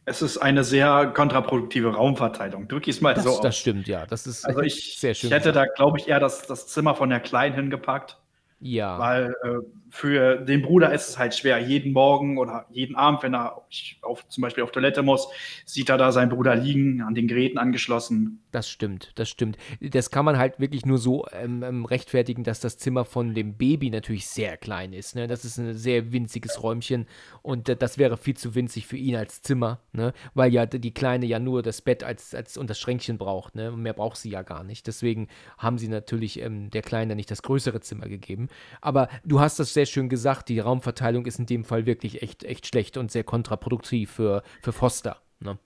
Es 0.05 0.21
ist 0.21 0.39
eine 0.39 0.65
sehr 0.65 1.07
kontraproduktive 1.15 1.95
Raumverteilung. 1.95 2.69
Drück 2.69 2.87
ich 2.87 2.97
es 2.97 3.01
mal 3.01 3.15
das, 3.15 3.25
so 3.25 3.31
aus. 3.31 3.41
Das 3.41 3.57
stimmt, 3.57 3.89
ja. 3.89 4.05
Das 4.07 4.27
ist 4.27 4.45
also 4.45 4.61
ich, 4.61 4.99
sehr 4.99 5.15
schön. 5.15 5.29
Ich 5.29 5.35
hätte 5.35 5.51
gesagt. 5.51 5.71
da, 5.71 5.75
glaube 5.75 5.99
ich, 5.99 6.09
eher 6.09 6.21
das, 6.21 6.47
das 6.47 6.67
Zimmer 6.67 6.95
von 6.95 7.09
der 7.09 7.21
Kleinen 7.21 7.55
hingepackt. 7.55 8.19
Ja. 8.61 8.99
Weil 8.99 9.35
äh, 9.43 9.59
für 9.95 10.39
den 10.39 10.61
Bruder 10.61 10.93
ist 10.93 11.09
es 11.09 11.19
halt 11.21 11.37
schwer. 11.37 11.61
Jeden 11.61 11.93
Morgen 11.93 12.37
oder 12.37 12.67
jeden 12.73 12.97
Abend, 12.97 13.23
wenn 13.23 13.33
er 13.33 13.63
auf, 14.03 14.29
zum 14.29 14.43
Beispiel 14.43 14.65
auf 14.65 14.73
Toilette 14.73 15.05
muss, 15.05 15.29
sieht 15.65 15.89
er 15.89 15.97
da 15.97 16.11
seinen 16.11 16.31
Bruder 16.31 16.57
liegen, 16.57 17.01
an 17.01 17.15
den 17.15 17.29
Geräten 17.29 17.59
angeschlossen. 17.59 18.41
Das 18.51 18.69
stimmt, 18.69 19.13
das 19.15 19.29
stimmt. 19.29 19.57
Das 19.81 20.11
kann 20.11 20.25
man 20.25 20.37
halt 20.37 20.59
wirklich 20.59 20.85
nur 20.85 20.99
so 20.99 21.27
ähm, 21.33 21.63
ähm, 21.63 21.85
rechtfertigen, 21.85 22.43
dass 22.43 22.59
das 22.59 22.77
Zimmer 22.77 23.05
von 23.05 23.35
dem 23.35 23.55
Baby 23.55 23.89
natürlich 23.89 24.27
sehr 24.27 24.57
klein 24.57 24.93
ist. 24.93 25.15
Ne? 25.15 25.29
Das 25.29 25.45
ist 25.45 25.59
ein 25.59 25.75
sehr 25.75 26.13
winziges 26.13 26.61
Räumchen 26.61 27.07
und 27.43 27.69
äh, 27.69 27.77
das 27.77 27.97
wäre 27.97 28.17
viel 28.17 28.37
zu 28.37 28.57
winzig 28.57 28.89
für 28.89 28.97
ihn 28.97 29.15
als 29.15 29.43
Zimmer, 29.43 29.79
ne? 29.93 30.13
weil 30.35 30.53
ja 30.53 30.67
die 30.67 30.95
Kleine 30.95 31.27
ja 31.27 31.39
nur 31.39 31.63
das 31.63 31.83
Bett 31.83 32.03
als, 32.03 32.35
als 32.35 32.57
und 32.57 32.69
das 32.69 32.81
Schränkchen 32.81 33.17
braucht. 33.17 33.55
Ne? 33.55 33.71
Mehr 33.71 33.93
braucht 33.93 34.17
sie 34.17 34.31
ja 34.31 34.43
gar 34.43 34.65
nicht. 34.65 34.89
Deswegen 34.89 35.29
haben 35.57 35.79
sie 35.79 35.89
natürlich 35.89 36.41
ähm, 36.41 36.71
der 36.71 36.83
Kleine 36.83 37.15
nicht 37.15 37.31
das 37.31 37.43
größere 37.43 37.81
Zimmer 37.81 38.09
gegeben. 38.09 38.49
Aber 38.81 39.09
du 39.25 39.39
hast 39.39 39.61
das 39.61 39.73
sehr 39.73 39.84
schön 39.87 40.09
gesagt, 40.09 40.49
die 40.49 40.59
Raumverteilung 40.59 41.27
ist 41.27 41.39
in 41.39 41.47
dem 41.47 41.65
Fall 41.65 41.87
wirklich 41.87 42.23
echt, 42.23 42.45
echt 42.45 42.67
schlecht 42.67 42.97
und 42.97 43.11
sehr 43.11 43.25
kontraproduktiv 43.25 44.11
für, 44.11 44.43
für 44.63 44.73
Foster. 44.73 45.19
Ne? 45.41 45.59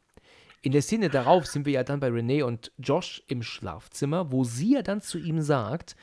In 0.62 0.72
der 0.72 0.82
Szene 0.82 1.08
darauf 1.08 1.46
sind 1.46 1.66
wir 1.66 1.72
ja 1.72 1.84
dann 1.84 2.00
bei 2.00 2.08
Renee 2.08 2.42
und 2.42 2.72
Josh 2.78 3.22
im 3.28 3.42
Schlafzimmer, 3.42 4.32
wo 4.32 4.44
sie 4.44 4.74
ja 4.74 4.82
dann 4.82 5.00
zu 5.00 5.18
ihm 5.18 5.40
sagt, 5.40 5.96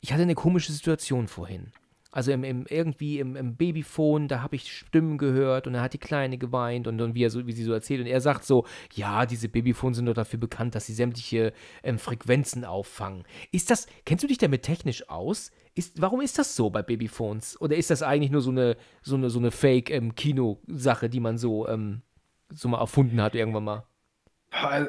ich 0.00 0.12
hatte 0.12 0.22
eine 0.22 0.34
komische 0.34 0.72
Situation 0.72 1.28
vorhin. 1.28 1.72
Also 2.14 2.30
im, 2.30 2.44
im, 2.44 2.64
irgendwie 2.68 3.18
im, 3.18 3.34
im 3.34 3.56
Babyphone, 3.56 4.28
da 4.28 4.40
habe 4.40 4.54
ich 4.54 4.70
Stimmen 4.70 5.18
gehört 5.18 5.66
und 5.66 5.72
da 5.72 5.82
hat 5.82 5.94
die 5.94 5.98
Kleine 5.98 6.38
geweint 6.38 6.86
und, 6.86 7.00
und 7.00 7.16
wie, 7.16 7.24
er 7.24 7.30
so, 7.30 7.44
wie 7.44 7.52
sie 7.52 7.64
so 7.64 7.72
erzählt. 7.72 8.02
Und 8.02 8.06
er 8.06 8.20
sagt 8.20 8.44
so, 8.44 8.66
ja, 8.92 9.26
diese 9.26 9.48
Babyphones 9.48 9.96
sind 9.96 10.06
doch 10.06 10.14
dafür 10.14 10.38
bekannt, 10.38 10.76
dass 10.76 10.86
sie 10.86 10.94
sämtliche 10.94 11.52
ähm, 11.82 11.98
Frequenzen 11.98 12.64
auffangen. 12.64 13.24
Ist 13.50 13.68
das, 13.68 13.88
kennst 14.04 14.22
du 14.22 14.28
dich 14.28 14.38
damit 14.38 14.62
technisch 14.62 15.08
aus? 15.08 15.50
Ist, 15.74 16.00
warum 16.00 16.20
ist 16.20 16.38
das 16.38 16.54
so 16.54 16.70
bei 16.70 16.82
Babyphones? 16.82 17.60
Oder 17.60 17.76
ist 17.76 17.90
das 17.90 18.02
eigentlich 18.02 18.30
nur 18.30 18.40
so 18.40 18.50
eine, 18.50 18.76
so 19.02 19.16
eine, 19.16 19.28
so 19.28 19.40
eine 19.40 19.50
Fake-Kino-Sache, 19.50 21.06
ähm, 21.06 21.10
die 21.10 21.20
man 21.20 21.36
so, 21.36 21.68
ähm, 21.68 22.02
so 22.50 22.68
mal 22.68 22.78
erfunden 22.78 23.20
hat 23.20 23.34
irgendwann 23.34 23.64
mal? 23.64 23.86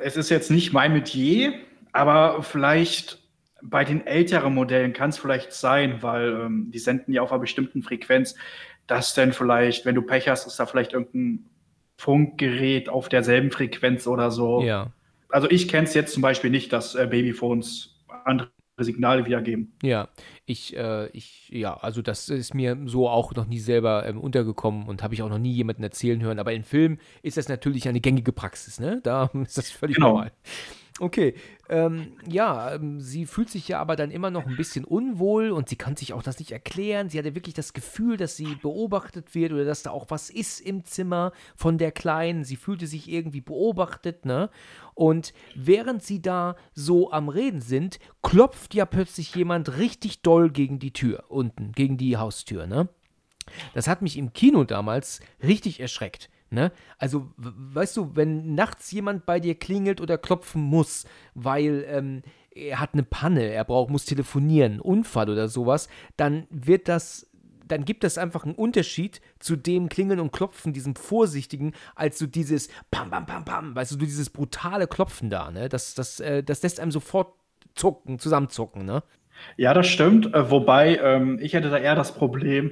Es 0.04 0.16
ist 0.16 0.30
jetzt 0.30 0.52
nicht 0.52 0.74
mein 0.74 0.94
Metier, 0.94 1.54
aber 1.92 2.44
vielleicht 2.44 3.20
bei 3.64 3.84
den 3.84 4.06
älteren 4.06 4.54
Modellen 4.54 4.94
kann 4.94 5.10
es 5.10 5.18
vielleicht 5.18 5.54
sein, 5.54 6.04
weil 6.04 6.34
ähm, 6.34 6.70
die 6.72 6.78
senden 6.78 7.14
ja 7.14 7.24
auf 7.24 7.32
einer 7.32 7.40
bestimmten 7.40 7.82
Frequenz, 7.82 8.36
dass 8.86 9.16
dann 9.16 9.34
vielleicht, 9.34 9.86
wenn 9.86 9.96
du 9.96 10.04
Pech 10.04 10.28
hast, 10.28 10.46
ist 10.46 10.60
da 10.60 10.68
vielleicht 10.68 10.94
irgendein 10.94 11.46
Funkgerät 11.98 12.90
auf 12.90 13.10
derselben 13.10 13.50
Frequenz 13.50 14.06
oder 14.06 14.30
so. 14.30 14.62
Ja. 14.62 14.92
Also 15.30 15.50
ich 15.50 15.68
kenne 15.68 15.88
es 15.88 15.96
jetzt 15.96 16.14
zum 16.14 16.22
Beispiel 16.22 16.52
nicht, 16.52 16.72
dass 16.72 16.94
äh, 16.94 17.08
Babyphones 17.10 17.96
andere 18.26 18.52
Signale 18.84 19.26
wiedergeben. 19.26 19.74
Ja, 19.82 20.10
ich, 20.46 20.76
äh, 20.76 21.08
ich, 21.08 21.50
ja, 21.50 21.76
also 21.76 22.02
das 22.02 22.30
ist 22.30 22.54
mir 22.54 22.78
so 22.86 23.08
auch 23.08 23.34
noch 23.34 23.46
nie 23.48 23.60
selber 23.60 24.06
ähm, 24.06 24.20
untergekommen 24.20 24.88
und 24.88 25.02
habe 25.02 25.14
ich 25.14 25.24
auch 25.24 25.30
noch 25.30 25.40
nie 25.40 25.54
jemanden 25.54 25.84
erzählen 25.84 26.22
hören. 26.22 26.40
Aber 26.40 26.54
in 26.54 26.64
Filmen 26.64 27.00
ist 27.22 27.38
das 27.38 27.48
natürlich 27.48 27.88
eine 27.88 28.02
gängige 28.02 28.34
Praxis, 28.34 28.80
ne? 28.80 29.00
Da 29.04 29.30
ist 29.44 29.58
das 29.58 29.72
völlig 29.72 29.96
genau. 29.96 30.10
normal. 30.10 30.32
Okay, 31.02 31.36
ähm, 31.68 32.14
ja, 32.26 32.74
ähm, 32.74 33.02
sie 33.02 33.26
fühlt 33.26 33.50
sich 33.50 33.68
ja 33.68 33.82
aber 33.82 33.98
dann 33.98 34.12
immer 34.12 34.30
noch 34.30 34.46
ein 34.46 34.56
bisschen 34.56 34.86
unwohl 34.86 35.52
und 35.52 35.68
sie 35.68 35.76
kann 35.76 35.98
sich 35.98 36.14
auch 36.14 36.24
das 36.24 36.40
nicht 36.40 36.54
erklären. 36.54 37.10
Sie 37.10 37.20
hatte 37.20 37.36
wirklich 37.36 37.54
das 37.54 37.74
Gefühl, 37.74 38.16
dass 38.16 38.38
sie 38.38 38.56
beobachtet 38.62 39.36
wird 39.36 39.52
oder 39.52 39.66
dass 39.66 39.84
da 39.84 39.92
auch 39.92 40.06
was 40.08 40.30
ist 40.30 40.62
im 40.62 40.86
Zimmer 40.86 41.34
von 41.54 41.78
der 41.78 41.92
Kleinen. 41.92 42.46
Sie 42.46 42.56
fühlte 42.56 42.88
sich 42.88 43.12
irgendwie 43.12 43.42
beobachtet, 43.42 44.24
ne? 44.24 44.50
Und 44.94 45.34
während 45.54 46.02
sie 46.02 46.22
da 46.22 46.56
so 46.74 47.12
am 47.12 47.28
Reden 47.28 47.60
sind, 47.60 48.00
klopft 48.22 48.74
ja 48.74 48.86
plötzlich 48.86 49.36
jemand 49.36 49.78
richtig 49.78 50.22
doll 50.22 50.50
gegen 50.50 50.80
die 50.80 50.94
Tür 50.94 51.26
unten, 51.28 51.74
gegen 51.74 51.98
die 51.98 52.16
Haustür, 52.16 52.68
ne? 52.68 52.88
Das 53.74 53.90
hat 53.90 54.02
mich 54.02 54.18
im 54.18 54.32
Kino 54.32 54.64
damals 54.64 55.20
richtig 55.44 55.82
erschreckt. 55.82 56.30
Ne? 56.56 56.72
Also, 56.98 57.32
weißt 57.38 57.96
du, 57.98 58.16
wenn 58.16 58.56
nachts 58.56 58.92
jemand 58.92 59.28
bei 59.28 59.40
dir 59.40 59.54
klingelt 59.54 60.02
oder 60.02 60.18
klopfen 60.18 60.64
muss, 60.64 61.06
weil 61.36 61.86
ähm, 61.88 62.24
er 62.56 62.80
hat 62.80 62.94
eine 62.94 63.04
Panne, 63.04 63.44
er 63.44 63.66
braucht, 63.66 63.92
muss 63.92 64.06
telefonieren, 64.06 64.80
Unfall 64.80 65.30
oder 65.30 65.48
sowas, 65.48 65.90
dann 66.18 66.48
wird 66.50 66.88
das, 66.88 67.30
dann 67.68 67.86
gibt 67.86 68.04
das 68.04 68.18
einfach 68.18 68.46
einen 68.46 68.56
Unterschied 68.56 69.22
zu 69.40 69.56
dem 69.58 69.90
Klingeln 69.90 70.20
und 70.20 70.32
Klopfen, 70.32 70.72
diesem 70.72 70.96
Vorsichtigen, 70.96 71.74
als 71.94 72.18
so 72.18 72.26
dieses 72.26 72.70
Pam, 72.90 73.12
Pam, 73.12 73.26
Pam, 73.26 73.46
Pam, 73.46 73.76
weißt 73.76 73.92
du, 73.92 73.98
dieses 73.98 74.30
brutale 74.30 74.88
Klopfen 74.88 75.30
da, 75.30 75.52
ne? 75.52 75.68
Das, 75.70 75.94
das, 75.94 76.20
äh, 76.22 76.42
das 76.42 76.64
lässt 76.64 76.80
einem 76.80 76.92
sofort 76.92 77.34
zucken, 77.76 78.18
zusammenzucken, 78.18 78.86
ne? 78.86 79.04
Ja, 79.58 79.74
das 79.74 79.88
stimmt. 79.88 80.34
Äh, 80.34 80.50
wobei, 80.50 80.98
ähm, 80.98 81.40
ich 81.42 81.54
hätte 81.54 81.70
da 81.70 81.78
eher 81.78 81.96
das 81.96 82.14
Problem, 82.14 82.72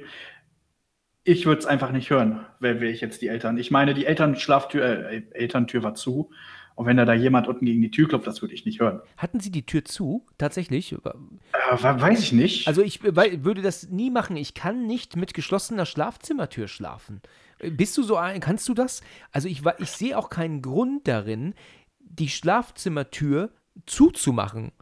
ich 1.24 1.46
würde 1.46 1.60
es 1.60 1.66
einfach 1.66 1.90
nicht 1.90 2.10
hören, 2.10 2.44
wäre 2.60 2.84
ich 2.86 3.00
jetzt 3.00 3.22
die 3.22 3.28
Eltern. 3.28 3.56
Ich 3.56 3.70
meine, 3.70 3.94
die 3.94 4.06
Elternschlaftür, 4.06 4.84
äh, 4.84 5.22
Elterntür 5.32 5.82
war 5.82 5.94
zu. 5.94 6.30
Und 6.76 6.86
wenn 6.86 6.96
da, 6.96 7.04
da 7.04 7.14
jemand 7.14 7.46
unten 7.46 7.64
gegen 7.64 7.80
die 7.80 7.90
Tür 7.90 8.08
klopft, 8.08 8.26
das 8.26 8.42
würde 8.42 8.52
ich 8.52 8.66
nicht 8.66 8.80
hören. 8.80 9.00
Hatten 9.16 9.40
Sie 9.40 9.50
die 9.50 9.64
Tür 9.64 9.84
zu? 9.84 10.26
Tatsächlich? 10.38 10.92
Äh, 10.92 10.98
weiß 11.00 12.20
ich 12.20 12.32
nicht. 12.32 12.68
Also 12.68 12.82
ich 12.82 13.02
würde 13.02 13.62
das 13.62 13.88
nie 13.88 14.10
machen. 14.10 14.36
Ich 14.36 14.54
kann 14.54 14.86
nicht 14.86 15.16
mit 15.16 15.34
geschlossener 15.34 15.86
Schlafzimmertür 15.86 16.68
schlafen. 16.68 17.22
Äh, 17.58 17.70
bist 17.70 17.96
du 17.96 18.02
so 18.02 18.16
ein, 18.16 18.40
kannst 18.40 18.68
du 18.68 18.74
das? 18.74 19.02
Also 19.30 19.48
ich, 19.48 19.62
ich 19.78 19.90
sehe 19.90 20.18
auch 20.18 20.28
keinen 20.28 20.62
Grund 20.62 21.08
darin, 21.08 21.54
die 22.00 22.28
Schlafzimmertür 22.28 23.50
zuzumachen. 23.86 24.72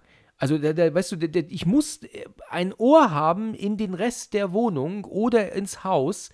Also, 0.43 0.59
da, 0.59 0.73
da, 0.73 0.93
weißt 0.93 1.13
du, 1.13 1.17
da, 1.17 1.41
ich 1.49 1.67
muss 1.67 2.01
ein 2.51 2.75
Ohr 2.77 3.13
haben 3.13 3.55
in 3.55 3.77
den 3.77 3.95
Rest 3.95 4.35
der 4.35 4.53
Wohnung 4.53 5.05
oder 5.05 5.53
ins 5.53 5.85
Haus, 5.85 6.31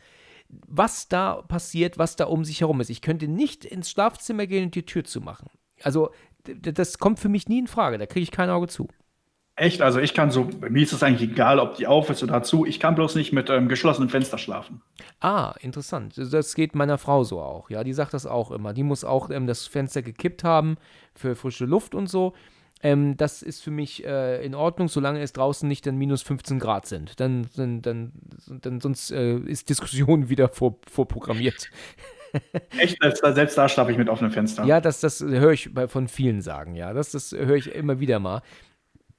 was 0.48 1.08
da 1.08 1.42
passiert, 1.42 1.98
was 1.98 2.16
da 2.16 2.24
um 2.24 2.42
sich 2.42 2.62
herum 2.62 2.80
ist. 2.80 2.88
Ich 2.88 3.02
könnte 3.02 3.28
nicht 3.28 3.66
ins 3.66 3.90
Schlafzimmer 3.90 4.46
gehen 4.46 4.64
und 4.64 4.74
die 4.74 4.86
Tür 4.86 5.04
zu 5.04 5.20
machen. 5.20 5.50
Also, 5.82 6.10
das 6.44 6.96
kommt 6.96 7.20
für 7.20 7.28
mich 7.28 7.48
nie 7.48 7.58
in 7.58 7.66
Frage. 7.66 7.98
Da 7.98 8.06
kriege 8.06 8.22
ich 8.22 8.30
kein 8.30 8.48
Auge 8.48 8.68
zu. 8.68 8.88
Echt? 9.56 9.82
Also 9.82 9.98
ich 9.98 10.14
kann 10.14 10.30
so, 10.30 10.48
mir 10.70 10.82
ist 10.82 10.94
es 10.94 11.02
eigentlich 11.02 11.30
egal, 11.30 11.58
ob 11.58 11.76
die 11.76 11.86
auf 11.86 12.08
ist 12.08 12.22
oder 12.22 12.42
zu. 12.42 12.64
Ich 12.64 12.80
kann 12.80 12.94
bloß 12.94 13.14
nicht 13.14 13.32
mit 13.32 13.50
ähm, 13.50 13.68
geschlossenem 13.68 14.08
Fenster 14.08 14.38
schlafen. 14.38 14.80
Ah, 15.20 15.54
interessant. 15.60 16.14
Das 16.16 16.54
geht 16.54 16.74
meiner 16.74 16.96
Frau 16.96 17.24
so 17.24 17.40
auch. 17.40 17.68
Ja, 17.68 17.84
die 17.84 17.92
sagt 17.92 18.14
das 18.14 18.24
auch 18.24 18.52
immer. 18.52 18.72
Die 18.72 18.84
muss 18.84 19.04
auch 19.04 19.28
ähm, 19.28 19.46
das 19.46 19.66
Fenster 19.66 20.00
gekippt 20.00 20.44
haben 20.44 20.78
für 21.14 21.34
frische 21.34 21.66
Luft 21.66 21.94
und 21.94 22.06
so. 22.06 22.32
Ähm, 22.80 23.16
das 23.16 23.42
ist 23.42 23.62
für 23.62 23.70
mich 23.70 24.04
äh, 24.04 24.44
in 24.44 24.54
Ordnung, 24.54 24.88
solange 24.88 25.20
es 25.20 25.32
draußen 25.32 25.68
nicht 25.68 25.86
dann 25.86 25.96
minus 25.96 26.22
15 26.22 26.58
Grad 26.58 26.86
sind. 26.86 27.18
Dann, 27.18 27.48
dann, 27.56 27.82
dann, 27.82 28.12
dann 28.46 28.80
sonst 28.80 29.10
äh, 29.10 29.38
ist 29.38 29.68
Diskussion 29.68 30.28
wieder 30.28 30.48
vor, 30.48 30.78
vorprogrammiert. 30.88 31.70
Echt, 32.78 32.98
selbst 33.00 33.56
da 33.56 33.68
schlafe 33.68 33.90
ich 33.90 33.98
mit 33.98 34.08
offenem 34.08 34.30
Fenster. 34.30 34.64
Ja, 34.64 34.80
das, 34.80 35.00
das 35.00 35.20
höre 35.20 35.52
ich 35.52 35.72
bei, 35.74 35.88
von 35.88 36.08
vielen 36.08 36.40
sagen, 36.40 36.74
ja. 36.74 36.92
Das, 36.92 37.10
das 37.10 37.32
höre 37.32 37.56
ich 37.56 37.74
immer 37.74 38.00
wieder 38.00 38.18
mal. 38.18 38.42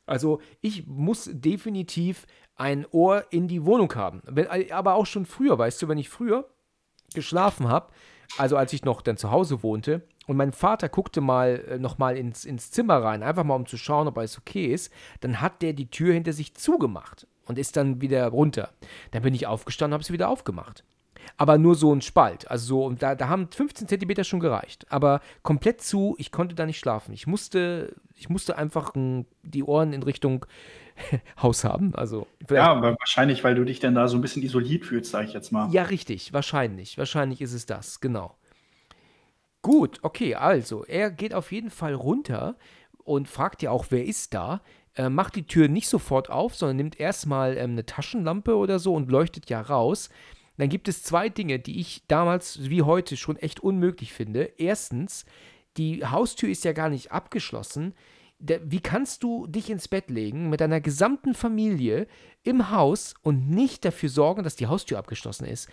Also 0.05 0.41
ich 0.61 0.87
muss 0.87 1.29
definitiv 1.31 2.25
ein 2.55 2.85
Ohr 2.91 3.25
in 3.29 3.47
die 3.47 3.65
Wohnung 3.65 3.93
haben. 3.95 4.21
Wenn, 4.25 4.47
aber 4.71 4.95
auch 4.95 5.05
schon 5.05 5.25
früher, 5.25 5.57
weißt 5.57 5.81
du, 5.81 5.87
wenn 5.87 5.97
ich 5.97 6.09
früher 6.09 6.49
geschlafen 7.13 7.67
habe, 7.67 7.91
also 8.37 8.57
als 8.57 8.73
ich 8.73 8.83
noch 8.83 9.01
dann 9.01 9.17
zu 9.17 9.31
Hause 9.31 9.63
wohnte, 9.63 10.07
und 10.29 10.37
mein 10.37 10.51
Vater 10.51 10.89
guckte 10.89 11.21
mal 11.21 11.65
äh, 11.67 11.79
nochmal 11.79 12.15
ins, 12.15 12.45
ins 12.45 12.69
Zimmer 12.69 12.97
rein, 12.97 13.23
einfach 13.23 13.43
mal 13.43 13.55
um 13.55 13.65
zu 13.65 13.77
schauen, 13.77 14.07
ob 14.07 14.15
alles 14.19 14.37
okay 14.37 14.67
ist, 14.67 14.93
dann 15.21 15.41
hat 15.41 15.63
der 15.63 15.73
die 15.73 15.89
Tür 15.89 16.13
hinter 16.13 16.33
sich 16.33 16.53
zugemacht 16.53 17.25
und 17.45 17.57
ist 17.57 17.75
dann 17.75 17.99
wieder 17.99 18.27
runter. 18.27 18.69
Dann 19.09 19.23
bin 19.23 19.33
ich 19.33 19.47
aufgestanden 19.47 19.93
und 19.93 19.95
habe 19.95 20.03
sie 20.03 20.13
wieder 20.13 20.29
aufgemacht. 20.29 20.83
Aber 21.37 21.57
nur 21.57 21.73
so 21.73 21.91
ein 21.91 22.01
Spalt. 22.01 22.49
Also 22.49 22.65
so, 22.67 22.85
und 22.85 23.01
da, 23.01 23.15
da 23.15 23.27
haben 23.27 23.49
15 23.49 23.87
Zentimeter 23.87 24.23
schon 24.23 24.39
gereicht. 24.39 24.85
Aber 24.91 25.21
komplett 25.41 25.81
zu, 25.81 26.13
ich 26.19 26.31
konnte 26.31 26.53
da 26.53 26.67
nicht 26.67 26.77
schlafen. 26.77 27.11
Ich 27.11 27.25
musste, 27.25 27.95
ich 28.15 28.29
musste 28.29 28.55
einfach 28.55 28.93
die 29.41 29.63
Ohren 29.63 29.93
in 29.93 30.03
Richtung 30.03 30.45
Haus 31.41 31.63
haben. 31.63 31.95
Also, 31.95 32.27
ja, 32.51 32.79
wahrscheinlich, 32.83 33.43
weil 33.43 33.55
du 33.55 33.63
dich 33.63 33.79
dann 33.79 33.95
da 33.95 34.07
so 34.07 34.15
ein 34.15 34.21
bisschen 34.21 34.43
isoliert 34.43 34.85
fühlst, 34.85 35.09
sage 35.09 35.25
ich 35.25 35.33
jetzt 35.33 35.51
mal. 35.51 35.71
Ja, 35.71 35.83
richtig, 35.83 36.33
wahrscheinlich. 36.33 36.99
Wahrscheinlich 36.99 37.41
ist 37.41 37.53
es 37.53 37.65
das, 37.65 37.99
genau. 37.99 38.35
Gut, 39.61 39.99
okay, 40.03 40.35
also 40.35 40.85
er 40.85 41.11
geht 41.11 41.33
auf 41.33 41.51
jeden 41.51 41.69
Fall 41.69 41.93
runter 41.93 42.57
und 43.03 43.27
fragt 43.27 43.61
ja 43.61 43.71
auch, 43.71 43.87
wer 43.89 44.05
ist 44.05 44.33
da? 44.33 44.61
Äh, 44.95 45.09
macht 45.09 45.35
die 45.35 45.45
Tür 45.45 45.67
nicht 45.67 45.89
sofort 45.89 46.29
auf, 46.29 46.55
sondern 46.55 46.77
nimmt 46.77 46.99
erstmal 46.99 47.57
ähm, 47.57 47.71
eine 47.71 47.85
Taschenlampe 47.85 48.55
oder 48.55 48.79
so 48.79 48.93
und 48.93 49.11
leuchtet 49.11 49.49
ja 49.49 49.61
raus. 49.61 50.09
Dann 50.57 50.69
gibt 50.69 50.87
es 50.87 51.03
zwei 51.03 51.29
Dinge, 51.29 51.59
die 51.59 51.79
ich 51.79 52.03
damals 52.07 52.69
wie 52.69 52.81
heute 52.81 53.15
schon 53.15 53.37
echt 53.37 53.61
unmöglich 53.61 54.13
finde. 54.13 54.43
Erstens, 54.57 55.25
die 55.77 56.05
Haustür 56.05 56.49
ist 56.49 56.65
ja 56.65 56.73
gar 56.73 56.89
nicht 56.89 57.11
abgeschlossen. 57.11 57.95
wie 58.39 58.81
kannst 58.81 59.23
du 59.23 59.47
dich 59.47 59.69
ins 59.69 59.87
Bett 59.87 60.09
legen 60.09 60.49
mit 60.49 60.61
deiner 60.61 60.81
gesamten 60.81 61.33
Familie 61.33 62.07
im 62.43 62.71
Haus 62.71 63.13
und 63.21 63.49
nicht 63.49 63.85
dafür 63.85 64.09
sorgen, 64.09 64.43
dass 64.43 64.55
die 64.55 64.67
Haustür 64.67 64.97
abgeschlossen 64.97 65.45
ist? 65.45 65.69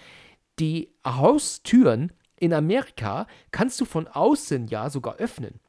Die 0.58 0.94
Haustüren 1.04 2.12
in 2.38 2.52
Amerika 2.52 3.26
kannst 3.50 3.80
du 3.80 3.84
von 3.84 4.06
außen 4.08 4.68
ja 4.68 4.90
sogar 4.90 5.16
öffnen. 5.16 5.60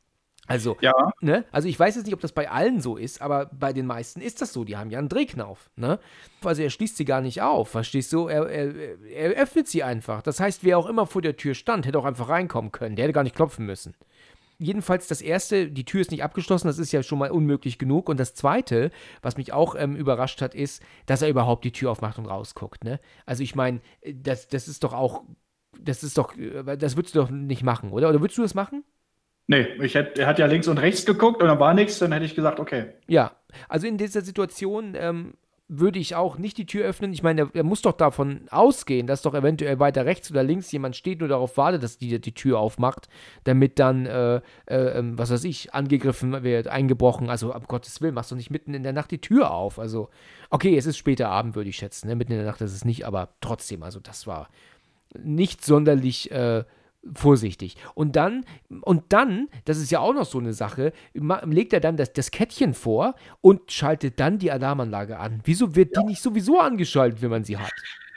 Also, 0.48 0.78
ja. 0.80 0.94
ne? 1.20 1.44
Also 1.52 1.68
ich 1.68 1.78
weiß 1.78 1.96
jetzt 1.96 2.06
nicht, 2.06 2.14
ob 2.14 2.22
das 2.22 2.32
bei 2.32 2.50
allen 2.50 2.80
so 2.80 2.96
ist, 2.96 3.22
aber 3.22 3.48
bei 3.48 3.74
den 3.74 3.86
meisten 3.86 4.22
ist 4.22 4.42
das 4.42 4.54
so. 4.54 4.64
Die 4.64 4.78
haben 4.78 4.90
ja 4.90 4.98
einen 4.98 5.10
Drehknauf, 5.10 5.70
ne? 5.76 6.00
Also 6.42 6.62
er 6.62 6.70
schließt 6.70 6.96
sie 6.96 7.04
gar 7.04 7.20
nicht 7.20 7.42
auf, 7.42 7.70
verstehst 7.70 8.14
du? 8.14 8.28
Er, 8.28 8.48
er, 8.48 8.74
er 9.04 9.32
öffnet 9.32 9.68
sie 9.68 9.84
einfach. 9.84 10.22
Das 10.22 10.40
heißt, 10.40 10.64
wer 10.64 10.78
auch 10.78 10.88
immer 10.88 11.06
vor 11.06 11.22
der 11.22 11.36
Tür 11.36 11.54
stand, 11.54 11.86
hätte 11.86 12.00
auch 12.00 12.06
einfach 12.06 12.30
reinkommen 12.30 12.72
können. 12.72 12.96
Der 12.96 13.04
hätte 13.04 13.14
gar 13.14 13.24
nicht 13.24 13.36
klopfen 13.36 13.66
müssen. 13.66 13.94
Jedenfalls 14.58 15.08
das 15.08 15.22
erste, 15.22 15.70
die 15.70 15.86
Tür 15.86 16.02
ist 16.02 16.12
nicht 16.12 16.24
abgeschlossen, 16.24 16.68
das 16.68 16.80
ist 16.80 16.92
ja 16.92 17.04
schon 17.04 17.20
mal 17.20 17.30
unmöglich 17.30 17.78
genug. 17.78 18.08
Und 18.08 18.18
das 18.18 18.34
zweite, 18.34 18.92
was 19.22 19.38
mich 19.38 19.52
auch 19.52 19.76
ähm, 19.78 19.96
überrascht 19.98 20.42
hat, 20.42 20.56
ist, 20.56 20.82
dass 21.06 21.22
er 21.22 21.30
überhaupt 21.30 21.66
die 21.66 21.74
Tür 21.74 21.92
aufmacht 21.92 22.18
und 22.18 22.26
rausguckt. 22.26 22.86
Ne? 22.86 23.00
Also 23.26 23.44
ich 23.44 23.54
meine, 23.54 23.82
das, 24.12 24.48
das 24.48 24.68
ist 24.70 24.84
doch 24.84 24.94
auch 24.94 25.24
das 25.82 26.04
ist 26.04 26.18
doch, 26.18 26.34
das 26.34 26.96
würdest 26.96 27.16
du 27.16 27.20
doch 27.20 27.30
nicht 27.30 27.63
machen, 27.63 27.92
oder? 27.92 28.10
Oder 28.10 28.22
würdest 28.22 28.38
du 28.38 28.42
das 28.42 28.54
machen? 28.54 28.84
Nee, 29.48 29.66
ich 29.82 29.96
hätt, 29.96 30.20
er 30.20 30.28
hat 30.28 30.40
ja 30.40 30.46
links 30.46 30.68
und 30.68 30.78
rechts 30.78 31.06
geguckt 31.06 31.42
und 31.42 31.48
da 31.48 31.60
war 31.60 31.74
nichts, 31.74 32.00
dann 32.00 32.12
hätte 32.12 32.26
ich 32.26 32.36
gesagt, 32.36 32.60
okay. 32.60 32.88
Ja, 33.08 33.32
also 33.70 33.88
in 33.88 33.98
dieser 33.98 34.22
Situation 34.22 34.94
ähm, 34.96 35.36
würde 35.70 36.00
ich 36.00 36.16
auch 36.16 36.38
nicht 36.38 36.58
die 36.58 36.66
Tür 36.66 36.86
öffnen. 36.86 37.12
Ich 37.12 37.24
meine, 37.24 37.42
er, 37.42 37.50
er, 37.54 37.63
muss 37.63 37.82
doch 37.82 37.94
davon 37.94 38.48
ausgehen, 38.52 39.06
dass 39.06 39.22
doch 39.22 39.34
eventuell 39.34 39.80
weiter 39.80 40.06
rechts 40.06 40.32
oder 40.32 40.44
links 40.44 40.72
jemand 40.72 40.96
steht 40.96 41.22
und 41.22 41.30
darauf 41.30 41.58
wartet, 41.58 41.84
dass 41.84 41.98
die 41.98 42.20
die 42.20 42.34
Tür 42.34 42.60
aufmacht, 42.60 43.10
damit 43.44 43.80
dann, 43.80 44.06
äh, 44.06 44.38
äh, 44.65 45.00
ähm, 45.00 45.17
was 45.17 45.30
weiß 45.30 45.44
ich, 45.44 45.73
angegriffen 45.73 46.44
wird, 46.44 46.67
eingebrochen. 46.67 47.30
Also, 47.30 47.54
um 47.54 47.63
Gottes 47.67 48.02
Willen, 48.02 48.13
machst 48.13 48.32
du 48.32 48.36
nicht 48.36 48.50
mitten 48.50 48.73
in 48.73 48.84
der 48.84 48.94
Nacht 48.94 49.12
die 49.12 49.21
Tür 49.21 49.52
auf. 49.52 49.78
Also, 49.78 50.10
okay, 50.50 50.78
es 50.78 50.86
ist 50.86 50.98
später 50.98 51.30
Abend, 51.30 51.56
würde 51.56 51.69
ich 51.69 51.78
schätzen. 51.78 52.08
Ne? 52.08 52.15
Mitten 52.15 52.32
in 52.32 52.40
der 52.40 52.48
Nacht 52.48 52.62
ist 52.62 52.73
es 52.73 52.86
nicht, 52.86 53.06
aber 53.06 53.30
trotzdem, 53.42 53.84
also 53.84 54.00
das 54.00 54.25
war 54.25 54.50
nicht 55.18 55.64
sonderlich 55.64 56.32
äh, 56.32 56.64
vorsichtig. 57.14 57.78
Und 57.94 58.16
dann, 58.16 58.46
und 58.82 59.04
dann, 59.10 59.48
das 59.66 59.78
ist 59.78 59.92
ja 59.92 60.00
auch 60.00 60.14
noch 60.14 60.26
so 60.26 60.40
eine 60.40 60.54
Sache, 60.54 60.92
legt 61.14 61.74
er 61.74 61.80
dann 61.80 61.98
das, 61.98 62.14
das 62.14 62.32
Kettchen 62.32 62.74
vor 62.74 63.16
und 63.42 63.72
schaltet 63.72 64.20
dann 64.20 64.40
die 64.40 64.52
Alarmanlage 64.52 65.20
an. 65.20 65.42
Wieso 65.44 65.76
wird 65.76 65.96
ja. 65.96 66.02
die 66.02 66.08
nicht 66.08 66.22
sowieso 66.22 66.60
angeschaltet, 66.60 67.22
wenn 67.22 67.30
man 67.30 67.44
sie 67.44 67.58
hat? 67.58 67.72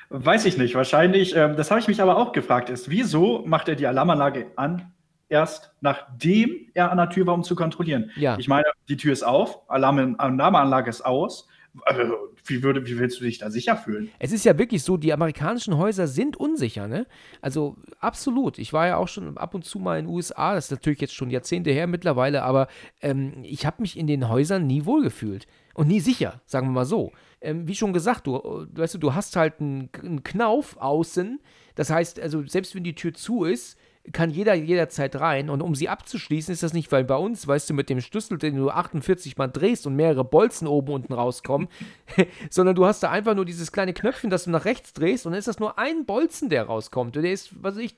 Weiß 0.08 0.44
ich 0.44 0.58
nicht. 0.58 0.74
Wahrscheinlich, 0.74 1.36
ähm, 1.36 1.56
das 1.56 1.70
habe 1.70 1.80
ich 1.80 1.88
mich 1.88 2.02
aber 2.02 2.16
auch 2.16 2.32
gefragt, 2.32 2.68
ist, 2.68 2.90
wieso 2.90 3.44
macht 3.46 3.68
er 3.68 3.76
die 3.76 3.86
Alarmanlage 3.86 4.46
an, 4.56 4.92
erst 5.28 5.72
nachdem 5.80 6.68
er 6.74 6.90
an 6.90 6.98
der 6.98 7.10
Tür 7.10 7.26
war, 7.26 7.34
um 7.34 7.44
zu 7.44 7.54
kontrollieren? 7.54 8.10
Ja. 8.16 8.36
Ich 8.38 8.48
meine, 8.48 8.66
die 8.88 8.96
Tür 8.96 9.12
ist 9.12 9.22
auf, 9.22 9.60
Alarm, 9.70 10.16
Alarmanlage 10.18 10.90
ist 10.90 11.02
aus. 11.02 11.48
Also, 11.84 12.14
wie, 12.46 12.62
würde, 12.62 12.84
wie 12.86 12.98
willst 12.98 13.20
du 13.20 13.24
dich 13.24 13.38
da 13.38 13.50
sicher 13.50 13.76
fühlen? 13.76 14.10
Es 14.18 14.32
ist 14.32 14.44
ja 14.44 14.58
wirklich 14.58 14.82
so, 14.82 14.96
die 14.96 15.12
amerikanischen 15.12 15.76
Häuser 15.76 16.08
sind 16.08 16.36
unsicher, 16.36 16.88
ne? 16.88 17.06
Also 17.40 17.76
absolut. 18.00 18.58
Ich 18.58 18.72
war 18.72 18.86
ja 18.88 18.96
auch 18.96 19.08
schon 19.08 19.38
ab 19.38 19.54
und 19.54 19.64
zu 19.64 19.78
mal 19.78 19.98
in 19.98 20.06
den 20.06 20.14
USA, 20.14 20.54
das 20.54 20.66
ist 20.66 20.70
natürlich 20.72 21.00
jetzt 21.00 21.14
schon 21.14 21.30
Jahrzehnte 21.30 21.70
her 21.70 21.86
mittlerweile, 21.86 22.42
aber 22.42 22.68
ähm, 23.02 23.44
ich 23.44 23.66
habe 23.66 23.82
mich 23.82 23.96
in 23.96 24.06
den 24.06 24.28
Häusern 24.28 24.66
nie 24.66 24.84
wohlgefühlt 24.84 25.46
und 25.74 25.86
nie 25.86 26.00
sicher, 26.00 26.40
sagen 26.44 26.66
wir 26.68 26.72
mal 26.72 26.84
so. 26.84 27.12
Ähm, 27.40 27.68
wie 27.68 27.74
schon 27.74 27.92
gesagt, 27.92 28.26
du, 28.26 28.66
weißt 28.72 28.94
du, 28.94 28.98
du 28.98 29.14
hast 29.14 29.36
halt 29.36 29.60
einen, 29.60 29.88
einen 30.02 30.22
Knauf 30.24 30.76
außen. 30.76 31.40
Das 31.76 31.90
heißt, 31.90 32.18
also 32.20 32.44
selbst 32.46 32.74
wenn 32.74 32.84
die 32.84 32.94
Tür 32.94 33.14
zu 33.14 33.44
ist, 33.44 33.78
kann 34.12 34.30
jeder 34.30 34.54
jederzeit 34.54 35.16
rein. 35.16 35.50
Und 35.50 35.60
um 35.60 35.74
sie 35.74 35.88
abzuschließen, 35.88 36.52
ist 36.52 36.62
das 36.62 36.72
nicht, 36.72 36.90
weil 36.90 37.04
bei 37.04 37.16
uns, 37.16 37.46
weißt 37.46 37.70
du, 37.70 37.74
mit 37.74 37.90
dem 37.90 38.00
Schlüssel, 38.00 38.38
den 38.38 38.56
du 38.56 38.70
48 38.70 39.36
Mal 39.36 39.48
drehst 39.48 39.86
und 39.86 39.94
mehrere 39.94 40.24
Bolzen 40.24 40.66
oben 40.66 40.92
unten 40.92 41.12
rauskommen, 41.12 41.68
sondern 42.50 42.74
du 42.74 42.86
hast 42.86 43.02
da 43.02 43.10
einfach 43.10 43.34
nur 43.34 43.44
dieses 43.44 43.72
kleine 43.72 43.92
Knöpfchen, 43.92 44.30
das 44.30 44.44
du 44.44 44.50
nach 44.50 44.64
rechts 44.64 44.92
drehst 44.94 45.26
und 45.26 45.32
dann 45.32 45.38
ist 45.38 45.48
das 45.48 45.58
nur 45.58 45.78
ein 45.78 46.06
Bolzen, 46.06 46.48
der 46.48 46.64
rauskommt. 46.64 47.16
Und 47.16 47.22
der 47.22 47.32
ist, 47.32 47.62
was 47.62 47.76
weiß 47.76 47.82
ich, 47.82 47.96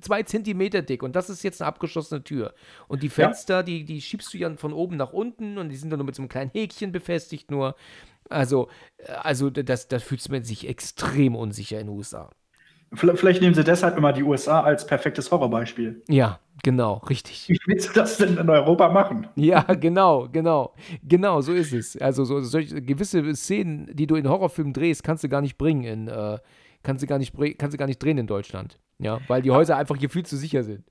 zwei 0.00 0.22
Zentimeter 0.24 0.82
dick 0.82 1.02
und 1.02 1.14
das 1.14 1.30
ist 1.30 1.42
jetzt 1.42 1.62
eine 1.62 1.68
abgeschlossene 1.68 2.24
Tür. 2.24 2.54
Und 2.88 3.02
die 3.02 3.08
Fenster, 3.08 3.56
ja. 3.56 3.62
die, 3.62 3.84
die 3.84 4.00
schiebst 4.00 4.34
du 4.34 4.38
ja 4.38 4.54
von 4.56 4.72
oben 4.72 4.96
nach 4.96 5.12
unten 5.12 5.58
und 5.58 5.68
die 5.68 5.76
sind 5.76 5.90
dann 5.90 5.98
nur 5.98 6.06
mit 6.06 6.16
so 6.16 6.22
einem 6.22 6.28
kleinen 6.28 6.50
Häkchen 6.50 6.92
befestigt 6.92 7.50
nur. 7.50 7.76
Also, 8.28 8.68
also 9.22 9.50
das, 9.50 9.86
das 9.86 10.02
fühlt 10.02 10.28
man 10.28 10.42
sich 10.42 10.68
extrem 10.68 11.36
unsicher 11.36 11.78
in 11.78 11.86
den 11.86 11.96
USA. 11.96 12.30
Vielleicht 12.92 13.42
nehmen 13.42 13.54
sie 13.54 13.64
deshalb 13.64 13.96
immer 13.96 14.12
die 14.12 14.22
USA 14.22 14.60
als 14.60 14.86
perfektes 14.86 15.30
Horrorbeispiel. 15.30 16.02
Ja, 16.08 16.38
genau, 16.62 16.98
richtig. 17.08 17.48
Wie 17.48 17.58
willst 17.66 17.88
du 17.88 17.92
das 17.94 18.16
denn 18.16 18.36
in 18.36 18.48
Europa 18.48 18.88
machen? 18.90 19.26
Ja, 19.34 19.62
genau, 19.62 20.28
genau. 20.30 20.74
Genau, 21.02 21.40
so 21.40 21.52
ist 21.52 21.72
es. 21.72 21.96
Also 21.96 22.24
so, 22.24 22.40
solche 22.40 22.80
gewisse 22.80 23.34
Szenen, 23.34 23.90
die 23.92 24.06
du 24.06 24.14
in 24.14 24.28
Horrorfilmen 24.28 24.72
drehst, 24.72 25.02
kannst 25.02 25.24
du 25.24 25.28
gar 25.28 25.40
nicht 25.40 25.58
bringen 25.58 25.84
in, 25.84 26.08
äh, 26.08 26.38
kannst 26.82 27.02
du 27.02 27.06
gar 27.06 27.18
nicht 27.18 27.34
kannst 27.58 27.74
du 27.74 27.78
gar 27.78 27.86
nicht 27.86 28.02
drehen 28.02 28.18
in 28.18 28.26
Deutschland. 28.26 28.78
Ja, 28.98 29.20
weil 29.26 29.42
die 29.42 29.50
Häuser 29.50 29.76
einfach 29.76 29.96
hier 29.96 30.08
viel 30.08 30.24
zu 30.24 30.36
sicher 30.36 30.62
sind. 30.62 30.84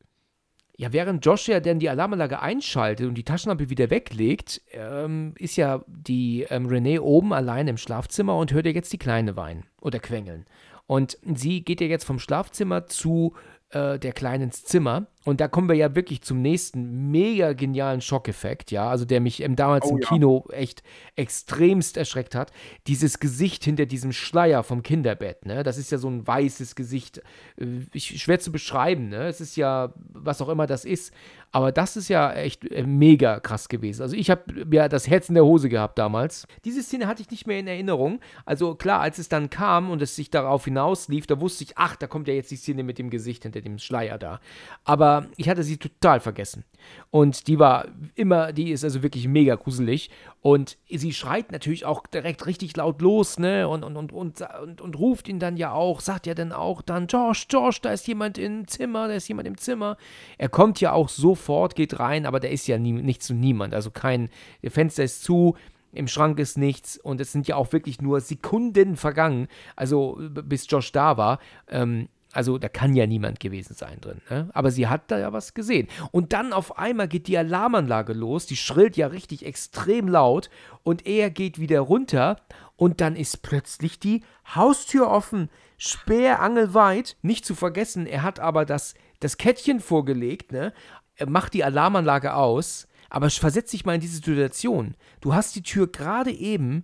Ja, 0.78 0.92
während 0.92 1.26
Josh 1.26 1.48
ja 1.48 1.62
dann 1.62 1.80
die 1.80 1.90
Alarmanlage 1.90 2.42
einschaltet 2.42 3.08
und 3.08 3.16
die 3.16 3.24
Taschenlampe 3.24 3.70
wieder 3.70 3.90
weglegt, 3.90 4.62
ähm, 4.74 5.34
ist 5.40 5.56
ja 5.56 5.86
die 5.88 6.46
ähm, 6.50 6.66
Renee 6.66 7.00
oben 7.00 7.34
allein 7.34 7.70
im 7.70 7.78
Schlafzimmer 7.78 8.38
und 8.38 8.52
hört 8.52 8.66
ja 8.66 8.74
jetzt 8.74 8.92
die 8.92 8.98
Kleine 8.98 9.38
weinen 9.38 9.64
oder 9.80 10.00
quengeln. 10.00 10.46
Und 10.88 11.18
sie 11.24 11.64
geht 11.64 11.82
ja 11.82 11.88
jetzt 11.88 12.06
vom 12.06 12.20
Schlafzimmer 12.20 12.88
zu 12.88 13.34
äh, 13.70 14.00
der 14.00 14.14
Kleinen 14.14 14.46
ins 14.46 14.64
Zimmer 14.64 15.08
und 15.26 15.42
da 15.42 15.48
kommen 15.48 15.68
wir 15.68 15.76
ja 15.76 15.96
wirklich 15.96 16.22
zum 16.22 16.44
nächsten 16.44 17.10
mega 17.10 17.54
genialen 17.54 18.00
Schockeffekt, 18.00 18.70
ja, 18.70 18.88
also 18.88 19.06
der 19.06 19.20
mich 19.20 19.42
ähm, 19.42 19.56
damals 19.56 19.88
oh, 19.88 19.96
im 19.96 19.98
ja. 19.98 20.08
Kino 20.08 20.46
echt 20.52 20.84
extremst 21.16 21.98
erschreckt 21.98 22.36
hat. 22.36 22.52
Dieses 22.86 23.20
Gesicht 23.20 23.64
hinter 23.64 23.88
diesem 23.88 24.12
Schleier 24.12 24.62
vom 24.62 24.84
Kinderbett, 24.84 25.48
ne? 25.48 25.64
Das 25.64 25.80
ist 25.80 25.92
ja 25.92 25.98
so 25.98 26.08
ein 26.08 26.28
weißes 26.28 26.76
Gesicht. 26.76 27.24
Äh, 27.58 28.00
schwer 28.00 28.40
zu 28.40 28.52
beschreiben, 28.52 29.10
ne? 29.10 29.26
Es 29.28 29.42
ist 29.42 29.56
ja, 29.56 29.94
was 30.14 30.44
auch 30.44 30.50
immer 30.50 30.68
das 30.68 30.86
ist. 30.86 31.12
Aber 31.56 31.72
das 31.72 31.96
ist 31.96 32.10
ja 32.10 32.34
echt 32.34 32.70
äh, 32.70 32.84
mega 32.84 33.40
krass 33.40 33.70
gewesen. 33.70 34.02
Also 34.02 34.18
ich 34.18 34.30
habe 34.30 34.44
ja 34.70 34.90
das 34.90 35.08
Herz 35.08 35.30
in 35.30 35.36
der 35.36 35.46
Hose 35.46 35.70
gehabt 35.70 35.98
damals. 35.98 36.48
Diese 36.66 36.84
Szene 36.84 37.08
hatte 37.08 37.22
ich 37.22 37.32
nicht 37.32 37.48
mehr 37.48 37.58
in 37.60 37.68
Erinnerung. 37.68 38.20
Also 38.44 38.76
klar, 38.76 39.00
als 39.00 39.20
es 39.20 39.30
dann 39.30 39.50
kam 39.50 39.90
und 39.90 40.02
es 40.02 40.18
sich 40.18 40.30
darauf 40.30 40.66
hinauslief, 40.66 41.28
da 41.28 41.40
wusste 41.40 41.64
ich, 41.64 41.78
ach, 41.78 41.96
da 41.96 42.08
kommt 42.08 42.28
ja 42.28 42.34
jetzt 42.34 42.52
die 42.52 42.58
Szene 42.58 42.84
mit 42.84 42.98
dem 42.98 43.10
Gesicht 43.10 43.44
hinter 43.44 43.62
dem 43.62 43.78
Schleier 43.78 44.18
da. 44.18 44.42
Aber 44.84 45.28
ich 45.38 45.48
hatte 45.48 45.64
sie 45.64 45.78
total 45.78 46.20
vergessen. 46.20 46.66
Und 47.10 47.48
die 47.48 47.58
war 47.58 47.88
immer, 48.16 48.52
die 48.52 48.72
ist 48.72 48.84
also 48.84 49.02
wirklich 49.02 49.26
mega 49.26 49.56
gruselig. 49.56 50.10
Und 50.46 50.78
sie 50.88 51.12
schreit 51.12 51.52
natürlich 51.52 51.86
auch 51.86 52.06
direkt 52.06 52.46
richtig 52.46 52.78
laut 52.78 53.02
los, 53.02 53.40
ne? 53.40 53.68
Und, 53.68 53.84
und, 53.84 53.98
und, 53.98 54.12
und, 54.14 54.42
und, 54.62 54.80
und 54.80 55.00
ruft 55.00 55.28
ihn 55.28 55.40
dann 55.40 55.58
ja 55.58 55.72
auch, 55.72 56.02
sagt 56.02 56.28
ja 56.28 56.36
dann 56.36 56.52
auch 56.52 56.84
dann, 56.84 57.08
Josh, 57.08 57.48
Josh, 57.50 57.82
da 57.82 57.92
ist 57.92 58.08
jemand 58.08 58.38
im 58.38 58.68
Zimmer, 58.68 59.08
da 59.08 59.16
ist 59.16 59.28
jemand 59.28 59.48
im 59.48 59.58
Zimmer. 59.58 59.98
Er 60.38 60.50
kommt 60.50 60.80
ja 60.80 60.92
auch 60.92 61.10
sofort, 61.10 61.74
geht 61.74 62.00
rein, 62.00 62.28
aber 62.28 62.40
da 62.40 62.48
ist 62.48 62.68
ja 62.68 62.78
nie, 62.78 62.92
nichts 62.92 63.28
und 63.32 63.40
niemand. 63.40 63.74
Also 63.74 63.90
kein, 63.90 64.30
Fenster 64.64 65.04
ist 65.04 65.24
zu, 65.24 65.56
im 65.94 66.08
Schrank 66.08 66.38
ist 66.38 66.60
nichts 66.60 66.96
und 66.96 67.20
es 67.22 67.32
sind 67.32 67.48
ja 67.48 67.56
auch 67.56 67.74
wirklich 67.74 68.00
nur 68.00 68.22
Sekunden 68.22 68.98
vergangen, 68.98 69.48
also 69.76 70.20
bis 70.20 70.70
Josh 70.70 70.92
da 70.92 71.18
war. 71.18 71.40
Ähm, 71.70 72.08
also 72.36 72.58
da 72.58 72.68
kann 72.68 72.96
ja 72.96 73.08
niemand 73.08 73.40
gewesen 73.40 73.76
sein 73.76 74.02
drin. 74.02 74.20
Ne? 74.30 74.50
Aber 74.54 74.70
sie 74.70 74.88
hat 74.88 75.10
da 75.10 75.18
ja 75.18 75.32
was 75.32 75.54
gesehen. 75.54 75.88
Und 76.12 76.34
dann 76.34 76.52
auf 76.52 76.78
einmal 76.78 77.08
geht 77.08 77.28
die 77.28 77.38
Alarmanlage 77.38 78.12
los. 78.12 78.46
Die 78.46 78.58
schrillt 78.58 78.98
ja 78.98 79.08
richtig 79.08 79.46
extrem 79.46 80.10
laut. 80.10 80.50
Und 80.84 81.08
er 81.08 81.30
geht 81.30 81.60
wieder 81.60 81.80
runter. 81.80 82.42
Und 82.76 83.00
dann 83.00 83.16
ist 83.16 83.42
plötzlich 83.42 84.00
die 84.00 84.22
Haustür 84.54 85.10
offen. 85.10 85.50
Sperrangelweit. 85.78 87.16
Nicht 87.22 87.46
zu 87.46 87.56
vergessen, 87.56 88.06
er 88.06 88.22
hat 88.22 88.42
aber 88.42 88.66
das, 88.66 88.96
das 89.22 89.38
Kettchen 89.38 89.80
vorgelegt. 89.80 90.52
Ne? 90.52 90.74
Er 91.16 91.30
macht 91.30 91.54
die 91.54 91.64
Alarmanlage 91.64 92.34
aus. 92.34 92.90
Aber 93.10 93.30
versetz 93.30 93.72
dich 93.72 93.86
mal 93.86 93.96
in 93.96 94.02
diese 94.02 94.18
Situation. 94.18 94.96
Du 95.22 95.34
hast 95.34 95.56
die 95.56 95.64
Tür 95.64 95.88
gerade 95.88 96.32
eben 96.32 96.84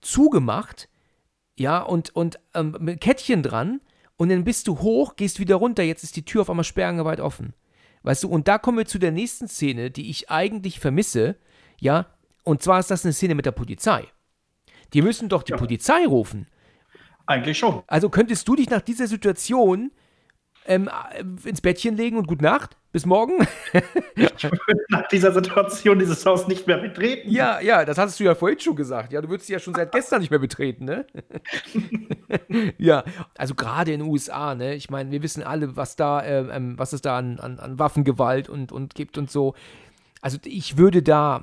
zugemacht. 0.00 0.88
Ja, 1.58 1.80
und, 1.82 2.14
und 2.14 2.38
ähm, 2.54 2.76
mit 2.78 3.00
Kettchen 3.00 3.42
dran 3.42 3.80
und 4.16 4.28
dann 4.28 4.44
bist 4.44 4.68
du 4.68 4.78
hoch, 4.78 5.16
gehst 5.16 5.40
wieder 5.40 5.56
runter, 5.56 5.82
jetzt 5.82 6.04
ist 6.04 6.16
die 6.16 6.24
Tür 6.24 6.42
auf 6.42 6.50
einmal 6.50 6.64
sperrangeweit 6.64 7.20
offen. 7.20 7.54
Weißt 8.02 8.24
du, 8.24 8.28
und 8.28 8.48
da 8.48 8.58
kommen 8.58 8.78
wir 8.78 8.86
zu 8.86 8.98
der 8.98 9.12
nächsten 9.12 9.48
Szene, 9.48 9.90
die 9.90 10.10
ich 10.10 10.30
eigentlich 10.30 10.80
vermisse, 10.80 11.36
ja, 11.80 12.06
und 12.44 12.62
zwar 12.62 12.80
ist 12.80 12.90
das 12.90 13.04
eine 13.04 13.12
Szene 13.12 13.34
mit 13.34 13.46
der 13.46 13.52
Polizei. 13.52 14.06
Die 14.92 15.02
müssen 15.02 15.28
doch 15.28 15.42
die 15.42 15.52
ja. 15.52 15.58
Polizei 15.58 16.06
rufen. 16.06 16.48
Eigentlich 17.26 17.58
schon. 17.58 17.82
Also 17.86 18.10
könntest 18.10 18.46
du 18.48 18.56
dich 18.56 18.68
nach 18.68 18.80
dieser 18.80 19.06
Situation 19.06 19.92
ähm, 20.66 20.90
äh, 21.12 21.48
ins 21.48 21.60
Bettchen 21.60 21.96
legen 21.96 22.16
und 22.16 22.26
gute 22.26 22.42
Nacht? 22.42 22.76
Bis 22.92 23.06
morgen? 23.06 23.38
ich 24.16 24.44
würde 24.44 24.84
nach 24.90 25.08
dieser 25.08 25.32
Situation 25.32 25.98
dieses 25.98 26.26
Haus 26.26 26.46
nicht 26.46 26.66
mehr 26.66 26.76
betreten. 26.76 27.30
Ja, 27.30 27.58
ja, 27.58 27.86
das 27.86 27.96
hattest 27.96 28.20
du 28.20 28.24
ja 28.24 28.34
vorhin 28.34 28.60
schon 28.60 28.76
gesagt. 28.76 29.14
Ja, 29.14 29.22
du 29.22 29.30
würdest 29.30 29.48
ja 29.48 29.58
schon 29.58 29.74
seit 29.74 29.92
gestern 29.92 30.20
nicht 30.20 30.28
mehr 30.28 30.38
betreten, 30.38 30.84
ne? 30.84 31.06
ja, 32.78 33.02
also 33.34 33.54
gerade 33.54 33.92
in 33.92 34.00
den 34.00 34.10
USA, 34.10 34.54
ne? 34.54 34.74
Ich 34.74 34.90
meine, 34.90 35.10
wir 35.10 35.22
wissen 35.22 35.42
alle, 35.42 35.74
was 35.74 35.96
da, 35.96 36.22
ähm, 36.22 36.50
ähm, 36.52 36.78
was 36.78 36.92
es 36.92 37.00
da 37.00 37.16
an, 37.16 37.40
an, 37.40 37.58
an 37.58 37.78
Waffengewalt 37.78 38.50
und, 38.50 38.72
und 38.72 38.94
gibt 38.94 39.16
und 39.16 39.30
so. 39.30 39.54
Also 40.22 40.38
ich 40.44 40.78
würde 40.78 41.02
da 41.02 41.42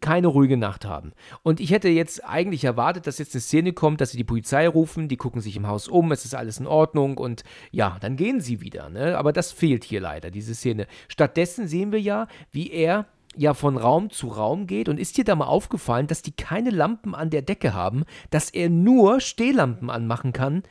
keine 0.00 0.26
ruhige 0.26 0.58
Nacht 0.58 0.84
haben. 0.84 1.12
Und 1.42 1.58
ich 1.58 1.70
hätte 1.70 1.88
jetzt 1.88 2.22
eigentlich 2.22 2.62
erwartet, 2.64 3.06
dass 3.06 3.18
jetzt 3.18 3.34
eine 3.34 3.40
Szene 3.40 3.72
kommt, 3.72 4.02
dass 4.02 4.10
sie 4.10 4.18
die 4.18 4.24
Polizei 4.24 4.68
rufen, 4.68 5.08
die 5.08 5.16
gucken 5.16 5.40
sich 5.40 5.56
im 5.56 5.66
Haus 5.66 5.88
um, 5.88 6.12
es 6.12 6.26
ist 6.26 6.34
alles 6.34 6.60
in 6.60 6.66
Ordnung 6.66 7.16
und 7.16 7.44
ja, 7.70 7.96
dann 8.00 8.16
gehen 8.16 8.40
sie 8.40 8.60
wieder. 8.60 8.90
Ne? 8.90 9.16
Aber 9.16 9.32
das 9.32 9.52
fehlt 9.52 9.84
hier 9.84 10.02
leider, 10.02 10.30
diese 10.30 10.54
Szene. 10.54 10.86
Stattdessen 11.08 11.66
sehen 11.66 11.92
wir 11.92 12.00
ja, 12.00 12.28
wie 12.52 12.70
er 12.70 13.06
ja 13.36 13.54
von 13.54 13.78
Raum 13.78 14.10
zu 14.10 14.28
Raum 14.28 14.66
geht 14.66 14.90
und 14.90 15.00
ist 15.00 15.16
dir 15.16 15.24
da 15.24 15.34
mal 15.34 15.46
aufgefallen, 15.46 16.06
dass 16.06 16.20
die 16.20 16.32
keine 16.32 16.70
Lampen 16.70 17.14
an 17.14 17.30
der 17.30 17.42
Decke 17.42 17.72
haben, 17.72 18.04
dass 18.28 18.50
er 18.50 18.68
nur 18.68 19.20
Stehlampen 19.20 19.88
anmachen 19.88 20.34
kann? 20.34 20.62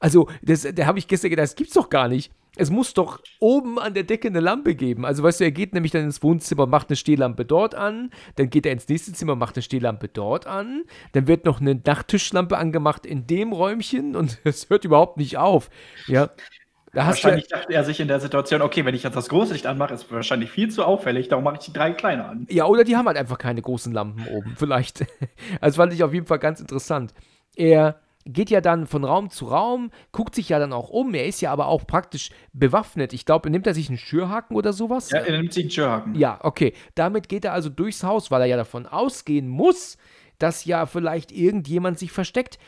Also, 0.00 0.28
das, 0.42 0.68
da 0.74 0.84
habe 0.84 0.98
ich 0.98 1.08
gestern 1.08 1.30
gedacht, 1.30 1.44
das 1.44 1.56
gibt's 1.56 1.74
doch 1.74 1.88
gar 1.88 2.08
nicht 2.08 2.30
es 2.56 2.70
muss 2.70 2.94
doch 2.94 3.20
oben 3.40 3.78
an 3.78 3.94
der 3.94 4.04
Decke 4.04 4.28
eine 4.28 4.40
Lampe 4.40 4.74
geben. 4.74 5.04
Also 5.04 5.22
weißt 5.22 5.40
du, 5.40 5.44
er 5.44 5.50
geht 5.50 5.74
nämlich 5.74 5.92
dann 5.92 6.04
ins 6.04 6.22
Wohnzimmer, 6.22 6.66
macht 6.66 6.88
eine 6.88 6.96
Stehlampe 6.96 7.44
dort 7.44 7.74
an, 7.74 8.10
dann 8.36 8.50
geht 8.50 8.66
er 8.66 8.72
ins 8.72 8.88
nächste 8.88 9.12
Zimmer, 9.12 9.34
macht 9.34 9.56
eine 9.56 9.62
Stehlampe 9.62 10.08
dort 10.08 10.46
an, 10.46 10.84
dann 11.12 11.26
wird 11.26 11.44
noch 11.44 11.60
eine 11.60 11.74
Nachttischlampe 11.74 12.56
angemacht 12.56 13.06
in 13.06 13.26
dem 13.26 13.52
Räumchen 13.52 14.16
und 14.16 14.38
es 14.44 14.70
hört 14.70 14.84
überhaupt 14.84 15.16
nicht 15.16 15.36
auf. 15.36 15.70
Ja. 16.06 16.30
Da 16.92 17.06
hast 17.06 17.24
wahrscheinlich 17.24 17.48
dachte 17.48 17.72
er 17.72 17.82
sich 17.82 17.98
in 17.98 18.06
der 18.06 18.20
Situation, 18.20 18.62
okay, 18.62 18.84
wenn 18.84 18.94
ich 18.94 19.02
jetzt 19.02 19.16
das 19.16 19.28
große 19.28 19.52
Licht 19.52 19.66
anmache, 19.66 19.92
ist 19.92 20.10
wahrscheinlich 20.12 20.52
viel 20.52 20.70
zu 20.70 20.84
auffällig, 20.84 21.26
darum 21.26 21.42
mache 21.42 21.56
ich 21.58 21.66
die 21.66 21.72
drei 21.72 21.90
kleine 21.90 22.24
an. 22.24 22.46
Ja, 22.48 22.66
oder 22.66 22.84
die 22.84 22.96
haben 22.96 23.06
halt 23.06 23.16
einfach 23.16 23.38
keine 23.38 23.60
großen 23.60 23.92
Lampen 23.92 24.28
oben, 24.28 24.54
vielleicht. 24.56 25.04
Also 25.60 25.76
fand 25.76 25.92
ich 25.92 26.04
auf 26.04 26.14
jeden 26.14 26.26
Fall 26.26 26.38
ganz 26.38 26.60
interessant. 26.60 27.12
Er 27.56 28.00
geht 28.26 28.50
ja 28.50 28.60
dann 28.60 28.86
von 28.86 29.04
Raum 29.04 29.30
zu 29.30 29.46
Raum, 29.46 29.90
guckt 30.12 30.34
sich 30.34 30.48
ja 30.48 30.58
dann 30.58 30.72
auch 30.72 30.88
um. 30.88 31.14
Er 31.14 31.26
ist 31.26 31.40
ja 31.40 31.52
aber 31.52 31.66
auch 31.66 31.86
praktisch 31.86 32.30
bewaffnet. 32.52 33.12
Ich 33.12 33.26
glaube, 33.26 33.50
nimmt 33.50 33.66
er 33.66 33.74
sich 33.74 33.88
einen 33.88 33.98
Schürhaken 33.98 34.56
oder 34.56 34.72
sowas? 34.72 35.10
Ja, 35.10 35.18
er 35.18 35.36
nimmt 35.36 35.52
sich 35.52 35.64
einen 35.64 35.70
Schürhaken. 35.70 36.14
Ja, 36.14 36.38
okay. 36.42 36.72
Damit 36.94 37.28
geht 37.28 37.44
er 37.44 37.52
also 37.52 37.68
durchs 37.68 38.02
Haus, 38.02 38.30
weil 38.30 38.42
er 38.42 38.46
ja 38.46 38.56
davon 38.56 38.86
ausgehen 38.86 39.48
muss, 39.48 39.98
dass 40.38 40.64
ja 40.64 40.86
vielleicht 40.86 41.32
irgendjemand 41.32 41.98
sich 41.98 42.12
versteckt. 42.12 42.58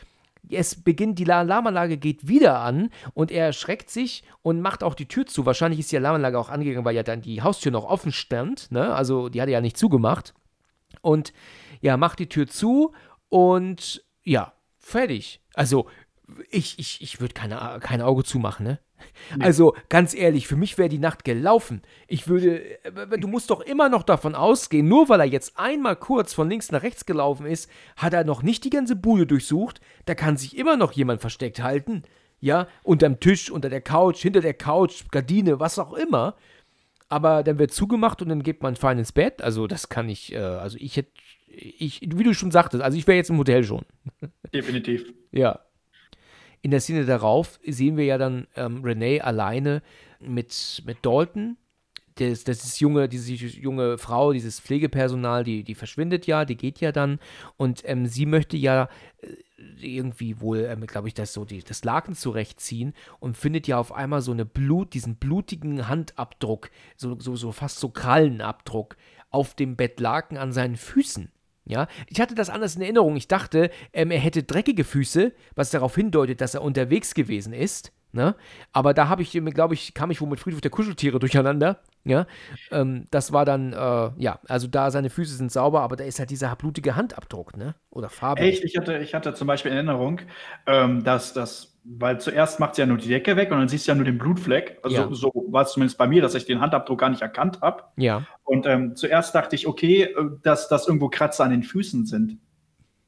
Es 0.49 0.81
beginnt, 0.81 1.19
die 1.19 1.29
Alarmanlage 1.29 1.97
geht 1.97 2.27
wieder 2.27 2.61
an 2.61 2.89
und 3.13 3.31
er 3.31 3.47
erschreckt 3.47 3.89
sich 3.89 4.23
und 4.43 4.61
macht 4.61 4.83
auch 4.83 4.93
die 4.93 5.07
Tür 5.07 5.25
zu. 5.25 5.45
Wahrscheinlich 5.45 5.79
ist 5.79 5.91
die 5.91 5.97
Alarmanlage 5.97 6.39
auch 6.39 6.49
angegangen, 6.49 6.85
weil 6.85 6.95
ja 6.95 7.03
dann 7.03 7.21
die 7.21 7.41
Haustür 7.41 7.71
noch 7.71 7.83
offen 7.83 8.13
stand. 8.13 8.71
Ne? 8.71 8.93
Also 8.93 9.27
die 9.27 9.41
hatte 9.41 9.51
ja 9.51 9.59
nicht 9.59 9.77
zugemacht. 9.77 10.33
Und 11.01 11.33
ja, 11.81 11.97
macht 11.97 12.19
die 12.19 12.29
Tür 12.29 12.47
zu 12.47 12.93
und 13.29 14.03
ja, 14.23 14.53
fertig. 14.87 15.41
Also, 15.53 15.87
ich, 16.49 16.77
ich, 16.79 17.01
ich 17.01 17.21
würde 17.21 17.33
keine, 17.33 17.79
kein 17.81 18.01
Auge 18.01 18.23
zumachen, 18.23 18.65
ne? 18.65 18.79
Nee. 19.35 19.43
Also, 19.43 19.75
ganz 19.89 20.13
ehrlich, 20.13 20.47
für 20.47 20.55
mich 20.55 20.77
wäre 20.77 20.89
die 20.89 20.97
Nacht 20.97 21.23
gelaufen. 21.23 21.83
Ich 22.07 22.27
würde, 22.27 22.83
äh, 22.83 23.19
du 23.19 23.27
musst 23.27 23.49
doch 23.49 23.61
immer 23.61 23.89
noch 23.89 24.03
davon 24.03 24.35
ausgehen, 24.35 24.87
nur 24.87 25.07
weil 25.09 25.19
er 25.19 25.25
jetzt 25.25 25.57
einmal 25.57 25.95
kurz 25.95 26.33
von 26.33 26.49
links 26.49 26.71
nach 26.71 26.83
rechts 26.83 27.05
gelaufen 27.05 27.45
ist, 27.45 27.69
hat 27.95 28.13
er 28.13 28.23
noch 28.23 28.41
nicht 28.41 28.63
die 28.63 28.69
ganze 28.69 28.95
Bude 28.95 29.27
durchsucht. 29.27 29.81
Da 30.05 30.15
kann 30.15 30.37
sich 30.37 30.57
immer 30.57 30.77
noch 30.77 30.93
jemand 30.93 31.21
versteckt 31.21 31.61
halten. 31.61 32.03
Ja, 32.39 32.67
unterm 32.83 33.19
Tisch, 33.19 33.51
unter 33.51 33.69
der 33.69 33.81
Couch, 33.81 34.21
hinter 34.21 34.41
der 34.41 34.53
Couch, 34.53 35.03
Gardine, 35.11 35.59
was 35.59 35.79
auch 35.79 35.93
immer. 35.93 36.35
Aber 37.09 37.43
dann 37.43 37.59
wird 37.59 37.71
zugemacht 37.71 38.21
und 38.21 38.29
dann 38.29 38.43
geht 38.43 38.61
man 38.63 38.75
fein 38.75 38.99
ins 38.99 39.11
Bett. 39.11 39.41
Also, 39.41 39.67
das 39.67 39.89
kann 39.89 40.09
ich, 40.09 40.33
äh, 40.33 40.37
also 40.37 40.77
ich 40.79 40.97
hätte 40.97 41.11
ich, 41.57 42.01
wie 42.01 42.23
du 42.23 42.33
schon 42.33 42.51
sagtest, 42.51 42.83
also 42.83 42.97
ich 42.97 43.07
wäre 43.07 43.17
jetzt 43.17 43.29
im 43.29 43.37
Hotel 43.37 43.63
schon. 43.63 43.83
Definitiv. 44.53 45.13
ja. 45.31 45.59
In 46.63 46.71
der 46.71 46.81
Szene 46.81 47.05
darauf 47.05 47.59
sehen 47.65 47.97
wir 47.97 48.05
ja 48.05 48.17
dann 48.17 48.47
ähm, 48.55 48.83
Renee 48.83 49.21
alleine 49.21 49.83
mit, 50.19 50.81
mit 50.85 50.97
Dalton. 51.05 51.55
Das, 52.15 52.43
das 52.43 52.63
ist 52.63 52.79
junge, 52.79 53.07
diese 53.07 53.31
junge 53.31 53.99
Frau, 53.99 54.33
dieses 54.33 54.59
Pflegepersonal, 54.59 55.43
die, 55.43 55.63
die 55.63 55.75
verschwindet 55.75 56.25
ja, 56.25 56.45
die 56.45 56.57
geht 56.57 56.81
ja 56.81 56.91
dann 56.91 57.19
und 57.57 57.83
ähm, 57.85 58.07
sie 58.07 58.25
möchte 58.25 58.57
ja 58.57 58.89
äh, 59.21 59.27
irgendwie 59.79 60.41
wohl, 60.41 60.65
ähm, 60.65 60.87
glaube 60.87 61.07
ich, 61.07 61.13
das 61.13 61.31
so 61.31 61.45
die, 61.45 61.63
das 61.63 61.83
Laken 61.83 62.15
zurechtziehen 62.15 62.93
und 63.19 63.37
findet 63.37 63.67
ja 63.67 63.77
auf 63.77 63.91
einmal 63.91 64.21
so 64.21 64.31
eine 64.31 64.45
Blut, 64.45 64.95
diesen 64.95 65.15
blutigen 65.15 65.87
Handabdruck, 65.87 66.71
so, 66.95 67.19
so, 67.19 67.35
so 67.35 67.51
fast 67.51 67.79
so 67.79 67.89
Krallenabdruck 67.89 68.97
auf 69.29 69.53
dem 69.53 69.75
Bettlaken 69.75 70.37
an 70.37 70.51
seinen 70.51 70.75
Füßen. 70.75 71.31
Ja, 71.67 71.87
ich 72.07 72.21
hatte 72.21 72.33
das 72.33 72.49
anders 72.49 72.75
in 72.75 72.81
Erinnerung. 72.81 73.17
Ich 73.17 73.27
dachte, 73.27 73.69
ähm, 73.91 74.11
er 74.11 74.19
hätte 74.19 74.43
dreckige 74.43 74.83
Füße, 74.85 75.33
was 75.55 75.69
darauf 75.69 75.95
hindeutet, 75.95 76.39
dass 76.39 76.55
er 76.55 76.61
unterwegs 76.61 77.13
gewesen 77.13 77.53
ist. 77.53 77.91
Ne? 78.13 78.35
Aber 78.71 78.93
da 78.93 79.09
habe 79.09 79.21
ich, 79.21 79.31
glaube 79.31 79.73
ich, 79.73 79.93
kam 79.93 80.09
ich 80.11 80.21
wohl 80.21 80.29
mit 80.29 80.39
Friedhof 80.39 80.61
der 80.61 80.71
Kuscheltiere 80.71 81.19
durcheinander. 81.19 81.81
Ja, 82.05 82.25
ähm, 82.71 83.07
das 83.11 83.33
war 83.33 83.43
dann, 83.43 83.73
äh, 83.73 84.11
ja, 84.17 84.39
also 84.47 84.67
da 84.67 84.91
seine 84.91 85.09
Füße 85.09 85.35
sind 85.35 85.51
sauber, 85.51 85.81
aber 85.81 85.97
da 85.97 86.05
ist 86.05 86.19
halt 86.19 86.29
dieser 86.29 86.55
blutige 86.55 86.95
Handabdruck, 86.95 87.57
ne? 87.57 87.75
Oder 87.89 88.09
Farbe. 88.09 88.41
Echt? 88.41 88.63
Ich 88.63 88.77
hatte, 88.77 88.97
ich 88.99 89.13
hatte 89.13 89.33
zum 89.33 89.45
Beispiel 89.45 89.71
in 89.71 89.77
Erinnerung, 89.77 90.21
ähm, 90.67 91.03
dass 91.03 91.33
das 91.33 91.76
weil 91.89 92.19
zuerst 92.19 92.59
macht 92.59 92.75
sie 92.75 92.81
ja 92.81 92.85
nur 92.85 92.97
die 92.97 93.07
Decke 93.07 93.35
weg 93.37 93.51
und 93.51 93.57
dann 93.57 93.69
siehst 93.69 93.87
du 93.87 93.91
ja 93.91 93.95
nur 93.95 94.03
den 94.03 94.17
Blutfleck. 94.17 94.79
Also 94.83 94.97
ja. 94.97 95.07
so 95.11 95.31
war 95.49 95.63
es 95.63 95.71
zumindest 95.71 95.97
bei 95.97 96.07
mir, 96.07 96.21
dass 96.21 96.35
ich 96.35 96.45
den 96.45 96.59
Handabdruck 96.59 96.99
gar 96.99 97.09
nicht 97.09 97.21
erkannt 97.21 97.61
habe. 97.61 97.83
Ja. 97.95 98.25
Und 98.43 98.65
ähm, 98.65 98.95
zuerst 98.95 99.33
dachte 99.33 99.55
ich, 99.55 99.67
okay, 99.67 100.03
äh, 100.03 100.15
dass 100.43 100.67
das 100.67 100.87
irgendwo 100.87 101.09
Kratzer 101.09 101.45
an 101.45 101.51
den 101.51 101.63
Füßen 101.63 102.05
sind. 102.05 102.37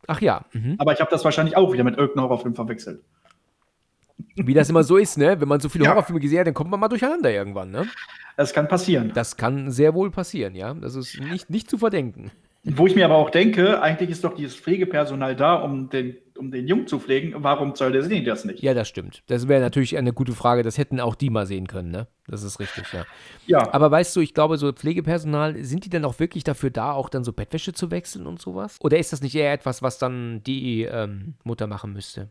Ach 0.07 0.21
ja. 0.21 0.45
Mhm. 0.53 0.75
Aber 0.77 0.93
ich 0.93 1.01
habe 1.01 1.11
das 1.11 1.25
wahrscheinlich 1.25 1.57
auch 1.57 1.73
wieder 1.73 1.83
mit 1.83 1.97
irgendeinem 1.97 2.23
Horrorfilm 2.23 2.55
verwechselt. 2.55 3.03
Wie 4.35 4.53
das 4.53 4.69
immer 4.69 4.83
so 4.83 4.97
ist, 4.97 5.17
ne? 5.17 5.39
Wenn 5.39 5.47
man 5.47 5.59
so 5.59 5.69
viele 5.69 5.85
ja. 5.85 5.91
Horrorfilme 5.91 6.19
gesehen 6.19 6.39
hat, 6.39 6.47
dann 6.47 6.53
kommt 6.53 6.71
man 6.71 6.79
mal 6.79 6.87
durcheinander 6.87 7.31
irgendwann, 7.31 7.71
ne? 7.71 7.85
Das 8.37 8.53
kann 8.53 8.67
passieren. 8.67 9.11
Das 9.13 9.35
kann 9.35 9.71
sehr 9.71 9.93
wohl 9.93 10.11
passieren, 10.11 10.55
ja. 10.55 10.73
Das 10.73 10.95
ist 10.95 11.19
nicht, 11.19 11.49
nicht 11.49 11.69
zu 11.69 11.77
verdenken. 11.77 12.31
Wo 12.63 12.87
ich 12.87 12.95
mir 12.95 13.05
aber 13.05 13.15
auch 13.15 13.29
denke, 13.29 13.81
eigentlich 13.81 14.09
ist 14.09 14.23
doch 14.23 14.35
dieses 14.35 14.55
Pflegepersonal 14.55 15.35
da, 15.35 15.55
um 15.55 15.89
den, 15.89 16.17
um 16.37 16.51
den 16.51 16.67
Jungen 16.67 16.87
zu 16.87 16.99
pflegen. 16.99 17.33
Warum 17.37 17.73
soll 17.73 17.93
der 17.93 18.03
sehen 18.03 18.25
das 18.25 18.43
nicht? 18.43 18.61
Ja, 18.61 18.73
das 18.73 18.89
stimmt. 18.89 19.23
Das 19.27 19.47
wäre 19.47 19.61
natürlich 19.61 19.97
eine 19.97 20.11
gute 20.11 20.33
Frage. 20.33 20.61
Das 20.61 20.77
hätten 20.77 20.99
auch 20.99 21.15
die 21.15 21.29
mal 21.29 21.45
sehen 21.45 21.67
können, 21.67 21.89
ne? 21.89 22.07
Das 22.27 22.43
ist 22.43 22.59
richtig, 22.59 22.91
ja. 22.91 23.05
Ja. 23.47 23.73
Aber 23.73 23.89
weißt 23.89 24.13
du, 24.15 24.19
ich 24.19 24.33
glaube, 24.33 24.57
so 24.57 24.71
Pflegepersonal, 24.73 25.63
sind 25.63 25.85
die 25.85 25.89
denn 25.89 26.03
auch 26.03 26.19
wirklich 26.19 26.43
dafür 26.43 26.69
da, 26.69 26.91
auch 26.91 27.07
dann 27.07 27.23
so 27.23 27.31
Bettwäsche 27.31 27.73
zu 27.73 27.91
wechseln 27.91 28.27
und 28.27 28.41
sowas? 28.41 28.77
Oder 28.81 28.99
ist 28.99 29.13
das 29.13 29.21
nicht 29.21 29.35
eher 29.35 29.53
etwas, 29.53 29.81
was 29.81 29.97
dann 29.97 30.43
die 30.43 30.83
ähm, 30.83 31.35
Mutter 31.45 31.65
machen 31.65 31.93
müsste? 31.93 32.29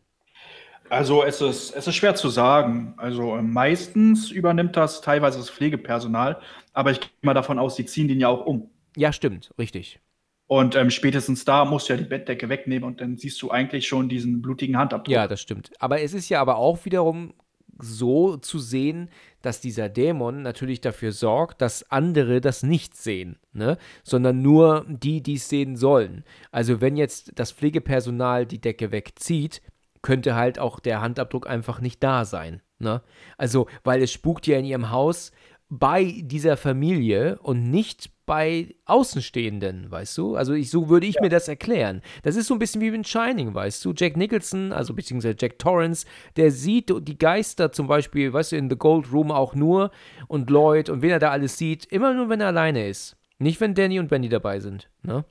Also 0.91 1.23
es 1.23 1.41
ist, 1.41 1.75
es 1.75 1.87
ist 1.87 1.95
schwer 1.95 2.15
zu 2.15 2.29
sagen. 2.29 2.95
Also 2.99 3.37
meistens 3.43 4.31
übernimmt 4.31 4.77
das 4.77 5.01
teilweise 5.01 5.39
das 5.39 5.51
Pflegepersonal, 5.51 6.39
aber 6.75 6.91
ich 6.91 7.01
gehe 7.01 7.11
mal 7.23 7.35
davon 7.35 7.59
aus, 7.59 7.77
sie 7.77 7.87
ziehen 7.87 8.09
den 8.09 8.21
ja 8.21 8.29
auch 8.29 8.45
um. 8.45 8.71
Ja, 8.97 9.13
stimmt, 9.13 9.53
richtig. 9.59 10.01
Und 10.49 10.75
ähm, 10.77 10.91
spätestens 10.91 11.45
da 11.45 11.67
musst 11.67 11.89
du 11.89 11.93
ja 11.93 11.99
die 11.99 12.09
Bettdecke 12.09 12.49
wegnehmen 12.49 12.85
und 12.85 13.03
dann 13.03 13.19
siehst 13.19 13.41
du 13.43 13.51
eigentlich 13.51 13.87
schon 13.87 14.09
diesen 14.09 14.41
blutigen 14.41 14.79
Handabdruck. 14.79 15.13
Ja, 15.13 15.29
das 15.29 15.43
stimmt. 15.43 15.71
Aber 15.79 16.01
es 16.01 16.15
ist 16.15 16.31
ja 16.31 16.41
aber 16.41 16.57
auch 16.57 16.85
wiederum 16.87 17.35
so 17.79 18.39
zu 18.39 18.59
sehen, 18.59 19.11
dass 19.43 19.61
dieser 19.61 19.91
Dämon 19.91 20.43
natürlich 20.43 20.81
dafür 20.81 21.13
sorgt, 21.13 21.61
dass 21.61 21.89
andere 21.91 22.41
das 22.41 22.63
nicht 22.63 22.97
sehen, 22.97 23.39
ne? 23.53 23.77
sondern 24.03 24.43
nur 24.43 24.85
die, 24.89 25.23
die 25.23 25.35
es 25.35 25.51
sehen 25.51 25.77
sollen. 25.77 26.25
Also 26.51 26.81
wenn 26.81 26.97
jetzt 26.97 27.33
das 27.37 27.53
Pflegepersonal 27.53 28.47
die 28.47 28.61
Decke 28.61 28.91
wegzieht, 28.91 29.63
könnte 30.01 30.35
halt 30.35 30.59
auch 30.59 30.81
der 30.81 31.03
Handabdruck 31.03 31.47
einfach 31.47 31.81
nicht 31.81 32.03
da 32.03 32.25
sein. 32.25 32.63
Ne? 32.79 33.03
Also, 33.37 33.67
weil 33.85 34.03
es 34.03 34.13
spukt 34.13 34.47
ja 34.47 34.59
in 34.59 34.65
ihrem 34.65 34.91
Haus 34.91 35.33
bei 35.71 36.23
dieser 36.23 36.57
Familie 36.57 37.39
und 37.43 37.71
nicht 37.71 38.11
bei 38.25 38.75
Außenstehenden, 38.85 39.91
weißt 39.91 40.17
du? 40.19 40.37
Also 40.37 40.53
ich, 40.53 40.71
so 40.71 40.89
würde 40.89 41.07
ich 41.07 41.17
ja. 41.17 41.23
mir 41.23 41.29
das 41.29 41.49
erklären. 41.49 42.03
Das 42.23 42.37
ist 42.37 42.47
so 42.47 42.55
ein 42.55 42.59
bisschen 42.59 42.81
wie 42.81 42.89
in 42.89 43.05
Shining, 43.05 43.55
weißt 43.55 43.85
du? 43.85 43.93
Jack 43.97 44.17
Nicholson, 44.17 44.73
also 44.73 44.95
beziehungsweise 44.95 45.37
Jack 45.39 45.59
Torrance, 45.59 46.07
der 46.37 46.51
sieht 46.51 46.93
die 47.07 47.19
Geister 47.19 47.73
zum 47.73 47.87
Beispiel, 47.87 48.33
weißt 48.33 48.53
du, 48.53 48.57
in 48.57 48.71
The 48.71 48.77
Gold 48.77 49.13
Room 49.13 49.31
auch 49.31 49.55
nur 49.55 49.91
und 50.27 50.51
Lloyd 50.51 50.91
und 50.91 51.03
wen 51.03 51.11
er 51.11 51.19
da 51.19 51.31
alles 51.31 51.59
sieht, 51.59 51.87
immer 51.87 52.15
nur, 52.15 52.29
wenn 52.29 52.41
er 52.41 52.49
alleine 52.49 52.87
ist. 52.87 53.17
Nicht, 53.39 53.61
wenn 53.61 53.75
Danny 53.75 53.99
und 53.99 54.09
Benny 54.09 54.29
dabei 54.29 54.61
sind, 54.61 54.91
ne? 55.03 55.25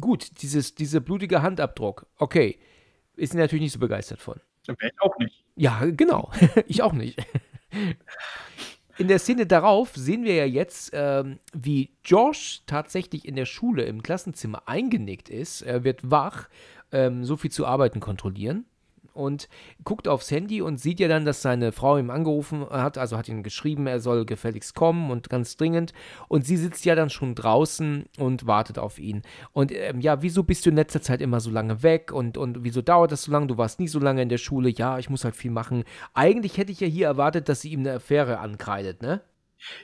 Gut, 0.00 0.42
dieses, 0.42 0.74
dieser 0.74 1.00
blutige 1.00 1.42
Handabdruck, 1.42 2.06
okay, 2.16 2.58
ist 3.14 3.34
natürlich 3.34 3.62
nicht 3.62 3.72
so 3.72 3.78
begeistert 3.78 4.20
von. 4.20 4.40
Wäre 4.66 4.76
ich 4.80 5.00
auch 5.00 5.18
nicht. 5.18 5.44
Ja, 5.56 5.84
genau. 5.84 6.30
ich 6.66 6.82
auch 6.82 6.92
nicht. 6.92 7.18
In 8.98 9.08
der 9.08 9.18
Szene 9.18 9.46
darauf 9.46 9.94
sehen 9.94 10.24
wir 10.24 10.34
ja 10.34 10.44
jetzt, 10.44 10.90
ähm, 10.94 11.38
wie 11.52 11.90
Josh 12.04 12.62
tatsächlich 12.66 13.26
in 13.26 13.36
der 13.36 13.46
Schule 13.46 13.84
im 13.84 14.02
Klassenzimmer 14.02 14.62
eingenickt 14.66 15.28
ist. 15.28 15.62
Er 15.62 15.84
wird 15.84 16.10
wach, 16.10 16.48
ähm, 16.92 17.24
so 17.24 17.36
viel 17.36 17.50
zu 17.50 17.66
arbeiten 17.66 18.00
kontrollieren 18.00 18.66
und 19.14 19.48
guckt 19.84 20.08
aufs 20.08 20.30
Handy 20.30 20.62
und 20.62 20.78
sieht 20.78 21.00
ja 21.00 21.08
dann, 21.08 21.24
dass 21.24 21.42
seine 21.42 21.72
Frau 21.72 21.98
ihm 21.98 22.10
angerufen 22.10 22.66
hat, 22.68 22.98
also 22.98 23.16
hat 23.16 23.28
ihm 23.28 23.42
geschrieben, 23.42 23.86
er 23.86 24.00
soll 24.00 24.24
gefälligst 24.24 24.74
kommen 24.74 25.10
und 25.10 25.28
ganz 25.28 25.56
dringend. 25.56 25.92
Und 26.28 26.46
sie 26.46 26.56
sitzt 26.56 26.84
ja 26.84 26.94
dann 26.94 27.10
schon 27.10 27.34
draußen 27.34 28.06
und 28.18 28.46
wartet 28.46 28.78
auf 28.78 28.98
ihn. 28.98 29.22
Und 29.52 29.72
ähm, 29.72 30.00
ja, 30.00 30.22
wieso 30.22 30.42
bist 30.42 30.66
du 30.66 30.70
in 30.70 30.76
letzter 30.76 31.02
Zeit 31.02 31.20
immer 31.20 31.40
so 31.40 31.50
lange 31.50 31.82
weg 31.82 32.12
und, 32.12 32.36
und 32.36 32.64
wieso 32.64 32.82
dauert 32.82 33.12
das 33.12 33.24
so 33.24 33.32
lange? 33.32 33.46
Du 33.46 33.58
warst 33.58 33.80
nie 33.80 33.88
so 33.88 33.98
lange 33.98 34.22
in 34.22 34.28
der 34.28 34.38
Schule. 34.38 34.68
Ja, 34.70 34.98
ich 34.98 35.10
muss 35.10 35.24
halt 35.24 35.36
viel 35.36 35.50
machen. 35.50 35.84
Eigentlich 36.14 36.58
hätte 36.58 36.72
ich 36.72 36.80
ja 36.80 36.86
hier 36.86 37.06
erwartet, 37.06 37.48
dass 37.48 37.60
sie 37.60 37.72
ihm 37.72 37.80
eine 37.80 37.94
Affäre 37.94 38.38
ankreidet, 38.38 39.02
ne? 39.02 39.20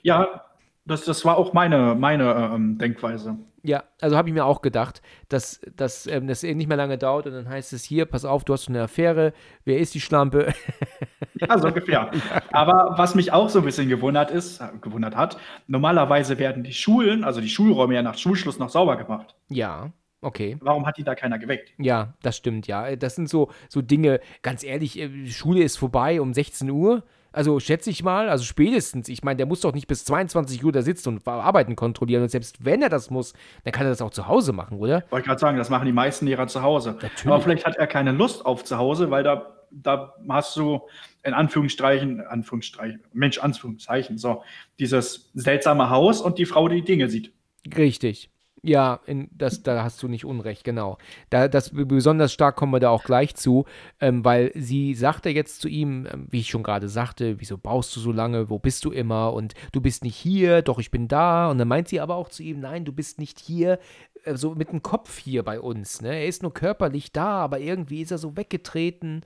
Ja, 0.03 0.47
das, 0.89 1.05
das 1.05 1.24
war 1.24 1.36
auch 1.36 1.53
meine, 1.53 1.95
meine 1.95 2.51
ähm, 2.55 2.78
Denkweise. 2.78 3.39
Ja, 3.62 3.84
also 4.01 4.16
habe 4.16 4.28
ich 4.28 4.34
mir 4.34 4.45
auch 4.45 4.62
gedacht, 4.62 5.03
dass, 5.28 5.61
dass 5.76 6.07
ähm, 6.07 6.26
das 6.26 6.45
eh 6.45 6.55
nicht 6.55 6.68
mehr 6.68 6.76
lange 6.76 6.97
dauert 6.97 7.26
und 7.26 7.32
dann 7.32 7.49
heißt 7.49 7.72
es 7.72 7.84
hier, 7.84 8.07
pass 8.07 8.24
auf, 8.24 8.45
du 8.45 8.53
hast 8.53 8.68
eine 8.68 8.82
Affäre, 8.82 9.32
wer 9.64 9.78
ist 9.78 9.95
die 9.95 10.01
Schlampe? 10.01 10.55
ja, 11.34 11.59
so 11.59 11.68
ungefähr. 11.68 12.11
Aber 12.53 12.95
was 12.97 13.14
mich 13.14 13.32
auch 13.32 13.49
so 13.49 13.59
ein 13.59 13.64
bisschen 13.64 13.89
gewundert 13.89 14.30
ist, 14.30 14.61
äh, 14.61 14.68
gewundert 14.80 15.16
hat, 15.16 15.39
normalerweise 15.66 16.39
werden 16.39 16.62
die 16.62 16.72
Schulen, 16.72 17.24
also 17.24 17.41
die 17.41 17.49
Schulräume 17.49 17.95
ja 17.95 18.03
nach 18.03 18.16
Schulschluss 18.16 18.59
noch 18.59 18.70
sauber 18.70 18.97
gemacht. 18.97 19.34
Ja. 19.49 19.93
Okay. 20.20 20.57
Warum 20.61 20.84
hat 20.84 20.97
die 20.97 21.05
da 21.05 21.14
keiner 21.14 21.39
geweckt? 21.39 21.72
Ja, 21.78 22.14
das 22.22 22.36
stimmt, 22.36 22.66
ja. 22.66 22.97
Das 22.97 23.14
sind 23.14 23.28
so, 23.28 23.51
so 23.68 23.82
Dinge, 23.82 24.20
ganz 24.43 24.64
ehrlich, 24.64 24.99
äh, 24.99 25.26
Schule 25.26 25.62
ist 25.62 25.76
vorbei 25.76 26.20
um 26.20 26.34
16 26.34 26.70
Uhr. 26.70 27.05
Also 27.33 27.61
schätze 27.61 27.91
ich 27.91 28.03
mal, 28.03 28.29
also 28.29 28.45
spätestens, 28.45 29.09
ich 29.09 29.22
meine, 29.22 29.37
der 29.37 29.47
muss 29.47 29.61
doch 29.61 29.74
nicht 29.74 29.87
bis 29.87 30.05
22 30.05 30.64
Uhr 30.64 30.72
da 30.72 30.83
sitzen 30.83 31.09
und 31.11 31.29
Arbeiten 31.29 31.76
kontrollieren. 31.76 32.22
Und 32.22 32.31
selbst 32.31 32.64
wenn 32.64 32.83
er 32.83 32.89
das 32.89 33.11
muss, 33.11 33.35
dann 33.64 33.72
kann 33.72 33.87
er 33.87 33.91
das 33.91 34.03
auch 34.03 34.11
zu 34.11 34.26
Hause 34.26 34.53
machen, 34.53 34.79
oder? 34.79 35.05
Wollte 35.11 35.26
gerade 35.26 35.41
sagen, 35.41 35.59
das 35.59 35.70
machen 35.70 35.87
die 35.87 35.93
meisten 35.93 36.26
Lehrer 36.26 36.47
zu 36.47 36.62
Hause. 36.62 36.93
Natürlich. 36.93 37.26
Aber 37.26 37.41
vielleicht 37.41 37.66
hat 37.66 37.76
er 37.76 37.87
keine 37.87 38.12
Lust 38.12 38.47
auf 38.47 38.64
zu 38.64 38.79
Hause, 38.79 39.11
weil 39.11 39.22
da 39.22 39.55
da 39.70 40.14
hast 40.29 40.57
du 40.57 40.81
in 41.24 41.35
Anführungsstrichen, 41.35 42.20
Anführungsstrichen, 42.20 43.03
Mensch, 43.12 43.39
Anführungszeichen, 43.39 44.18
so, 44.18 44.43
dieses 44.79 45.31
seltsame 45.35 45.91
Haus 45.91 46.20
und 46.20 46.39
die 46.39 46.47
Frau, 46.47 46.68
die 46.68 46.83
Dinge 46.83 47.09
sieht. 47.09 47.33
Richtig. 47.76 48.31
Ja, 48.69 49.01
in, 49.07 49.31
das, 49.33 49.62
da 49.62 49.83
hast 49.83 50.03
du 50.03 50.09
nicht 50.09 50.27
Unrecht, 50.27 50.62
genau. 50.62 50.99
Da, 51.31 51.49
das, 51.49 51.71
besonders 51.73 52.35
stark 52.35 52.57
kommen 52.57 52.75
wir 52.75 52.81
da 52.81 52.91
auch 52.91 53.03
gleich 53.03 53.35
zu, 53.35 53.64
ähm, 53.99 54.27
weil 54.27 54.53
sie 54.55 54.95
sagte 54.95 55.31
jetzt 55.31 55.62
zu 55.62 55.69
ihm, 55.69 56.07
ähm, 56.12 56.27
wie 56.31 56.41
ich 56.41 56.51
schon 56.51 56.62
gerade 56.62 56.91
sagte, 56.91 57.41
wieso 57.41 57.57
baust 57.57 57.97
du 57.97 58.01
so 58.01 58.12
lange, 58.12 58.51
wo 58.51 58.59
bist 58.59 58.85
du 58.85 58.91
immer 58.91 59.33
und 59.33 59.55
du 59.73 59.81
bist 59.81 60.05
nicht 60.05 60.16
hier, 60.16 60.61
doch 60.61 60.79
ich 60.79 60.91
bin 60.91 61.09
da. 61.09 61.51
Und 61.51 61.57
dann 61.57 61.66
meint 61.66 61.89
sie 61.89 61.99
aber 61.99 62.16
auch 62.16 62.29
zu 62.29 62.43
ihm, 62.43 62.61
nein, 62.61 62.85
du 62.85 62.93
bist 62.93 63.19
nicht 63.19 63.41
hier, 63.41 63.79
äh, 64.25 64.35
so 64.35 64.55
mit 64.55 64.69
dem 64.71 64.83
Kopf 64.83 65.16
hier 65.16 65.45
bei 65.45 65.61
uns. 65.61 66.03
Ne? 66.03 66.09
Er 66.09 66.27
ist 66.27 66.43
nur 66.43 66.53
körperlich 66.53 67.11
da, 67.11 67.39
aber 67.39 67.61
irgendwie 67.61 68.03
ist 68.03 68.11
er 68.11 68.19
so 68.19 68.37
weggetreten. 68.37 69.23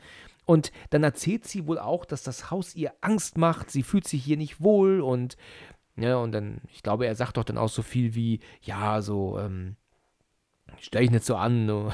Und 0.46 0.70
dann 0.90 1.02
erzählt 1.02 1.48
sie 1.48 1.66
wohl 1.66 1.80
auch, 1.80 2.04
dass 2.04 2.22
das 2.22 2.52
Haus 2.52 2.76
ihr 2.76 2.92
Angst 3.00 3.38
macht, 3.38 3.72
sie 3.72 3.82
fühlt 3.82 4.06
sich 4.06 4.22
hier 4.22 4.36
nicht 4.36 4.60
wohl 4.60 5.00
und 5.00 5.36
ja, 5.96 6.16
und 6.16 6.32
dann, 6.32 6.60
ich 6.72 6.82
glaube, 6.82 7.06
er 7.06 7.14
sagt 7.14 7.36
doch 7.36 7.44
dann 7.44 7.58
auch 7.58 7.68
so 7.68 7.82
viel 7.82 8.14
wie, 8.14 8.40
ja, 8.62 9.02
so, 9.02 9.38
ähm, 9.38 9.76
stell 10.80 11.04
ich 11.04 11.10
nicht 11.10 11.24
so 11.24 11.36
an. 11.36 11.66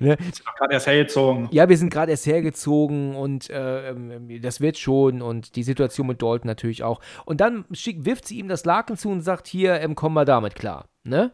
Ne? 0.00 0.16
Sind 0.20 0.44
gerade 0.56 0.74
erst 0.74 0.86
hergezogen. 0.86 1.48
Ja, 1.50 1.68
wir 1.68 1.76
sind 1.76 1.90
gerade 1.90 2.12
erst 2.12 2.26
hergezogen 2.26 3.16
und 3.16 3.50
äh, 3.50 3.90
ähm, 3.90 4.40
das 4.40 4.60
wird 4.60 4.78
schon 4.78 5.22
und 5.22 5.56
die 5.56 5.64
Situation 5.64 6.06
mit 6.06 6.22
Dalton 6.22 6.46
natürlich 6.46 6.84
auch. 6.84 7.00
Und 7.24 7.40
dann 7.40 7.64
schick, 7.72 8.04
wirft 8.04 8.26
sie 8.26 8.38
ihm 8.38 8.48
das 8.48 8.64
Laken 8.64 8.96
zu 8.96 9.08
und 9.08 9.22
sagt, 9.22 9.48
hier, 9.48 9.80
ähm, 9.80 9.94
komm 9.96 10.14
mal 10.14 10.24
damit 10.24 10.54
klar. 10.54 10.88
Ne? 11.02 11.32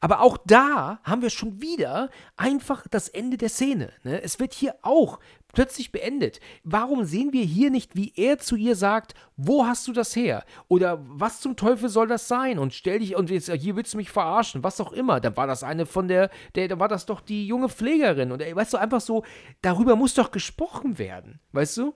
Aber 0.00 0.20
auch 0.20 0.38
da 0.46 1.00
haben 1.02 1.22
wir 1.22 1.30
schon 1.30 1.60
wieder 1.60 2.10
einfach 2.36 2.86
das 2.88 3.08
Ende 3.08 3.36
der 3.36 3.48
Szene. 3.48 3.90
Ne? 4.04 4.22
Es 4.22 4.38
wird 4.38 4.54
hier 4.54 4.76
auch 4.82 5.18
plötzlich 5.54 5.92
beendet. 5.92 6.40
Warum 6.62 7.04
sehen 7.04 7.32
wir 7.32 7.44
hier 7.44 7.70
nicht, 7.70 7.96
wie 7.96 8.12
er 8.16 8.38
zu 8.38 8.56
ihr 8.56 8.76
sagt, 8.76 9.14
wo 9.36 9.66
hast 9.66 9.88
du 9.88 9.92
das 9.92 10.14
her? 10.14 10.44
Oder 10.68 11.02
was 11.06 11.40
zum 11.40 11.56
Teufel 11.56 11.88
soll 11.88 12.08
das 12.08 12.28
sein? 12.28 12.58
Und 12.58 12.74
stell 12.74 12.98
dich, 12.98 13.16
und 13.16 13.30
jetzt, 13.30 13.50
hier 13.50 13.76
willst 13.76 13.94
du 13.94 13.96
mich 13.96 14.10
verarschen, 14.10 14.62
was 14.62 14.80
auch 14.80 14.92
immer. 14.92 15.20
Dann 15.20 15.36
war 15.36 15.46
das 15.46 15.62
eine 15.62 15.86
von 15.86 16.08
der, 16.08 16.30
der, 16.54 16.68
da 16.68 16.78
war 16.78 16.88
das 16.88 17.06
doch 17.06 17.20
die 17.20 17.46
junge 17.46 17.68
Pflegerin. 17.68 18.32
Und 18.32 18.40
weißt 18.40 18.74
du, 18.74 18.76
einfach 18.76 19.00
so, 19.00 19.24
darüber 19.62 19.96
muss 19.96 20.14
doch 20.14 20.30
gesprochen 20.30 20.98
werden. 20.98 21.40
Weißt 21.52 21.76
du? 21.76 21.94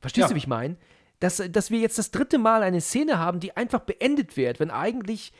Verstehst 0.00 0.24
ja. 0.24 0.28
du, 0.28 0.34
wie 0.34 0.38
ich 0.38 0.46
meine? 0.46 0.76
Dass, 1.20 1.42
dass 1.50 1.70
wir 1.70 1.80
jetzt 1.80 1.98
das 1.98 2.10
dritte 2.10 2.38
Mal 2.38 2.62
eine 2.62 2.80
Szene 2.80 3.18
haben, 3.18 3.40
die 3.40 3.56
einfach 3.56 3.80
beendet 3.80 4.36
wird, 4.36 4.60
wenn 4.60 4.70
eigentlich 4.70 5.32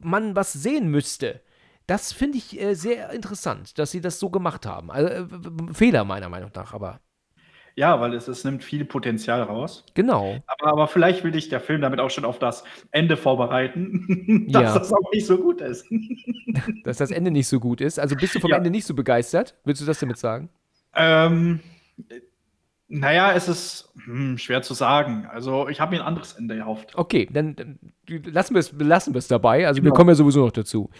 man 0.00 0.36
was 0.36 0.52
sehen 0.52 0.88
müsste. 0.88 1.40
Das 1.88 2.12
finde 2.12 2.36
ich 2.36 2.60
äh, 2.60 2.74
sehr 2.74 3.10
interessant, 3.10 3.78
dass 3.78 3.90
sie 3.90 4.02
das 4.02 4.20
so 4.20 4.28
gemacht 4.28 4.66
haben. 4.66 4.90
Also, 4.90 5.08
äh, 5.08 5.24
Fehler 5.72 6.04
meiner 6.04 6.28
Meinung 6.28 6.50
nach, 6.54 6.74
aber. 6.74 7.00
Ja, 7.76 7.98
weil 7.98 8.12
es, 8.12 8.28
es 8.28 8.44
nimmt 8.44 8.62
viel 8.62 8.84
Potenzial 8.84 9.42
raus. 9.42 9.86
Genau. 9.94 10.36
Aber, 10.46 10.72
aber 10.72 10.88
vielleicht 10.88 11.24
will 11.24 11.30
dich 11.30 11.48
der 11.48 11.60
Film 11.60 11.80
damit 11.80 11.98
auch 11.98 12.10
schon 12.10 12.26
auf 12.26 12.38
das 12.38 12.64
Ende 12.90 13.16
vorbereiten, 13.16 14.46
dass 14.52 14.62
ja. 14.62 14.78
das 14.78 14.92
auch 14.92 15.10
nicht 15.12 15.26
so 15.26 15.38
gut 15.38 15.62
ist. 15.62 15.86
dass 16.84 16.98
das 16.98 17.10
Ende 17.10 17.30
nicht 17.30 17.48
so 17.48 17.58
gut 17.58 17.80
ist. 17.80 17.98
Also 17.98 18.16
bist 18.16 18.34
du 18.34 18.40
vom 18.40 18.50
ja. 18.50 18.58
Ende 18.58 18.70
nicht 18.70 18.84
so 18.84 18.94
begeistert? 18.94 19.54
Willst 19.64 19.80
du 19.80 19.86
das 19.86 19.98
damit 19.98 20.18
sagen? 20.18 20.50
Ähm, 20.94 21.60
naja, 22.88 23.32
es 23.32 23.48
ist 23.48 23.94
hm, 24.04 24.36
schwer 24.36 24.60
zu 24.60 24.74
sagen. 24.74 25.26
Also 25.32 25.68
ich 25.68 25.80
habe 25.80 25.94
mir 25.94 26.02
ein 26.02 26.06
anderes 26.06 26.34
Ende 26.34 26.58
erhofft. 26.58 26.96
Okay, 26.96 27.26
dann, 27.32 27.56
dann 27.56 27.78
lassen 28.06 28.54
wir 28.54 29.16
es 29.16 29.28
dabei. 29.28 29.66
Also 29.66 29.80
genau. 29.80 29.92
wir 29.92 29.96
kommen 29.96 30.10
ja 30.10 30.16
sowieso 30.16 30.44
noch 30.44 30.52
dazu. 30.52 30.90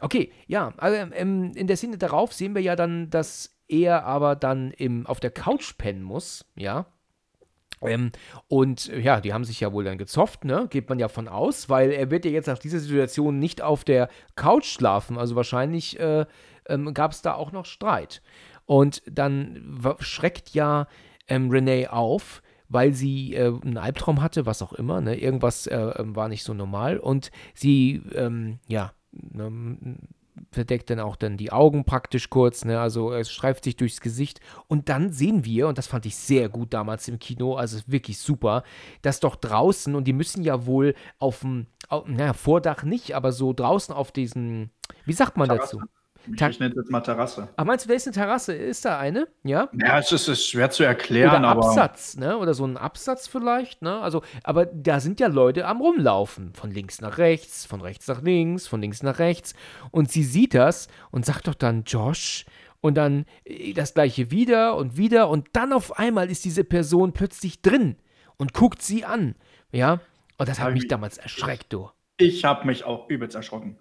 Okay, 0.00 0.32
ja, 0.46 0.72
also 0.76 1.12
ähm, 1.14 1.52
in 1.54 1.66
der 1.66 1.76
Szene 1.76 1.98
darauf 1.98 2.32
sehen 2.32 2.54
wir 2.54 2.62
ja 2.62 2.76
dann, 2.76 3.10
dass 3.10 3.56
er 3.68 4.04
aber 4.04 4.36
dann 4.36 4.72
im, 4.72 5.06
auf 5.06 5.20
der 5.20 5.30
Couch 5.30 5.76
pennen 5.78 6.02
muss, 6.02 6.44
ja. 6.56 6.86
Ähm, 7.82 8.10
und 8.48 8.88
ja, 8.88 9.20
die 9.20 9.32
haben 9.32 9.44
sich 9.44 9.60
ja 9.60 9.72
wohl 9.72 9.84
dann 9.84 9.98
gezofft, 9.98 10.44
ne? 10.44 10.66
Geht 10.68 10.88
man 10.88 10.98
ja 10.98 11.08
von 11.08 11.28
aus, 11.28 11.68
weil 11.68 11.92
er 11.92 12.10
wird 12.10 12.24
ja 12.24 12.30
jetzt 12.30 12.46
nach 12.46 12.58
dieser 12.58 12.78
Situation 12.78 13.38
nicht 13.38 13.62
auf 13.62 13.84
der 13.84 14.08
Couch 14.36 14.66
schlafen. 14.66 15.16
Also 15.16 15.34
wahrscheinlich 15.34 15.98
äh, 15.98 16.26
ähm, 16.68 16.92
gab 16.92 17.12
es 17.12 17.22
da 17.22 17.34
auch 17.34 17.52
noch 17.52 17.64
Streit. 17.64 18.22
Und 18.66 19.02
dann 19.06 19.80
schreckt 20.00 20.50
ja 20.50 20.86
ähm, 21.26 21.50
Renee 21.50 21.88
auf, 21.88 22.42
weil 22.68 22.92
sie 22.92 23.34
äh, 23.34 23.46
einen 23.46 23.78
Albtraum 23.78 24.20
hatte, 24.22 24.46
was 24.46 24.62
auch 24.62 24.74
immer, 24.74 25.00
ne? 25.00 25.18
Irgendwas 25.18 25.66
äh, 25.66 25.76
ähm, 25.76 26.14
war 26.14 26.28
nicht 26.28 26.44
so 26.44 26.52
normal. 26.52 26.98
Und 26.98 27.30
sie, 27.54 28.02
ähm, 28.14 28.58
ja, 28.68 28.92
verdeckt 30.52 30.90
dann 30.90 31.00
auch 31.00 31.16
dann 31.16 31.36
die 31.36 31.52
Augen 31.52 31.84
praktisch 31.84 32.30
kurz, 32.30 32.64
ne? 32.64 32.80
also 32.80 33.12
es 33.12 33.30
streift 33.30 33.64
sich 33.64 33.76
durchs 33.76 34.00
Gesicht 34.00 34.40
und 34.68 34.88
dann 34.88 35.12
sehen 35.12 35.44
wir, 35.44 35.68
und 35.68 35.78
das 35.78 35.86
fand 35.86 36.06
ich 36.06 36.16
sehr 36.16 36.48
gut 36.48 36.72
damals 36.72 37.08
im 37.08 37.18
Kino, 37.18 37.56
also 37.56 37.80
wirklich 37.86 38.18
super, 38.18 38.64
dass 39.02 39.20
doch 39.20 39.36
draußen, 39.36 39.94
und 39.94 40.04
die 40.04 40.12
müssen 40.12 40.42
ja 40.42 40.66
wohl 40.66 40.94
auf 41.18 41.40
dem, 41.40 41.66
naja, 42.06 42.32
Vordach 42.32 42.84
nicht, 42.84 43.14
aber 43.14 43.32
so 43.32 43.52
draußen 43.52 43.94
auf 43.94 44.12
diesen, 44.12 44.70
wie 45.04 45.12
sagt 45.12 45.36
man 45.36 45.48
Terrasse. 45.48 45.76
dazu? 45.76 45.90
Ich, 46.26 46.60
nenne 46.60 46.70
es 46.70 46.76
jetzt 46.76 46.90
mal 46.90 47.00
Terrasse. 47.00 47.48
Ach, 47.56 47.64
meinst 47.64 47.84
du, 47.84 47.88
da 47.88 47.94
ist 47.94 48.06
eine 48.06 48.14
Terrasse? 48.14 48.52
Ist 48.54 48.84
da 48.84 48.98
eine? 48.98 49.28
Ja? 49.42 49.68
Ja, 49.72 49.98
es 49.98 50.12
ist, 50.12 50.28
ist 50.28 50.46
schwer 50.46 50.70
zu 50.70 50.84
erklären, 50.84 51.40
Oder 51.40 51.48
aber. 51.48 51.66
Absatz, 51.66 52.16
ne? 52.16 52.36
Oder 52.36 52.54
so 52.54 52.64
ein 52.64 52.76
Absatz 52.76 53.26
vielleicht, 53.26 53.82
ne? 53.82 54.00
Also, 54.00 54.22
aber 54.44 54.66
da 54.66 55.00
sind 55.00 55.20
ja 55.20 55.28
Leute 55.28 55.66
am 55.66 55.80
Rumlaufen. 55.80 56.52
Von 56.54 56.70
links 56.70 57.00
nach 57.00 57.18
rechts, 57.18 57.66
von 57.66 57.80
rechts 57.80 58.06
nach 58.08 58.22
links, 58.22 58.66
von 58.66 58.80
links 58.80 59.02
nach 59.02 59.18
rechts. 59.18 59.54
Und 59.90 60.10
sie 60.10 60.24
sieht 60.24 60.54
das 60.54 60.88
und 61.10 61.24
sagt 61.24 61.48
doch 61.48 61.54
dann, 61.54 61.84
Josh, 61.84 62.44
und 62.80 62.94
dann 62.94 63.26
äh, 63.44 63.72
das 63.72 63.94
gleiche 63.94 64.30
wieder 64.30 64.76
und 64.76 64.96
wieder 64.96 65.28
und 65.28 65.48
dann 65.52 65.72
auf 65.72 65.98
einmal 65.98 66.30
ist 66.30 66.44
diese 66.44 66.64
Person 66.64 67.12
plötzlich 67.12 67.62
drin 67.62 67.96
und 68.36 68.54
guckt 68.54 68.82
sie 68.82 69.04
an. 69.04 69.34
Ja? 69.72 70.00
Und 70.38 70.48
das 70.48 70.60
hat 70.60 70.72
mich 70.72 70.88
damals 70.88 71.18
erschreckt, 71.18 71.72
du. 71.72 71.90
Ich 72.16 72.44
habe 72.44 72.66
mich 72.66 72.84
auch 72.84 73.08
übelst 73.08 73.36
erschrocken. 73.36 73.78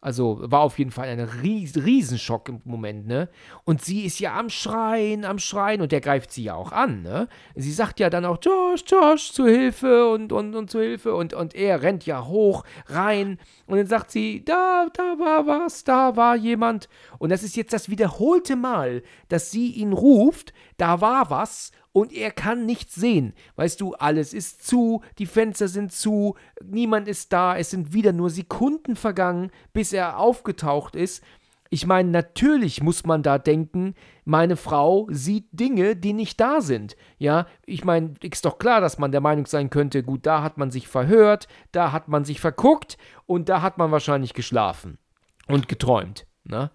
Also 0.00 0.38
war 0.40 0.60
auf 0.60 0.78
jeden 0.78 0.92
Fall 0.92 1.08
ein 1.08 1.18
Ries 1.18 1.76
Riesenschock 1.76 2.48
im 2.48 2.60
Moment, 2.64 3.08
ne? 3.08 3.28
Und 3.64 3.82
sie 3.82 4.04
ist 4.04 4.20
ja 4.20 4.38
am 4.38 4.48
Schreien, 4.48 5.24
am 5.24 5.40
Schreien 5.40 5.80
und 5.80 5.90
der 5.90 6.00
greift 6.00 6.30
sie 6.30 6.44
ja 6.44 6.54
auch 6.54 6.70
an, 6.70 7.02
ne? 7.02 7.28
Sie 7.56 7.72
sagt 7.72 7.98
ja 7.98 8.08
dann 8.08 8.24
auch, 8.24 8.38
Josh, 8.40 8.84
Josh, 8.86 9.32
zu 9.32 9.46
Hilfe 9.46 10.08
und, 10.08 10.32
und, 10.32 10.54
und 10.54 10.70
zu 10.70 10.78
Hilfe 10.78 11.16
und, 11.16 11.34
und 11.34 11.52
er 11.56 11.82
rennt 11.82 12.06
ja 12.06 12.24
hoch, 12.24 12.62
rein 12.86 13.38
und 13.66 13.78
dann 13.78 13.88
sagt 13.88 14.12
sie, 14.12 14.44
da, 14.44 14.86
da 14.92 15.18
war 15.18 15.48
was, 15.48 15.82
da 15.82 16.14
war 16.14 16.36
jemand. 16.36 16.88
Und 17.18 17.30
das 17.32 17.42
ist 17.42 17.56
jetzt 17.56 17.72
das 17.72 17.88
wiederholte 17.88 18.54
Mal, 18.54 19.02
dass 19.28 19.50
sie 19.50 19.72
ihn 19.72 19.92
ruft, 19.92 20.52
da 20.76 21.00
war 21.00 21.28
was 21.28 21.72
und 21.98 22.12
er 22.12 22.30
kann 22.30 22.66
nichts 22.66 22.94
sehen. 22.94 23.34
Weißt 23.56 23.80
du, 23.80 23.94
alles 23.94 24.32
ist 24.32 24.66
zu, 24.66 25.02
die 25.18 25.26
Fenster 25.26 25.68
sind 25.68 25.92
zu, 25.92 26.36
niemand 26.64 27.08
ist 27.08 27.32
da, 27.32 27.56
es 27.56 27.70
sind 27.70 27.92
wieder 27.92 28.12
nur 28.12 28.30
Sekunden 28.30 28.96
vergangen, 28.96 29.50
bis 29.72 29.92
er 29.92 30.18
aufgetaucht 30.18 30.94
ist. 30.94 31.22
Ich 31.70 31.86
meine, 31.86 32.10
natürlich 32.10 32.82
muss 32.82 33.04
man 33.04 33.22
da 33.22 33.38
denken, 33.38 33.94
meine 34.24 34.56
Frau 34.56 35.06
sieht 35.10 35.48
Dinge, 35.52 35.96
die 35.96 36.14
nicht 36.14 36.40
da 36.40 36.60
sind. 36.60 36.96
Ja, 37.18 37.46
ich 37.66 37.84
meine, 37.84 38.14
ist 38.22 38.44
doch 38.44 38.58
klar, 38.58 38.80
dass 38.80 38.98
man 38.98 39.12
der 39.12 39.20
Meinung 39.20 39.44
sein 39.44 39.68
könnte, 39.68 40.02
gut, 40.02 40.24
da 40.24 40.42
hat 40.42 40.56
man 40.56 40.70
sich 40.70 40.88
verhört, 40.88 41.46
da 41.72 41.92
hat 41.92 42.08
man 42.08 42.24
sich 42.24 42.40
verguckt 42.40 42.96
und 43.26 43.48
da 43.50 43.60
hat 43.60 43.76
man 43.76 43.90
wahrscheinlich 43.90 44.32
geschlafen 44.32 44.98
und 45.46 45.68
geträumt. 45.68 46.26
Ne? 46.44 46.70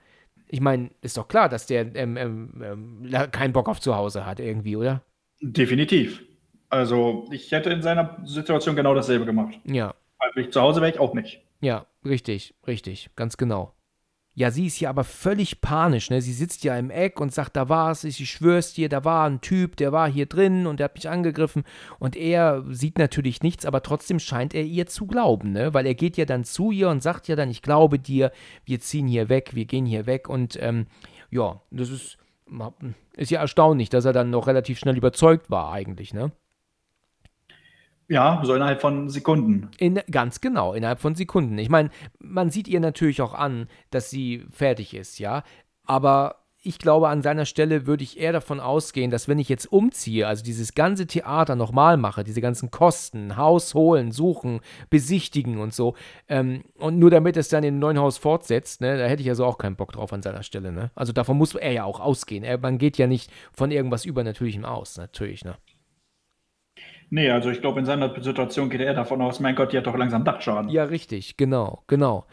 Ich 0.47 0.61
meine, 0.61 0.91
ist 1.01 1.17
doch 1.17 1.27
klar, 1.27 1.49
dass 1.49 1.65
der 1.65 1.95
ähm, 1.95 2.15
ähm, 2.15 2.61
ähm, 2.63 3.31
keinen 3.31 3.53
Bock 3.53 3.67
auf 3.67 3.81
zu 3.81 3.95
Hause 3.95 4.27
hat 4.27 4.39
irgendwie, 4.39 4.75
oder? 4.75 5.01
Definitiv. 5.45 6.23
Also 6.69 7.27
ich 7.31 7.51
hätte 7.51 7.69
in 7.69 7.81
seiner 7.81 8.17
Situation 8.23 8.77
genau 8.77 8.95
dasselbe 8.95 9.25
gemacht. 9.25 9.59
Ja. 9.65 9.93
Also 10.17 10.39
ich 10.39 10.51
zu 10.51 10.61
Hause 10.61 10.79
wäre 10.79 10.91
ich 10.91 10.99
auch 10.99 11.13
nicht. 11.13 11.41
Ja, 11.59 11.85
richtig, 12.05 12.55
richtig, 12.65 13.09
ganz 13.15 13.35
genau. 13.35 13.73
Ja, 14.35 14.49
sie 14.49 14.65
ist 14.65 14.79
ja 14.79 14.89
aber 14.89 15.03
völlig 15.03 15.61
panisch, 15.61 16.09
ne? 16.09 16.21
Sie 16.21 16.33
sitzt 16.33 16.63
ja 16.63 16.75
im 16.77 16.89
Eck 16.89 17.19
und 17.19 17.33
sagt, 17.33 17.55
da 17.55 17.69
war 17.69 17.91
es, 17.91 18.03
ich 18.03 18.27
schwör's 18.27 18.73
dir, 18.73 18.89
da 18.89 19.03
war 19.03 19.29
ein 19.29 19.41
Typ, 19.41 19.75
der 19.75 19.91
war 19.91 20.09
hier 20.09 20.25
drin 20.25 20.65
und 20.65 20.79
der 20.79 20.85
hat 20.85 20.95
mich 20.95 21.09
angegriffen. 21.09 21.63
Und 21.99 22.15
er 22.15 22.63
sieht 22.69 22.97
natürlich 22.97 23.43
nichts, 23.43 23.65
aber 23.65 23.83
trotzdem 23.83 24.19
scheint 24.19 24.55
er 24.55 24.63
ihr 24.63 24.87
zu 24.87 25.05
glauben, 25.05 25.51
ne? 25.51 25.73
Weil 25.73 25.85
er 25.85 25.93
geht 25.93 26.17
ja 26.17 26.25
dann 26.25 26.45
zu 26.45 26.71
ihr 26.71 26.89
und 26.89 27.03
sagt 27.03 27.27
ja 27.27 27.35
dann, 27.35 27.51
ich 27.51 27.61
glaube 27.61 27.99
dir, 27.99 28.31
wir 28.65 28.79
ziehen 28.79 29.07
hier 29.07 29.29
weg, 29.29 29.51
wir 29.53 29.65
gehen 29.65 29.85
hier 29.85 30.07
weg. 30.07 30.29
Und 30.29 30.57
ähm, 30.59 30.87
ja, 31.29 31.61
das 31.69 31.89
ist 31.89 32.17
ist 33.15 33.31
ja 33.31 33.39
erstaunlich, 33.39 33.89
dass 33.89 34.05
er 34.05 34.13
dann 34.13 34.29
noch 34.29 34.47
relativ 34.47 34.79
schnell 34.79 34.97
überzeugt 34.97 35.49
war, 35.49 35.71
eigentlich, 35.71 36.13
ne? 36.13 36.31
Ja, 38.09 38.41
so 38.43 38.53
innerhalb 38.53 38.81
von 38.81 39.09
Sekunden. 39.09 39.71
In, 39.77 39.99
ganz 40.11 40.41
genau, 40.41 40.73
innerhalb 40.73 40.99
von 40.99 41.15
Sekunden. 41.15 41.57
Ich 41.57 41.69
meine, 41.69 41.89
man 42.19 42.49
sieht 42.49 42.67
ihr 42.67 42.79
natürlich 42.79 43.21
auch 43.21 43.33
an, 43.33 43.67
dass 43.91 44.09
sie 44.09 44.45
fertig 44.51 44.93
ist, 44.93 45.19
ja. 45.19 45.43
Aber 45.85 46.42
ich 46.65 46.79
glaube, 46.79 47.09
an 47.09 47.21
seiner 47.21 47.45
Stelle 47.45 47.85
würde 47.85 48.03
ich 48.03 48.17
eher 48.17 48.31
davon 48.31 48.61
ausgehen, 48.61 49.11
dass 49.11 49.27
wenn 49.27 49.37
ich 49.37 49.49
jetzt 49.49 49.65
umziehe, 49.65 50.25
also 50.25 50.43
dieses 50.43 50.73
ganze 50.73 51.05
Theater 51.05 51.57
nochmal 51.57 51.97
mache, 51.97 52.23
diese 52.23 52.39
ganzen 52.39 52.71
Kosten, 52.71 53.35
Haus 53.35 53.73
holen, 53.73 54.11
suchen, 54.13 54.61
besichtigen 54.89 55.57
und 55.59 55.73
so, 55.73 55.95
ähm, 56.29 56.63
und 56.75 56.99
nur 56.99 57.11
damit 57.11 57.35
es 57.35 57.49
dann 57.49 57.65
in 57.65 57.75
ein 57.75 57.79
neuen 57.79 57.99
Haus 57.99 58.17
fortsetzt, 58.17 58.79
ne, 58.79 58.97
da 58.97 59.05
hätte 59.07 59.21
ich 59.21 59.29
also 59.29 59.45
auch 59.45 59.57
keinen 59.57 59.75
Bock 59.75 59.91
drauf 59.91 60.13
an 60.13 60.21
seiner 60.21 60.41
Stelle, 60.41 60.71
ne? 60.71 60.91
Also 60.95 61.11
davon 61.11 61.37
muss 61.37 61.53
er 61.53 61.73
ja 61.73 61.83
auch 61.83 61.99
ausgehen. 61.99 62.45
Er, 62.45 62.57
man 62.57 62.77
geht 62.77 62.97
ja 62.97 63.07
nicht 63.07 63.29
von 63.51 63.69
irgendwas 63.69 64.05
Übernatürlichem 64.05 64.63
aus, 64.63 64.97
natürlich, 64.97 65.43
ne? 65.43 65.57
Nee, 67.09 67.29
also 67.29 67.49
ich 67.49 67.59
glaube, 67.59 67.79
in 67.79 67.85
seiner 67.85 68.19
Situation 68.23 68.69
geht 68.69 68.81
er 68.81 68.93
davon 68.93 69.21
aus, 69.21 69.41
mein 69.41 69.55
Gott, 69.55 69.73
die 69.73 69.77
hat 69.77 69.85
doch 69.85 69.97
langsam 69.97 70.23
Dachschaden. 70.23 70.69
Ja, 70.69 70.85
richtig, 70.85 71.35
genau, 71.35 71.83
genau. 71.87 72.25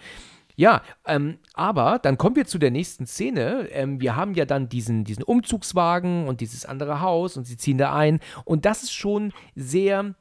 Ja, 0.61 0.83
ähm, 1.07 1.39
aber 1.55 1.99
dann 2.03 2.19
kommen 2.19 2.37
wir 2.37 2.45
zu 2.45 2.59
der 2.59 2.71
nächsten 2.71 3.07
Szene. 3.07 3.71
Ähm, 3.71 3.99
wir 3.99 4.15
haben 4.15 4.35
ja 4.35 4.45
dann 4.45 4.69
diesen, 4.69 5.05
diesen 5.05 5.23
Umzugswagen 5.25 6.29
und 6.29 6.43
dieses 6.43 6.67
andere 6.67 7.01
Haus 7.01 7.39
und 7.39 7.47
sie 7.47 7.57
ziehen 7.57 7.79
da 7.79 7.97
ein. 7.97 8.21
Und 8.45 8.67
das 8.67 8.83
ist 8.83 8.93
schon 8.93 9.33
sehr, 9.55 10.15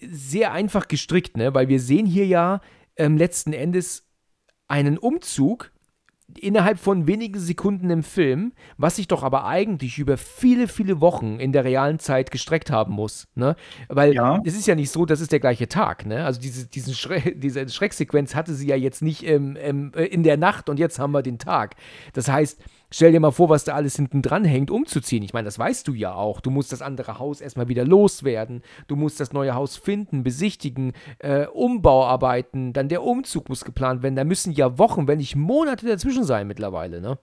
sehr 0.00 0.52
einfach 0.52 0.88
gestrickt, 0.88 1.36
ne? 1.36 1.52
Weil 1.52 1.68
wir 1.68 1.78
sehen 1.78 2.06
hier 2.06 2.26
ja 2.26 2.62
ähm, 2.96 3.18
letzten 3.18 3.52
Endes 3.52 4.08
einen 4.66 4.96
Umzug 4.96 5.72
innerhalb 6.38 6.78
von 6.78 7.06
wenigen 7.06 7.38
Sekunden 7.38 7.88
im 7.90 8.02
Film, 8.02 8.52
was 8.76 8.96
sich 8.96 9.08
doch 9.08 9.22
aber 9.22 9.46
eigentlich 9.46 9.98
über 9.98 10.16
viele, 10.16 10.68
viele 10.68 11.00
Wochen 11.00 11.38
in 11.38 11.52
der 11.52 11.64
realen 11.64 11.98
Zeit 11.98 12.30
gestreckt 12.30 12.70
haben 12.70 12.92
muss. 12.92 13.28
Ne? 13.34 13.56
Weil 13.88 14.14
ja. 14.14 14.40
es 14.44 14.56
ist 14.56 14.66
ja 14.66 14.74
nicht 14.74 14.90
so, 14.90 15.06
das 15.06 15.20
ist 15.20 15.32
der 15.32 15.40
gleiche 15.40 15.68
Tag. 15.68 16.04
Ne? 16.04 16.24
Also 16.24 16.40
diese, 16.40 16.66
diesen 16.66 16.94
Schre 16.94 17.20
diese 17.34 17.68
Schrecksequenz 17.68 18.34
hatte 18.34 18.54
sie 18.54 18.66
ja 18.66 18.76
jetzt 18.76 19.02
nicht 19.02 19.22
ähm, 19.24 19.56
ähm, 19.60 19.92
in 19.92 20.22
der 20.22 20.36
Nacht 20.36 20.68
und 20.68 20.78
jetzt 20.78 20.98
haben 20.98 21.12
wir 21.12 21.22
den 21.22 21.38
Tag. 21.38 21.76
Das 22.12 22.28
heißt, 22.28 22.60
Stell 22.90 23.10
dir 23.12 23.20
mal 23.20 23.32
vor, 23.32 23.48
was 23.48 23.64
da 23.64 23.74
alles 23.74 23.96
hinten 23.96 24.22
dran 24.22 24.44
hängt, 24.44 24.70
umzuziehen. 24.70 25.22
Ich 25.24 25.32
meine, 25.32 25.46
das 25.46 25.58
weißt 25.58 25.88
du 25.88 25.94
ja 25.94 26.14
auch. 26.14 26.40
Du 26.40 26.50
musst 26.50 26.70
das 26.70 26.82
andere 26.82 27.18
Haus 27.18 27.40
erstmal 27.40 27.68
wieder 27.68 27.84
loswerden. 27.84 28.62
Du 28.86 28.94
musst 28.94 29.18
das 29.18 29.32
neue 29.32 29.54
Haus 29.54 29.76
finden, 29.76 30.22
besichtigen, 30.22 30.92
äh, 31.18 31.46
Umbauarbeiten. 31.46 32.72
Dann 32.72 32.88
der 32.88 33.02
Umzug 33.02 33.48
muss 33.48 33.64
geplant 33.64 34.02
werden. 34.02 34.14
Da 34.14 34.24
müssen 34.24 34.52
ja 34.52 34.78
Wochen, 34.78 35.08
wenn 35.08 35.18
nicht 35.18 35.34
Monate 35.34 35.86
dazwischen 35.86 36.24
sein 36.24 36.46
mittlerweile, 36.46 37.00
ne? 37.00 37.18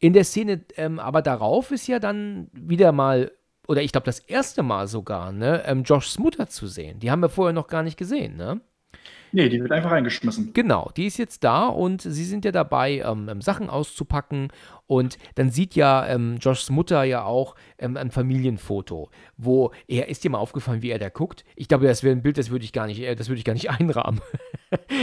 In 0.00 0.12
der 0.12 0.24
Szene, 0.24 0.64
ähm, 0.76 0.98
aber 0.98 1.22
darauf 1.22 1.70
ist 1.70 1.86
ja 1.86 2.00
dann 2.00 2.50
wieder 2.52 2.90
mal, 2.90 3.30
oder 3.68 3.80
ich 3.80 3.92
glaube 3.92 4.06
das 4.06 4.18
erste 4.18 4.62
Mal 4.62 4.88
sogar, 4.88 5.32
ne, 5.32 5.62
ähm, 5.66 5.84
Joshs 5.84 6.18
Mutter 6.18 6.48
zu 6.48 6.66
sehen. 6.66 6.98
Die 6.98 7.10
haben 7.10 7.22
wir 7.22 7.28
vorher 7.28 7.54
noch 7.54 7.68
gar 7.68 7.82
nicht 7.82 7.96
gesehen, 7.96 8.36
ne? 8.36 8.60
Nee, 9.34 9.48
die 9.48 9.60
wird 9.60 9.72
einfach 9.72 9.90
reingeschmissen. 9.90 10.52
Genau, 10.52 10.92
die 10.96 11.06
ist 11.06 11.18
jetzt 11.18 11.42
da 11.42 11.66
und 11.66 12.00
sie 12.02 12.24
sind 12.24 12.44
ja 12.44 12.52
dabei, 12.52 13.02
ähm, 13.04 13.28
ähm, 13.28 13.40
Sachen 13.40 13.68
auszupacken. 13.68 14.52
Und 14.86 15.18
dann 15.34 15.50
sieht 15.50 15.74
ja 15.74 16.06
ähm, 16.06 16.36
Joshs 16.40 16.70
Mutter 16.70 17.02
ja 17.02 17.24
auch 17.24 17.56
ähm, 17.78 17.96
ein 17.96 18.12
Familienfoto, 18.12 19.10
wo 19.36 19.72
er, 19.88 20.08
ist 20.08 20.22
dir 20.22 20.30
mal 20.30 20.38
aufgefallen, 20.38 20.82
wie 20.82 20.90
er 20.90 21.00
da 21.00 21.08
guckt? 21.08 21.44
Ich 21.56 21.66
glaube, 21.66 21.84
das 21.84 22.04
wäre 22.04 22.14
ein 22.14 22.22
Bild, 22.22 22.38
das 22.38 22.50
würde 22.50 22.64
ich 22.64 22.72
gar 22.72 22.86
nicht, 22.86 23.00
äh, 23.00 23.16
das 23.16 23.28
würde 23.28 23.40
ich 23.40 23.44
gar 23.44 23.54
nicht 23.54 23.70
einrahmen. 23.80 24.20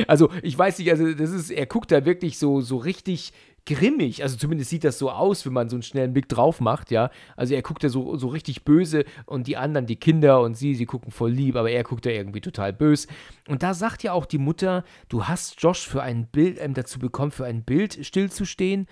also, 0.08 0.30
ich 0.44 0.58
weiß 0.58 0.80
nicht, 0.80 0.92
also 0.92 1.14
das 1.14 1.32
ist, 1.32 1.50
er 1.50 1.66
guckt 1.66 1.92
da 1.92 2.06
wirklich 2.06 2.38
so, 2.38 2.62
so 2.62 2.78
richtig 2.78 3.34
grimmig. 3.66 4.24
Also 4.24 4.38
zumindest 4.38 4.70
sieht 4.70 4.84
das 4.84 4.98
so 4.98 5.12
aus, 5.12 5.46
wenn 5.46 5.54
man 5.54 5.70
so 5.70 5.76
einen 5.76 5.84
schnellen 5.84 6.14
Blick 6.14 6.28
drauf 6.28 6.60
macht, 6.62 6.92
ja. 6.92 7.12
Also 7.36 7.54
er 7.54 7.62
guckt 7.62 7.84
da 7.84 7.90
so, 7.90 8.18
so 8.18 8.28
richtig 8.28 8.64
böse 8.64 9.06
und 9.26 9.48
die 9.48 9.58
anderen, 9.58 9.86
die 9.86 9.96
Kinder 9.96 10.42
und 10.42 10.56
sie, 10.56 10.76
sie 10.76 10.86
gucken 10.86 11.12
voll 11.12 11.32
lieb, 11.32 11.56
aber 11.56 11.72
er 11.72 11.84
guckt 11.84 12.06
da 12.06 12.10
irgendwie 12.10 12.42
total 12.42 12.74
böse. 12.74 13.08
Und 13.48 13.64
da 13.64 13.74
sagt 13.74 14.04
ja 14.04 14.14
auch 14.14 14.26
die 14.26 14.40
Mutter, 14.40 14.84
du 15.10 15.26
hast 15.26 15.62
Josh 15.62 15.88
für 15.88 16.02
ein 16.02 16.28
Bild 16.28 16.58
ähm, 16.60 16.74
dazu 16.74 17.00
bekommen, 17.00 17.32
für 17.32 17.46
ein 17.46 17.64
Bild 17.64 18.06
stillzustehen. 18.06 18.88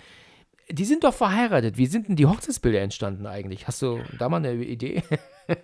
Die 0.70 0.84
sind 0.84 1.02
doch 1.02 1.14
verheiratet. 1.14 1.76
Wie 1.76 1.86
sind 1.86 2.08
denn 2.08 2.14
die 2.14 2.26
Hochzeitsbilder 2.26 2.80
entstanden 2.80 3.26
eigentlich? 3.26 3.66
Hast 3.66 3.82
du 3.82 3.98
da 4.18 4.28
mal 4.28 4.36
eine 4.36 4.54
Idee? 4.54 5.02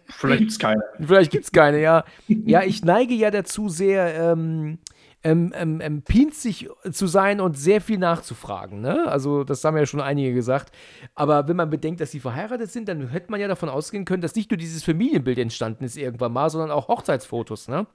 Vielleicht 0.08 0.40
gibt 0.40 0.50
es 0.50 0.58
keine. 0.58 0.82
Vielleicht 1.00 1.30
gibt 1.30 1.44
es 1.44 1.52
keine, 1.52 1.80
ja. 1.80 2.04
Ja, 2.26 2.62
ich 2.64 2.84
neige 2.84 3.14
ja 3.14 3.30
dazu 3.30 3.68
sehr, 3.68 4.32
ähm, 4.32 4.78
ähm, 5.26 5.52
ähm, 5.56 5.80
ähm, 5.80 6.02
pinzig 6.02 6.68
zu 6.92 7.08
sein 7.08 7.40
und 7.40 7.58
sehr 7.58 7.80
viel 7.80 7.98
nachzufragen. 7.98 8.80
Ne? 8.80 9.08
Also, 9.08 9.42
das 9.42 9.64
haben 9.64 9.76
ja 9.76 9.84
schon 9.84 10.00
einige 10.00 10.32
gesagt. 10.32 10.70
Aber 11.16 11.48
wenn 11.48 11.56
man 11.56 11.68
bedenkt, 11.68 12.00
dass 12.00 12.12
sie 12.12 12.20
verheiratet 12.20 12.70
sind, 12.70 12.88
dann 12.88 13.08
hätte 13.08 13.32
man 13.32 13.40
ja 13.40 13.48
davon 13.48 13.68
ausgehen 13.68 14.04
können, 14.04 14.22
dass 14.22 14.36
nicht 14.36 14.52
nur 14.52 14.58
dieses 14.58 14.84
Familienbild 14.84 15.38
entstanden 15.38 15.82
ist 15.82 15.96
irgendwann 15.96 16.32
mal, 16.32 16.48
sondern 16.48 16.70
auch 16.70 16.86
Hochzeitsfotos. 16.86 17.66
Ne? 17.66 17.88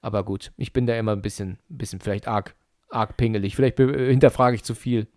Aber 0.00 0.24
gut, 0.24 0.52
ich 0.56 0.72
bin 0.72 0.86
da 0.86 0.96
immer 0.96 1.10
ein 1.10 1.22
bisschen, 1.22 1.58
bisschen 1.68 1.98
vielleicht 1.98 2.28
arg, 2.28 2.54
arg 2.90 3.16
pingelig. 3.16 3.56
Vielleicht 3.56 3.78
hinterfrage 3.78 4.54
ich 4.54 4.62
zu 4.62 4.76
viel. 4.76 5.08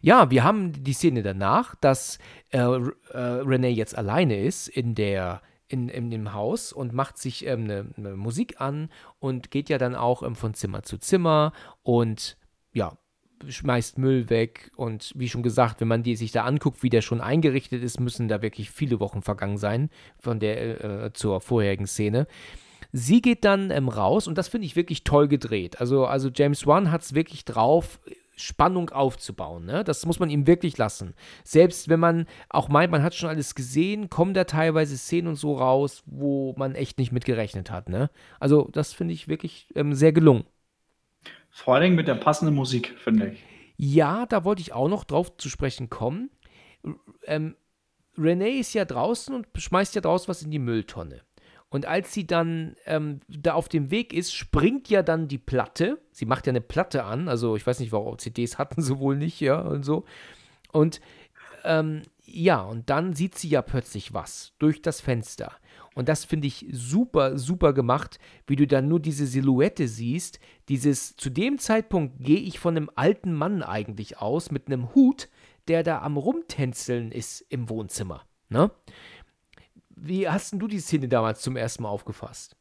Ja, 0.00 0.30
wir 0.30 0.44
haben 0.44 0.72
die 0.82 0.94
Szene 0.94 1.22
danach, 1.22 1.74
dass 1.74 2.18
äh, 2.52 2.58
äh, 2.58 2.88
Renee 3.12 3.68
jetzt 3.68 3.98
alleine 3.98 4.40
ist 4.40 4.68
in 4.68 4.94
der 4.94 5.42
in, 5.68 5.88
in 5.88 6.10
dem 6.10 6.32
Haus 6.32 6.72
und 6.72 6.92
macht 6.92 7.18
sich 7.18 7.46
ähm, 7.46 7.64
eine, 7.64 7.86
eine, 7.96 8.16
Musik 8.16 8.60
an 8.60 8.90
und 9.18 9.50
geht 9.50 9.68
ja 9.68 9.78
dann 9.78 9.94
auch 9.94 10.22
ähm, 10.22 10.34
von 10.34 10.54
Zimmer 10.54 10.82
zu 10.82 10.98
Zimmer 10.98 11.52
und 11.82 12.36
ja, 12.72 12.96
schmeißt 13.46 13.98
Müll 13.98 14.30
weg 14.30 14.72
und 14.76 15.12
wie 15.14 15.28
schon 15.28 15.42
gesagt, 15.42 15.80
wenn 15.80 15.88
man 15.88 16.02
die 16.02 16.16
sich 16.16 16.32
da 16.32 16.44
anguckt, 16.44 16.82
wie 16.82 16.90
der 16.90 17.02
schon 17.02 17.20
eingerichtet 17.20 17.82
ist, 17.82 18.00
müssen 18.00 18.28
da 18.28 18.42
wirklich 18.42 18.70
viele 18.70 18.98
Wochen 18.98 19.22
vergangen 19.22 19.58
sein 19.58 19.90
von 20.18 20.40
der 20.40 21.04
äh, 21.04 21.12
zur 21.12 21.40
vorherigen 21.40 21.86
Szene. 21.86 22.26
Sie 22.92 23.20
geht 23.20 23.44
dann 23.44 23.70
ähm, 23.70 23.88
raus 23.88 24.26
und 24.26 24.38
das 24.38 24.48
finde 24.48 24.66
ich 24.66 24.74
wirklich 24.74 25.04
toll 25.04 25.28
gedreht. 25.28 25.80
Also, 25.80 26.06
also 26.06 26.30
James 26.34 26.66
Wan 26.66 26.90
hat 26.90 27.02
es 27.02 27.14
wirklich 27.14 27.44
drauf, 27.44 28.00
Spannung 28.38 28.90
aufzubauen. 28.90 29.64
Ne? 29.64 29.84
Das 29.84 30.06
muss 30.06 30.18
man 30.18 30.30
ihm 30.30 30.46
wirklich 30.46 30.78
lassen. 30.78 31.14
Selbst 31.44 31.88
wenn 31.88 32.00
man 32.00 32.26
auch 32.48 32.68
meint, 32.68 32.90
man 32.90 33.02
hat 33.02 33.14
schon 33.14 33.28
alles 33.28 33.54
gesehen, 33.54 34.08
kommen 34.08 34.34
da 34.34 34.44
teilweise 34.44 34.96
Szenen 34.96 35.28
und 35.28 35.36
so 35.36 35.54
raus, 35.54 36.02
wo 36.06 36.54
man 36.56 36.74
echt 36.74 36.98
nicht 36.98 37.12
mit 37.12 37.24
gerechnet 37.24 37.70
hat. 37.70 37.88
Ne? 37.88 38.10
Also 38.40 38.68
das 38.72 38.92
finde 38.92 39.14
ich 39.14 39.28
wirklich 39.28 39.68
ähm, 39.74 39.94
sehr 39.94 40.12
gelungen. 40.12 40.44
Vor 41.50 41.74
allem 41.74 41.94
mit 41.94 42.08
der 42.08 42.14
passenden 42.14 42.54
Musik, 42.54 42.94
finde 42.98 43.32
ich. 43.32 43.44
Ja, 43.76 44.26
da 44.26 44.44
wollte 44.44 44.60
ich 44.60 44.72
auch 44.72 44.88
noch 44.88 45.04
drauf 45.04 45.36
zu 45.36 45.48
sprechen 45.48 45.90
kommen. 45.90 46.30
Ähm, 47.24 47.56
Renee 48.16 48.58
ist 48.58 48.74
ja 48.74 48.84
draußen 48.84 49.34
und 49.34 49.46
schmeißt 49.56 49.94
ja 49.94 50.00
draußen 50.00 50.28
was 50.28 50.42
in 50.42 50.50
die 50.50 50.58
Mülltonne. 50.58 51.22
Und 51.70 51.86
als 51.86 52.14
sie 52.14 52.26
dann 52.26 52.76
ähm, 52.86 53.20
da 53.28 53.52
auf 53.54 53.68
dem 53.68 53.90
Weg 53.90 54.12
ist, 54.14 54.34
springt 54.34 54.88
ja 54.88 55.02
dann 55.02 55.28
die 55.28 55.38
Platte. 55.38 56.00
Sie 56.12 56.24
macht 56.24 56.46
ja 56.46 56.50
eine 56.50 56.62
Platte 56.62 57.04
an. 57.04 57.28
Also 57.28 57.56
ich 57.56 57.66
weiß 57.66 57.80
nicht, 57.80 57.92
warum 57.92 58.18
CDs 58.18 58.56
hatten 58.58 58.80
sie 58.80 58.98
wohl 58.98 59.16
nicht, 59.16 59.40
ja, 59.40 59.60
und 59.60 59.84
so. 59.84 60.04
Und 60.72 61.00
ähm, 61.64 62.02
ja, 62.24 62.60
und 62.62 62.88
dann 62.90 63.14
sieht 63.14 63.36
sie 63.36 63.48
ja 63.48 63.62
plötzlich 63.62 64.14
was 64.14 64.52
durch 64.58 64.82
das 64.82 65.00
Fenster. 65.00 65.52
Und 65.94 66.08
das 66.08 66.24
finde 66.24 66.46
ich 66.46 66.66
super, 66.70 67.38
super 67.38 67.72
gemacht, 67.72 68.18
wie 68.46 68.56
du 68.56 68.66
dann 68.66 68.88
nur 68.88 69.00
diese 69.00 69.26
Silhouette 69.26 69.88
siehst. 69.88 70.38
Dieses, 70.68 71.16
zu 71.16 71.28
dem 71.28 71.58
Zeitpunkt 71.58 72.22
gehe 72.22 72.38
ich 72.38 72.58
von 72.58 72.76
einem 72.76 72.90
alten 72.94 73.32
Mann 73.32 73.62
eigentlich 73.62 74.18
aus 74.18 74.50
mit 74.50 74.68
einem 74.68 74.94
Hut, 74.94 75.28
der 75.66 75.82
da 75.82 76.00
am 76.02 76.16
Rumtänzeln 76.16 77.10
ist 77.12 77.40
im 77.48 77.68
Wohnzimmer. 77.68 78.24
Ne? 78.48 78.70
Wie 80.00 80.28
hast 80.28 80.54
du 80.54 80.68
die 80.68 80.80
Szene 80.80 81.08
damals 81.08 81.40
zum 81.40 81.56
ersten 81.56 81.82
Mal 81.82 81.88
aufgefasst? 81.88 82.56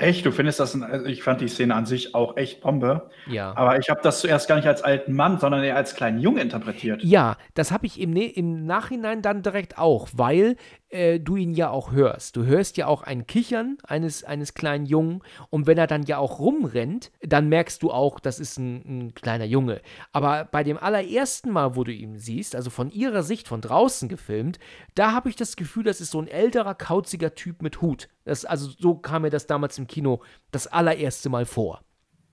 Echt? 0.00 0.24
Du 0.24 0.32
findest 0.32 0.58
das, 0.60 0.74
ein, 0.74 0.82
also 0.82 1.04
ich 1.06 1.22
fand 1.22 1.40
die 1.42 1.48
Szene 1.48 1.74
an 1.74 1.84
sich 1.84 2.14
auch 2.14 2.36
echt 2.36 2.62
Bombe. 2.62 3.10
Ja. 3.26 3.54
Aber 3.54 3.78
ich 3.78 3.90
habe 3.90 4.00
das 4.02 4.20
zuerst 4.20 4.48
gar 4.48 4.56
nicht 4.56 4.66
als 4.66 4.82
alten 4.82 5.12
Mann, 5.14 5.38
sondern 5.38 5.62
eher 5.62 5.76
als 5.76 5.94
kleinen 5.94 6.18
Jungen 6.18 6.38
interpretiert. 6.38 7.02
Ja, 7.04 7.36
das 7.54 7.70
habe 7.70 7.86
ich 7.86 8.00
im, 8.00 8.16
im 8.16 8.64
Nachhinein 8.64 9.20
dann 9.20 9.42
direkt 9.42 9.76
auch, 9.76 10.08
weil 10.12 10.56
äh, 10.90 11.18
du 11.20 11.36
ihn 11.36 11.54
ja 11.54 11.70
auch 11.70 11.92
hörst. 11.92 12.36
Du 12.36 12.44
hörst 12.44 12.76
ja 12.76 12.86
auch 12.86 13.02
ein 13.02 13.26
Kichern 13.26 13.78
eines, 13.84 14.24
eines 14.24 14.54
kleinen 14.54 14.86
Jungen 14.86 15.22
und 15.48 15.66
wenn 15.66 15.78
er 15.78 15.86
dann 15.86 16.02
ja 16.04 16.18
auch 16.18 16.38
rumrennt, 16.38 17.10
dann 17.20 17.48
merkst 17.48 17.82
du 17.82 17.90
auch, 17.90 18.20
das 18.20 18.40
ist 18.40 18.58
ein, 18.58 18.82
ein 18.86 19.14
kleiner 19.14 19.44
Junge. 19.44 19.80
Aber 20.12 20.44
bei 20.44 20.64
dem 20.64 20.78
allerersten 20.78 21.50
Mal, 21.50 21.76
wo 21.76 21.84
du 21.84 21.92
ihn 21.92 22.18
siehst, 22.18 22.54
also 22.54 22.70
von 22.70 22.90
ihrer 22.90 23.22
Sicht 23.22 23.48
von 23.48 23.60
draußen 23.60 24.08
gefilmt, 24.08 24.58
da 24.94 25.12
habe 25.12 25.28
ich 25.28 25.36
das 25.36 25.56
Gefühl, 25.56 25.84
das 25.84 26.00
ist 26.00 26.10
so 26.10 26.20
ein 26.20 26.28
älterer, 26.28 26.74
kauziger 26.74 27.34
Typ 27.34 27.62
mit 27.62 27.80
Hut. 27.80 28.08
Das, 28.24 28.44
also 28.44 28.68
so 28.78 28.96
kam 28.96 29.22
mir 29.22 29.30
das 29.30 29.46
damals 29.46 29.78
im 29.78 29.86
Kino 29.86 30.22
das 30.50 30.66
allererste 30.66 31.28
Mal 31.28 31.46
vor. 31.46 31.82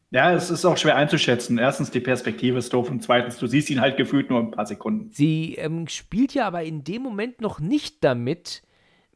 Ja, 0.10 0.34
es 0.34 0.50
ist 0.50 0.64
auch 0.64 0.78
schwer 0.78 0.96
einzuschätzen. 0.96 1.58
Erstens, 1.58 1.92
die 1.92 2.00
Perspektive 2.00 2.58
ist 2.60 2.72
doof 2.72 2.90
und 2.90 3.04
zweitens, 3.04 3.38
du 3.38 3.48
siehst 3.48 3.70
ihn 3.70 3.82
halt 3.82 3.98
gefühlt 3.98 4.30
nur 4.30 4.40
ein 4.40 4.52
paar 4.52 4.66
Sekunden. 4.66 5.12
Sie 5.12 5.56
ähm, 5.56 5.88
spielt 5.88 6.34
ja 6.34 6.48
aber 6.48 6.64
in 6.64 6.84
dem 6.84 7.02
Moment 7.02 7.42
noch 7.42 7.60
nicht 7.60 8.04
damit, 8.04 8.64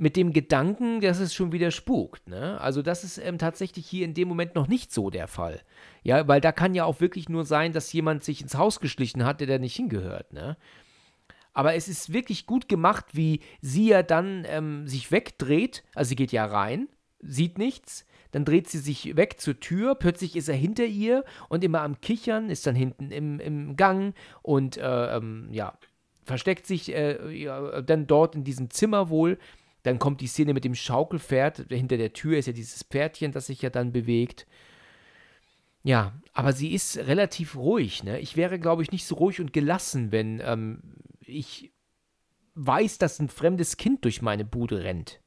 mit 0.01 0.17
dem 0.17 0.33
Gedanken, 0.33 0.99
dass 0.99 1.19
es 1.19 1.31
schon 1.31 1.51
wieder 1.51 1.69
spukt. 1.69 2.27
Ne? 2.27 2.59
Also 2.59 2.81
das 2.81 3.03
ist 3.03 3.19
ähm, 3.19 3.37
tatsächlich 3.37 3.85
hier 3.85 4.03
in 4.03 4.15
dem 4.15 4.27
Moment 4.27 4.55
noch 4.55 4.67
nicht 4.67 4.91
so 4.91 5.11
der 5.11 5.27
Fall. 5.27 5.61
Ja, 6.01 6.27
weil 6.27 6.41
da 6.41 6.51
kann 6.51 6.73
ja 6.73 6.85
auch 6.85 7.01
wirklich 7.01 7.29
nur 7.29 7.45
sein, 7.45 7.71
dass 7.71 7.93
jemand 7.93 8.23
sich 8.23 8.41
ins 8.41 8.57
Haus 8.57 8.79
geschlichen 8.79 9.23
hat, 9.23 9.41
der 9.41 9.47
da 9.47 9.59
nicht 9.59 9.75
hingehört. 9.75 10.33
Ne? 10.33 10.57
Aber 11.53 11.75
es 11.75 11.87
ist 11.87 12.11
wirklich 12.11 12.47
gut 12.47 12.67
gemacht, 12.67 13.05
wie 13.13 13.41
sie 13.61 13.89
ja 13.89 14.01
dann 14.01 14.43
ähm, 14.47 14.87
sich 14.87 15.11
wegdreht. 15.11 15.83
Also 15.93 16.09
sie 16.09 16.15
geht 16.15 16.31
ja 16.31 16.45
rein, 16.45 16.87
sieht 17.21 17.59
nichts, 17.59 18.07
dann 18.31 18.45
dreht 18.45 18.69
sie 18.69 18.79
sich 18.79 19.15
weg 19.15 19.39
zur 19.39 19.59
Tür, 19.59 19.95
plötzlich 19.95 20.35
ist 20.35 20.49
er 20.49 20.55
hinter 20.55 20.85
ihr 20.85 21.23
und 21.49 21.63
immer 21.63 21.81
am 21.81 21.99
Kichern, 22.01 22.49
ist 22.49 22.65
dann 22.65 22.75
hinten 22.75 23.11
im, 23.11 23.39
im 23.39 23.75
Gang 23.75 24.15
und 24.41 24.77
äh, 24.77 25.15
ähm, 25.17 25.49
ja, 25.51 25.77
versteckt 26.23 26.65
sich 26.65 26.93
äh, 26.93 27.31
ja, 27.31 27.81
dann 27.81 28.07
dort 28.07 28.35
in 28.35 28.43
diesem 28.43 28.69
Zimmer 28.69 29.09
wohl. 29.09 29.37
Dann 29.83 29.99
kommt 29.99 30.21
die 30.21 30.27
Szene 30.27 30.53
mit 30.53 30.63
dem 30.63 30.75
Schaukelpferd. 30.75 31.65
Hinter 31.69 31.97
der 31.97 32.13
Tür 32.13 32.37
ist 32.37 32.45
ja 32.45 32.53
dieses 32.53 32.83
Pferdchen, 32.83 33.31
das 33.31 33.47
sich 33.47 33.61
ja 33.61 33.69
dann 33.69 33.91
bewegt. 33.91 34.45
Ja, 35.83 36.13
aber 36.33 36.53
sie 36.53 36.73
ist 36.73 36.97
relativ 36.97 37.55
ruhig. 37.55 38.03
Ne? 38.03 38.19
Ich 38.19 38.37
wäre, 38.37 38.59
glaube 38.59 38.83
ich, 38.83 38.91
nicht 38.91 39.05
so 39.05 39.15
ruhig 39.15 39.41
und 39.41 39.53
gelassen, 39.53 40.11
wenn 40.11 40.39
ähm, 40.43 40.81
ich 41.25 41.73
weiß, 42.53 42.97
dass 42.99 43.19
ein 43.19 43.29
fremdes 43.29 43.77
Kind 43.77 44.05
durch 44.05 44.21
meine 44.21 44.45
Bude 44.45 44.83
rennt. 44.83 45.20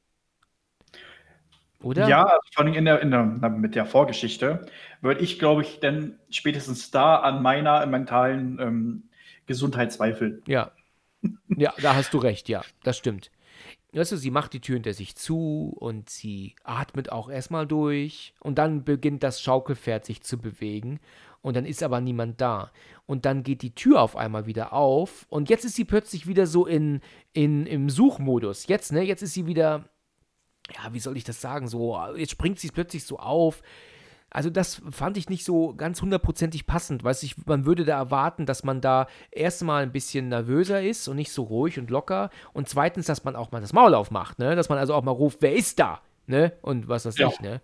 Oder? 1.81 2.07
Ja, 2.07 2.39
vor 2.53 2.65
allem 2.65 2.73
in 2.73 2.85
der, 2.85 3.01
in 3.01 3.11
der, 3.11 3.23
mit 3.23 3.75
der 3.75 3.85
Vorgeschichte 3.85 4.65
würde 5.01 5.21
ich, 5.21 5.39
glaube 5.39 5.61
ich, 5.61 5.79
dann 5.79 6.17
spätestens 6.29 6.91
da 6.91 7.17
an 7.17 7.41
meiner 7.41 7.85
mentalen 7.85 8.59
ähm, 8.59 9.03
Gesundheit 9.45 9.91
zweifeln. 9.91 10.41
Ja. 10.47 10.71
Ja, 11.47 11.73
da 11.81 11.95
hast 11.95 12.13
du 12.13 12.19
recht, 12.19 12.49
ja, 12.49 12.61
das 12.83 12.97
stimmt. 12.97 13.31
Weißt 13.93 14.11
du, 14.11 14.17
sie 14.17 14.29
macht 14.29 14.53
die 14.53 14.59
Tür 14.59 14.75
hinter 14.75 14.93
sich 14.93 15.15
zu 15.15 15.73
und 15.79 16.09
sie 16.09 16.55
atmet 16.63 17.11
auch 17.11 17.29
erstmal 17.29 17.65
durch 17.65 18.33
und 18.41 18.57
dann 18.57 18.83
beginnt 18.83 19.23
das 19.23 19.41
Schaukelpferd 19.41 20.05
sich 20.05 20.21
zu 20.21 20.37
bewegen 20.37 20.99
und 21.41 21.55
dann 21.55 21.65
ist 21.65 21.81
aber 21.81 22.01
niemand 22.01 22.41
da. 22.41 22.71
Und 23.05 23.25
dann 23.25 23.43
geht 23.43 23.61
die 23.61 23.73
Tür 23.73 24.01
auf 24.01 24.17
einmal 24.17 24.47
wieder 24.47 24.73
auf 24.73 25.25
und 25.29 25.49
jetzt 25.49 25.63
ist 25.63 25.75
sie 25.75 25.85
plötzlich 25.85 26.27
wieder 26.27 26.45
so 26.45 26.65
in, 26.65 26.99
in, 27.31 27.65
im 27.65 27.89
Suchmodus. 27.89 28.67
Jetzt, 28.67 28.91
ne, 28.91 29.01
jetzt 29.01 29.21
ist 29.21 29.33
sie 29.33 29.45
wieder, 29.45 29.87
ja, 30.73 30.93
wie 30.93 30.99
soll 30.99 31.17
ich 31.17 31.23
das 31.23 31.41
sagen, 31.41 31.67
so, 31.67 31.99
jetzt 32.15 32.31
springt 32.31 32.59
sie 32.59 32.69
plötzlich 32.69 33.05
so 33.05 33.19
auf. 33.19 33.61
Also 34.29 34.49
das 34.49 34.81
fand 34.89 35.15
ich 35.17 35.29
nicht 35.29 35.45
so 35.45 35.73
ganz 35.75 36.01
hundertprozentig 36.01 36.67
passend. 36.67 37.03
Weiß 37.03 37.23
ich, 37.23 37.45
man 37.45 37.65
würde 37.65 37.85
da 37.85 37.97
erwarten, 37.97 38.45
dass 38.45 38.63
man 38.63 38.81
da 38.81 39.07
erstmal 39.31 39.83
ein 39.83 39.93
bisschen 39.93 40.27
nervöser 40.27 40.81
ist 40.81 41.07
und 41.07 41.15
nicht 41.15 41.31
so 41.31 41.43
ruhig 41.43 41.79
und 41.79 41.89
locker. 41.89 42.29
Und 42.51 42.67
zweitens, 42.67 43.05
dass 43.05 43.23
man 43.23 43.35
auch 43.35 43.51
mal 43.51 43.61
das 43.61 43.71
Maul 43.71 43.93
aufmacht, 43.93 44.39
ne? 44.39 44.55
Dass 44.55 44.67
man 44.67 44.77
also 44.77 44.93
auch 44.93 45.03
mal 45.03 45.11
ruft, 45.11 45.41
wer 45.41 45.55
ist 45.55 45.79
da? 45.79 46.01
Ne? 46.27 46.53
Und 46.61 46.87
was 46.87 47.03
das 47.03 47.17
ja. 47.17 47.27
nicht, 47.27 47.41
ne? 47.41 47.61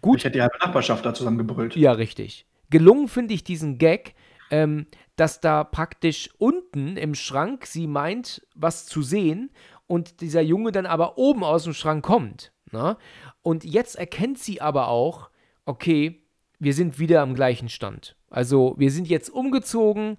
Gut. 0.00 0.18
Ich 0.18 0.24
hätte 0.24 0.38
die 0.38 0.42
halbe 0.42 0.56
Nachbarschaft 0.58 1.04
da 1.04 1.12
zusammengebrüllt. 1.12 1.76
Ja, 1.76 1.92
richtig. 1.92 2.46
Gelungen 2.70 3.08
finde 3.08 3.34
ich 3.34 3.44
diesen 3.44 3.76
Gag, 3.78 4.14
ähm, 4.50 4.86
dass 5.16 5.40
da 5.40 5.64
praktisch 5.64 6.30
unten 6.38 6.96
im 6.96 7.14
Schrank 7.14 7.66
sie 7.66 7.86
meint, 7.86 8.46
was 8.54 8.86
zu 8.86 9.02
sehen 9.02 9.50
und 9.90 10.20
dieser 10.20 10.40
Junge 10.40 10.70
dann 10.70 10.86
aber 10.86 11.18
oben 11.18 11.42
aus 11.42 11.64
dem 11.64 11.74
Schrank 11.74 12.04
kommt. 12.04 12.52
Ne? 12.70 12.96
Und 13.42 13.64
jetzt 13.64 13.96
erkennt 13.96 14.38
sie 14.38 14.60
aber 14.60 14.86
auch, 14.86 15.30
okay, 15.64 16.22
wir 16.60 16.74
sind 16.74 17.00
wieder 17.00 17.22
am 17.22 17.34
gleichen 17.34 17.68
Stand. 17.68 18.14
Also 18.30 18.76
wir 18.78 18.92
sind 18.92 19.08
jetzt 19.08 19.30
umgezogen 19.30 20.16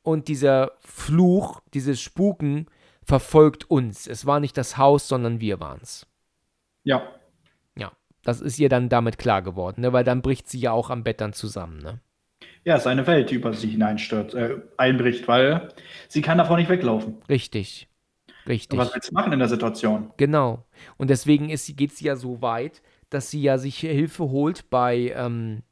und 0.00 0.28
dieser 0.28 0.72
Fluch, 0.78 1.60
dieses 1.74 2.00
Spuken 2.00 2.64
verfolgt 3.02 3.70
uns. 3.70 4.06
Es 4.06 4.24
war 4.24 4.40
nicht 4.40 4.56
das 4.56 4.78
Haus, 4.78 5.06
sondern 5.06 5.38
wir 5.38 5.60
waren 5.60 5.80
es. 5.82 6.06
Ja. 6.84 7.02
Ja, 7.76 7.92
das 8.22 8.40
ist 8.40 8.58
ihr 8.58 8.70
dann 8.70 8.88
damit 8.88 9.18
klar 9.18 9.42
geworden, 9.42 9.82
ne? 9.82 9.92
weil 9.92 10.04
dann 10.04 10.22
bricht 10.22 10.48
sie 10.48 10.60
ja 10.60 10.72
auch 10.72 10.88
am 10.88 11.04
Bett 11.04 11.20
dann 11.20 11.34
zusammen. 11.34 11.82
Ne? 11.82 12.00
Ja, 12.64 12.76
es 12.76 12.82
ist 12.82 12.86
eine 12.86 13.06
Welt, 13.06 13.28
die 13.28 13.34
über 13.34 13.52
sie 13.52 13.68
hineinstürzt, 13.68 14.34
äh, 14.34 14.62
einbricht, 14.78 15.28
weil 15.28 15.68
sie 16.08 16.22
kann 16.22 16.38
davor 16.38 16.56
nicht 16.56 16.70
weglaufen. 16.70 17.18
Richtig. 17.28 17.89
Richtig. 18.50 18.78
was 18.78 18.92
willst 18.92 19.10
du 19.10 19.14
machen 19.14 19.32
in 19.32 19.38
der 19.38 19.48
Situation? 19.48 20.12
Genau. 20.16 20.64
Und 20.96 21.08
deswegen 21.08 21.48
geht 21.48 21.92
sie 21.92 22.04
ja 22.04 22.16
so 22.16 22.42
weit, 22.42 22.82
dass 23.08 23.30
sie 23.30 23.40
ja 23.40 23.58
sich 23.58 23.78
Hilfe 23.78 24.24
holt 24.24 24.70
bei, 24.70 25.12
ähm, 25.14 25.62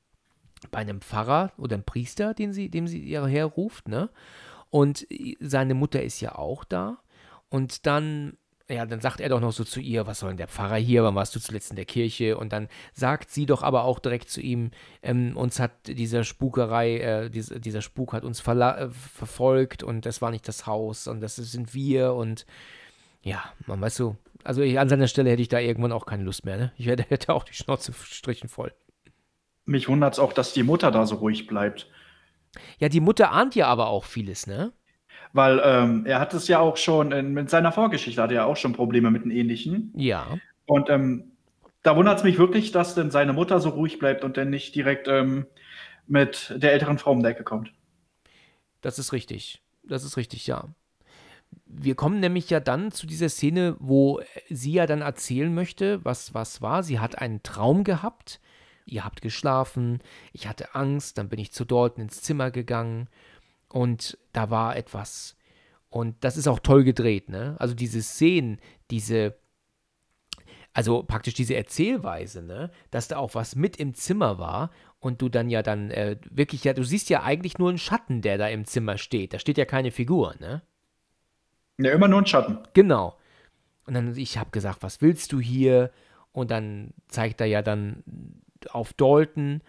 bei 0.70 0.78
einem 0.78 1.00
Pfarrer 1.00 1.52
oder 1.58 1.74
einem 1.74 1.84
Priester, 1.84 2.34
den 2.34 2.52
sie, 2.52 2.68
dem 2.68 2.86
sie 2.86 3.00
hierher 3.00 3.46
ruft, 3.46 3.88
ne? 3.88 4.10
Und 4.70 5.06
seine 5.40 5.74
Mutter 5.74 6.02
ist 6.02 6.20
ja 6.20 6.36
auch 6.36 6.62
da. 6.64 6.98
Und 7.48 7.86
dann, 7.86 8.36
ja, 8.70 8.84
dann 8.84 9.00
sagt 9.00 9.20
er 9.20 9.30
doch 9.30 9.40
noch 9.40 9.52
so 9.52 9.64
zu 9.64 9.80
ihr, 9.80 10.06
was 10.06 10.20
soll 10.20 10.30
denn 10.30 10.36
der 10.36 10.48
Pfarrer 10.48 10.76
hier, 10.76 11.02
wann 11.02 11.14
warst 11.14 11.34
du 11.34 11.40
zuletzt 11.40 11.70
in 11.70 11.76
der 11.76 11.86
Kirche? 11.86 12.36
Und 12.36 12.52
dann 12.52 12.68
sagt 12.92 13.30
sie 13.30 13.46
doch 13.46 13.62
aber 13.62 13.84
auch 13.84 13.98
direkt 13.98 14.28
zu 14.28 14.42
ihm, 14.42 14.72
ähm, 15.02 15.36
uns 15.36 15.58
hat 15.58 15.72
dieser 15.86 16.22
Spukerei, 16.22 16.98
äh, 16.98 17.30
dieser, 17.30 17.58
dieser 17.58 17.80
Spuk 17.80 18.12
hat 18.12 18.24
uns 18.24 18.46
äh, 18.46 18.88
verfolgt 18.90 19.82
und 19.82 20.04
das 20.04 20.20
war 20.20 20.30
nicht 20.30 20.46
das 20.46 20.66
Haus 20.66 21.06
und 21.08 21.20
das 21.20 21.36
sind 21.36 21.72
wir 21.74 22.12
und 22.12 22.44
ja, 23.22 23.42
man 23.66 23.80
weiß 23.80 23.96
so, 23.96 24.16
also 24.44 24.62
ich, 24.62 24.78
an 24.78 24.88
seiner 24.88 25.08
Stelle 25.08 25.30
hätte 25.30 25.42
ich 25.42 25.48
da 25.48 25.58
irgendwann 25.58 25.92
auch 25.92 26.06
keine 26.06 26.24
Lust 26.24 26.44
mehr. 26.44 26.56
Ne? 26.56 26.72
Ich 26.76 26.86
hätte, 26.86 27.02
hätte 27.08 27.32
auch 27.32 27.44
die 27.44 27.54
Schnauze 27.54 27.92
strichen 27.92 28.48
voll. 28.48 28.72
Mich 29.64 29.88
wundert 29.88 30.14
es 30.14 30.18
auch, 30.18 30.32
dass 30.32 30.52
die 30.52 30.62
Mutter 30.62 30.90
da 30.90 31.06
so 31.06 31.16
ruhig 31.16 31.46
bleibt. 31.46 31.90
Ja, 32.78 32.88
die 32.88 33.00
Mutter 33.00 33.32
ahnt 33.32 33.54
ja 33.54 33.66
aber 33.66 33.88
auch 33.88 34.04
vieles, 34.04 34.46
ne? 34.46 34.72
Weil 35.32 35.60
ähm, 35.64 36.06
er 36.06 36.20
hat 36.20 36.34
es 36.34 36.48
ja 36.48 36.58
auch 36.58 36.76
schon, 36.76 37.12
in, 37.12 37.32
mit 37.32 37.50
seiner 37.50 37.72
Vorgeschichte 37.72 38.22
hatte 38.22 38.34
er 38.34 38.46
auch 38.46 38.56
schon 38.56 38.72
Probleme 38.72 39.10
mit 39.10 39.24
den 39.24 39.30
Ähnlichen. 39.30 39.92
Ja. 39.94 40.26
Und 40.66 40.90
ähm, 40.90 41.32
da 41.82 41.96
wundert 41.96 42.18
es 42.18 42.24
mich 42.24 42.38
wirklich, 42.38 42.72
dass 42.72 42.94
denn 42.94 43.10
seine 43.10 43.32
Mutter 43.32 43.60
so 43.60 43.70
ruhig 43.70 43.98
bleibt 43.98 44.24
und 44.24 44.36
dann 44.36 44.50
nicht 44.50 44.74
direkt 44.74 45.08
ähm, 45.08 45.46
mit 46.06 46.54
der 46.56 46.72
älteren 46.72 46.98
Frau 46.98 47.12
um 47.12 47.22
die 47.22 47.28
Ecke 47.28 47.44
kommt. 47.44 47.72
Das 48.80 48.98
ist 48.98 49.12
richtig. 49.12 49.62
Das 49.82 50.04
ist 50.04 50.16
richtig, 50.16 50.46
ja 50.46 50.68
wir 51.66 51.94
kommen 51.94 52.20
nämlich 52.20 52.50
ja 52.50 52.60
dann 52.60 52.90
zu 52.90 53.06
dieser 53.06 53.28
Szene, 53.28 53.76
wo 53.78 54.20
sie 54.48 54.72
ja 54.72 54.86
dann 54.86 55.02
erzählen 55.02 55.54
möchte, 55.54 56.04
was 56.04 56.34
was 56.34 56.62
war. 56.62 56.82
Sie 56.82 56.98
hat 56.98 57.18
einen 57.18 57.42
Traum 57.42 57.84
gehabt. 57.84 58.40
Ihr 58.86 59.04
habt 59.04 59.20
geschlafen. 59.20 60.00
Ich 60.32 60.48
hatte 60.48 60.74
Angst. 60.74 61.18
Dann 61.18 61.28
bin 61.28 61.38
ich 61.38 61.52
zu 61.52 61.64
Dalton 61.64 62.04
ins 62.04 62.22
Zimmer 62.22 62.50
gegangen 62.50 63.08
und 63.68 64.18
da 64.32 64.50
war 64.50 64.76
etwas. 64.76 65.36
Und 65.90 66.16
das 66.22 66.36
ist 66.36 66.48
auch 66.48 66.58
toll 66.58 66.84
gedreht, 66.84 67.28
ne? 67.28 67.56
Also 67.58 67.74
diese 67.74 68.02
Szenen, 68.02 68.58
diese 68.90 69.36
also 70.78 71.02
praktisch 71.02 71.34
diese 71.34 71.56
Erzählweise, 71.56 72.40
ne, 72.40 72.70
dass 72.92 73.08
da 73.08 73.16
auch 73.16 73.34
was 73.34 73.56
mit 73.56 73.78
im 73.78 73.94
Zimmer 73.94 74.38
war 74.38 74.70
und 75.00 75.20
du 75.20 75.28
dann 75.28 75.50
ja 75.50 75.62
dann 75.62 75.90
äh, 75.90 76.18
wirklich 76.30 76.62
ja, 76.62 76.72
du 76.72 76.84
siehst 76.84 77.10
ja 77.10 77.24
eigentlich 77.24 77.58
nur 77.58 77.68
einen 77.68 77.78
Schatten, 77.78 78.22
der 78.22 78.38
da 78.38 78.46
im 78.46 78.64
Zimmer 78.64 78.96
steht. 78.96 79.34
Da 79.34 79.40
steht 79.40 79.58
ja 79.58 79.64
keine 79.64 79.90
Figur, 79.90 80.36
ne? 80.38 80.62
Ja, 81.78 81.92
immer 81.92 82.06
nur 82.06 82.20
ein 82.20 82.26
Schatten. 82.26 82.58
Genau. 82.74 83.16
Und 83.86 83.94
dann, 83.94 84.16
ich 84.16 84.38
habe 84.38 84.50
gesagt, 84.50 84.82
was 84.82 85.00
willst 85.00 85.32
du 85.32 85.40
hier? 85.40 85.90
Und 86.30 86.50
dann 86.50 86.92
zeigt 87.08 87.40
er 87.40 87.48
ja 87.48 87.62
dann 87.62 88.04
auf 88.70 88.92
Dalton. 88.92 89.62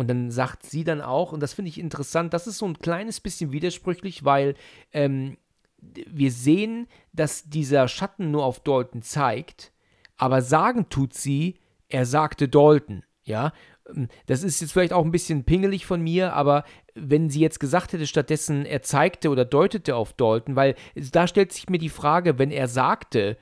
Und 0.00 0.08
dann 0.08 0.30
sagt 0.30 0.64
sie 0.64 0.82
dann 0.82 1.02
auch, 1.02 1.32
und 1.32 1.40
das 1.40 1.52
finde 1.52 1.68
ich 1.68 1.78
interessant, 1.78 2.32
das 2.32 2.46
ist 2.46 2.56
so 2.56 2.64
ein 2.64 2.78
kleines 2.78 3.20
bisschen 3.20 3.52
widersprüchlich, 3.52 4.24
weil 4.24 4.54
ähm, 4.92 5.36
wir 5.78 6.32
sehen, 6.32 6.86
dass 7.12 7.50
dieser 7.50 7.86
Schatten 7.86 8.30
nur 8.30 8.46
auf 8.46 8.60
Dalton 8.60 9.02
zeigt, 9.02 9.72
aber 10.16 10.40
sagen 10.40 10.88
tut 10.88 11.12
sie, 11.12 11.58
er 11.88 12.06
sagte 12.06 12.48
Dalton. 12.48 13.04
Ja, 13.24 13.52
ähm, 13.94 14.08
das 14.24 14.42
ist 14.42 14.62
jetzt 14.62 14.72
vielleicht 14.72 14.94
auch 14.94 15.04
ein 15.04 15.12
bisschen 15.12 15.44
pingelig 15.44 15.84
von 15.84 16.00
mir, 16.00 16.32
aber 16.32 16.64
wenn 16.94 17.28
sie 17.28 17.40
jetzt 17.40 17.60
gesagt 17.60 17.92
hätte, 17.92 18.06
stattdessen 18.06 18.64
er 18.64 18.80
zeigte 18.80 19.28
oder 19.28 19.44
deutete 19.44 19.96
auf 19.96 20.14
Dalton, 20.14 20.56
weil 20.56 20.76
da 21.12 21.26
stellt 21.26 21.52
sich 21.52 21.68
mir 21.68 21.76
die 21.76 21.90
Frage, 21.90 22.38
wenn 22.38 22.50
er 22.50 22.68
sagte, 22.68 23.36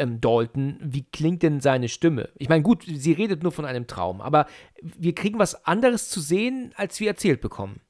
ähm, 0.00 0.20
Dalton, 0.20 0.78
wie 0.82 1.04
klingt 1.04 1.42
denn 1.42 1.60
seine 1.60 1.88
Stimme? 1.88 2.30
Ich 2.36 2.48
meine, 2.48 2.62
gut, 2.62 2.84
sie 2.86 3.12
redet 3.12 3.42
nur 3.42 3.52
von 3.52 3.64
einem 3.64 3.86
Traum, 3.86 4.20
aber 4.20 4.46
wir 4.82 5.14
kriegen 5.14 5.38
was 5.38 5.66
anderes 5.66 6.08
zu 6.08 6.20
sehen, 6.20 6.72
als 6.76 6.98
wir 7.00 7.08
erzählt 7.08 7.40
bekommen. 7.40 7.80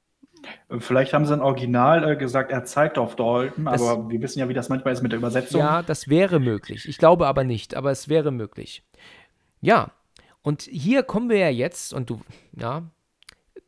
Vielleicht 0.79 1.13
haben 1.13 1.25
sie 1.25 1.33
im 1.33 1.41
Original 1.41 2.11
äh, 2.11 2.15
gesagt, 2.15 2.51
er 2.51 2.65
zeigt 2.65 2.97
auf 2.97 3.15
Dalton, 3.15 3.65
das, 3.65 3.81
aber 3.81 4.09
wir 4.09 4.21
wissen 4.21 4.39
ja, 4.39 4.49
wie 4.49 4.53
das 4.53 4.69
manchmal 4.69 4.93
ist 4.93 5.01
mit 5.01 5.11
der 5.11 5.19
Übersetzung. 5.19 5.59
Ja, 5.59 5.83
das 5.83 6.07
wäre 6.07 6.39
möglich. 6.39 6.87
Ich 6.87 6.97
glaube 6.97 7.27
aber 7.27 7.43
nicht, 7.43 7.75
aber 7.75 7.91
es 7.91 8.09
wäre 8.09 8.31
möglich. 8.31 8.83
Ja, 9.61 9.91
und 10.41 10.63
hier 10.63 11.03
kommen 11.03 11.29
wir 11.29 11.37
ja 11.37 11.49
jetzt, 11.49 11.93
und 11.93 12.09
du, 12.09 12.21
ja, 12.57 12.83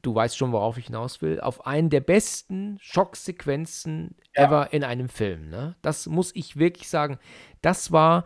du 0.04 0.14
weißt 0.14 0.38
schon, 0.38 0.51
worauf 0.51 0.78
ich 0.78 0.88
hinaus 0.88 1.22
will, 1.22 1.39
auf 1.39 1.66
einen 1.66 1.89
der 1.89 2.01
besten 2.01 2.78
Schocksequenzen 2.80 4.16
ja. 4.36 4.43
ever 4.43 4.74
in 4.74 4.84
einem 4.84 5.10
Film. 5.10 5.49
Ne? 5.49 5.76
Das 5.82 6.06
muss 6.06 6.36
ich 6.36 6.58
wirklich 6.58 6.88
sagen. 6.89 7.18
Das 7.62 7.91
war. 7.91 8.26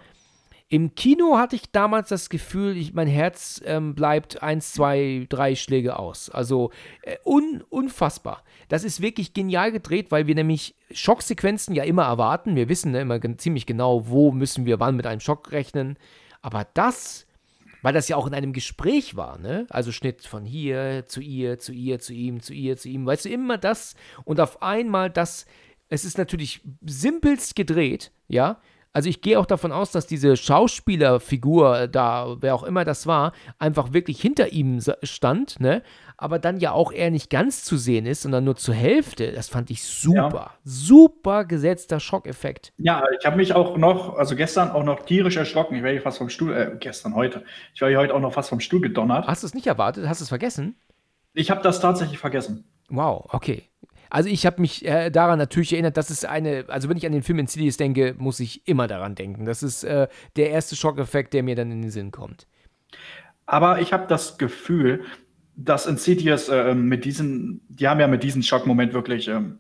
Im 0.69 0.95
Kino 0.95 1.38
hatte 1.38 1.55
ich 1.55 1.71
damals 1.71 2.09
das 2.09 2.30
Gefühl, 2.30 2.75
ich, 2.75 2.93
mein 2.93 3.07
Herz 3.07 3.61
ähm, 3.63 3.95
bleibt 3.95 4.43
eins, 4.43 4.73
zwei, 4.73 5.25
drei 5.30 5.55
Schläge 5.55 5.97
aus. 5.97 6.30
Also 6.30 6.71
äh, 7.03 7.15
un, 7.25 7.63
unfassbar. 7.69 8.43
Das 8.67 8.84
ist 8.84 9.01
wirklich 9.01 9.34
genial 9.34 9.71
gedreht, 9.71 10.11
weil 10.11 10.28
wir 10.28 10.36
nämlich 10.36 10.75
Schocksequenzen 10.91 11.73
ja 11.73 11.86
immer 11.86 12.03
erwarten. 12.03 12.57
Wir 12.57 12.67
wissen 12.67 12.91
ne, 12.91 12.99
immer 12.99 13.21
ziemlich 13.38 13.65
genau, 13.65 14.09
wo 14.09 14.34
müssen 14.34 14.65
wir 14.65 14.82
wann 14.82 14.97
mit 14.97 15.07
einem 15.07 15.21
Schock 15.21 15.53
rechnen. 15.53 15.97
Aber 16.41 16.67
das 16.73 17.26
weil 17.88 17.93
das 17.93 18.09
ja 18.09 18.17
auch 18.17 18.27
in 18.27 18.33
einem 18.33 18.51
Gespräch 18.51 19.15
war, 19.15 19.38
ne? 19.38 19.65
Also 19.69 19.93
Schnitt 19.93 20.25
von 20.25 20.43
hier 20.43 21.05
zu 21.07 21.21
ihr, 21.21 21.57
zu 21.57 21.71
ihr, 21.71 21.99
zu 21.99 22.11
ihm, 22.11 22.41
zu 22.41 22.53
ihr, 22.53 22.75
zu 22.75 22.89
ihm. 22.89 23.05
Weißt 23.05 23.23
du, 23.23 23.29
immer 23.29 23.57
das 23.57 23.95
und 24.25 24.41
auf 24.41 24.61
einmal 24.61 25.09
das. 25.09 25.45
Es 25.88 26.03
ist 26.03 26.17
natürlich 26.17 26.59
simpelst 26.85 27.55
gedreht, 27.55 28.11
ja. 28.27 28.59
Also 28.91 29.07
ich 29.07 29.21
gehe 29.21 29.39
auch 29.39 29.45
davon 29.45 29.71
aus, 29.71 29.93
dass 29.93 30.05
diese 30.05 30.35
Schauspielerfigur 30.35 31.88
da, 31.88 32.35
wer 32.41 32.55
auch 32.55 32.63
immer 32.63 32.83
das 32.83 33.07
war, 33.07 33.31
einfach 33.57 33.93
wirklich 33.93 34.19
hinter 34.19 34.51
ihm 34.51 34.81
stand, 35.03 35.61
ne? 35.61 35.81
Aber 36.18 36.39
dann 36.39 36.59
ja 36.59 36.72
auch 36.72 36.91
eher 36.91 37.11
nicht 37.11 37.30
ganz 37.30 37.63
zu 37.63 37.78
sehen 37.78 38.07
ist, 38.07 38.24
sondern 38.24 38.43
nur 38.43 38.55
zur 38.55 38.74
Hälfte. 38.74 39.32
Das 39.32 39.49
fand 39.49 39.70
ich 39.70 39.84
super. 39.84 40.32
Ja. 40.34 40.51
Super 40.63 41.45
gesetzter 41.45 41.99
Schockeffekt. 41.99 42.74
Ja, 42.78 43.03
ich 43.20 43.26
habe 43.26 43.38
mich 43.38 43.53
auch 43.53 43.78
noch, 43.78 44.18
also 44.18 44.36
gestern 44.36 44.72
auch 44.72 44.84
noch 44.84 45.05
tierisch 45.05 45.38
erschrocken. 45.38 45.76
Ich 45.76 45.84
wäre 45.84 45.93
hier 45.93 46.01
fast 46.01 46.18
vom 46.18 46.30
Stuhl, 46.30 46.53
äh, 46.53 46.76
gestern, 46.80 47.13
heute. 47.13 47.43
Ich 47.76 47.82
war 47.82 47.89
hier 47.89 47.99
heute 47.99 48.15
auch 48.15 48.20
noch 48.20 48.34
fast 48.34 48.49
vom 48.49 48.59
Stuhl 48.59 48.82
gedonnert. 48.82 49.28
Hast 49.28 49.43
du 49.43 49.47
es 49.47 49.53
nicht 49.53 49.68
erwartet? 49.68 50.07
Hast 50.07 50.20
du 50.20 50.24
es 50.24 50.30
vergessen? 50.30 50.76
Ich 51.34 51.51
habe 51.51 51.61
das 51.61 51.80
tatsächlich 51.80 52.18
vergessen. 52.18 52.65
Wow, 52.89 53.28
okay. 53.30 53.70
Also 54.09 54.30
ich 54.30 54.45
habe 54.45 54.61
mich 54.61 54.86
äh, 54.86 55.11
daran 55.11 55.38
natürlich 55.38 55.74
erinnert, 55.74 55.97
dass 55.97 56.09
es 56.09 56.26
eine, 56.26 56.65
also 56.68 56.89
wenn 56.89 56.97
ich 56.97 57.05
an 57.05 57.11
den 57.11 57.24
Film 57.24 57.38
Insidious 57.39 57.78
denke, 57.78 58.15
muss 58.18 58.39
ich 58.39 58.68
immer 58.68 58.88
daran 58.88 59.13
denken. 59.13 59.45
Das 59.45 59.61
ist 59.61 59.84
äh, 59.84 60.07
der 60.36 60.49
erste 60.49 60.76
Schockeffekt, 60.76 61.34
der 61.34 61.43
mir 61.43 61.55
dann 61.55 61.72
in 61.72 61.82
den 61.84 61.91
Sinn 61.91 62.11
kommt. 62.11 62.47
Aber 63.45 63.82
ich 63.82 63.93
habe 63.93 64.07
das 64.07 64.38
Gefühl, 64.38 65.05
dass 65.58 65.88
Insidious 65.88 66.49
äh, 66.49 66.74
mit 66.76 67.03
diesen, 67.03 67.62
die 67.68 67.88
haben 67.88 67.99
ja 67.99 68.08
mit 68.08 68.24
diesem 68.24 68.43
Schockmoment 68.43 68.93
wirklich 68.93 69.28
ähm, 69.28 69.58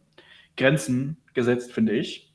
Grenzen 0.55 1.17
gesetzt, 1.33 1.73
finde 1.73 1.93
ich. 1.93 2.31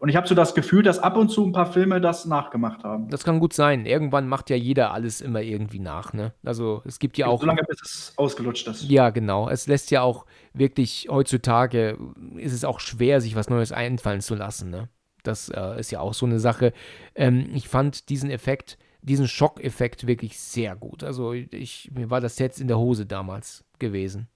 Und 0.00 0.10
ich 0.10 0.14
habe 0.14 0.28
so 0.28 0.34
das 0.34 0.54
Gefühl, 0.54 0.84
dass 0.84 1.00
ab 1.00 1.16
und 1.16 1.28
zu 1.28 1.44
ein 1.44 1.50
paar 1.50 1.72
Filme 1.72 2.00
das 2.00 2.24
nachgemacht 2.24 2.84
haben. 2.84 3.08
Das 3.08 3.24
kann 3.24 3.40
gut 3.40 3.52
sein. 3.52 3.84
Irgendwann 3.84 4.28
macht 4.28 4.48
ja 4.48 4.54
jeder 4.54 4.92
alles 4.92 5.20
immer 5.20 5.42
irgendwie 5.42 5.80
nach, 5.80 6.12
ne? 6.12 6.34
Also 6.44 6.82
es 6.84 7.00
gibt 7.00 7.18
ja 7.18 7.26
auch. 7.26 7.40
Solange 7.40 7.62
bis 7.64 7.82
es 7.82 8.12
ausgelutscht 8.16 8.68
ist. 8.68 8.84
Ja, 8.88 9.10
genau. 9.10 9.48
Es 9.48 9.66
lässt 9.66 9.90
ja 9.90 10.02
auch 10.02 10.24
wirklich, 10.52 11.08
heutzutage 11.10 11.98
ist 12.36 12.52
es 12.52 12.64
auch 12.64 12.78
schwer, 12.78 13.20
sich 13.20 13.34
was 13.34 13.50
Neues 13.50 13.72
einfallen 13.72 14.20
zu 14.20 14.36
lassen, 14.36 14.70
ne? 14.70 14.88
Das 15.24 15.48
äh, 15.48 15.80
ist 15.80 15.90
ja 15.90 15.98
auch 15.98 16.14
so 16.14 16.26
eine 16.26 16.38
Sache. 16.38 16.72
Ähm, 17.16 17.50
ich 17.54 17.66
fand 17.66 18.08
diesen 18.08 18.30
Effekt, 18.30 18.78
diesen 19.02 19.28
Schockeffekt 19.28 20.06
wirklich 20.06 20.38
sehr 20.38 20.76
gut. 20.76 21.04
Also 21.04 21.32
ich, 21.32 21.90
mir 21.92 22.10
war 22.10 22.20
das 22.20 22.38
jetzt 22.38 22.60
in 22.60 22.68
der 22.68 22.78
Hose 22.78 23.06
damals 23.06 23.64
gewesen. 23.78 24.28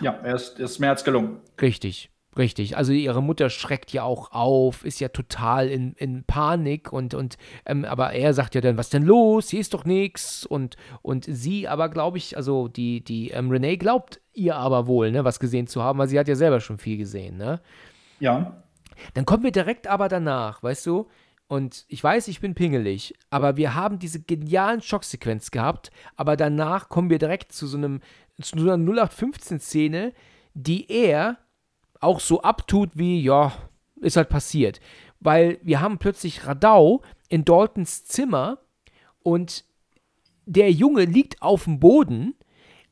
Ja, 0.00 0.12
er 0.12 0.34
ist, 0.34 0.58
ist 0.58 0.78
mehr 0.78 0.90
als 0.90 1.04
gelungen. 1.04 1.40
Richtig. 1.60 2.10
Richtig, 2.36 2.76
also 2.76 2.92
ihre 2.92 3.20
Mutter 3.20 3.50
schreckt 3.50 3.92
ja 3.92 4.04
auch 4.04 4.30
auf, 4.30 4.84
ist 4.84 5.00
ja 5.00 5.08
total 5.08 5.68
in, 5.68 5.94
in 5.94 6.22
Panik 6.22 6.92
und, 6.92 7.12
und 7.12 7.36
ähm, 7.66 7.84
aber 7.84 8.12
er 8.12 8.32
sagt 8.32 8.54
ja 8.54 8.60
dann, 8.60 8.78
was 8.78 8.90
denn 8.90 9.02
los? 9.02 9.48
Hier 9.48 9.58
ist 9.58 9.74
doch 9.74 9.84
nichts 9.84 10.46
und, 10.46 10.76
und 11.02 11.24
sie 11.24 11.66
aber, 11.66 11.88
glaube 11.88 12.18
ich, 12.18 12.36
also 12.36 12.68
die, 12.68 13.02
die 13.02 13.30
ähm, 13.30 13.50
Renee 13.50 13.76
glaubt 13.76 14.20
ihr 14.34 14.54
aber 14.54 14.86
wohl, 14.86 15.10
ne, 15.10 15.24
was 15.24 15.40
gesehen 15.40 15.66
zu 15.66 15.82
haben, 15.82 15.98
weil 15.98 16.06
sie 16.06 16.18
hat 16.18 16.28
ja 16.28 16.36
selber 16.36 16.60
schon 16.60 16.78
viel 16.78 16.96
gesehen, 16.96 17.38
ne? 17.38 17.60
Ja. 18.20 18.62
Dann 19.14 19.24
kommen 19.24 19.42
wir 19.42 19.52
direkt 19.52 19.88
aber 19.88 20.08
danach, 20.08 20.62
weißt 20.62 20.86
du? 20.86 21.08
Und 21.48 21.86
ich 21.88 22.04
weiß, 22.04 22.28
ich 22.28 22.40
bin 22.40 22.54
pingelig, 22.54 23.14
aber 23.30 23.56
wir 23.56 23.74
haben 23.74 23.98
diese 23.98 24.20
genialen 24.20 24.82
Schocksequenz 24.82 25.50
gehabt, 25.50 25.90
aber 26.14 26.36
danach 26.36 26.90
kommen 26.90 27.08
wir 27.08 27.18
direkt 27.18 27.52
zu 27.52 27.66
so 27.66 27.78
einem, 27.78 28.00
zu 28.40 28.56
einer 28.56 28.74
0815-Szene, 28.74 30.12
die 30.52 30.90
er 30.90 31.38
auch 32.00 32.20
so 32.20 32.42
abtut 32.42 32.90
wie, 32.94 33.22
ja, 33.22 33.52
ist 33.96 34.18
halt 34.18 34.28
passiert. 34.28 34.80
Weil 35.20 35.58
wir 35.62 35.80
haben 35.80 35.98
plötzlich 35.98 36.46
Radau 36.46 37.02
in 37.30 37.46
Daltons 37.46 38.04
Zimmer 38.04 38.58
und 39.22 39.64
der 40.44 40.70
Junge 40.70 41.06
liegt 41.06 41.40
auf 41.42 41.64
dem 41.64 41.80
Boden, 41.80 42.34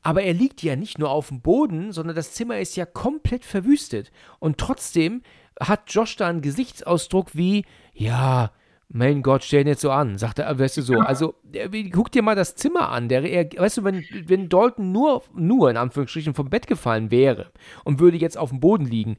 aber 0.07 0.23
er 0.23 0.33
liegt 0.33 0.63
ja 0.63 0.77
nicht 0.77 0.99
nur 0.99 1.09
auf 1.09 1.27
dem 1.27 1.41
Boden, 1.41 1.91
sondern 1.91 2.15
das 2.15 2.31
Zimmer 2.31 2.59
ist 2.59 2.77
ja 2.77 2.85
komplett 2.85 3.43
verwüstet. 3.43 4.09
Und 4.39 4.57
trotzdem 4.57 5.21
hat 5.59 5.91
Josh 5.91 6.15
da 6.15 6.29
einen 6.29 6.39
Gesichtsausdruck 6.39 7.35
wie, 7.35 7.65
ja, 7.93 8.51
mein 8.87 9.21
Gott, 9.21 9.43
stell 9.43 9.63
ihn 9.63 9.67
jetzt 9.67 9.81
so 9.81 9.91
an, 9.91 10.17
sagt 10.17 10.39
er, 10.39 10.57
weißt 10.57 10.77
du 10.77 10.81
so. 10.81 10.93
Also, 11.01 11.35
guck 11.91 12.09
dir 12.09 12.21
mal 12.21 12.37
das 12.37 12.55
Zimmer 12.55 12.87
an. 12.87 13.09
Der, 13.09 13.21
er, 13.23 13.49
weißt 13.59 13.79
du, 13.79 13.83
wenn, 13.83 14.05
wenn 14.27 14.47
Dalton 14.47 14.93
nur, 14.93 15.23
nur 15.35 15.69
in 15.69 15.75
Anführungsstrichen 15.75 16.33
vom 16.33 16.49
Bett 16.49 16.67
gefallen 16.67 17.11
wäre 17.11 17.51
und 17.83 17.99
würde 17.99 18.15
jetzt 18.15 18.37
auf 18.37 18.51
dem 18.51 18.61
Boden 18.61 18.85
liegen, 18.85 19.17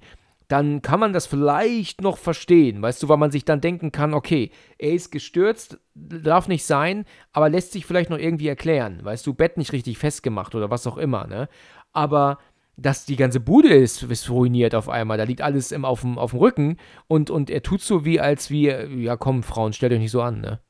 dann 0.49 0.81
kann 0.81 0.99
man 0.99 1.13
das 1.13 1.27
vielleicht 1.27 2.01
noch 2.01 2.17
verstehen, 2.17 2.81
weißt 2.81 3.03
du, 3.03 3.09
weil 3.09 3.19
man 3.19 3.31
sich 3.31 3.45
dann 3.45 3.61
denken 3.61 3.93
kann, 3.93 4.15
okay, 4.15 4.51
er 4.79 4.93
ist 4.93 5.13
gestürzt, 5.13 5.79
darf 5.95 6.49
nicht 6.49 6.65
sein, 6.65 7.05
aber 7.33 7.51
lässt 7.51 7.73
sich 7.73 7.85
vielleicht 7.85 8.09
noch 8.09 8.19
irgendwie 8.19 8.49
erklären, 8.49 9.05
weißt 9.05 9.27
du, 9.27 9.35
Bett 9.35 9.59
nicht 9.59 9.73
richtig 9.73 9.99
festgemacht 9.99 10.55
oder 10.55 10.71
was 10.71 10.87
auch 10.87 10.97
immer, 10.97 11.27
ne? 11.27 11.49
Aber 11.93 12.39
dass 12.77 13.05
die 13.05 13.17
ganze 13.17 13.41
Bude 13.41 13.75
ist, 13.75 14.05
ist 14.05 14.31
ruiniert 14.31 14.75
auf 14.75 14.89
einmal. 14.89 15.19
Da 15.19 15.25
liegt 15.25 15.43
alles 15.43 15.73
im, 15.73 15.85
auf, 15.85 16.03
dem, 16.03 16.17
auf 16.17 16.31
dem 16.31 16.39
Rücken 16.39 16.77
und, 17.09 17.29
und 17.29 17.51
er 17.51 17.63
tut 17.63 17.81
so 17.81 18.05
wie, 18.05 18.21
als 18.21 18.51
wir, 18.51 18.89
ja 18.89 19.17
komm, 19.17 19.43
Frauen, 19.43 19.73
stellt 19.73 19.93
euch 19.93 19.99
nicht 19.99 20.13
so 20.13 20.23
an, 20.23 20.41
ne? 20.41 20.61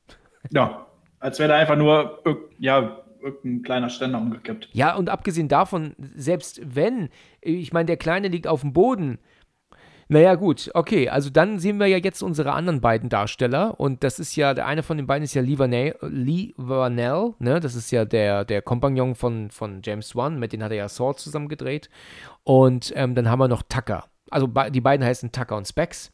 Ja, 0.51 0.87
als 1.19 1.39
wäre 1.39 1.49
da 1.49 1.55
einfach 1.55 1.77
nur, 1.77 2.21
ja, 2.57 3.03
irgendein 3.21 3.63
kleiner 3.63 3.89
Ständer 3.89 4.17
umgekippt. 4.17 4.69
Ja, 4.73 4.95
und 4.95 5.09
abgesehen 5.09 5.47
davon, 5.47 5.93
selbst 5.97 6.61
wenn, 6.63 7.09
ich 7.41 7.73
meine, 7.73 7.85
der 7.85 7.97
Kleine 7.97 8.29
liegt 8.29 8.47
auf 8.47 8.61
dem 8.61 8.73
Boden, 8.73 9.19
naja, 10.11 10.33
gut, 10.33 10.71
okay. 10.73 11.07
Also 11.07 11.29
dann 11.29 11.59
sehen 11.59 11.79
wir 11.79 11.85
ja 11.85 11.97
jetzt 11.97 12.23
unsere 12.23 12.53
anderen 12.53 12.81
beiden 12.81 13.09
Darsteller. 13.09 13.79
Und 13.79 14.03
das 14.03 14.17
ist 14.17 14.35
ja, 14.35 14.55
der 14.55 14.65
eine 14.65 14.81
von 14.81 14.97
den 14.97 15.05
beiden 15.05 15.23
ist 15.23 15.35
ja 15.35 15.43
Lee 15.43 15.59
Vanell, 15.59 15.95
Lee 16.01 16.53
Vanell 16.57 17.35
ne? 17.37 17.59
Das 17.59 17.75
ist 17.75 17.91
ja 17.91 18.05
der, 18.05 18.43
der 18.43 18.63
Kompagnon 18.63 19.13
von, 19.13 19.51
von 19.51 19.81
James 19.83 20.15
Wan, 20.15 20.39
mit 20.39 20.51
dem 20.51 20.63
hat 20.63 20.71
er 20.71 20.77
ja 20.77 20.89
Sword 20.89 21.19
zusammen 21.19 21.47
gedreht. 21.47 21.91
Und 22.43 22.91
ähm, 22.95 23.13
dann 23.13 23.29
haben 23.29 23.37
wir 23.37 23.47
noch 23.47 23.61
Tucker. 23.61 24.05
Also 24.31 24.47
die 24.47 24.81
beiden 24.81 25.05
heißen 25.05 25.31
Tucker 25.31 25.55
und 25.55 25.67
Specs. 25.67 26.11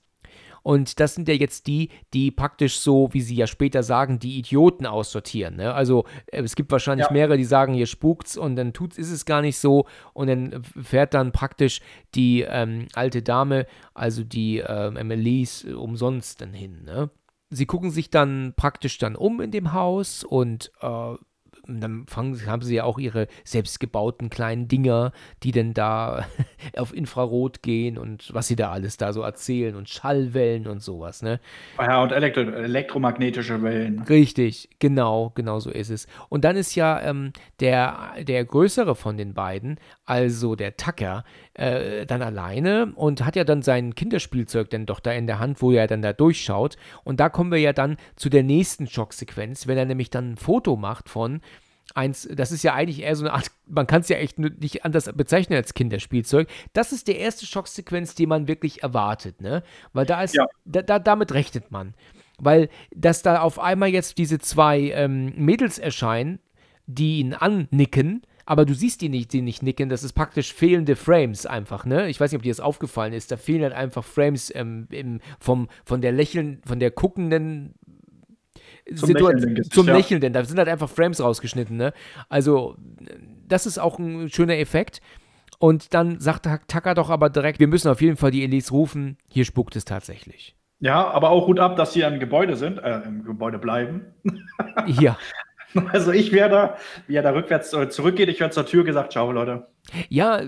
Und 0.66 0.99
das 0.99 1.13
sind 1.13 1.28
ja 1.28 1.36
jetzt 1.36 1.68
die, 1.68 1.89
die 2.11 2.32
praktisch 2.32 2.80
so, 2.80 3.09
wie 3.11 3.22
sie 3.22 3.36
ja 3.36 3.45
später 3.45 3.84
sagen, 3.84 4.18
die 4.18 4.39
Idioten 4.39 4.88
aussortieren. 4.88 5.57
Ne? 5.57 5.72
Also 5.72 6.05
äh, 6.26 6.41
es 6.41 6.55
gibt 6.55 6.72
wahrscheinlich 6.72 7.05
ja. 7.05 7.13
mehrere, 7.13 7.38
die 7.38 7.43
sagen, 7.43 7.76
hier 7.76 7.86
spukt's 7.86 8.36
und 8.36 8.55
dann 8.55 8.74
tut's, 8.74 8.97
ist 8.97 9.11
es 9.11 9.26
gar 9.26 9.43
nicht 9.43 9.59
so. 9.59 9.86
Und 10.13 10.26
dann 10.26 10.63
fährt 10.63 11.13
dann 11.13 11.32
praktisch 11.32 11.82
die 12.16 12.41
ähm, 12.41 12.88
alte 12.93 13.22
Dame, 13.22 13.68
also 13.93 14.24
die 14.24 14.57
ähm, 14.57 14.97
Emilie's, 14.97 15.66
umsonst 15.66 16.41
dann 16.41 16.53
hin. 16.53 16.84
Ne? 16.84 17.11
Sie 17.51 17.68
gucken 17.68 17.91
sich 17.91 18.09
dann 18.09 18.53
praktisch 18.55 18.97
dann 18.97 19.16
um 19.16 19.41
in 19.41 19.51
dem 19.51 19.72
Haus 19.72 20.24
und 20.24 20.72
äh, 20.82 21.13
dann 21.68 22.05
fangen, 22.07 22.45
haben 22.45 22.61
sie 22.61 22.76
ja 22.76 22.84
auch 22.84 22.99
ihre 22.99 23.28
selbstgebauten 23.43 24.30
kleinen 24.30 24.68
Dinger, 24.68 25.11
die 25.43 25.51
denn 25.51 25.74
da 25.74 26.26
auf 26.78 26.93
Infrarot 26.93 27.61
gehen 27.61 27.97
und 27.97 28.34
was 28.34 28.47
sie 28.47 28.55
da 28.55 28.72
alles 28.72 28.97
da 28.97 29.13
so 29.13 29.22
erzählen 29.22 29.76
und 29.76 29.89
Schallwellen 29.89 30.68
und 30.68 30.82
sowas, 30.82 31.22
ne? 31.22 31.39
Ja, 31.78 32.01
und 32.01 32.11
Elektro 32.11 32.41
elektromagnetische 32.41 33.61
Wellen. 33.61 34.01
Richtig, 34.03 34.70
genau, 34.80 35.32
genau 35.36 35.59
so 35.59 35.70
ist 35.70 35.89
es. 35.89 36.07
Und 36.30 36.43
dann 36.43 36.55
ist 36.55 36.76
ja 36.76 37.01
ähm, 37.01 37.32
der, 37.59 38.13
der 38.22 38.45
größere 38.45 38.95
von 38.95 39.18
den 39.18 39.34
beiden, 39.34 39.80
also 40.05 40.55
der 40.55 40.78
Tucker, 40.78 41.24
äh, 41.56 42.06
dann 42.06 42.22
alleine 42.22 42.93
und 42.95 43.26
hat 43.26 43.36
ja 43.36 43.43
dann 43.43 43.62
sein 43.62 43.95
Kinderspielzeug 43.95 44.70
dann 44.70 44.86
doch 44.86 44.99
da 44.99 45.12
in 45.12 45.28
der 45.28 45.39
Hand, 45.39 45.62
wo 45.62 45.72
er 45.72 45.88
dann 45.88 46.01
da 46.01 46.14
durchschaut. 46.14 46.78
Und 47.03 47.20
da 47.20 47.30
kommen 47.30 47.51
wir 47.51 47.60
ja 47.60 47.74
dann 47.74 47.97
zu 48.16 48.30
der 48.30 48.43
nächsten 48.43 48.88
Schocksequenz, 48.88 49.68
wenn 49.68 49.78
er 49.78 49.86
nämlich 49.86 50.10
dann 50.10 50.34
ein 50.34 50.38
Foto 50.38 50.76
macht 50.76 51.10
von 51.10 51.41
eins, 51.93 52.28
das 52.32 52.51
ist 52.51 52.64
ja 52.64 52.74
eigentlich 52.74 53.01
eher 53.01 53.16
so 53.16 53.26
eine 53.26 53.34
Art, 53.34 53.51
man 53.68 53.88
kann 53.88 54.01
es 54.01 54.10
ja 54.10 54.18
echt 54.18 54.39
nicht 54.39 54.86
anders 54.86 55.12
bezeichnen 55.14 55.56
als 55.56 55.74
Kinderspielzeug. 55.74 56.49
Das 56.74 56.91
ist 56.91 57.08
der 57.08 57.20
erste 57.20 57.45
Schocksequenz, 57.45 58.16
die 58.16 58.26
man 58.26 58.47
wirklich 58.47 58.84
erwartet, 58.84 59.41
ne? 59.41 59.64
Weil 59.93 60.06
da 60.06 60.24
ist, 60.24 60.36
ja. 60.36 60.45
da, 60.66 60.82
da, 60.82 60.99
damit 60.99 61.34
rechnet 61.34 61.72
man. 61.72 61.93
Weil, 62.38 62.70
dass 62.93 63.22
da 63.22 63.39
auf 63.39 63.60
einmal 63.60 63.89
jetzt 63.89 64.18
diese 64.18 64.39
zwei 64.39 64.91
ähm, 64.91 65.34
Mädels 65.38 65.80
erscheinen, 65.80 66.39
die 66.86 67.20
ihn 67.20 67.34
annicken, 67.34 68.24
aber 68.46 68.66
du 68.66 68.74
siehst 68.74 69.02
die 69.02 69.10
nicht, 69.10 69.34
die 69.34 69.41
nicht 69.41 69.64
nicken, 69.64 69.89
das 69.89 70.04
ist 70.04 70.14
praktisch 70.14 70.54
fehlende 70.54 70.96
Frames 70.96 71.46
einfach, 71.46 71.86
ne? 71.86 72.10
Ich 72.10 72.20
weiß 72.20 72.32
nicht, 72.32 72.38
ob 72.38 72.43
dir 72.43 72.52
das 72.52 72.60
aufgefallen 72.60 73.14
ist, 73.14 73.32
da 73.32 73.38
fehlen 73.38 73.64
halt 73.64 73.74
einfach 73.74 74.04
Frames 74.04 74.54
ähm, 74.54 74.88
im, 74.91 75.20
vom, 75.39 75.68
von 75.84 76.02
der 76.02 76.12
lächeln, 76.12 76.62
von 76.66 76.80
der 76.80 76.91
guckenden 76.91 77.76
zum, 78.96 79.10
Lächelnden, 79.10 79.64
zum. 79.64 79.88
Lächelnden, 79.88 80.34
da 80.34 80.46
sind 80.46 80.60
halt 80.60 80.70
einfach 80.70 80.89
Frames 80.89 81.20
rausgeschnitten, 81.20 81.76
ne? 81.76 81.93
Also, 82.30 82.76
das 83.48 83.66
ist 83.66 83.80
auch 83.80 83.98
ein 83.98 84.30
schöner 84.30 84.58
Effekt. 84.58 85.02
Und 85.58 85.93
dann 85.93 86.20
sagt 86.20 86.48
Tucker 86.68 86.93
doch 86.93 87.10
aber 87.10 87.30
direkt, 87.30 87.60
wir 87.60 87.68
müssen 87.68 87.88
auf 87.88 88.02
jeden 88.02 88.18
Fall 88.18 88.30
die 88.30 88.43
Elise 88.43 88.72
rufen, 88.72 89.18
hier 89.30 89.46
spuckt 89.46 89.76
es 89.76 89.86
tatsächlich. 89.86 90.56
Ja, 90.80 91.08
aber 91.08 91.30
auch 91.30 91.46
gut 91.46 91.60
ab, 91.60 91.78
dass 91.78 91.93
sie 91.93 92.02
im 92.02 92.20
Gebäude 92.20 92.58
sind, 92.58 92.78
äh, 92.80 93.00
im 93.06 93.24
Gebäude 93.24 93.58
bleiben. 93.58 94.02
ja. 94.86 95.18
Also 95.92 96.12
ich 96.12 96.32
werde, 96.32 96.76
wie 97.08 97.16
er 97.16 97.24
da 97.24 97.32
rückwärts 97.32 97.70
zurückgeht, 97.70 98.30
ich 98.30 98.40
werde 98.40 98.54
zur 98.54 98.66
Tür 98.66 98.84
gesagt, 98.84 99.12
ciao 99.12 99.32
Leute. 99.32 99.68
Ja, 100.10 100.42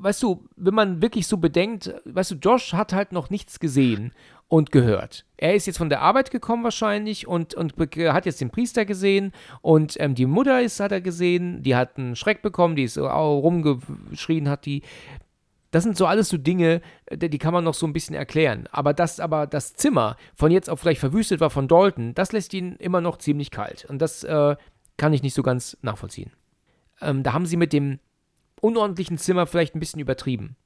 weißt 0.00 0.22
du, 0.22 0.44
wenn 0.56 0.74
man 0.74 1.02
wirklich 1.02 1.26
so 1.26 1.36
bedenkt, 1.36 1.94
weißt 2.04 2.32
du, 2.32 2.34
Josh 2.36 2.72
hat 2.72 2.92
halt 2.92 3.12
noch 3.12 3.30
nichts 3.30 3.60
gesehen 3.60 4.12
und 4.48 4.72
gehört. 4.72 5.24
Er 5.36 5.54
ist 5.54 5.66
jetzt 5.66 5.78
von 5.78 5.88
der 5.88 6.02
Arbeit 6.02 6.30
gekommen 6.30 6.64
wahrscheinlich 6.64 7.26
und, 7.26 7.54
und 7.54 7.74
hat 7.76 8.26
jetzt 8.26 8.40
den 8.40 8.50
Priester 8.50 8.84
gesehen 8.84 9.32
und 9.60 9.96
ähm, 9.98 10.14
die 10.14 10.26
Mutter 10.26 10.62
ist, 10.62 10.80
hat 10.80 10.92
er 10.92 11.00
gesehen, 11.00 11.62
die 11.62 11.76
hat 11.76 11.96
einen 11.98 12.16
Schreck 12.16 12.42
bekommen, 12.42 12.76
die 12.76 12.84
ist 12.84 12.98
rumgeschrien, 12.98 14.48
hat 14.48 14.66
die. 14.66 14.82
Das 15.70 15.82
sind 15.82 15.96
so 15.96 16.06
alles 16.06 16.28
so 16.28 16.36
Dinge, 16.36 16.80
äh, 17.06 17.16
die 17.16 17.38
kann 17.38 17.52
man 17.52 17.64
noch 17.64 17.74
so 17.74 17.86
ein 17.86 17.92
bisschen 17.92 18.14
erklären. 18.14 18.68
Aber 18.70 18.94
dass 18.94 19.20
aber 19.20 19.46
das 19.46 19.74
Zimmer 19.74 20.16
von 20.34 20.50
jetzt 20.50 20.70
auf 20.70 20.82
gleich 20.82 20.98
verwüstet 20.98 21.40
war 21.40 21.50
von 21.50 21.68
Dalton, 21.68 22.14
das 22.14 22.32
lässt 22.32 22.54
ihn 22.54 22.76
immer 22.76 23.00
noch 23.00 23.18
ziemlich 23.18 23.50
kalt. 23.50 23.84
Und 23.86 24.00
das 24.00 24.24
äh, 24.24 24.56
kann 24.96 25.12
ich 25.12 25.22
nicht 25.22 25.34
so 25.34 25.42
ganz 25.42 25.76
nachvollziehen. 25.82 26.32
Ähm, 27.00 27.22
da 27.22 27.32
haben 27.32 27.46
sie 27.46 27.56
mit 27.56 27.72
dem 27.72 27.98
unordentlichen 28.60 29.18
Zimmer 29.18 29.46
vielleicht 29.46 29.74
ein 29.74 29.80
bisschen 29.80 30.00
übertrieben. 30.00 30.56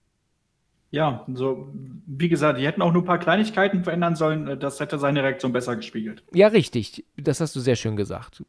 Ja, 0.93 1.25
so, 1.33 1.73
wie 2.07 2.29
gesagt, 2.29 2.59
die 2.59 2.67
hätten 2.67 2.83
auch 2.83 2.93
nur 2.93 3.03
ein 3.03 3.07
paar 3.07 3.19
Kleinigkeiten 3.19 3.85
verändern 3.85 4.17
sollen. 4.17 4.59
Das 4.59 4.81
hätte 4.81 4.99
seine 4.99 5.23
Reaktion 5.23 5.53
besser 5.53 5.77
gespiegelt. 5.77 6.25
Ja, 6.33 6.49
richtig. 6.49 7.05
Das 7.17 7.41
hast 7.41 7.55
du 7.55 7.61
sehr 7.61 7.77
schön 7.77 7.97
gesagt. 7.97 8.43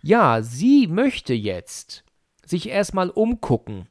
Ja, 0.00 0.42
sie 0.42 0.86
möchte 0.86 1.34
jetzt 1.34 2.04
sich 2.44 2.68
erstmal 2.70 3.10
umgucken. 3.10 3.86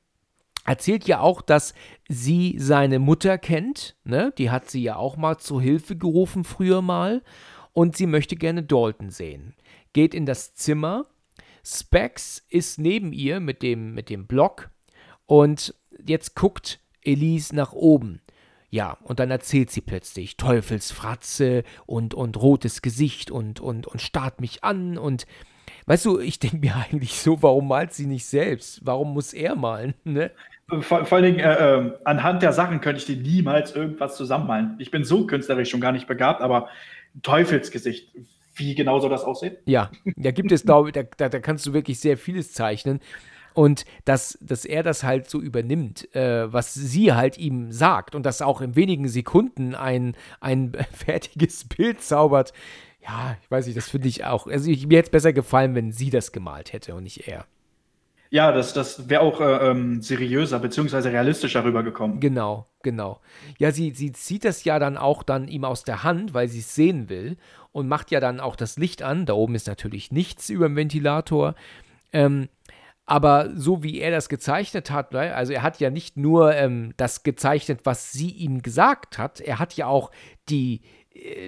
Erzählt 0.66 1.08
ja 1.08 1.20
auch, 1.20 1.42
dass 1.42 1.74
sie 2.08 2.56
seine 2.60 3.00
Mutter 3.00 3.38
kennt. 3.38 3.96
Ne? 4.04 4.34
Die 4.38 4.52
hat 4.52 4.70
sie 4.70 4.84
ja 4.84 4.96
auch 4.96 5.18
mal 5.18 5.38
zur 5.38 5.62
Hilfe 5.62 5.96
gerufen 5.96 6.44
früher 6.44 6.82
mal. 6.82 7.24
Und 7.74 7.96
sie 7.98 8.06
möchte 8.06 8.36
gerne 8.36 8.64
Dalton 8.64 9.10
sehen. 9.10 9.56
Geht 9.94 10.14
in 10.14 10.26
das 10.26 10.54
Zimmer. 10.54 11.06
Specs 11.64 12.44
ist 12.50 12.80
neben 12.80 13.14
ihr 13.14 13.40
mit 13.40 13.62
dem, 13.64 13.94
mit 13.94 14.10
dem 14.10 14.28
Block. 14.28 14.70
Und 15.26 15.74
jetzt 16.06 16.36
guckt 16.36 16.80
Elise 17.02 17.56
nach 17.56 17.74
oben. 17.74 18.22
Ja, 18.70 18.98
und 19.04 19.20
dann 19.20 19.32
erzählt 19.32 19.70
sie 19.70 19.82
plötzlich 19.82 20.38
Teufelsfratze 20.38 21.64
und, 21.86 22.14
und 22.14 22.38
rotes 22.38 22.82
Gesicht 22.82 23.30
und, 23.30 23.60
und, 23.60 23.86
und 23.86 24.02
starrt 24.02 24.40
mich 24.40 24.64
an 24.64 24.98
und 24.98 25.26
weißt 25.92 26.06
du, 26.06 26.20
ich 26.20 26.40
denke 26.40 26.56
mir 26.56 26.74
eigentlich 26.78 27.20
so, 27.20 27.44
warum 27.44 27.68
malt 27.68 27.94
sie 27.94 28.06
nicht 28.06 28.26
selbst? 28.26 28.80
Warum 28.86 29.14
muss 29.14 29.34
er 29.34 29.58
malen? 29.58 29.94
Ne? 30.06 30.32
Vor, 30.80 31.06
vor 31.06 31.18
allen 31.18 31.26
Dingen, 31.26 31.40
äh, 31.40 31.80
äh, 31.80 31.92
anhand 32.06 32.42
der 32.44 32.54
Sachen 32.54 32.80
könnte 32.80 33.00
ich 33.00 33.06
dir 33.06 33.18
niemals 33.18 33.76
irgendwas 33.76 34.16
zusammenmalen. 34.16 34.76
Ich 34.80 34.90
bin 34.90 35.04
so 35.04 35.28
künstlerisch 35.28 35.70
schon 35.70 35.82
gar 35.82 35.92
nicht 35.92 36.08
begabt, 36.08 36.42
aber 36.42 36.70
Teufelsgesicht, 37.24 38.08
wie 38.56 38.74
genau 38.74 39.00
soll 39.00 39.10
das 39.10 39.26
aussehen? 39.26 39.58
Ja, 39.66 39.92
da 40.16 40.32
gibt 40.32 40.54
es, 40.54 40.64
glaube 40.64 40.90
ich, 40.90 40.94
da, 40.94 41.04
da, 41.18 41.28
da 41.28 41.40
kannst 41.42 41.66
du 41.66 41.74
wirklich 41.74 42.00
sehr 42.00 42.18
vieles 42.18 42.54
zeichnen. 42.54 43.02
Und 43.54 43.84
dass, 44.06 44.38
dass 44.40 44.64
er 44.64 44.84
das 44.84 45.04
halt 45.04 45.30
so 45.30 45.42
übernimmt, 45.42 46.16
äh, 46.16 46.54
was 46.54 46.74
sie 46.74 47.12
halt 47.12 47.38
ihm 47.38 47.74
sagt 47.74 48.16
und 48.16 48.26
dass 48.26 48.42
auch 48.42 48.62
in 48.62 48.78
wenigen 48.78 49.10
Sekunden 49.10 49.76
ein, 49.76 50.16
ein 50.40 50.72
fertiges 50.94 51.66
Bild 51.66 52.02
zaubert. 52.02 52.54
Ja, 53.04 53.36
ich 53.42 53.50
weiß 53.50 53.66
nicht, 53.66 53.78
das 53.78 53.90
finde 53.90 54.08
ich 54.08 54.26
auch. 54.26 54.48
Also 54.48 54.70
ich, 54.70 54.86
mir 54.88 55.00
hätte 55.00 55.08
es 55.08 55.12
besser 55.12 55.34
gefallen, 55.34 55.76
wenn 55.76 55.92
sie 55.92 56.10
das 56.10 56.32
gemalt 56.32 56.74
hätte 56.74 56.94
und 56.96 57.04
nicht 57.04 57.28
er. 57.28 57.46
Ja, 58.30 58.54
das, 58.54 58.74
das 58.74 59.10
wäre 59.10 59.22
auch 59.22 59.42
äh, 59.42 59.70
ähm, 59.70 60.02
seriöser 60.02 60.60
bzw. 60.60 61.10
realistischer 61.10 61.66
rübergekommen. 61.66 62.22
Genau, 62.22 62.66
genau. 62.82 63.20
Ja, 63.58 63.72
sie, 63.72 63.92
sie 63.92 64.14
zieht 64.14 64.46
das 64.46 64.64
ja 64.64 64.80
dann 64.80 64.98
auch 64.98 65.22
dann 65.24 65.50
ihm 65.50 65.66
aus 65.66 65.84
der 65.84 66.04
Hand, 66.04 66.34
weil 66.34 66.48
sie 66.48 66.60
es 66.60 66.74
sehen 66.74 67.10
will 67.10 67.36
und 67.74 67.90
macht 67.90 68.10
ja 68.10 68.22
dann 68.22 68.40
auch 68.40 68.56
das 68.56 68.78
Licht 68.78 69.04
an. 69.04 69.26
Da 69.26 69.34
oben 69.34 69.56
ist 69.56 69.68
natürlich 69.68 70.12
nichts 70.12 70.50
über 70.50 70.70
dem 70.70 70.78
Ventilator. 70.78 71.56
Ähm, 72.14 72.48
aber 73.06 73.50
so 73.54 73.84
wie 73.84 74.00
er 74.00 74.12
das 74.12 74.30
gezeichnet 74.30 74.92
hat, 74.92 75.12
ne, 75.12 75.36
also 75.36 75.52
er 75.52 75.64
hat 75.64 75.82
ja 75.82 75.90
nicht 75.90 76.16
nur 76.16 76.56
ähm, 76.56 76.94
das 76.96 77.24
gezeichnet, 77.24 77.82
was 77.84 78.14
sie 78.14 78.30
ihm 78.30 78.62
gesagt 78.62 79.18
hat, 79.18 79.42
er 79.42 79.60
hat 79.60 79.74
ja 79.74 79.88
auch 79.88 80.12
die, 80.48 80.84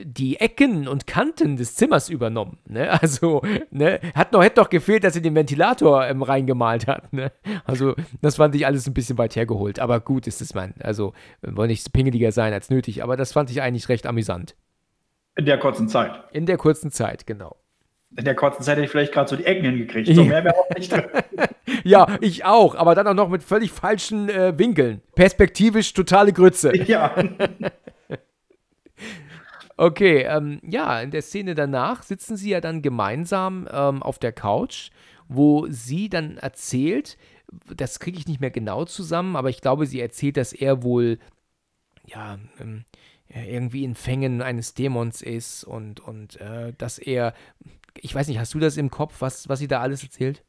die 0.05 0.39
Ecken 0.39 0.87
und 0.87 1.07
Kanten 1.07 1.57
des 1.57 1.75
Zimmers 1.75 2.09
übernommen. 2.09 2.57
Ne? 2.67 2.89
Also, 3.03 3.41
ne? 3.71 3.99
Hat 4.15 4.31
noch, 4.31 4.43
hätte 4.43 4.61
doch 4.61 4.69
gefehlt, 4.69 5.03
dass 5.03 5.15
er 5.15 5.21
den 5.21 5.35
Ventilator 5.35 6.05
ähm, 6.05 6.21
reingemalt 6.21 6.87
hat. 6.87 7.11
Ne? 7.11 7.31
Also, 7.65 7.95
das 8.21 8.37
fand 8.37 8.55
ich 8.55 8.65
alles 8.65 8.87
ein 8.87 8.93
bisschen 8.93 9.17
weit 9.17 9.35
hergeholt. 9.35 9.79
Aber 9.79 9.99
gut 9.99 10.27
ist 10.27 10.41
es, 10.41 10.53
man. 10.53 10.73
Also, 10.79 11.13
wollen 11.41 11.69
nicht 11.69 11.91
pingeliger 11.91 12.31
sein 12.31 12.53
als 12.53 12.69
nötig, 12.69 13.03
aber 13.03 13.17
das 13.17 13.33
fand 13.33 13.49
ich 13.49 13.61
eigentlich 13.61 13.89
recht 13.89 14.05
amüsant. 14.05 14.55
In 15.35 15.45
der 15.45 15.57
kurzen 15.57 15.89
Zeit. 15.89 16.23
In 16.31 16.45
der 16.45 16.57
kurzen 16.57 16.91
Zeit, 16.91 17.25
genau 17.25 17.57
in 18.15 18.25
der 18.25 18.35
kurzen 18.35 18.63
Zeit 18.63 18.75
hätte 18.75 18.85
ich 18.85 18.91
vielleicht 18.91 19.11
gerade 19.11 19.29
so 19.29 19.35
die 19.35 19.45
Ecken 19.45 19.65
hingekriegt. 19.65 20.07
So 20.07 20.23
mehr 20.23 20.43
wäre 20.43 20.55
auch 20.55 20.69
nicht 20.75 20.91
drin. 20.91 21.05
ja, 21.83 22.07
ich 22.21 22.45
auch, 22.45 22.75
aber 22.75 22.95
dann 22.95 23.07
auch 23.07 23.13
noch 23.13 23.29
mit 23.29 23.43
völlig 23.43 23.71
falschen 23.71 24.29
äh, 24.29 24.57
Winkeln. 24.57 25.01
Perspektivisch 25.15 25.93
totale 25.93 26.33
Grütze. 26.33 26.75
Ja. 26.75 27.15
Okay, 29.77 30.23
ähm, 30.23 30.59
ja, 30.63 31.01
in 31.01 31.11
der 31.11 31.21
Szene 31.21 31.55
danach 31.55 32.03
sitzen 32.03 32.37
sie 32.37 32.51
ja 32.51 32.61
dann 32.61 32.81
gemeinsam 32.81 33.67
ähm, 33.71 34.03
auf 34.03 34.19
der 34.19 34.31
Couch, 34.31 34.89
wo 35.27 35.67
sie 35.69 36.09
dann 36.09 36.37
erzählt, 36.37 37.17
das 37.75 37.99
kriege 37.99 38.17
ich 38.17 38.27
nicht 38.27 38.41
mehr 38.41 38.51
genau 38.51 38.85
zusammen, 38.85 39.35
aber 39.35 39.49
ich 39.49 39.61
glaube, 39.61 39.85
sie 39.85 40.01
erzählt, 40.01 40.37
dass 40.37 40.53
er 40.53 40.83
wohl, 40.83 41.19
ja, 42.05 42.39
ähm, 42.59 42.85
irgendwie 43.27 43.83
in 43.83 43.95
Fängen 43.95 44.41
eines 44.41 44.75
Dämons 44.75 45.21
ist 45.21 45.63
und, 45.63 45.99
und 45.99 46.39
äh, 46.39 46.73
dass 46.77 46.99
er 46.99 47.33
ich 48.01 48.13
weiß 48.13 48.27
nicht, 48.27 48.39
hast 48.39 48.53
du 48.53 48.59
das 48.59 48.77
im 48.77 48.89
Kopf, 48.89 49.15
was, 49.19 49.49
was 49.49 49.59
sie 49.59 49.67
da 49.67 49.79
alles 49.81 50.03
erzählt? 50.03 50.43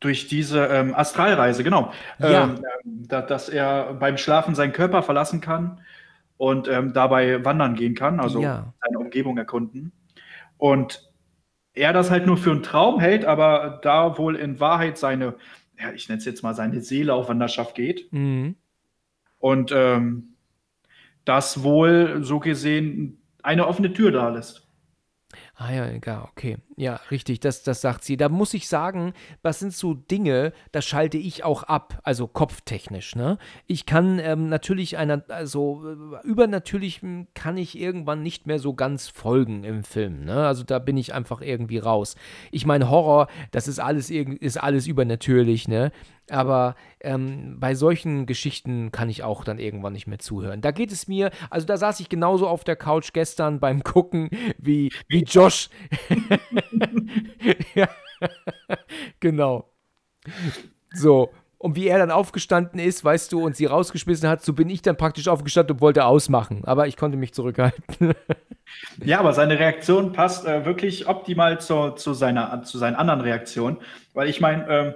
Durch 0.00 0.28
diese 0.28 0.66
ähm, 0.66 0.94
Astralreise, 0.94 1.64
genau. 1.64 1.92
Ja. 2.18 2.44
Ähm, 2.44 2.64
da, 2.84 3.20
dass 3.20 3.48
er 3.48 3.94
beim 3.94 4.16
Schlafen 4.16 4.54
seinen 4.54 4.72
Körper 4.72 5.02
verlassen 5.02 5.40
kann 5.40 5.80
und 6.38 6.68
ähm, 6.68 6.94
dabei 6.94 7.44
wandern 7.44 7.74
gehen 7.74 7.94
kann, 7.94 8.20
also 8.20 8.40
ja. 8.40 8.72
seine 8.80 8.98
Umgebung 8.98 9.36
erkunden. 9.36 9.92
Und 10.56 11.12
er 11.74 11.92
das 11.92 12.10
halt 12.10 12.26
nur 12.26 12.36
für 12.36 12.52
einen 12.52 12.62
Traum 12.62 13.00
hält, 13.00 13.24
aber 13.24 13.80
da 13.82 14.16
wohl 14.18 14.36
in 14.36 14.58
Wahrheit 14.58 14.96
seine, 14.96 15.34
ja, 15.78 15.92
ich 15.92 16.08
nenne 16.08 16.18
es 16.18 16.24
jetzt 16.24 16.42
mal 16.42 16.54
seine 16.54 16.80
Seele 16.80 17.12
auf 17.12 17.28
Wanderschaft 17.28 17.74
geht. 17.74 18.12
Mhm. 18.12 18.56
Und 19.38 19.72
ähm, 19.72 20.34
das 21.24 21.62
wohl 21.62 22.24
so 22.24 22.38
gesehen 22.38 23.20
eine 23.42 23.66
offene 23.66 23.92
Tür 23.92 24.10
da 24.10 24.28
lässt. 24.30 24.66
Ah 25.54 25.72
ja, 25.72 25.88
egal, 25.90 26.26
okay. 26.30 26.56
Ja, 26.78 27.00
richtig, 27.10 27.40
das, 27.40 27.64
das 27.64 27.80
sagt 27.80 28.04
sie. 28.04 28.16
Da 28.16 28.28
muss 28.28 28.54
ich 28.54 28.68
sagen, 28.68 29.12
was 29.42 29.58
sind 29.58 29.74
so 29.74 29.94
Dinge, 29.94 30.52
da 30.70 30.80
schalte 30.80 31.18
ich 31.18 31.42
auch 31.42 31.64
ab, 31.64 31.98
also 32.04 32.28
kopftechnisch, 32.28 33.16
ne? 33.16 33.36
Ich 33.66 33.84
kann 33.84 34.20
ähm, 34.20 34.48
natürlich 34.48 34.96
einer, 34.96 35.24
also 35.26 35.82
äh, 35.84 36.24
übernatürlich 36.24 37.00
kann 37.34 37.56
ich 37.56 37.76
irgendwann 37.76 38.22
nicht 38.22 38.46
mehr 38.46 38.60
so 38.60 38.74
ganz 38.74 39.08
folgen 39.08 39.64
im 39.64 39.82
Film, 39.82 40.24
ne? 40.24 40.46
Also 40.46 40.62
da 40.62 40.78
bin 40.78 40.96
ich 40.96 41.12
einfach 41.12 41.40
irgendwie 41.40 41.78
raus. 41.78 42.14
Ich 42.52 42.64
meine, 42.64 42.88
Horror, 42.88 43.26
das 43.50 43.66
ist 43.66 43.80
alles, 43.80 44.08
ist 44.08 44.62
alles 44.62 44.86
übernatürlich, 44.86 45.66
ne? 45.66 45.90
Aber 46.30 46.74
ähm, 47.00 47.56
bei 47.58 47.74
solchen 47.74 48.26
Geschichten 48.26 48.92
kann 48.92 49.08
ich 49.08 49.22
auch 49.22 49.44
dann 49.44 49.58
irgendwann 49.58 49.92
nicht 49.94 50.06
mehr 50.06 50.18
zuhören. 50.18 50.60
Da 50.60 50.72
geht 50.72 50.92
es 50.92 51.08
mir, 51.08 51.30
also 51.50 51.66
da 51.66 51.76
saß 51.76 52.00
ich 52.00 52.08
genauso 52.08 52.46
auf 52.46 52.64
der 52.64 52.76
Couch 52.76 53.12
gestern 53.12 53.60
beim 53.60 53.82
Gucken 53.82 54.28
wie, 54.58 54.92
wie 55.08 55.22
Josh. 55.22 55.70
ja, 57.74 57.88
genau. 59.20 59.70
So. 60.92 61.30
Und 61.60 61.74
wie 61.74 61.88
er 61.88 61.98
dann 61.98 62.12
aufgestanden 62.12 62.78
ist, 62.78 63.04
weißt 63.04 63.32
du, 63.32 63.44
und 63.44 63.56
sie 63.56 63.66
rausgeschmissen 63.66 64.28
hat, 64.28 64.44
so 64.44 64.52
bin 64.52 64.70
ich 64.70 64.80
dann 64.80 64.96
praktisch 64.96 65.26
aufgestanden 65.26 65.74
und 65.74 65.80
wollte 65.80 66.04
ausmachen. 66.04 66.62
Aber 66.64 66.86
ich 66.86 66.96
konnte 66.96 67.18
mich 67.18 67.34
zurückhalten. 67.34 68.14
ja, 69.04 69.18
aber 69.18 69.32
seine 69.32 69.58
Reaktion 69.58 70.12
passt 70.12 70.46
äh, 70.46 70.64
wirklich 70.64 71.08
optimal 71.08 71.60
zu, 71.60 71.90
zu, 71.90 72.14
seiner, 72.14 72.62
zu 72.62 72.78
seinen 72.78 72.94
anderen 72.94 73.22
Reaktionen. 73.22 73.78
Weil 74.14 74.28
ich 74.28 74.40
meine, 74.40 74.68
ähm, 74.68 74.94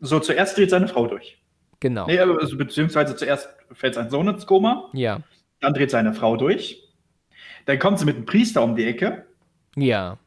so, 0.00 0.18
zuerst 0.18 0.58
dreht 0.58 0.70
seine 0.70 0.88
Frau 0.88 1.06
durch. 1.06 1.38
Genau. 1.78 2.06
Nee, 2.06 2.18
also, 2.18 2.56
beziehungsweise 2.56 3.14
zuerst 3.14 3.48
fällt 3.72 3.94
sein 3.94 4.10
Sohn 4.10 4.26
ins 4.26 4.46
Koma. 4.46 4.88
Ja. 4.92 5.20
Dann 5.60 5.72
dreht 5.72 5.92
seine 5.92 6.14
Frau 6.14 6.36
durch. 6.36 6.82
Dann 7.66 7.78
kommt 7.78 8.00
sie 8.00 8.04
mit 8.04 8.16
einem 8.16 8.26
Priester 8.26 8.62
um 8.64 8.74
die 8.74 8.84
Ecke. 8.84 9.26
Ja. 9.76 10.18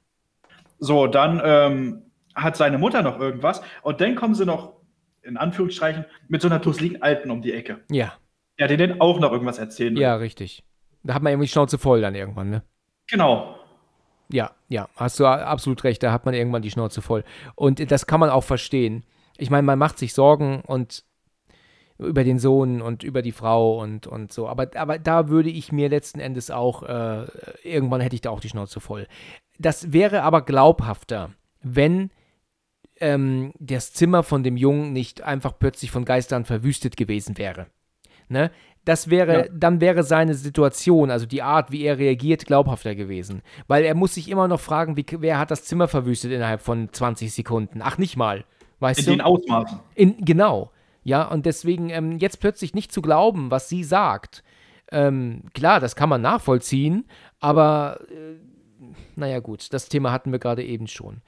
So, 0.79 1.07
dann 1.07 1.41
ähm, 1.43 2.01
hat 2.35 2.57
seine 2.57 2.77
Mutter 2.77 3.01
noch 3.01 3.19
irgendwas. 3.19 3.61
Und 3.81 4.01
dann 4.01 4.15
kommen 4.15 4.35
sie 4.35 4.45
noch, 4.45 4.73
in 5.21 5.37
Anführungsstrichen, 5.37 6.05
mit 6.27 6.41
so 6.41 6.47
einer 6.47 6.59
dusseligen 6.59 7.01
Alten 7.01 7.31
um 7.31 7.41
die 7.41 7.53
Ecke. 7.53 7.81
Ja. 7.89 8.13
Ja, 8.57 8.67
die 8.67 8.77
denen 8.77 9.01
auch 9.01 9.19
noch 9.19 9.31
irgendwas 9.31 9.57
erzählen. 9.57 9.95
Ja, 9.97 10.15
richtig. 10.15 10.63
Da 11.03 11.13
hat 11.13 11.21
man 11.21 11.31
irgendwie 11.31 11.47
die 11.47 11.51
Schnauze 11.51 11.77
voll 11.77 12.01
dann 12.01 12.15
irgendwann, 12.15 12.49
ne? 12.49 12.63
Genau. 13.07 13.59
Ja, 14.29 14.51
ja, 14.69 14.89
hast 14.95 15.19
du 15.19 15.27
absolut 15.27 15.83
recht, 15.83 16.01
da 16.01 16.11
hat 16.11 16.25
man 16.25 16.33
irgendwann 16.33 16.63
die 16.63 16.71
Schnauze 16.71 17.01
voll. 17.01 17.23
Und 17.53 17.91
das 17.91 18.07
kann 18.07 18.19
man 18.19 18.31
auch 18.31 18.43
verstehen 18.43 19.03
ich 19.37 19.49
meine, 19.49 19.63
man 19.63 19.79
macht 19.79 19.97
sich 19.97 20.13
Sorgen 20.13 20.61
und 20.65 21.03
über 21.97 22.23
den 22.23 22.39
Sohn 22.39 22.81
und 22.81 23.03
über 23.03 23.21
die 23.21 23.31
Frau 23.31 23.79
und, 23.81 24.07
und 24.07 24.31
so. 24.33 24.47
Aber, 24.47 24.69
aber 24.75 24.99
da 24.99 25.29
würde 25.29 25.49
ich 25.49 25.71
mir 25.71 25.89
letzten 25.89 26.19
Endes 26.19 26.51
auch, 26.51 26.83
äh, 26.83 27.25
irgendwann 27.63 28.01
hätte 28.01 28.15
ich 28.15 28.21
da 28.21 28.29
auch 28.29 28.41
die 28.41 28.49
Schnauze 28.49 28.79
voll. 28.79 29.07
Das 29.59 29.93
wäre 29.93 30.23
aber 30.23 30.41
glaubhafter, 30.41 31.31
wenn 31.61 32.11
ähm, 32.99 33.53
das 33.59 33.93
Zimmer 33.93 34.23
von 34.23 34.43
dem 34.43 34.57
Jungen 34.57 34.91
nicht 34.93 35.21
einfach 35.21 35.57
plötzlich 35.57 35.91
von 35.91 36.05
Geistern 36.05 36.45
verwüstet 36.45 36.97
gewesen 36.97 37.37
wäre. 37.37 37.67
Ne? 38.27 38.51
Das 38.83 39.09
wäre, 39.09 39.45
ja. 39.45 39.51
dann 39.51 39.81
wäre 39.81 40.03
seine 40.03 40.35
Situation, 40.35 41.09
also 41.09 41.25
die 41.25 41.41
Art, 41.41 41.71
wie 41.71 41.83
er 41.83 41.97
reagiert, 41.97 42.45
glaubhafter 42.45 42.93
gewesen. 42.93 43.41
Weil 43.67 43.83
er 43.83 43.95
muss 43.95 44.13
sich 44.13 44.29
immer 44.29 44.47
noch 44.47 44.59
fragen, 44.59 44.95
wie, 44.95 45.05
wer 45.19 45.39
hat 45.39 45.49
das 45.49 45.63
Zimmer 45.63 45.87
verwüstet 45.87 46.31
innerhalb 46.31 46.61
von 46.61 46.89
20 46.91 47.33
Sekunden? 47.33 47.81
Ach, 47.81 47.97
nicht 47.97 48.15
mal. 48.15 48.45
Weißt 48.79 48.99
in 48.99 49.05
du? 49.05 49.11
den 49.11 49.21
Ausmaßen. 49.21 49.79
In, 49.95 50.17
genau. 50.23 50.71
Ja, 51.05 51.23
und 51.27 51.45
deswegen 51.45 51.91
ähm, 51.91 52.17
jetzt 52.17 52.39
plötzlich 52.39 52.73
nicht 52.73 52.91
zu 52.91 53.01
glauben, 53.03 53.51
was 53.51 53.69
sie 53.69 53.83
sagt. 53.83 54.43
Ähm, 54.91 55.43
klar, 55.53 55.79
das 55.79 55.95
kann 55.95 56.09
man 56.09 56.21
nachvollziehen, 56.21 57.05
aber 57.39 57.99
äh, 58.09 58.39
naja 59.15 59.39
gut, 59.39 59.71
das 59.71 59.87
Thema 59.87 60.11
hatten 60.11 60.31
wir 60.31 60.39
gerade 60.39 60.63
eben 60.63 60.87
schon. 60.87 61.21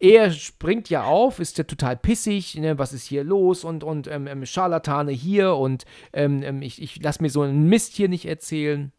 er 0.00 0.32
springt 0.32 0.90
ja 0.90 1.04
auf, 1.04 1.38
ist 1.38 1.58
ja 1.58 1.64
total 1.64 1.96
pissig, 1.96 2.56
ne, 2.56 2.76
was 2.80 2.92
ist 2.92 3.06
hier 3.06 3.22
los 3.22 3.62
und, 3.62 3.84
und 3.84 4.08
ähm, 4.08 4.26
ähm 4.26 4.44
Scharlatane 4.44 5.12
hier 5.12 5.54
und 5.54 5.84
ähm, 6.12 6.42
ähm, 6.42 6.60
ich, 6.60 6.82
ich 6.82 7.00
lasse 7.00 7.22
mir 7.22 7.30
so 7.30 7.42
einen 7.42 7.68
Mist 7.68 7.94
hier 7.94 8.08
nicht 8.08 8.26
erzählen. 8.26 8.90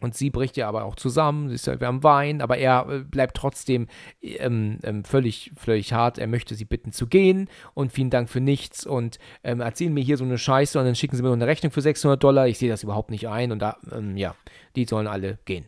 Und 0.00 0.14
sie 0.14 0.30
bricht 0.30 0.56
ja 0.56 0.68
aber 0.68 0.84
auch 0.84 0.94
zusammen, 0.94 1.48
sie 1.48 1.56
ist 1.56 1.66
ja 1.66 1.80
am 1.80 2.04
Wein, 2.04 2.40
aber 2.40 2.56
er 2.56 2.88
äh, 2.88 2.98
bleibt 3.00 3.36
trotzdem 3.36 3.88
ähm, 4.22 4.78
ähm, 4.84 5.04
völlig, 5.04 5.52
völlig 5.56 5.92
hart. 5.92 6.18
Er 6.18 6.28
möchte 6.28 6.54
sie 6.54 6.64
bitten 6.64 6.92
zu 6.92 7.08
gehen 7.08 7.48
und 7.74 7.92
vielen 7.92 8.10
Dank 8.10 8.28
für 8.28 8.40
nichts 8.40 8.86
und 8.86 9.18
ähm, 9.42 9.60
erzählen 9.60 9.92
mir 9.92 10.04
hier 10.04 10.16
so 10.16 10.24
eine 10.24 10.38
Scheiße 10.38 10.78
und 10.78 10.84
dann 10.84 10.94
schicken 10.94 11.16
sie 11.16 11.22
mir 11.22 11.28
noch 11.28 11.36
eine 11.36 11.46
Rechnung 11.46 11.72
für 11.72 11.80
600 11.80 12.22
Dollar. 12.22 12.46
Ich 12.46 12.58
sehe 12.58 12.68
das 12.68 12.84
überhaupt 12.84 13.10
nicht 13.10 13.28
ein 13.28 13.50
und 13.50 13.58
da, 13.58 13.76
ähm, 13.90 14.16
ja, 14.16 14.36
die 14.76 14.84
sollen 14.84 15.08
alle 15.08 15.38
gehen. 15.44 15.66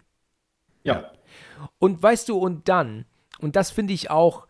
Ja. 0.84 1.10
Und 1.78 2.02
weißt 2.02 2.28
du, 2.28 2.38
und 2.38 2.68
dann, 2.68 3.06
und 3.40 3.56
das 3.56 3.70
finde 3.70 3.92
ich 3.92 4.10
auch, 4.10 4.46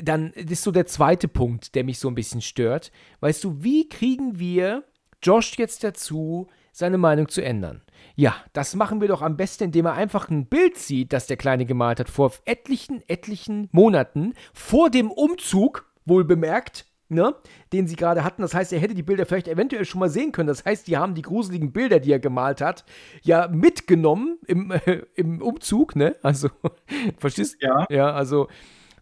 dann 0.00 0.32
ist 0.32 0.62
so 0.62 0.70
der 0.70 0.86
zweite 0.86 1.28
Punkt, 1.28 1.74
der 1.74 1.84
mich 1.84 1.98
so 1.98 2.08
ein 2.08 2.14
bisschen 2.14 2.40
stört. 2.40 2.90
Weißt 3.20 3.44
du, 3.44 3.62
wie 3.62 3.88
kriegen 3.88 4.38
wir 4.38 4.84
Josh 5.22 5.56
jetzt 5.58 5.84
dazu, 5.84 6.48
seine 6.72 6.98
Meinung 6.98 7.28
zu 7.28 7.42
ändern? 7.42 7.82
Ja, 8.16 8.36
das 8.52 8.74
machen 8.76 9.00
wir 9.00 9.08
doch 9.08 9.22
am 9.22 9.36
besten, 9.36 9.64
indem 9.64 9.86
er 9.86 9.94
einfach 9.94 10.28
ein 10.30 10.46
Bild 10.46 10.78
sieht, 10.78 11.12
das 11.12 11.26
der 11.26 11.36
Kleine 11.36 11.66
gemalt 11.66 11.98
hat, 11.98 12.08
vor 12.08 12.32
etlichen, 12.44 13.02
etlichen 13.08 13.68
Monaten, 13.72 14.34
vor 14.52 14.88
dem 14.90 15.10
Umzug, 15.10 15.90
wohl 16.04 16.24
bemerkt, 16.24 16.86
ne, 17.08 17.34
den 17.72 17.86
sie 17.86 17.96
gerade 17.96 18.22
hatten. 18.22 18.42
Das 18.42 18.54
heißt, 18.54 18.72
er 18.72 18.78
hätte 18.78 18.94
die 18.94 19.02
Bilder 19.02 19.26
vielleicht 19.26 19.48
eventuell 19.48 19.84
schon 19.84 19.98
mal 19.98 20.10
sehen 20.10 20.32
können. 20.32 20.46
Das 20.46 20.64
heißt, 20.64 20.86
die 20.86 20.96
haben 20.96 21.14
die 21.14 21.22
gruseligen 21.22 21.72
Bilder, 21.72 21.98
die 21.98 22.12
er 22.12 22.20
gemalt 22.20 22.60
hat, 22.60 22.84
ja 23.22 23.48
mitgenommen 23.48 24.38
im, 24.46 24.70
äh, 24.70 25.02
im 25.14 25.42
Umzug, 25.42 25.96
ne? 25.96 26.16
Also, 26.22 26.50
verstehst 27.18 27.56
du? 27.60 27.66
Ja. 27.66 27.86
Ja, 27.90 28.12
also 28.12 28.48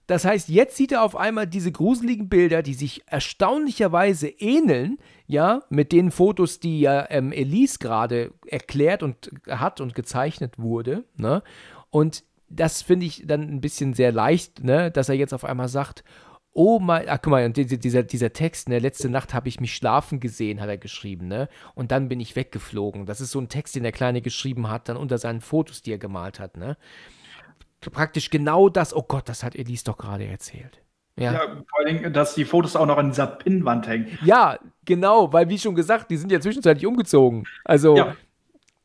das 0.07 0.25
heißt, 0.25 0.49
jetzt 0.49 0.77
sieht 0.77 0.93
er 0.93 1.03
auf 1.03 1.17
einmal 1.17 1.47
diese 1.47 1.71
gruseligen 1.71 2.29
Bilder, 2.29 2.63
die 2.63 2.75
sich 2.75 3.03
erstaunlicherweise 3.07 4.29
ähneln, 4.29 4.99
ja, 5.27 5.63
mit 5.71 5.93
den 5.93 6.11
Fotos, 6.11 6.61
die 6.61 6.81
ja 6.81 7.07
ähm, 7.11 7.33
Elise 7.33 7.79
gerade 7.79 8.33
erklärt 8.47 9.03
und 9.03 9.31
hat 9.49 9.81
und 9.81 9.95
gezeichnet 9.95 10.59
wurde, 10.59 11.05
ne? 11.17 11.43
Und 11.91 12.25
das 12.49 12.83
finde 12.83 13.07
ich 13.07 13.25
dann 13.27 13.43
ein 13.43 13.61
bisschen 13.61 13.95
sehr 13.95 14.13
leicht, 14.13 14.63
ne, 14.63 14.91
dass 14.91 15.09
er 15.09 15.15
jetzt 15.15 15.33
auf 15.33 15.45
einmal 15.45 15.69
sagt, 15.69 16.05
oh 16.53 16.79
mein, 16.79 17.09
ach 17.09 17.19
guck 17.23 17.31
mal, 17.31 17.47
und 17.47 17.57
dieser, 17.57 18.03
dieser 18.03 18.33
Text, 18.33 18.69
ne, 18.69 18.79
letzte 18.79 19.09
Nacht 19.09 19.33
habe 19.33 19.49
ich 19.49 19.61
mich 19.61 19.75
schlafen 19.75 20.21
gesehen, 20.21 20.61
hat 20.61 20.69
er 20.69 20.77
geschrieben, 20.77 21.29
ne, 21.29 21.49
und 21.75 21.93
dann 21.93 22.09
bin 22.09 22.21
ich 22.21 22.37
weggeflogen. 22.37 23.07
Das 23.07 23.23
ist 23.23 23.31
so 23.31 23.41
ein 23.41 23.49
Text, 23.49 23.75
den 23.75 23.85
der 23.85 23.93
Kleine 23.93 24.21
geschrieben 24.21 24.69
hat, 24.69 24.89
dann 24.89 24.99
unter 24.99 25.17
seinen 25.17 25.41
Fotos, 25.41 25.81
die 25.81 25.93
er 25.93 25.99
gemalt 25.99 26.41
hat, 26.41 26.57
ne 26.57 26.77
praktisch 27.91 28.31
genau 28.31 28.69
das, 28.69 28.95
oh 28.95 29.03
Gott, 29.03 29.29
das 29.29 29.43
hat 29.43 29.57
Elise 29.57 29.85
doch 29.85 29.99
gerade 29.99 30.27
erzählt. 30.27 30.83
Ja. 31.17 31.33
ja. 31.33 31.41
vor 31.69 31.81
allem, 31.81 32.13
dass 32.13 32.35
die 32.35 32.45
Fotos 32.45 32.75
auch 32.75 32.87
noch 32.87 32.97
an 32.97 33.11
dieser 33.11 33.27
Pinnwand 33.27 33.87
hängen. 33.87 34.19
Ja, 34.25 34.59
genau, 34.85 35.33
weil 35.33 35.49
wie 35.49 35.59
schon 35.59 35.75
gesagt, 35.75 36.11
die 36.11 36.17
sind 36.17 36.33
ja 36.33 36.41
zwischenzeitlich 36.41 36.87
umgezogen. 36.87 37.45
Also, 37.65 37.97
ja. 37.97 38.17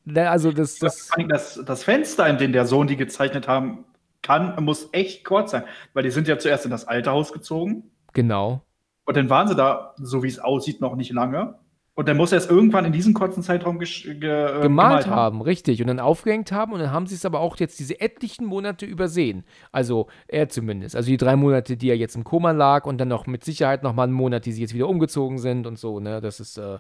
Ne, 0.04 0.30
also 0.30 0.52
das, 0.52 0.80
das, 0.80 1.10
das, 1.28 1.62
das 1.66 1.84
Fenster, 1.84 2.28
in 2.28 2.38
dem 2.38 2.54
der 2.54 2.66
Sohn 2.66 2.88
die 2.88 2.96
gezeichnet 2.96 3.48
haben 3.48 3.84
kann, 4.22 4.56
muss 4.64 4.90
echt 4.94 5.26
kurz 5.26 5.52
sein, 5.52 5.64
weil 5.94 6.04
die 6.04 6.12
sind 6.12 6.28
ja 6.28 6.40
zuerst 6.40 6.66
in 6.66 6.72
das 6.72 6.88
alte 6.88 7.12
Haus 7.12 7.34
gezogen. 7.34 7.92
Genau. 8.14 8.62
Und 9.06 9.18
dann 9.18 9.30
waren 9.30 9.48
sie 9.48 9.56
da, 9.56 9.94
so 9.98 10.24
wie 10.24 10.28
es 10.28 10.40
aussieht, 10.40 10.82
noch 10.82 10.96
nicht 10.96 11.12
lange. 11.12 11.56
Und 11.98 12.08
dann 12.08 12.16
muss 12.16 12.32
er 12.32 12.38
es 12.38 12.46
irgendwann 12.46 12.86
in 12.86 12.92
diesem 12.92 13.16
kurzen 13.16 13.42
Zeitraum 13.42 13.80
ge 13.80 13.88
ge 13.88 14.14
gemalt, 14.20 14.62
gemalt 14.62 15.08
haben. 15.08 15.16
haben. 15.16 15.42
richtig. 15.42 15.82
Und 15.82 15.88
dann 15.88 16.00
aufgehängt 16.00 16.52
haben 16.52 16.72
und 16.74 16.80
dann 16.80 16.92
haben 16.92 17.08
sie 17.08 17.16
es 17.16 17.26
aber 17.26 17.40
auch 17.40 17.58
jetzt 17.58 17.80
diese 17.80 18.00
etlichen 18.00 18.46
Monate 18.46 18.86
übersehen. 18.86 19.46
Also 19.72 20.06
er 20.28 20.48
zumindest. 20.48 20.96
Also 20.96 21.10
die 21.10 21.18
drei 21.18 21.36
Monate, 21.36 21.76
die 21.76 21.90
er 21.90 21.98
jetzt 21.98 22.16
im 22.16 22.24
Koma 22.24 22.52
lag 22.52 22.86
und 22.86 23.00
dann 23.00 23.08
noch 23.08 23.26
mit 23.26 23.44
Sicherheit 23.44 23.82
noch 23.82 23.96
mal 23.96 24.04
einen 24.04 24.14
Monat, 24.14 24.46
die 24.46 24.52
sie 24.52 24.62
jetzt 24.62 24.76
wieder 24.76 24.88
umgezogen 24.88 25.40
sind 25.40 25.66
und 25.66 25.80
so, 25.80 26.00
ne? 26.00 26.22
Das 26.22 26.40
ist, 26.40 26.60
äh, 26.60 26.78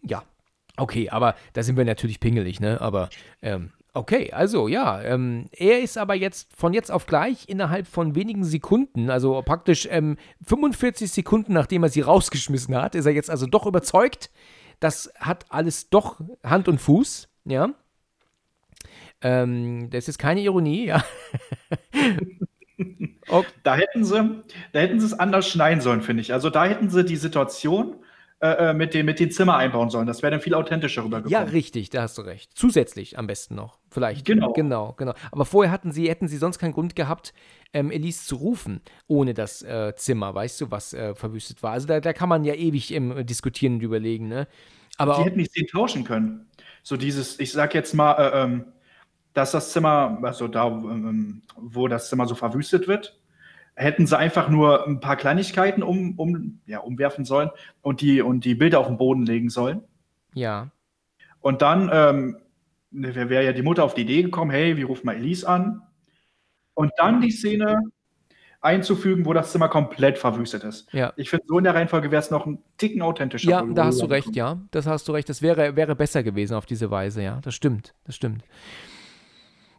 ja. 0.00 0.22
Okay, 0.78 1.10
aber 1.10 1.34
da 1.52 1.62
sind 1.62 1.76
wir 1.76 1.84
natürlich 1.84 2.18
pingelig, 2.18 2.60
ne? 2.60 2.80
Aber 2.80 3.10
ähm, 3.42 3.72
Okay, 3.96 4.32
also 4.32 4.66
ja, 4.66 5.00
ähm, 5.02 5.48
er 5.52 5.80
ist 5.80 5.96
aber 5.98 6.16
jetzt 6.16 6.48
von 6.56 6.74
jetzt 6.74 6.90
auf 6.90 7.06
gleich 7.06 7.48
innerhalb 7.48 7.86
von 7.86 8.16
wenigen 8.16 8.42
Sekunden, 8.42 9.08
also 9.08 9.40
praktisch 9.42 9.86
ähm, 9.88 10.16
45 10.44 11.12
Sekunden 11.12 11.52
nachdem 11.52 11.84
er 11.84 11.88
sie 11.88 12.00
rausgeschmissen 12.00 12.74
hat, 12.74 12.96
ist 12.96 13.06
er 13.06 13.12
jetzt 13.12 13.30
also 13.30 13.46
doch 13.46 13.66
überzeugt. 13.66 14.30
Das 14.80 15.12
hat 15.20 15.46
alles 15.48 15.90
doch 15.90 16.20
Hand 16.42 16.66
und 16.66 16.80
Fuß, 16.80 17.28
ja. 17.44 17.70
Ähm, 19.22 19.88
das 19.90 20.08
ist 20.08 20.18
keine 20.18 20.40
Ironie, 20.40 20.86
ja. 20.86 21.04
okay. 23.28 23.46
Da 23.62 23.76
hätten 23.76 24.04
sie, 24.04 24.42
da 24.72 24.80
hätten 24.80 24.98
sie 24.98 25.06
es 25.06 25.14
anders 25.14 25.48
schneiden 25.48 25.80
sollen, 25.80 26.02
finde 26.02 26.20
ich. 26.20 26.32
Also 26.32 26.50
da 26.50 26.64
hätten 26.64 26.90
sie 26.90 27.04
die 27.04 27.16
Situation 27.16 28.04
äh, 28.44 28.72
äh, 28.72 28.74
mit, 28.74 28.92
dem, 28.92 29.06
mit 29.06 29.20
den 29.20 29.30
Zimmer 29.30 29.56
einbauen 29.56 29.88
sollen. 29.88 30.06
Das 30.06 30.22
wäre 30.22 30.32
dann 30.32 30.40
viel 30.42 30.52
authentischer 30.52 31.02
rübergekommen. 31.02 31.32
Ja, 31.32 31.50
richtig, 31.50 31.88
da 31.88 32.02
hast 32.02 32.18
du 32.18 32.22
recht. 32.22 32.50
Zusätzlich 32.54 33.18
am 33.18 33.26
besten 33.26 33.54
noch, 33.54 33.78
vielleicht. 33.88 34.26
Genau. 34.26 34.52
Genau, 34.52 34.92
genau. 34.98 35.14
Aber 35.32 35.46
vorher 35.46 35.72
hatten 35.72 35.92
sie, 35.92 36.10
hätten 36.10 36.28
sie 36.28 36.36
sonst 36.36 36.58
keinen 36.58 36.74
Grund 36.74 36.94
gehabt, 36.94 37.32
ähm, 37.72 37.90
Elise 37.90 38.26
zu 38.26 38.36
rufen, 38.36 38.82
ohne 39.06 39.32
das 39.32 39.62
äh, 39.62 39.94
Zimmer, 39.96 40.34
weißt 40.34 40.60
du, 40.60 40.70
was 40.70 40.92
äh, 40.92 41.14
verwüstet 41.14 41.62
war. 41.62 41.72
Also 41.72 41.86
da, 41.86 42.00
da 42.00 42.12
kann 42.12 42.28
man 42.28 42.44
ja 42.44 42.52
ewig 42.52 42.92
im 42.92 43.24
diskutieren 43.24 43.76
und 43.76 43.80
überlegen, 43.80 44.28
ne? 44.28 44.46
Aber 44.98 45.14
sie 45.16 45.22
hätten 45.22 45.38
nicht 45.38 45.56
den 45.56 45.66
tauschen 45.66 46.04
können. 46.04 46.46
So 46.82 46.98
dieses, 46.98 47.40
ich 47.40 47.50
sag 47.50 47.72
jetzt 47.72 47.94
mal, 47.94 48.12
äh, 48.12 48.42
ähm, 48.42 48.66
dass 49.32 49.52
das 49.52 49.72
Zimmer, 49.72 50.18
also 50.22 50.48
da, 50.48 50.66
ähm, 50.66 51.40
wo 51.56 51.88
das 51.88 52.10
Zimmer 52.10 52.26
so 52.26 52.34
verwüstet 52.34 52.88
wird, 52.88 53.18
hätten 53.76 54.06
sie 54.06 54.16
einfach 54.16 54.48
nur 54.48 54.86
ein 54.86 55.00
paar 55.00 55.16
Kleinigkeiten 55.16 55.82
um, 55.82 56.18
um, 56.18 56.60
ja, 56.66 56.78
umwerfen 56.78 57.24
sollen 57.24 57.50
und 57.82 58.00
die, 58.00 58.22
und 58.22 58.44
die 58.44 58.54
Bilder 58.54 58.80
auf 58.80 58.86
den 58.86 58.98
Boden 58.98 59.26
legen 59.26 59.50
sollen. 59.50 59.82
Ja. 60.32 60.70
Und 61.40 61.62
dann 61.62 61.90
ähm, 61.92 62.36
wäre 62.90 63.44
ja 63.44 63.52
die 63.52 63.62
Mutter 63.62 63.84
auf 63.84 63.94
die 63.94 64.02
Idee 64.02 64.22
gekommen, 64.22 64.50
hey, 64.50 64.76
wir 64.76 64.86
rufen 64.86 65.06
mal 65.06 65.16
Elise 65.16 65.48
an. 65.48 65.82
Und 66.74 66.92
dann 66.96 67.20
die 67.20 67.30
Szene 67.30 67.82
einzufügen, 68.64 69.26
wo 69.26 69.32
das 69.32 69.52
Zimmer 69.52 69.68
komplett 69.68 70.18
verwüstet 70.18 70.64
ist. 70.64 70.92
Ja. 70.92 71.12
Ich 71.16 71.28
finde, 71.28 71.44
so 71.46 71.58
in 71.58 71.64
der 71.64 71.74
Reihenfolge 71.74 72.10
wäre 72.10 72.22
es 72.22 72.30
noch 72.30 72.46
ein 72.46 72.58
Ticken 72.78 73.02
authentischer. 73.02 73.50
Ja, 73.50 73.62
da 73.62 73.86
hast 73.86 74.00
du 74.00 74.06
recht, 74.06 74.34
ja. 74.34 74.58
Das 74.70 74.86
hast 74.86 75.06
du 75.06 75.12
recht. 75.12 75.28
Das 75.28 75.42
wäre, 75.42 75.76
wäre 75.76 75.94
besser 75.94 76.22
gewesen 76.22 76.54
auf 76.54 76.64
diese 76.64 76.90
Weise, 76.90 77.22
ja. 77.22 77.40
Das 77.42 77.54
stimmt, 77.54 77.94
das 78.04 78.16
stimmt. 78.16 78.42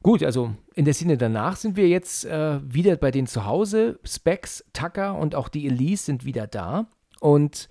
Gut, 0.06 0.22
also 0.22 0.54
in 0.76 0.86
der 0.86 0.94
Szene 0.94 1.18
danach 1.18 1.56
sind 1.56 1.76
wir 1.76 1.88
jetzt 1.88 2.26
äh, 2.26 2.60
wieder 2.64 2.96
bei 2.96 3.10
denen 3.10 3.26
zu 3.26 3.46
Hause. 3.46 3.98
Specs, 4.04 4.64
Tucker 4.72 5.16
und 5.16 5.34
auch 5.34 5.50
die 5.50 5.66
Elise 5.66 6.04
sind 6.04 6.26
wieder 6.26 6.46
da 6.46 6.86
und 7.22 7.70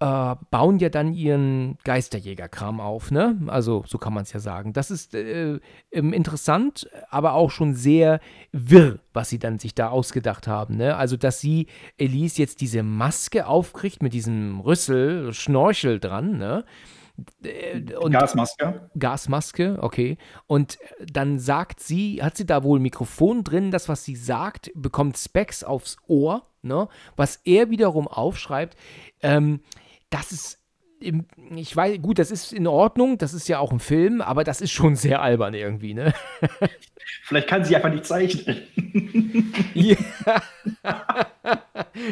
äh, 0.00 0.34
bauen 0.50 0.80
ja 0.80 0.88
dann 0.88 1.12
ihren 1.12 1.78
Geisterjägerkram 1.84 2.80
auf, 2.80 3.12
ne? 3.12 3.38
Also 3.46 3.84
so 3.86 3.96
kann 3.96 4.12
man 4.12 4.24
es 4.24 4.32
ja 4.32 4.40
sagen. 4.40 4.72
Das 4.72 4.90
ist 4.90 5.14
äh, 5.14 5.60
interessant, 5.92 6.90
aber 7.10 7.34
auch 7.34 7.52
schon 7.52 7.76
sehr 7.76 8.18
wirr, 8.50 8.98
was 9.12 9.28
sie 9.28 9.38
dann 9.38 9.60
sich 9.60 9.76
da 9.76 9.90
ausgedacht 9.90 10.48
haben, 10.48 10.78
ne? 10.78 10.96
Also 10.96 11.16
dass 11.16 11.40
sie 11.40 11.68
Elise 11.96 12.42
jetzt 12.42 12.60
diese 12.60 12.82
Maske 12.82 13.46
aufkriegt 13.46 14.02
mit 14.02 14.14
diesem 14.14 14.58
Rüssel, 14.58 15.32
Schnorchel 15.32 16.00
dran, 16.00 16.38
ne? 16.38 16.64
Äh, 17.42 17.94
und 17.94 18.12
Gasmaske. 18.12 18.90
Gasmaske, 18.98 19.78
okay. 19.80 20.18
Und 20.46 20.78
dann 21.04 21.38
sagt 21.38 21.80
sie, 21.80 22.22
hat 22.22 22.36
sie 22.36 22.46
da 22.46 22.62
wohl 22.62 22.78
ein 22.78 22.82
Mikrofon 22.82 23.44
drin, 23.44 23.70
das, 23.70 23.88
was 23.88 24.04
sie 24.04 24.16
sagt, 24.16 24.70
bekommt 24.74 25.16
Specs 25.18 25.64
aufs 25.64 25.96
Ohr, 26.06 26.46
ne? 26.62 26.88
Was 27.16 27.36
er 27.44 27.70
wiederum 27.70 28.08
aufschreibt, 28.08 28.76
ähm, 29.22 29.60
das 30.10 30.32
ist 30.32 30.58
ich 31.00 31.76
weiß, 31.76 32.00
gut, 32.02 32.18
das 32.18 32.30
ist 32.30 32.52
in 32.52 32.66
Ordnung, 32.66 33.18
das 33.18 33.34
ist 33.34 33.48
ja 33.48 33.58
auch 33.58 33.72
ein 33.72 33.80
Film, 33.80 34.20
aber 34.20 34.44
das 34.44 34.60
ist 34.60 34.72
schon 34.72 34.96
sehr 34.96 35.22
albern 35.22 35.54
irgendwie, 35.54 35.94
ne? 35.94 36.12
Vielleicht 37.24 37.48
kann 37.48 37.64
sie 37.64 37.76
einfach 37.76 37.90
nicht 37.90 38.06
zeichnen. 38.06 38.62
ja. 39.74 39.96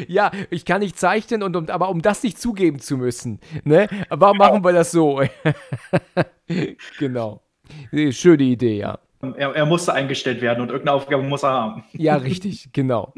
ja, 0.07 0.31
ich 0.49 0.65
kann 0.65 0.81
nicht 0.81 0.97
zeichnen, 0.97 1.43
und 1.43 1.55
um, 1.55 1.69
aber 1.69 1.89
um 1.89 2.01
das 2.01 2.23
nicht 2.23 2.39
zugeben 2.39 2.79
zu 2.79 2.97
müssen, 2.97 3.39
ne? 3.63 3.87
Warum 4.09 4.37
genau. 4.37 4.51
machen 4.51 4.63
wir 4.63 4.73
das 4.73 4.91
so? 4.91 5.21
genau. 6.99 7.41
Schöne 8.11 8.43
Idee, 8.43 8.77
ja. 8.77 8.99
Er, 9.35 9.55
er 9.55 9.65
musste 9.65 9.93
eingestellt 9.93 10.41
werden 10.41 10.61
und 10.61 10.69
irgendeine 10.69 10.95
Aufgabe 10.95 11.23
muss 11.23 11.43
er 11.43 11.51
haben. 11.51 11.83
ja, 11.93 12.15
richtig, 12.15 12.69
genau. 12.71 13.13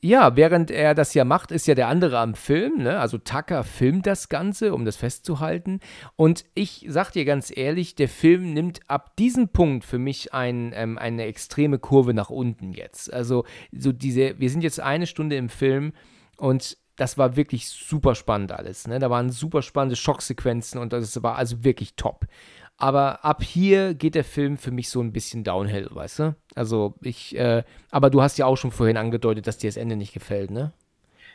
Ja, 0.00 0.36
während 0.36 0.70
er 0.70 0.94
das 0.94 1.14
ja 1.14 1.24
macht, 1.24 1.50
ist 1.50 1.66
ja 1.66 1.74
der 1.74 1.88
andere 1.88 2.18
am 2.18 2.34
Film. 2.34 2.82
Ne? 2.82 2.98
Also 2.98 3.18
Tucker 3.18 3.64
filmt 3.64 4.06
das 4.06 4.28
Ganze, 4.28 4.74
um 4.74 4.84
das 4.84 4.96
festzuhalten. 4.96 5.80
Und 6.16 6.44
ich 6.54 6.86
sag 6.88 7.10
dir 7.12 7.24
ganz 7.24 7.52
ehrlich, 7.54 7.94
der 7.94 8.08
Film 8.08 8.52
nimmt 8.52 8.80
ab 8.88 9.16
diesem 9.16 9.48
Punkt 9.48 9.84
für 9.84 9.98
mich 9.98 10.32
ein, 10.32 10.72
ähm, 10.74 10.98
eine 10.98 11.24
extreme 11.24 11.78
Kurve 11.78 12.14
nach 12.14 12.30
unten 12.30 12.72
jetzt. 12.72 13.12
Also 13.12 13.44
so 13.72 13.92
diese, 13.92 14.38
wir 14.38 14.50
sind 14.50 14.62
jetzt 14.62 14.80
eine 14.80 15.06
Stunde 15.06 15.36
im 15.36 15.48
Film 15.48 15.92
und 16.36 16.76
das 16.96 17.18
war 17.18 17.36
wirklich 17.36 17.68
super 17.68 18.14
spannend 18.14 18.52
alles. 18.52 18.86
Ne? 18.86 18.98
Da 18.98 19.10
waren 19.10 19.30
super 19.30 19.62
spannende 19.62 19.96
Schocksequenzen 19.96 20.80
und 20.80 20.92
das 20.92 21.22
war 21.22 21.36
also 21.36 21.64
wirklich 21.64 21.96
top. 21.96 22.26
Aber 22.76 23.24
ab 23.24 23.42
hier 23.42 23.94
geht 23.94 24.14
der 24.14 24.24
Film 24.24 24.58
für 24.58 24.70
mich 24.70 24.88
so 24.88 25.00
ein 25.00 25.12
bisschen 25.12 25.44
downhill, 25.44 25.88
weißt 25.90 26.18
du? 26.18 26.36
Also 26.54 26.94
ich, 27.02 27.36
äh, 27.36 27.62
aber 27.90 28.10
du 28.10 28.20
hast 28.20 28.36
ja 28.36 28.46
auch 28.46 28.56
schon 28.56 28.72
vorhin 28.72 28.96
angedeutet, 28.96 29.46
dass 29.46 29.58
dir 29.58 29.68
das 29.68 29.76
Ende 29.76 29.96
nicht 29.96 30.12
gefällt, 30.12 30.50
ne? 30.50 30.72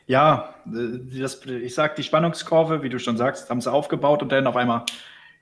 Ja, 0.06 0.56
äh, 0.66 1.20
das, 1.20 1.45
ich 1.45 1.74
sag, 1.74 1.95
die 1.95 2.03
Spannungskurve, 2.03 2.84
wie 2.84 2.90
du 2.90 2.99
schon 2.99 3.16
sagst, 3.16 3.49
haben 3.49 3.61
sie 3.61 3.72
aufgebaut 3.72 4.22
und 4.22 4.32
dann 4.32 4.48
auf 4.48 4.56
einmal, 4.56 4.84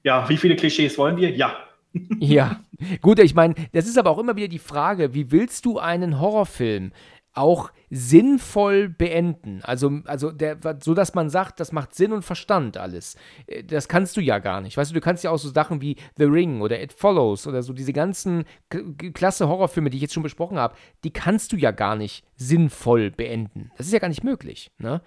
ja, 0.03 0.27
wie 0.29 0.37
viele 0.37 0.55
Klischees 0.55 0.97
wollen 0.97 1.17
wir? 1.17 1.31
Ja. 1.31 1.55
ja, 2.19 2.59
gut, 3.01 3.19
ich 3.19 3.33
meine, 3.33 3.55
das 3.71 3.87
ist 3.87 3.97
aber 3.97 4.11
auch 4.11 4.19
immer 4.19 4.35
wieder 4.35 4.49
die 4.49 4.59
Frage, 4.59 5.13
wie 5.13 5.31
willst 5.31 5.65
du 5.65 5.79
einen 5.79 6.19
Horrorfilm 6.19 6.91
auch 7.37 7.71
sinnvoll 7.89 8.89
beenden. 8.89 9.61
Also, 9.63 10.01
also 10.05 10.31
der, 10.31 10.57
so 10.81 10.93
dass 10.93 11.13
man 11.13 11.29
sagt, 11.29 11.59
das 11.59 11.71
macht 11.71 11.95
Sinn 11.95 12.11
und 12.11 12.23
Verstand 12.23 12.77
alles. 12.77 13.15
Äh, 13.45 13.63
das 13.63 13.87
kannst 13.87 14.17
du 14.17 14.21
ja 14.21 14.39
gar 14.39 14.61
nicht. 14.61 14.77
Weißt 14.77 14.91
du, 14.91 14.95
du 14.95 15.01
kannst 15.01 15.23
ja 15.23 15.31
auch 15.31 15.37
so 15.37 15.49
Sachen 15.49 15.81
wie 15.81 15.95
The 16.17 16.25
Ring 16.25 16.61
oder 16.61 16.81
It 16.81 16.93
Follows 16.93 17.47
oder 17.47 17.63
so 17.63 17.73
diese 17.73 17.93
ganzen 17.93 18.45
klasse 19.13 19.47
Horrorfilme, 19.47 19.89
die 19.89 19.97
ich 19.97 20.01
jetzt 20.01 20.13
schon 20.13 20.23
besprochen 20.23 20.57
habe, 20.57 20.75
die 21.03 21.11
kannst 21.11 21.51
du 21.51 21.57
ja 21.57 21.71
gar 21.71 21.95
nicht 21.95 22.25
sinnvoll 22.35 23.11
beenden. 23.11 23.71
Das 23.77 23.87
ist 23.87 23.93
ja 23.93 23.99
gar 23.99 24.09
nicht 24.09 24.23
möglich. 24.23 24.71
Ne? 24.77 25.01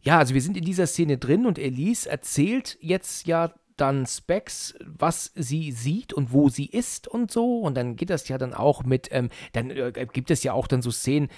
Ja, 0.00 0.18
also 0.18 0.34
wir 0.34 0.42
sind 0.42 0.56
in 0.56 0.64
dieser 0.64 0.86
Szene 0.86 1.18
drin 1.18 1.46
und 1.46 1.58
Elise 1.58 2.08
erzählt 2.08 2.78
jetzt 2.80 3.26
ja 3.26 3.52
dann 3.80 4.06
Specs, 4.06 4.74
was 4.84 5.32
sie 5.34 5.72
sieht 5.72 6.12
und 6.12 6.32
wo 6.32 6.48
sie 6.48 6.66
ist 6.66 7.08
und 7.08 7.30
so. 7.30 7.60
Und 7.60 7.76
dann 7.76 7.96
geht 7.96 8.10
das 8.10 8.28
ja 8.28 8.38
dann 8.38 8.54
auch 8.54 8.84
mit, 8.84 9.08
ähm, 9.10 9.28
dann 9.52 9.70
äh, 9.70 10.06
gibt 10.12 10.30
es 10.30 10.42
ja 10.42 10.52
auch 10.52 10.66
dann 10.66 10.82
so 10.82 10.90
Szenen, 10.90 11.28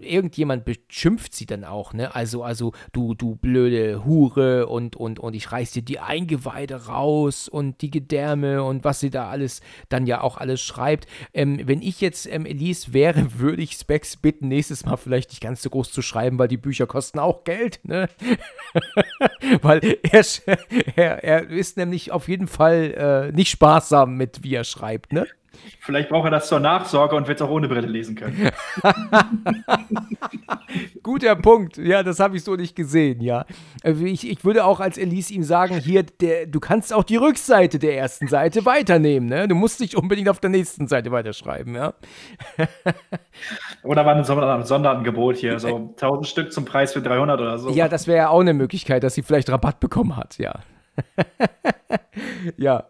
irgendjemand 0.00 0.64
beschimpft 0.64 1.34
sie 1.34 1.46
dann 1.46 1.64
auch, 1.64 1.92
ne? 1.92 2.14
Also, 2.14 2.42
also 2.42 2.72
du, 2.92 3.14
du 3.14 3.36
blöde 3.36 4.04
Hure 4.04 4.66
und, 4.66 4.96
und, 4.96 5.18
und 5.18 5.34
ich 5.34 5.50
reiß 5.50 5.72
dir 5.72 5.82
die 5.82 5.98
Eingeweide 5.98 6.86
raus 6.86 7.48
und 7.48 7.80
die 7.82 7.90
Gedärme 7.90 8.62
und 8.62 8.84
was 8.84 9.00
sie 9.00 9.10
da 9.10 9.28
alles 9.28 9.60
dann 9.88 10.06
ja 10.06 10.20
auch 10.20 10.36
alles 10.36 10.60
schreibt. 10.60 11.06
Ähm, 11.32 11.60
wenn 11.64 11.82
ich 11.82 12.00
jetzt 12.00 12.26
ähm, 12.26 12.46
Elise 12.46 12.92
wäre, 12.92 13.26
würde 13.38 13.62
ich 13.62 13.72
Specs 13.72 14.16
bitten, 14.16 14.48
nächstes 14.48 14.84
Mal 14.84 14.96
vielleicht 14.96 15.30
nicht 15.30 15.40
ganz 15.40 15.62
so 15.62 15.70
groß 15.70 15.90
zu 15.92 16.02
schreiben, 16.02 16.38
weil 16.38 16.48
die 16.48 16.56
Bücher 16.56 16.86
kosten 16.86 17.18
auch 17.18 17.44
Geld, 17.44 17.80
ne? 17.84 18.08
weil 19.62 19.80
er, 20.02 20.24
er, 20.96 21.24
er 21.24 21.50
ist 21.50 21.77
nämlich 21.78 22.12
auf 22.12 22.28
jeden 22.28 22.46
Fall 22.46 23.30
äh, 23.30 23.32
nicht 23.34 23.50
sparsam 23.50 24.16
mit, 24.16 24.42
wie 24.42 24.54
er 24.54 24.64
schreibt, 24.64 25.12
ne? 25.12 25.26
Vielleicht 25.80 26.08
braucht 26.08 26.26
er 26.26 26.30
das 26.30 26.48
zur 26.48 26.60
Nachsorge 26.60 27.16
und 27.16 27.28
wird 27.28 27.40
es 27.40 27.46
auch 27.46 27.50
ohne 27.50 27.68
Brille 27.68 27.86
lesen 27.86 28.14
können. 28.14 28.50
Guter 31.02 31.36
Punkt. 31.36 31.78
Ja, 31.78 32.02
das 32.02 32.20
habe 32.20 32.36
ich 32.36 32.44
so 32.44 32.54
nicht 32.54 32.76
gesehen, 32.76 33.20
ja. 33.20 33.44
Also 33.82 34.04
ich, 34.04 34.28
ich 34.28 34.44
würde 34.44 34.64
auch 34.64 34.80
als 34.80 34.98
Elise 34.98 35.34
ihm 35.34 35.42
sagen, 35.42 35.78
hier, 35.78 36.02
der, 36.02 36.46
du 36.46 36.60
kannst 36.60 36.92
auch 36.92 37.04
die 37.04 37.16
Rückseite 37.16 37.78
der 37.78 37.96
ersten 37.96 38.28
Seite 38.28 38.66
weiternehmen, 38.66 39.28
ne? 39.28 39.48
Du 39.48 39.54
musst 39.54 39.80
nicht 39.80 39.96
unbedingt 39.96 40.28
auf 40.28 40.40
der 40.40 40.50
nächsten 40.50 40.88
Seite 40.88 41.10
weiterschreiben, 41.10 41.74
ja. 41.74 41.94
oder 43.82 44.04
war 44.04 44.14
ein 44.14 44.64
Sonderangebot 44.64 45.36
hier, 45.36 45.58
so 45.58 45.68
1000 45.68 46.26
Stück 46.26 46.52
zum 46.52 46.64
Preis 46.64 46.92
für 46.92 47.02
300 47.02 47.40
oder 47.40 47.58
so. 47.58 47.70
Ja, 47.70 47.88
das 47.88 48.06
wäre 48.06 48.18
ja 48.18 48.28
auch 48.28 48.40
eine 48.40 48.54
Möglichkeit, 48.54 49.02
dass 49.02 49.14
sie 49.14 49.22
vielleicht 49.22 49.50
Rabatt 49.50 49.80
bekommen 49.80 50.16
hat, 50.16 50.38
ja. 50.38 50.60
ja, 52.56 52.86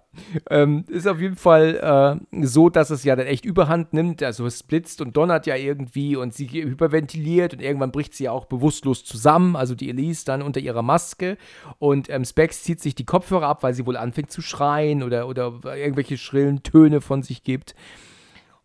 ähm, 0.50 0.84
ist 0.88 1.06
auf 1.06 1.20
jeden 1.20 1.36
Fall 1.36 2.20
äh, 2.32 2.44
so, 2.46 2.68
dass 2.68 2.90
es 2.90 3.04
ja 3.04 3.16
dann 3.16 3.26
echt 3.26 3.44
Überhand 3.44 3.92
nimmt. 3.92 4.22
Also 4.22 4.46
es 4.46 4.62
blitzt 4.62 5.00
und 5.00 5.16
donnert 5.16 5.46
ja 5.46 5.56
irgendwie 5.56 6.16
und 6.16 6.34
sie 6.34 6.48
hyperventiliert 6.48 7.54
und 7.54 7.60
irgendwann 7.60 7.92
bricht 7.92 8.14
sie 8.14 8.24
ja 8.24 8.32
auch 8.32 8.46
bewusstlos 8.46 9.04
zusammen. 9.04 9.56
Also 9.56 9.74
die 9.74 9.88
Elise 9.90 10.24
dann 10.24 10.42
unter 10.42 10.60
ihrer 10.60 10.82
Maske 10.82 11.36
und 11.78 12.08
ähm, 12.10 12.24
Specs 12.24 12.62
zieht 12.62 12.80
sich 12.80 12.94
die 12.94 13.06
Kopfhörer 13.06 13.46
ab, 13.46 13.62
weil 13.62 13.74
sie 13.74 13.86
wohl 13.86 13.96
anfängt 13.96 14.30
zu 14.30 14.42
schreien 14.42 15.02
oder, 15.02 15.28
oder 15.28 15.60
irgendwelche 15.76 16.18
schrillen 16.18 16.62
Töne 16.62 17.00
von 17.00 17.22
sich 17.22 17.42
gibt. 17.42 17.74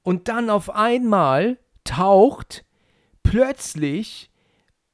Und 0.02 0.28
dann 0.28 0.50
auf 0.50 0.70
einmal 0.70 1.58
taucht 1.84 2.66
plötzlich 3.24 4.30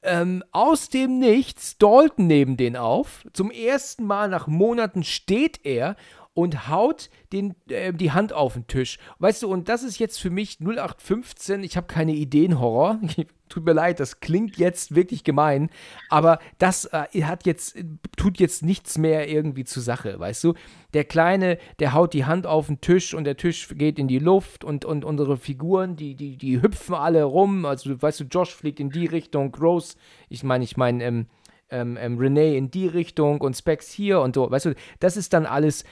ähm, 0.02 0.42
aus 0.52 0.88
dem 0.88 1.18
Nichts 1.18 1.78
Dalton 1.78 2.26
neben 2.26 2.56
den 2.56 2.76
auf. 2.76 3.26
Zum 3.32 3.50
ersten 3.50 4.04
Mal 4.04 4.28
nach 4.28 4.46
Monaten 4.46 5.04
steht 5.04 5.60
er 5.64 5.96
und 6.34 6.68
haut 6.68 7.10
den, 7.32 7.54
äh, 7.68 7.92
die 7.92 8.12
Hand 8.12 8.32
auf 8.32 8.54
den 8.54 8.66
Tisch. 8.66 8.98
Weißt 9.18 9.42
du, 9.42 9.48
und 9.48 9.68
das 9.68 9.82
ist 9.82 9.98
jetzt 9.98 10.20
für 10.20 10.30
mich 10.30 10.58
0815. 10.60 11.62
Ich 11.62 11.76
habe 11.76 11.86
keine 11.86 12.12
Ideenhorror. 12.12 13.00
Tut 13.48 13.64
mir 13.64 13.72
leid, 13.72 13.98
das 13.98 14.20
klingt 14.20 14.58
jetzt 14.58 14.94
wirklich 14.94 15.24
gemein, 15.24 15.70
aber 16.08 16.38
das 16.58 16.84
äh, 16.84 17.24
hat 17.24 17.46
jetzt, 17.46 17.76
tut 18.16 18.38
jetzt 18.38 18.62
nichts 18.62 18.96
mehr 18.96 19.28
irgendwie 19.28 19.64
zur 19.64 19.82
Sache, 19.82 20.20
weißt 20.20 20.44
du? 20.44 20.54
Der 20.94 21.02
Kleine, 21.02 21.58
der 21.80 21.92
haut 21.92 22.14
die 22.14 22.26
Hand 22.26 22.46
auf 22.46 22.68
den 22.68 22.80
Tisch 22.80 23.12
und 23.12 23.24
der 23.24 23.36
Tisch 23.36 23.66
geht 23.70 23.98
in 23.98 24.06
die 24.06 24.20
Luft 24.20 24.62
und, 24.62 24.84
und 24.84 25.04
unsere 25.04 25.36
Figuren, 25.36 25.96
die, 25.96 26.14
die, 26.14 26.36
die 26.36 26.62
hüpfen 26.62 26.94
alle 26.94 27.24
rum. 27.24 27.64
Also, 27.64 28.00
weißt 28.00 28.20
du, 28.20 28.24
Josh 28.24 28.54
fliegt 28.54 28.78
in 28.78 28.90
die 28.90 29.06
Richtung, 29.06 29.52
Rose, 29.56 29.96
ich 30.28 30.44
meine, 30.44 30.62
ich 30.62 30.76
meine, 30.76 31.02
ähm, 31.02 31.26
ähm, 31.70 31.96
ähm, 32.00 32.18
Renee 32.18 32.56
in 32.56 32.70
die 32.70 32.86
Richtung 32.86 33.40
und 33.40 33.56
Specs 33.56 33.90
hier 33.90 34.20
und 34.20 34.34
so. 34.34 34.50
Weißt 34.50 34.66
du, 34.66 34.74
das 34.98 35.16
ist 35.16 35.32
dann 35.32 35.46
alles 35.46 35.84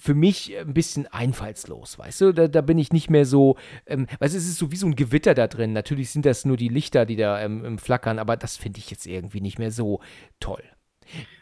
für 0.00 0.14
mich 0.14 0.56
ein 0.56 0.74
bisschen 0.74 1.06
einfallslos, 1.08 1.98
weißt 1.98 2.20
du? 2.20 2.32
Da, 2.32 2.48
da 2.48 2.60
bin 2.60 2.78
ich 2.78 2.92
nicht 2.92 3.10
mehr 3.10 3.24
so, 3.24 3.56
ähm, 3.86 4.06
weißt 4.18 4.34
du, 4.34 4.38
es 4.38 4.46
ist 4.46 4.58
so 4.58 4.72
wie 4.72 4.76
so 4.76 4.86
ein 4.86 4.96
Gewitter 4.96 5.34
da 5.34 5.46
drin. 5.46 5.72
Natürlich 5.72 6.10
sind 6.10 6.26
das 6.26 6.44
nur 6.44 6.56
die 6.56 6.68
Lichter, 6.68 7.06
die 7.06 7.16
da 7.16 7.40
ähm, 7.40 7.78
flackern, 7.78 8.18
aber 8.18 8.36
das 8.36 8.56
finde 8.56 8.78
ich 8.78 8.90
jetzt 8.90 9.06
irgendwie 9.06 9.40
nicht 9.40 9.58
mehr 9.58 9.70
so 9.70 10.00
toll. 10.40 10.62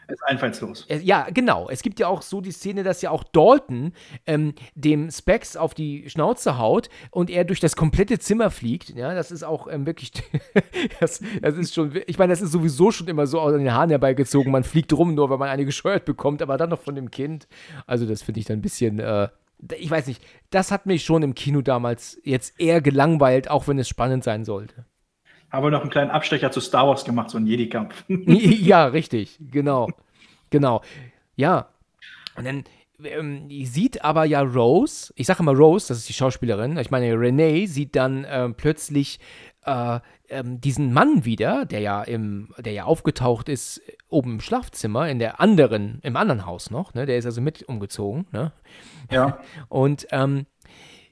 Ist 0.09 0.23
einfallslos. 0.23 0.87
Ja, 1.03 1.27
genau. 1.31 1.69
Es 1.69 1.83
gibt 1.83 1.99
ja 1.99 2.07
auch 2.07 2.23
so 2.23 2.41
die 2.41 2.51
Szene, 2.51 2.83
dass 2.83 3.01
ja 3.01 3.11
auch 3.11 3.23
Dalton 3.23 3.93
ähm, 4.25 4.55
dem 4.73 5.11
Specs 5.11 5.55
auf 5.55 5.75
die 5.75 6.09
Schnauze 6.09 6.57
haut 6.57 6.89
und 7.11 7.29
er 7.29 7.43
durch 7.43 7.59
das 7.59 7.75
komplette 7.75 8.17
Zimmer 8.17 8.49
fliegt. 8.49 8.89
Ja, 8.89 9.13
das 9.13 9.29
ist 9.29 9.43
auch 9.43 9.67
ähm, 9.71 9.85
wirklich, 9.85 10.11
das, 10.99 11.21
das 11.41 11.55
ist 11.57 11.75
schon, 11.75 12.01
ich 12.07 12.17
meine, 12.17 12.33
das 12.33 12.41
ist 12.41 12.51
sowieso 12.51 12.91
schon 12.91 13.07
immer 13.07 13.27
so 13.27 13.39
aus 13.39 13.53
den 13.53 13.71
Haaren 13.71 13.91
herbeigezogen. 13.91 14.51
Man 14.51 14.63
fliegt 14.63 14.91
rum, 14.93 15.13
nur 15.13 15.29
weil 15.29 15.37
man 15.37 15.49
eine 15.49 15.65
gescheuert 15.65 16.05
bekommt, 16.05 16.41
aber 16.41 16.57
dann 16.57 16.69
noch 16.69 16.81
von 16.81 16.95
dem 16.95 17.11
Kind. 17.11 17.47
Also 17.85 18.07
das 18.07 18.23
finde 18.23 18.39
ich 18.39 18.47
dann 18.47 18.59
ein 18.59 18.63
bisschen, 18.63 18.99
äh, 18.99 19.29
ich 19.77 19.91
weiß 19.91 20.07
nicht, 20.07 20.23
das 20.49 20.71
hat 20.71 20.87
mich 20.87 21.03
schon 21.03 21.21
im 21.21 21.35
Kino 21.35 21.61
damals 21.61 22.19
jetzt 22.23 22.59
eher 22.59 22.81
gelangweilt, 22.81 23.49
auch 23.49 23.67
wenn 23.67 23.77
es 23.77 23.87
spannend 23.87 24.23
sein 24.23 24.43
sollte. 24.43 24.85
Aber 25.51 25.71
noch 25.71 25.81
einen 25.81 25.89
kleinen 25.89 26.11
Abstecher 26.11 26.51
zu 26.51 26.61
Star 26.61 26.87
Wars 26.87 27.05
gemacht, 27.05 27.29
so 27.29 27.37
ein 27.37 27.47
Jedi-Kampf. 27.47 28.03
ja, 28.07 28.85
richtig, 28.85 29.39
genau. 29.51 29.87
Genau. 30.49 30.81
Ja. 31.35 31.69
Und 32.35 32.45
dann 32.45 32.63
ähm, 33.03 33.49
sieht 33.65 34.03
aber 34.03 34.25
ja 34.25 34.41
Rose, 34.41 35.13
ich 35.15 35.27
sage 35.27 35.41
immer 35.41 35.53
Rose, 35.55 35.87
das 35.87 35.99
ist 35.99 36.09
die 36.09 36.13
Schauspielerin, 36.13 36.77
ich 36.77 36.91
meine 36.91 37.19
Renee 37.19 37.65
sieht 37.65 37.95
dann 37.95 38.25
ähm, 38.29 38.55
plötzlich 38.55 39.19
äh, 39.65 39.99
ähm, 40.29 40.61
diesen 40.61 40.93
Mann 40.93 41.25
wieder, 41.25 41.65
der 41.65 41.79
ja 41.79 42.03
im, 42.03 42.49
der 42.57 42.73
ja 42.73 42.83
aufgetaucht 42.85 43.49
ist 43.49 43.81
oben 44.09 44.33
im 44.33 44.41
Schlafzimmer, 44.41 45.09
in 45.09 45.19
der 45.19 45.39
anderen, 45.39 45.99
im 46.03 46.15
anderen 46.15 46.45
Haus 46.45 46.71
noch, 46.71 46.93
ne? 46.93 47.05
Der 47.05 47.17
ist 47.17 47.25
also 47.25 47.41
mit 47.41 47.63
umgezogen, 47.63 48.27
ne? 48.31 48.51
Ja. 49.11 49.39
Und 49.69 50.07
ähm, 50.11 50.45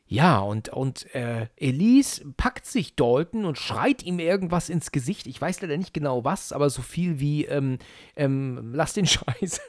ja, 0.09 0.39
und, 0.39 0.69
und 0.69 1.13
äh, 1.13 1.47
Elise 1.57 2.23
packt 2.37 2.65
sich 2.65 2.95
Dalton 2.95 3.43
und 3.43 3.57
schreit 3.57 4.03
ihm 4.03 4.19
irgendwas 4.19 4.69
ins 4.69 4.91
Gesicht. 4.91 5.27
Ich 5.27 5.41
weiß 5.41 5.61
leider 5.61 5.75
nicht 5.75 5.93
genau 5.93 6.23
was, 6.23 6.53
aber 6.53 6.69
so 6.69 6.81
viel 6.81 7.19
wie, 7.19 7.43
ähm, 7.45 7.77
ähm, 8.15 8.71
lass 8.73 8.93
den 8.93 9.05
Scheiß. 9.05 9.61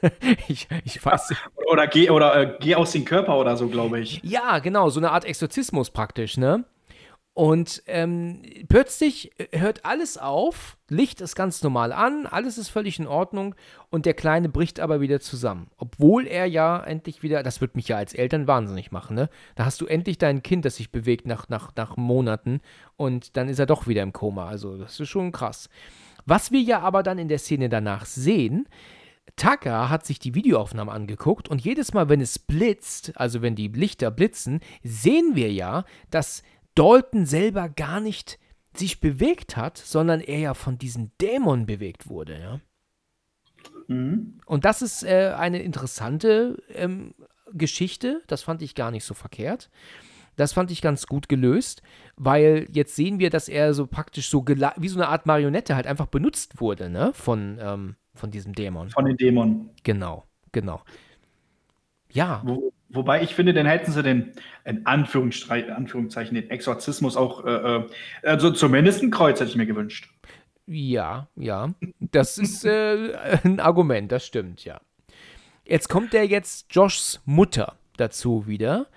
ich, 0.47 0.67
ich 0.85 1.05
weiß 1.05 1.31
nicht. 1.31 1.41
Oder 1.69 1.87
geh, 1.87 2.09
oder, 2.09 2.35
äh, 2.35 2.57
geh 2.61 2.75
aus 2.75 2.93
dem 2.93 3.03
Körper 3.03 3.37
oder 3.37 3.57
so, 3.57 3.67
glaube 3.67 3.99
ich. 3.99 4.21
Ja, 4.23 4.59
genau, 4.59 4.89
so 4.89 5.01
eine 5.01 5.11
Art 5.11 5.25
Exorzismus 5.25 5.91
praktisch, 5.91 6.37
ne? 6.37 6.63
Und 7.39 7.83
ähm, 7.87 8.41
plötzlich 8.67 9.31
hört 9.53 9.85
alles 9.85 10.17
auf, 10.17 10.75
Licht 10.89 11.21
ist 11.21 11.35
ganz 11.37 11.63
normal 11.63 11.93
an, 11.93 12.25
alles 12.25 12.57
ist 12.57 12.67
völlig 12.67 12.99
in 12.99 13.07
Ordnung 13.07 13.55
und 13.89 14.05
der 14.05 14.13
Kleine 14.13 14.49
bricht 14.49 14.81
aber 14.81 14.99
wieder 14.99 15.21
zusammen. 15.21 15.67
Obwohl 15.77 16.27
er 16.27 16.47
ja 16.47 16.81
endlich 16.83 17.23
wieder, 17.23 17.41
das 17.41 17.61
wird 17.61 17.77
mich 17.77 17.87
ja 17.87 17.95
als 17.95 18.13
Eltern 18.13 18.45
wahnsinnig 18.45 18.91
machen, 18.91 19.15
ne? 19.15 19.29
Da 19.55 19.63
hast 19.63 19.79
du 19.79 19.85
endlich 19.85 20.17
dein 20.17 20.43
Kind, 20.43 20.65
das 20.65 20.75
sich 20.75 20.91
bewegt 20.91 21.27
nach, 21.27 21.47
nach, 21.47 21.71
nach 21.77 21.95
Monaten 21.95 22.59
und 22.97 23.37
dann 23.37 23.47
ist 23.47 23.59
er 23.59 23.67
doch 23.67 23.87
wieder 23.87 24.03
im 24.03 24.11
Koma. 24.11 24.49
Also 24.49 24.75
das 24.75 24.99
ist 24.99 25.07
schon 25.07 25.31
krass. 25.31 25.69
Was 26.25 26.51
wir 26.51 26.59
ja 26.59 26.81
aber 26.81 27.03
dann 27.03 27.19
in 27.19 27.29
der 27.29 27.39
Szene 27.39 27.69
danach 27.69 28.05
sehen, 28.05 28.67
Tucker 29.37 29.89
hat 29.89 30.05
sich 30.05 30.19
die 30.19 30.35
Videoaufnahme 30.35 30.91
angeguckt 30.91 31.47
und 31.47 31.63
jedes 31.63 31.93
Mal, 31.93 32.09
wenn 32.09 32.19
es 32.19 32.37
blitzt, 32.37 33.13
also 33.15 33.41
wenn 33.41 33.55
die 33.55 33.69
Lichter 33.69 34.11
blitzen, 34.11 34.59
sehen 34.83 35.35
wir 35.35 35.53
ja, 35.53 35.85
dass 36.11 36.43
Dalton 36.75 37.25
selber 37.25 37.69
gar 37.69 37.99
nicht 37.99 38.39
sich 38.75 38.99
bewegt 38.99 39.57
hat, 39.57 39.77
sondern 39.77 40.21
er 40.21 40.39
ja 40.39 40.53
von 40.53 40.77
diesem 40.77 41.11
Dämon 41.19 41.65
bewegt 41.65 42.07
wurde, 42.07 42.39
ja. 42.39 42.59
Mhm. 43.87 44.39
Und 44.45 44.65
das 44.65 44.81
ist 44.81 45.03
äh, 45.03 45.33
eine 45.37 45.61
interessante 45.61 46.61
ähm, 46.73 47.13
Geschichte, 47.51 48.21
das 48.27 48.43
fand 48.43 48.61
ich 48.61 48.75
gar 48.75 48.91
nicht 48.91 49.03
so 49.03 49.13
verkehrt. 49.13 49.69
Das 50.35 50.53
fand 50.53 50.71
ich 50.71 50.81
ganz 50.81 51.05
gut 51.05 51.27
gelöst, 51.27 51.81
weil 52.15 52.65
jetzt 52.71 52.95
sehen 52.95 53.19
wir, 53.19 53.29
dass 53.29 53.49
er 53.49 53.73
so 53.73 53.87
praktisch 53.87 54.29
so 54.29 54.45
wie 54.47 54.87
so 54.87 54.97
eine 54.97 55.09
Art 55.09 55.25
Marionette 55.25 55.75
halt 55.75 55.85
einfach 55.85 56.05
benutzt 56.05 56.61
wurde, 56.61 56.89
ne? 56.89 57.11
Von, 57.13 57.57
ähm, 57.61 57.95
von 58.13 58.31
diesem 58.31 58.53
Dämon. 58.53 58.89
Von 58.89 59.03
den 59.03 59.17
Dämonen. 59.17 59.71
Genau, 59.83 60.23
genau. 60.53 60.81
Ja. 62.09 62.41
Wo, 62.45 62.71
Wobei 62.89 63.21
ich 63.21 63.35
finde, 63.35 63.53
dann 63.53 63.67
hätten 63.67 63.91
sie 63.91 64.01
den, 64.01 64.33
in 64.65 64.85
Anführungszeichen, 64.85 66.35
den 66.35 66.49
Exorzismus 66.49 67.15
auch, 67.15 67.45
äh, 67.45 67.51
äh, 67.51 67.89
also 68.23 68.51
zumindest 68.51 69.03
ein 69.03 69.11
Kreuz 69.11 69.39
hätte 69.39 69.51
ich 69.51 69.55
mir 69.55 69.67
gewünscht. 69.67 70.09
Ja, 70.65 71.27
ja. 71.35 71.73
Das 71.99 72.37
ist 72.37 72.65
äh, 72.65 73.15
ein 73.43 73.59
Argument, 73.59 74.11
das 74.11 74.25
stimmt, 74.25 74.65
ja. 74.65 74.81
Jetzt 75.65 75.87
kommt 75.87 76.13
der 76.13 76.25
jetzt 76.25 76.73
Joshs 76.73 77.21
Mutter 77.25 77.75
dazu 77.97 78.47
wieder. 78.47 78.87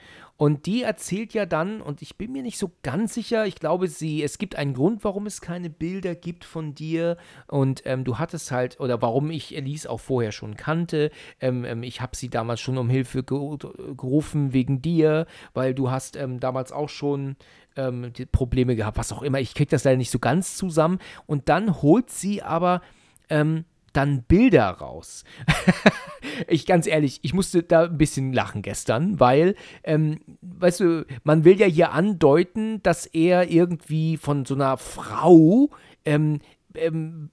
Und 0.43 0.67
die 0.67 0.83
erzählt 0.83 1.35
ja 1.35 1.47
dann, 1.47 1.81
und 1.81 2.03
ich 2.03 2.17
bin 2.17 2.33
mir 2.33 2.43
nicht 2.43 2.59
so 2.59 2.73
ganz 2.83 3.15
sicher, 3.15 3.47
ich 3.47 3.55
glaube, 3.55 3.87
sie, 3.87 4.25
es 4.25 4.39
gibt 4.39 4.57
einen 4.57 4.75
Grund, 4.75 5.05
warum 5.05 5.27
es 5.27 5.41
keine 5.41 5.71
Bilder 5.71 6.17
gibt 6.17 6.45
von 6.45 6.75
dir. 6.75 7.17
Und 7.47 7.83
ähm, 7.85 8.03
du 8.03 8.19
hattest 8.19 8.51
halt, 8.51 8.81
oder 8.81 9.01
warum 9.01 9.31
ich 9.31 9.57
Elise 9.57 9.89
auch 9.89 10.01
vorher 10.01 10.33
schon 10.33 10.57
kannte. 10.57 11.13
Ähm, 11.39 11.65
ähm, 11.65 11.85
ich 11.85 12.01
habe 12.01 12.17
sie 12.17 12.29
damals 12.29 12.61
schon 12.61 12.77
um 12.77 12.91
Hilfe 12.91 13.23
gerufen 13.23 14.53
wegen 14.53 14.83
dir, 14.83 15.29
weil 15.55 15.75
du 15.75 15.93
hast 15.93 16.17
ähm, 16.17 16.41
damals 16.41 16.73
auch 16.73 16.89
schon 16.89 17.37
ähm, 17.77 18.13
Probleme 18.33 18.75
gehabt, 18.75 18.99
was 18.99 19.13
auch 19.13 19.23
immer. 19.23 19.39
Ich 19.39 19.55
kriege 19.55 19.71
das 19.71 19.85
leider 19.85 19.97
nicht 19.97 20.11
so 20.11 20.19
ganz 20.19 20.57
zusammen. 20.57 20.99
Und 21.25 21.49
dann 21.51 21.83
holt 21.83 22.11
sie 22.11 22.43
aber 22.43 22.83
ähm, 23.29 23.65
dann 23.93 24.23
Bilder 24.23 24.69
raus. 24.69 25.25
ich 26.49 26.67
ganz 26.67 26.87
ehrlich, 26.87 27.21
ich 27.23 27.35
musste 27.35 27.63
da 27.63 27.85
ein 27.85 27.99
bisschen 27.99 28.33
lachen 28.33 28.63
gestern, 28.63 29.21
weil, 29.21 29.55
ähm, 29.85 30.21
weißt 30.41 30.81
du, 30.81 31.07
man 31.25 31.45
will 31.45 31.59
ja 31.61 31.67
hier 31.67 31.93
andeuten, 31.93 32.83
dass 32.83 33.07
er 33.07 33.51
irgendwie 33.51 34.17
von 34.17 34.45
so 34.45 34.55
einer 34.55 34.77
Frau 34.77 35.71
ähm, 36.05 36.41
ähm, 36.75 37.31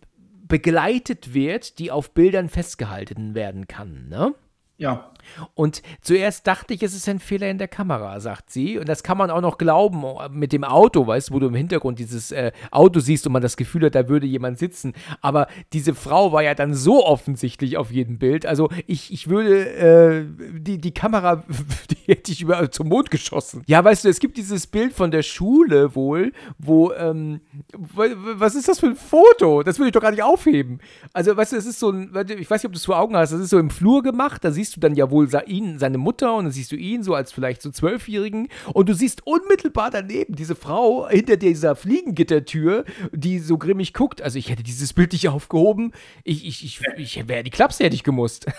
begleitet 0.47 1.33
wird, 1.33 1.79
die 1.79 1.91
auf 1.91 2.13
Bildern 2.13 2.49
festgehalten 2.49 3.35
werden 3.35 3.67
kann, 3.67 4.09
ne? 4.09 4.33
Ja. 4.77 5.11
Und 5.53 5.81
zuerst 6.01 6.47
dachte 6.47 6.73
ich, 6.73 6.83
es 6.83 6.93
ist 6.93 7.07
ein 7.09 7.19
Fehler 7.19 7.49
in 7.49 7.57
der 7.57 7.67
Kamera, 7.67 8.19
sagt 8.19 8.51
sie. 8.51 8.77
Und 8.77 8.89
das 8.89 9.03
kann 9.03 9.17
man 9.17 9.31
auch 9.31 9.41
noch 9.41 9.57
glauben 9.57 10.03
mit 10.31 10.53
dem 10.53 10.63
Auto, 10.63 11.05
weißt 11.05 11.29
du, 11.29 11.33
wo 11.33 11.39
du 11.39 11.47
im 11.47 11.55
Hintergrund 11.55 11.99
dieses 11.99 12.31
äh, 12.31 12.51
Auto 12.71 12.99
siehst 12.99 13.25
und 13.27 13.33
man 13.33 13.41
das 13.41 13.57
Gefühl 13.57 13.85
hat, 13.85 13.95
da 13.95 14.07
würde 14.07 14.27
jemand 14.27 14.57
sitzen. 14.57 14.93
Aber 15.21 15.47
diese 15.73 15.93
Frau 15.95 16.31
war 16.31 16.43
ja 16.43 16.55
dann 16.55 16.73
so 16.73 17.05
offensichtlich 17.05 17.77
auf 17.77 17.91
jedem 17.91 18.17
Bild. 18.17 18.45
Also 18.45 18.69
ich, 18.87 19.11
ich 19.11 19.29
würde, 19.29 19.69
äh, 19.69 20.25
die, 20.59 20.79
die 20.79 20.93
Kamera, 20.93 21.43
die 21.91 21.97
hätte 22.07 22.31
ich 22.31 22.41
über 22.41 22.71
zum 22.71 22.89
Mond 22.89 23.11
geschossen. 23.11 23.63
Ja, 23.67 23.83
weißt 23.83 24.05
du, 24.05 24.09
es 24.09 24.19
gibt 24.19 24.37
dieses 24.37 24.67
Bild 24.67 24.93
von 24.93 25.11
der 25.11 25.23
Schule 25.23 25.95
wohl, 25.95 26.33
wo, 26.57 26.91
ähm, 26.93 27.41
was 27.73 28.55
ist 28.55 28.67
das 28.67 28.79
für 28.79 28.87
ein 28.87 28.95
Foto? 28.95 29.63
Das 29.63 29.77
würde 29.77 29.89
ich 29.89 29.93
doch 29.93 30.01
gar 30.01 30.11
nicht 30.11 30.23
aufheben. 30.23 30.79
Also, 31.13 31.35
weißt 31.35 31.53
du, 31.53 31.57
es 31.57 31.65
ist 31.65 31.79
so 31.79 31.91
ein, 31.91 32.11
ich 32.37 32.49
weiß 32.49 32.63
nicht, 32.63 32.65
ob 32.65 32.73
du 32.73 32.77
es 32.77 32.85
vor 32.85 32.99
Augen 32.99 33.15
hast, 33.15 33.31
das 33.31 33.39
ist 33.39 33.49
so 33.49 33.59
im 33.59 33.69
Flur 33.69 34.03
gemacht, 34.03 34.43
da 34.43 34.51
siehst 34.51 34.75
du 34.75 34.79
dann 34.79 34.95
ja 34.95 35.09
wohl 35.19 35.43
ihn, 35.47 35.79
seine 35.79 35.97
Mutter 35.97 36.35
und 36.35 36.45
dann 36.45 36.51
siehst 36.51 36.71
du 36.71 36.75
ihn 36.75 37.03
so 37.03 37.13
als 37.13 37.31
vielleicht 37.31 37.61
so 37.61 37.71
Zwölfjährigen 37.71 38.47
und 38.73 38.89
du 38.89 38.93
siehst 38.93 39.27
unmittelbar 39.27 39.91
daneben 39.91 40.35
diese 40.35 40.55
Frau 40.55 41.07
hinter 41.09 41.37
dieser 41.37 41.75
Fliegengittertür, 41.75 42.85
die 43.11 43.39
so 43.39 43.57
grimmig 43.57 43.93
guckt. 43.93 44.21
Also 44.21 44.39
ich 44.39 44.49
hätte 44.49 44.63
dieses 44.63 44.93
Bild 44.93 45.13
nicht 45.13 45.29
aufgehoben. 45.29 45.91
Ich, 46.23 46.45
ich, 46.45 46.63
ich, 46.63 46.81
ich 46.97 47.27
wäre 47.27 47.43
die 47.43 47.49
Klapse 47.49 47.83
hätte 47.83 47.95
ich 47.95 48.03
gemusst. 48.03 48.47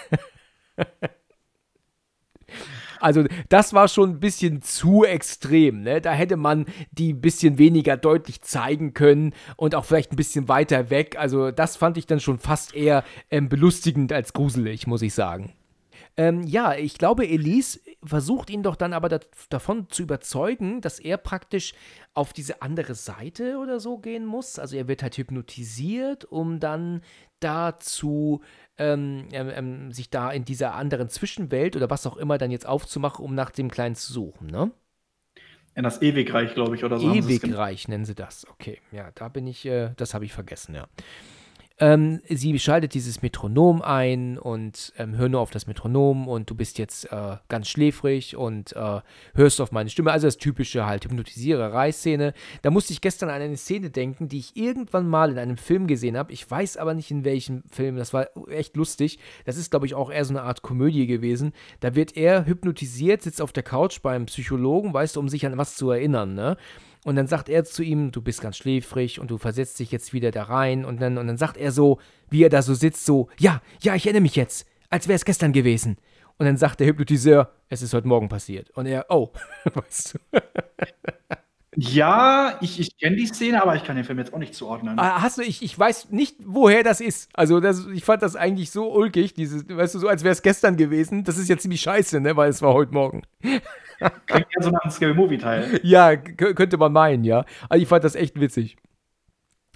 Also 3.01 3.25
das 3.49 3.73
war 3.73 3.89
schon 3.89 4.11
ein 4.11 4.21
bisschen 4.21 4.63
zu 4.63 5.05
extrem. 5.05 5.83
Ne? 5.83 6.01
Da 6.01 6.13
hätte 6.13 6.37
man 6.37 6.67
die 6.93 7.15
ein 7.15 7.21
bisschen 7.21 7.59
weniger 7.59 7.97
deutlich 7.97 8.43
zeigen 8.43 8.93
können 8.95 9.33
und 9.57 9.75
auch 9.75 9.85
vielleicht 9.85 10.13
ein 10.13 10.17
bisschen 10.17 10.49
weiter 10.49 10.91
weg. 10.91 11.17
Also 11.19 11.51
das 11.51 11.77
fand 11.77 11.97
ich 11.97 12.07
dann 12.07 12.21
schon 12.21 12.39
fast 12.39 12.75
eher 12.75 13.05
ähm, 13.31 13.49
belustigend 13.49 14.13
als 14.13 14.33
gruselig, 14.33 14.87
muss 14.87 15.03
ich 15.03 15.15
sagen. 15.15 15.55
Ähm, 16.21 16.43
ja, 16.43 16.75
ich 16.75 16.99
glaube, 16.99 17.27
Elise 17.27 17.81
versucht 18.05 18.51
ihn 18.51 18.63
doch 18.63 18.77
dann 18.77 18.93
aber 18.93 19.09
da, 19.09 19.21
davon 19.49 19.89
zu 19.89 20.03
überzeugen, 20.03 20.83
dass 20.83 20.99
er 20.99 21.17
praktisch 21.17 21.73
auf 22.13 22.35
diese 22.35 22.61
andere 22.61 22.95
Seite 22.95 23.57
oder 23.57 23.81
so 23.81 23.97
gehen 23.97 24.27
muss. 24.27 24.59
Also 24.59 24.77
er 24.77 24.87
wird 24.87 25.03
halt 25.03 25.17
hypnotisiert, 25.17 26.27
um 26.27 26.61
dann 26.61 27.01
dazu 27.41 28.43
ähm, 28.77 29.29
ähm, 29.33 29.51
ähm, 29.55 29.93
sich 29.93 30.11
da 30.11 30.31
in 30.31 30.45
dieser 30.45 30.75
anderen 30.75 31.09
Zwischenwelt 31.09 31.75
oder 31.75 31.89
was 31.89 32.07
auch 32.07 32.19
immer 32.19 32.37
dann 32.37 32.51
jetzt 32.51 32.67
aufzumachen, 32.67 33.25
um 33.25 33.35
nach 33.35 33.51
dem 33.51 33.71
Kleinen 33.71 33.95
zu 33.95 34.13
suchen, 34.13 34.49
ne? 34.49 34.71
In 35.75 35.85
das 35.85 36.03
Ewigreich, 36.03 36.53
glaube 36.53 36.77
ich, 36.77 36.85
oder 36.85 36.99
so. 36.99 37.15
Ewigreich 37.15 37.89
nennen 37.89 38.05
sie 38.05 38.15
das. 38.15 38.47
Okay, 38.51 38.79
ja, 38.93 39.11
da 39.15 39.29
bin 39.29 39.47
ich, 39.47 39.65
äh, 39.65 39.95
das 39.97 40.13
habe 40.13 40.27
ich 40.27 40.35
vergessen, 40.35 40.75
ja. 40.75 40.87
Ähm, 41.83 42.21
sie 42.29 42.59
schaltet 42.59 42.93
dieses 42.93 43.23
Metronom 43.23 43.81
ein 43.81 44.37
und 44.39 44.93
ähm, 44.99 45.17
hör 45.17 45.31
nur 45.31 45.41
auf 45.41 45.51
das 45.51 45.67
Metronom 45.67 46.29
und 46.29 46.51
du 46.51 46.55
bist 46.55 46.79
jetzt 46.79 47.11
äh, 47.11 47.37
ganz 47.49 47.69
schläfrig 47.69 48.37
und 48.37 48.77
äh, 48.77 49.01
hörst 49.35 49.63
auf 49.63 49.73
meine 49.73 49.89
Stimme. 49.89 50.13
Also 50.13 50.27
das 50.27 50.37
typische 50.37 50.85
halt 50.85 51.07
Hypnotisiererei-Szene. 51.07 52.35
Da 52.61 52.71
musste 52.71 52.93
ich 52.93 53.01
gestern 53.01 53.31
an 53.31 53.41
eine 53.41 53.57
Szene 53.57 53.89
denken, 53.89 54.29
die 54.29 54.39
ich 54.39 54.57
irgendwann 54.57 55.09
mal 55.09 55.31
in 55.31 55.39
einem 55.39 55.57
Film 55.57 55.87
gesehen 55.87 56.19
habe. 56.19 56.35
Ich 56.35 56.49
weiß 56.49 56.77
aber 56.77 56.93
nicht 56.93 57.11
in 57.11 57.25
welchem 57.25 57.63
Film. 57.71 57.97
Das 57.97 58.13
war 58.13 58.29
echt 58.51 58.77
lustig. 58.77 59.19
Das 59.47 59.57
ist, 59.57 59.71
glaube 59.71 59.87
ich, 59.87 59.95
auch 59.95 60.11
eher 60.11 60.27
so 60.27 60.35
eine 60.35 60.43
Art 60.43 60.61
Komödie 60.61 61.07
gewesen. 61.07 61.53
Da 61.81 61.95
wird 61.95 62.15
er 62.15 62.45
hypnotisiert, 62.45 63.23
sitzt 63.23 63.41
auf 63.41 63.55
der 63.55 63.63
Couch 63.63 64.03
beim 64.03 64.27
Psychologen, 64.27 64.93
weißt 64.93 65.17
du, 65.17 65.21
um 65.21 65.31
sich 65.31 65.47
an 65.47 65.57
was 65.57 65.77
zu 65.77 65.91
erinnern, 65.91 66.35
ne? 66.35 66.59
Und 67.05 67.17
dann 67.17 67.27
sagt 67.27 67.49
er 67.49 67.65
zu 67.65 67.83
ihm, 67.83 68.13
du 68.13 68.21
bist 68.21 68.43
ganz 68.43 68.59
schläfrig 68.59 69.21
und 69.21 69.31
du 69.31 69.39
versetzt 69.39 69.79
dich 69.79 69.91
jetzt 69.91 70.13
wieder 70.13 70.31
da 70.31 70.45
rein. 70.45 70.85
Und 70.85 71.01
dann, 71.01 71.17
und 71.17 71.27
dann 71.27 71.39
sagt 71.39 71.57
er 71.57 71.73
so, 71.73 71.99
wie 72.29 72.45
er 72.45 72.51
da 72.51 72.63
so 72.63 72.75
sitzt, 72.75 73.07
so, 73.07 73.29
ja, 73.39 73.63
ja, 73.83 73.95
ich 73.95 74.05
erinnere 74.05 74.23
mich 74.23 74.37
jetzt, 74.37 74.67
als 74.91 75.09
wäre 75.09 75.17
es 75.17 75.25
gestern 75.25 75.53
gewesen. 75.53 75.97
Und 76.37 76.47
dann 76.47 76.57
sagt 76.57 76.81
der 76.81 76.87
Hypnotiseur, 76.87 77.53
es 77.69 77.83
ist 77.83 77.95
heute 77.95 78.09
Morgen 78.09 78.29
passiert. 78.29 78.71
Und 78.71 78.87
er, 78.87 79.07
oh, 79.09 79.31
weißt 79.75 80.15
du. 80.15 80.41
Ja, 81.77 82.59
ich, 82.61 82.81
ich 82.81 82.99
kenne 82.99 83.17
die 83.17 83.27
Szene, 83.27 83.63
aber 83.63 83.77
ich 83.77 83.85
kann 83.85 83.95
den 83.95 84.05
Film 84.05 84.19
jetzt 84.19 84.35
auch 84.35 84.39
nicht 84.39 84.55
zuordnen. 84.55 84.99
Ah, 84.99 85.23
hast 85.23 85.39
du, 85.39 85.43
ich, 85.43 85.63
ich 85.63 85.79
weiß 85.79 86.11
nicht, 86.11 86.37
woher 86.45 86.83
das 86.83 87.01
ist. 87.01 87.31
Also, 87.33 87.61
das, 87.61 87.87
ich 87.95 88.05
fand 88.05 88.23
das 88.23 88.35
eigentlich 88.35 88.71
so 88.71 88.93
ulkig, 88.93 89.35
dieses, 89.35 89.69
weißt 89.69 89.95
du, 89.95 90.01
so 90.01 90.09
als 90.09 90.25
wäre 90.25 90.33
es 90.33 90.43
gestern 90.43 90.77
gewesen. 90.77 91.23
Das 91.23 91.39
ist 91.39 91.49
ja 91.49 91.57
ziemlich 91.57 91.81
scheiße, 91.81 92.21
ne, 92.21 92.37
weil 92.37 92.51
es 92.51 92.61
war 92.61 92.75
heute 92.75 92.93
Morgen. 92.93 93.23
Klingt 94.27 94.47
ja 94.57 94.63
so 94.63 94.71
nach 94.71 94.83
einem 94.83 94.91
Scary 94.91 95.15
Movie-Teil. 95.15 95.81
Ja, 95.85 96.17
könnte 96.17 96.77
man 96.77 96.93
meinen, 96.93 97.25
ja. 97.25 97.45
Also 97.69 97.83
ich 97.83 97.89
fand 97.89 98.05
das 98.05 98.15
echt 98.15 98.41
witzig. 98.41 98.77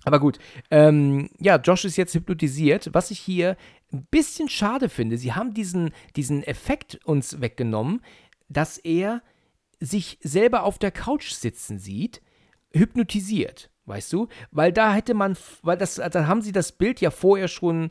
Aber 0.05 0.21
gut, 0.21 0.39
ähm, 0.71 1.31
ja, 1.39 1.57
Josh 1.57 1.85
ist 1.85 1.97
jetzt 1.97 2.15
hypnotisiert. 2.15 2.91
Was 2.93 3.11
ich 3.11 3.19
hier 3.19 3.57
ein 3.93 4.07
bisschen 4.11 4.49
schade 4.49 4.89
finde, 4.89 5.17
sie 5.17 5.33
haben 5.33 5.55
diesen, 5.55 5.93
diesen 6.15 6.43
Effekt 6.43 7.01
uns 7.05 7.41
weggenommen, 7.41 8.03
dass 8.49 8.77
er 8.79 9.23
sich 9.81 10.19
selber 10.23 10.65
auf 10.65 10.79
der 10.79 10.91
Couch 10.91 11.33
sitzen 11.33 11.79
sieht, 11.79 12.21
hypnotisiert. 12.73 13.71
Weißt 13.87 14.13
du? 14.13 14.29
Weil 14.51 14.73
da 14.73 14.95
hätte 14.95 15.13
man, 15.13 15.37
weil 15.63 15.77
das, 15.77 15.97
da 15.97 16.27
haben 16.27 16.41
sie 16.41 16.53
das 16.53 16.73
Bild 16.73 17.01
ja 17.01 17.11
vorher 17.11 17.49
schon 17.49 17.91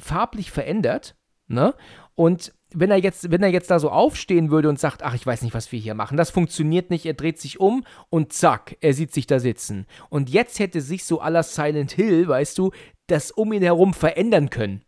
farblich 0.00 0.50
verändert, 0.50 1.16
ne? 1.48 1.74
Und 2.14 2.54
wenn 2.74 2.90
er 2.90 2.98
jetzt, 2.98 3.30
wenn 3.30 3.42
er 3.42 3.48
jetzt 3.48 3.70
da 3.70 3.78
so 3.78 3.90
aufstehen 3.90 4.50
würde 4.50 4.68
und 4.68 4.78
sagt, 4.78 5.02
ach, 5.02 5.14
ich 5.14 5.26
weiß 5.26 5.42
nicht, 5.42 5.54
was 5.54 5.72
wir 5.72 5.78
hier 5.78 5.94
machen, 5.94 6.16
das 6.16 6.30
funktioniert 6.30 6.90
nicht, 6.90 7.06
er 7.06 7.14
dreht 7.14 7.40
sich 7.40 7.60
um 7.60 7.84
und 8.10 8.32
zack, 8.32 8.76
er 8.80 8.92
sieht 8.94 9.12
sich 9.12 9.26
da 9.26 9.38
sitzen. 9.38 9.86
Und 10.10 10.30
jetzt 10.30 10.58
hätte 10.58 10.80
sich 10.80 11.04
so 11.04 11.20
aller 11.20 11.42
Silent 11.42 11.92
Hill, 11.92 12.28
weißt 12.28 12.58
du, 12.58 12.72
das 13.06 13.30
um 13.30 13.52
ihn 13.52 13.62
herum 13.62 13.94
verändern 13.94 14.50
können. 14.50 14.82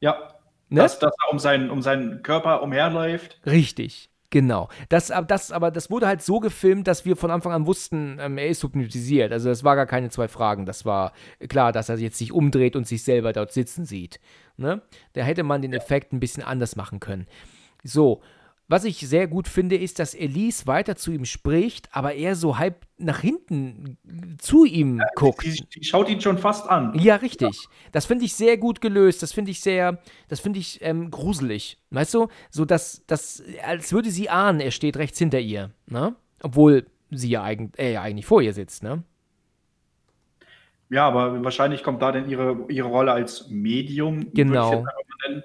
Ja. 0.00 0.34
Ne? 0.68 0.82
Dass, 0.82 0.98
dass 0.98 1.14
er 1.26 1.32
um 1.32 1.38
seinen, 1.38 1.70
um 1.70 1.82
seinen 1.82 2.22
Körper 2.22 2.62
umherläuft. 2.62 3.40
Richtig. 3.46 4.10
Genau. 4.30 4.68
Das, 4.90 5.10
das, 5.26 5.52
aber 5.52 5.70
das 5.70 5.90
wurde 5.90 6.06
halt 6.06 6.20
so 6.22 6.38
gefilmt, 6.38 6.86
dass 6.86 7.06
wir 7.06 7.16
von 7.16 7.30
Anfang 7.30 7.52
an 7.52 7.66
wussten, 7.66 8.18
ähm, 8.20 8.36
er 8.36 8.48
ist 8.48 8.62
hypnotisiert. 8.62 9.32
Also 9.32 9.48
das 9.48 9.64
war 9.64 9.74
gar 9.74 9.86
keine 9.86 10.10
zwei 10.10 10.28
Fragen. 10.28 10.66
Das 10.66 10.84
war 10.84 11.12
klar, 11.48 11.72
dass 11.72 11.88
er 11.88 11.96
jetzt 11.96 12.18
sich 12.18 12.32
umdreht 12.32 12.76
und 12.76 12.86
sich 12.86 13.02
selber 13.02 13.32
dort 13.32 13.52
sitzen 13.52 13.86
sieht. 13.86 14.20
Ne? 14.58 14.82
Da 15.14 15.22
hätte 15.22 15.44
man 15.44 15.62
den 15.62 15.72
Effekt 15.72 16.12
ein 16.12 16.20
bisschen 16.20 16.42
anders 16.42 16.76
machen 16.76 17.00
können. 17.00 17.26
So, 17.84 18.20
was 18.68 18.84
ich 18.84 18.98
sehr 18.98 19.26
gut 19.26 19.48
finde, 19.48 19.76
ist, 19.76 19.98
dass 19.98 20.14
Elise 20.14 20.66
weiter 20.66 20.94
zu 20.94 21.10
ihm 21.10 21.24
spricht, 21.24 21.88
aber 21.96 22.14
er 22.14 22.36
so 22.36 22.58
halb 22.58 22.86
nach 22.98 23.20
hinten 23.20 23.96
zu 24.38 24.66
ihm 24.66 24.98
ja, 24.98 25.06
guckt. 25.14 25.42
Die, 25.42 25.64
die, 25.74 25.84
schaut 25.84 26.10
ihn 26.10 26.20
schon 26.20 26.36
fast 26.36 26.68
an. 26.68 26.92
Ja, 26.98 27.16
richtig. 27.16 27.62
Ja. 27.62 27.70
Das 27.92 28.04
finde 28.04 28.26
ich 28.26 28.34
sehr 28.34 28.58
gut 28.58 28.82
gelöst. 28.82 29.22
Das 29.22 29.32
finde 29.32 29.52
ich 29.52 29.60
sehr, 29.60 30.02
das 30.28 30.40
finde 30.40 30.58
ich 30.58 30.80
ähm, 30.82 31.10
gruselig. 31.10 31.78
Weißt 31.90 32.12
du? 32.12 32.28
So, 32.50 32.66
dass, 32.66 33.06
dass, 33.06 33.42
als 33.64 33.90
würde 33.92 34.10
sie 34.10 34.28
ahnen, 34.28 34.60
er 34.60 34.70
steht 34.70 34.98
rechts 34.98 35.18
hinter 35.18 35.40
ihr. 35.40 35.70
Ne? 35.86 36.14
Obwohl 36.42 36.86
sie 37.10 37.30
ja 37.30 37.42
eigentlich, 37.42 37.78
er 37.78 37.90
ja 37.90 38.02
eigentlich 38.02 38.26
vor 38.26 38.42
ihr 38.42 38.52
sitzt, 38.52 38.82
ne? 38.82 39.02
Ja, 40.90 41.06
aber 41.06 41.42
wahrscheinlich 41.44 41.82
kommt 41.82 42.00
da 42.00 42.12
dann 42.12 42.28
ihre, 42.30 42.66
ihre 42.68 42.88
Rolle 42.88 43.12
als 43.12 43.48
Medium. 43.48 44.32
Genau 44.32 44.84
äh, 45.26 45.42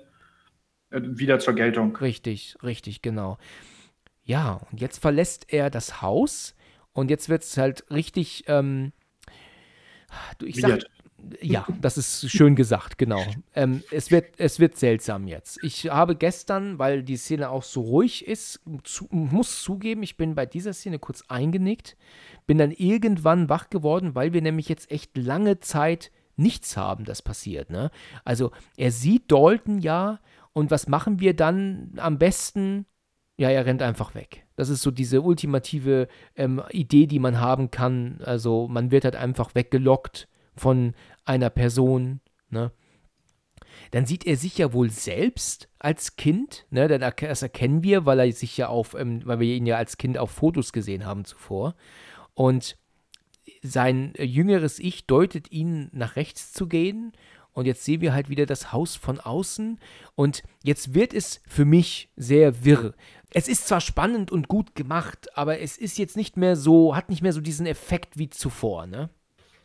wieder 0.94 1.40
zur 1.40 1.56
Geltung. 1.56 1.95
Richtig, 1.95 2.56
richtig, 2.64 3.02
genau. 3.02 3.38
Ja, 4.24 4.61
und 4.72 4.80
jetzt 4.80 4.99
verlässt 4.99 5.52
er 5.52 5.70
das 5.70 6.02
Haus 6.02 6.56
und 6.94 7.10
jetzt 7.10 7.30
wird 7.30 7.44
es 7.44 7.57
halt 7.57 7.84
richtig, 7.91 8.45
ähm, 8.48 8.94
ich 10.41 10.61
sag, 10.61 10.84
Ja, 11.41 11.65
das 11.82 11.98
ist 11.98 12.30
schön 12.30 12.56
gesagt, 12.56 12.98
genau. 12.98 13.24
Ähm, 13.56 13.84
es, 13.91 14.11
wird, 14.11 14.36
es 14.38 14.60
wird 14.60 14.78
seltsam 14.78 15.28
jetzt. 15.28 15.61
Ich 15.64 15.90
habe 15.90 16.15
gestern, 16.15 16.80
weil 16.80 17.03
die 17.03 17.18
Szene 17.18 17.49
auch 17.49 17.64
so 17.64 17.82
ruhig 17.82 18.28
ist, 18.28 18.61
zu, 18.84 19.07
muss 19.10 19.61
zugeben, 19.61 20.03
ich 20.03 20.18
bin 20.18 20.36
bei 20.36 20.45
dieser 20.45 20.74
Szene 20.74 20.99
kurz 20.99 21.24
eingenickt, 21.30 21.98
bin 22.45 22.57
dann 22.57 22.72
irgendwann 22.72 23.49
wach 23.49 23.70
geworden, 23.70 24.15
weil 24.15 24.34
wir 24.34 24.41
nämlich 24.41 24.70
jetzt 24.70 24.91
echt 24.91 25.18
lange 25.18 25.60
Zeit 25.60 26.11
nichts 26.36 26.78
haben, 26.78 27.06
das 27.06 27.22
passiert. 27.22 27.70
Ne? 27.70 27.90
Also 28.26 28.52
er 28.76 28.91
sieht 28.91 29.32
Dalton 29.32 29.80
ja 29.80 30.20
und 30.53 30.71
was 30.71 30.88
machen 30.88 31.19
wir 31.19 31.35
dann 31.35 31.93
am 31.97 32.17
besten? 32.17 32.85
Ja, 33.38 33.49
er 33.49 33.65
rennt 33.65 33.81
einfach 33.81 34.13
weg. 34.13 34.45
Das 34.55 34.69
ist 34.69 34.84
so 34.84 34.91
diese 34.91 35.21
ultimative 35.21 36.07
ähm, 36.35 36.61
Idee, 36.69 37.07
die 37.07 37.19
man 37.19 37.39
haben 37.39 37.71
kann. 37.71 38.21
Also 38.23 38.67
man 38.67 38.91
wird 38.91 39.05
halt 39.05 39.15
einfach 39.15 39.55
weggelockt 39.55 40.27
von 40.55 40.93
einer 41.25 41.49
Person. 41.49 42.21
Ne? 42.49 42.71
Dann 43.89 44.05
sieht 44.05 44.27
er 44.27 44.38
sich 44.38 44.59
ja 44.59 44.71
wohl 44.71 44.91
selbst 44.91 45.69
als 45.80 46.15
Kind. 46.15 46.67
Ne? 46.69 46.88
Das 46.88 47.41
erkennen 47.41 47.81
wir, 47.81 48.05
weil 48.05 48.19
er 48.19 48.31
sich 48.31 48.55
ja 48.55 48.67
auf, 48.67 48.93
ähm, 48.93 49.21
weil 49.25 49.39
wir 49.39 49.55
ihn 49.55 49.65
ja 49.65 49.77
als 49.77 49.97
Kind 49.97 50.19
auf 50.19 50.30
Fotos 50.30 50.71
gesehen 50.71 51.05
haben 51.05 51.25
zuvor. 51.25 51.75
Und 52.35 52.77
sein 53.63 54.13
jüngeres 54.17 54.77
Ich 54.77 55.07
deutet 55.07 55.51
ihn 55.51 55.89
nach 55.91 56.15
rechts 56.15 56.53
zu 56.53 56.67
gehen. 56.67 57.13
Und 57.53 57.65
jetzt 57.65 57.85
sehen 57.85 58.01
wir 58.01 58.13
halt 58.13 58.30
wieder 58.30 58.45
das 58.45 58.73
Haus 58.73 58.95
von 58.95 59.19
außen. 59.19 59.80
Und 60.15 60.43
jetzt 60.63 60.93
wird 60.93 61.13
es 61.13 61.41
für 61.47 61.65
mich 61.65 62.09
sehr 62.15 62.65
wirr. 62.65 62.93
Es 63.31 63.47
ist 63.47 63.67
zwar 63.67 63.81
spannend 63.81 64.31
und 64.31 64.47
gut 64.47 64.75
gemacht, 64.75 65.27
aber 65.35 65.59
es 65.59 65.77
ist 65.77 65.97
jetzt 65.97 66.17
nicht 66.17 66.38
mehr 66.38 66.55
so, 66.55 66.95
hat 66.95 67.09
nicht 67.09 67.21
mehr 67.21 67.34
so 67.34 67.41
diesen 67.41 67.65
Effekt 67.65 68.17
wie 68.17 68.30
zuvor, 68.30 68.85
ne? 68.85 69.09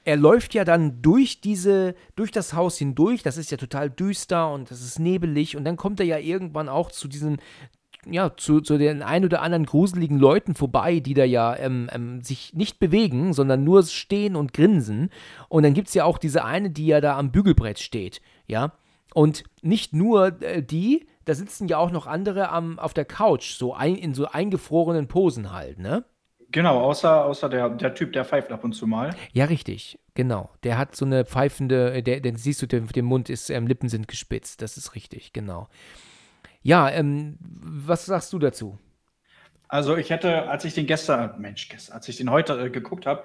Er 0.05 0.17
läuft 0.17 0.55
ja 0.55 0.65
dann 0.65 1.03
durch 1.03 1.43
diese, 1.43 1.95
durch 2.17 2.31
das 2.31 2.55
Haus 2.55 2.79
hindurch, 2.79 3.23
das 3.23 3.37
ist 3.37 3.51
ja 3.51 3.59
total 3.59 3.91
düster 3.91 4.51
und 4.51 4.71
das 4.71 4.81
ist 4.81 4.99
nebelig 4.99 5.55
und 5.55 5.65
dann 5.65 5.77
kommt 5.77 6.01
er 6.01 6.07
ja 6.07 6.17
irgendwann 6.17 6.71
auch 6.71 6.91
zu 6.91 7.09
diesen 7.09 7.43
ja, 8.07 8.37
zu, 8.37 8.61
zu 8.61 8.79
den 8.79 9.03
ein 9.03 9.25
oder 9.25 9.43
anderen 9.43 9.67
gruseligen 9.67 10.19
Leuten 10.19 10.55
vorbei, 10.55 11.01
die 11.01 11.15
da 11.15 11.25
ja 11.25 11.57
ähm, 11.57 11.89
ähm, 11.93 12.23
sich 12.23 12.55
nicht 12.55 12.79
bewegen, 12.79 13.33
sondern 13.33 13.65
nur 13.65 13.83
stehen 13.85 14.37
und 14.37 14.53
grinsen. 14.55 15.11
Und 15.49 15.65
dann 15.65 15.75
gibt 15.75 15.89
es 15.89 15.95
ja 15.95 16.05
auch 16.05 16.19
diese 16.19 16.45
eine, 16.45 16.71
die 16.71 16.87
ja 16.87 17.01
da 17.01 17.19
am 17.19 17.33
Bügelbrett 17.33 17.79
steht, 17.79 18.21
ja. 18.47 18.73
Und 19.15 19.45
nicht 19.63 19.95
nur 19.95 20.43
äh, 20.43 20.63
die, 20.63 21.07
da 21.25 21.35
sitzen 21.35 21.67
ja 21.67 21.79
auch 21.79 21.91
noch 21.91 22.07
andere 22.07 22.51
am, 22.51 22.79
auf 22.79 22.95
der 22.95 23.05
Couch, 23.05 23.55
so 23.55 23.75
ein, 23.75 23.97
in 23.97 24.15
so 24.15 24.27
eingefrorenen 24.27 25.09
Posen 25.09 25.53
halt, 25.53 25.79
ne? 25.79 26.05
Genau, 26.51 26.81
außer, 26.81 27.27
außer 27.27 27.49
der, 27.51 27.69
der 27.71 27.95
Typ, 27.95 28.15
der 28.15 28.25
pfeift 28.25 28.53
ab 28.53 28.65
und 28.65 28.73
zu 28.73 28.87
mal. 28.87 29.15
Ja, 29.33 29.45
richtig, 29.47 29.99
genau. 30.15 30.49
Der 30.63 30.79
hat 30.79 30.97
so 30.97 31.05
eine 31.05 31.27
pfeifende, 31.27 32.03
der, 32.03 32.21
der 32.21 32.39
siehst 32.39 32.63
du, 32.63 32.67
der, 32.67 32.81
der 32.81 33.03
Mund 33.03 33.29
ist, 33.29 33.51
ähm, 33.51 33.67
Lippen 33.67 33.91
sind 33.91 34.09
gespitzt, 34.09 34.63
das 34.63 34.79
ist 34.79 34.95
richtig, 34.95 35.35
genau. 35.35 35.69
Ja, 36.69 36.91
ähm, 36.91 37.39
was 37.41 38.05
sagst 38.05 38.31
du 38.35 38.39
dazu? 38.39 38.79
Also 39.69 39.97
ich 39.97 40.11
hätte, 40.11 40.51
als 40.51 40.67
ich 40.67 40.75
den 40.75 40.87
gestern, 40.87 41.41
Mensch, 41.41 41.71
gestern, 41.71 41.95
als 41.95 42.07
ich 42.11 42.19
den 42.19 42.31
heute 42.31 42.61
äh, 42.61 42.69
geguckt 42.69 43.07
habe, 43.07 43.25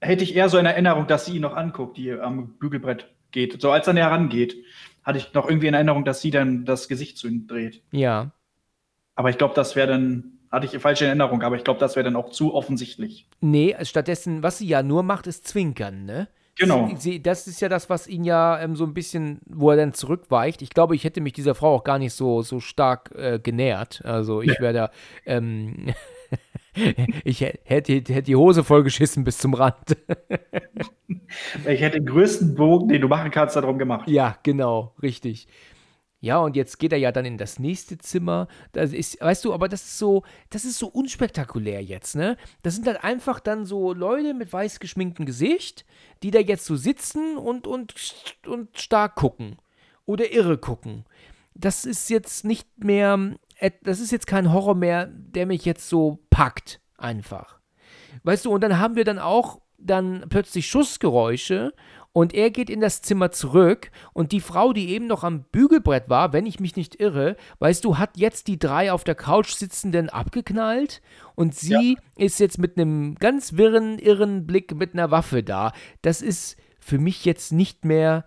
hätte 0.00 0.24
ich 0.24 0.34
eher 0.34 0.48
so 0.48 0.56
in 0.56 0.64
Erinnerung, 0.64 1.06
dass 1.06 1.26
sie 1.26 1.36
ihn 1.36 1.42
noch 1.42 1.54
anguckt, 1.54 1.98
die 1.98 2.10
am 2.10 2.54
Bügelbrett 2.54 3.10
geht. 3.32 3.60
So 3.60 3.70
als 3.70 3.86
er 3.86 3.92
näher 3.92 4.10
rangeht, 4.10 4.56
hatte 5.02 5.18
ich 5.18 5.34
noch 5.34 5.46
irgendwie 5.46 5.66
in 5.66 5.74
Erinnerung, 5.74 6.06
dass 6.06 6.22
sie 6.22 6.30
dann 6.30 6.64
das 6.64 6.88
Gesicht 6.88 7.18
zu 7.18 7.28
ihm 7.28 7.46
dreht. 7.46 7.82
Ja. 7.92 8.30
Aber 9.14 9.28
ich 9.28 9.36
glaube, 9.36 9.52
das 9.52 9.76
wäre 9.76 9.88
dann, 9.88 10.38
hatte 10.50 10.64
ich 10.64 10.80
falsche 10.80 11.04
Erinnerung, 11.04 11.42
aber 11.42 11.56
ich 11.56 11.64
glaube, 11.64 11.80
das 11.80 11.96
wäre 11.96 12.04
dann 12.04 12.16
auch 12.16 12.30
zu 12.30 12.54
offensichtlich. 12.54 13.28
Nee, 13.42 13.76
stattdessen, 13.82 14.42
was 14.42 14.56
sie 14.56 14.68
ja 14.68 14.82
nur 14.82 15.02
macht, 15.02 15.26
ist 15.26 15.46
zwinkern, 15.46 16.06
ne? 16.06 16.28
Genau. 16.60 16.90
Sie, 16.94 17.22
das 17.22 17.46
ist 17.46 17.62
ja 17.62 17.70
das, 17.70 17.88
was 17.88 18.06
ihn 18.06 18.22
ja 18.22 18.60
ähm, 18.60 18.76
so 18.76 18.84
ein 18.84 18.92
bisschen, 18.92 19.40
wo 19.46 19.70
er 19.70 19.78
dann 19.78 19.94
zurückweicht. 19.94 20.60
Ich 20.60 20.68
glaube, 20.68 20.94
ich 20.94 21.04
hätte 21.04 21.22
mich 21.22 21.32
dieser 21.32 21.54
Frau 21.54 21.74
auch 21.74 21.84
gar 21.84 21.98
nicht 21.98 22.12
so, 22.12 22.42
so 22.42 22.60
stark 22.60 23.10
äh, 23.16 23.40
genähert. 23.42 24.02
Also 24.04 24.42
ich 24.42 24.60
wäre 24.60 24.74
da, 24.74 24.90
ähm, 25.24 25.94
ich 27.24 27.40
hätte, 27.40 27.94
hätte 27.94 28.22
die 28.22 28.36
Hose 28.36 28.62
vollgeschissen 28.62 29.24
bis 29.24 29.38
zum 29.38 29.54
Rand. 29.54 29.96
ich 31.66 31.80
hätte 31.80 31.98
den 31.98 32.04
größten 32.04 32.54
Bogen, 32.54 32.88
den 32.88 33.00
du 33.00 33.08
machen 33.08 33.30
kannst, 33.30 33.56
darum 33.56 33.78
gemacht. 33.78 34.06
Ja, 34.06 34.36
genau, 34.42 34.92
richtig. 35.02 35.48
Ja, 36.22 36.38
und 36.38 36.54
jetzt 36.54 36.78
geht 36.78 36.92
er 36.92 36.98
ja 36.98 37.12
dann 37.12 37.24
in 37.24 37.38
das 37.38 37.58
nächste 37.58 37.96
Zimmer. 37.96 38.46
Das 38.72 38.92
ist, 38.92 39.20
weißt 39.20 39.44
du, 39.44 39.54
aber 39.54 39.68
das 39.68 39.82
ist 39.82 39.98
so, 39.98 40.22
das 40.50 40.66
ist 40.66 40.78
so 40.78 40.86
unspektakulär 40.88 41.82
jetzt, 41.82 42.14
ne? 42.14 42.36
Das 42.62 42.74
sind 42.74 42.86
halt 42.86 43.02
einfach 43.02 43.40
dann 43.40 43.64
so 43.64 43.94
Leute 43.94 44.34
mit 44.34 44.52
weiß 44.52 44.80
geschminktem 44.80 45.24
Gesicht, 45.24 45.86
die 46.22 46.30
da 46.30 46.38
jetzt 46.38 46.66
so 46.66 46.76
sitzen 46.76 47.38
und, 47.38 47.66
und, 47.66 47.94
und 48.46 48.78
stark 48.78 49.14
gucken. 49.14 49.56
Oder 50.04 50.30
irre 50.30 50.58
gucken. 50.58 51.04
Das 51.54 51.86
ist 51.86 52.10
jetzt 52.10 52.44
nicht 52.44 52.68
mehr, 52.84 53.36
das 53.82 54.00
ist 54.00 54.12
jetzt 54.12 54.26
kein 54.26 54.52
Horror 54.52 54.74
mehr, 54.74 55.06
der 55.06 55.46
mich 55.46 55.64
jetzt 55.64 55.88
so 55.88 56.18
packt, 56.28 56.80
einfach. 56.98 57.60
Weißt 58.24 58.44
du, 58.44 58.52
und 58.52 58.60
dann 58.60 58.78
haben 58.78 58.96
wir 58.96 59.04
dann 59.04 59.18
auch 59.18 59.60
dann 59.78 60.26
plötzlich 60.28 60.68
Schussgeräusche 60.68 61.72
und 62.12 62.34
er 62.34 62.50
geht 62.50 62.70
in 62.70 62.80
das 62.80 63.02
Zimmer 63.02 63.30
zurück 63.30 63.90
und 64.12 64.32
die 64.32 64.40
Frau, 64.40 64.72
die 64.72 64.90
eben 64.90 65.06
noch 65.06 65.22
am 65.22 65.44
Bügelbrett 65.44 66.08
war, 66.08 66.32
wenn 66.32 66.46
ich 66.46 66.58
mich 66.58 66.76
nicht 66.76 67.00
irre, 67.00 67.36
weißt 67.60 67.84
du, 67.84 67.98
hat 67.98 68.16
jetzt 68.16 68.48
die 68.48 68.58
drei 68.58 68.92
auf 68.92 69.04
der 69.04 69.14
Couch 69.14 69.52
sitzenden 69.52 70.08
abgeknallt 70.08 71.02
und 71.36 71.54
sie 71.54 71.94
ja. 71.94 72.24
ist 72.24 72.40
jetzt 72.40 72.58
mit 72.58 72.76
einem 72.76 73.14
ganz 73.14 73.52
wirren, 73.52 73.98
irren 73.98 74.46
Blick 74.46 74.74
mit 74.74 74.94
einer 74.94 75.10
Waffe 75.10 75.42
da. 75.42 75.72
Das 76.02 76.20
ist 76.20 76.56
für 76.80 76.98
mich 76.98 77.24
jetzt 77.24 77.52
nicht 77.52 77.84
mehr 77.84 78.26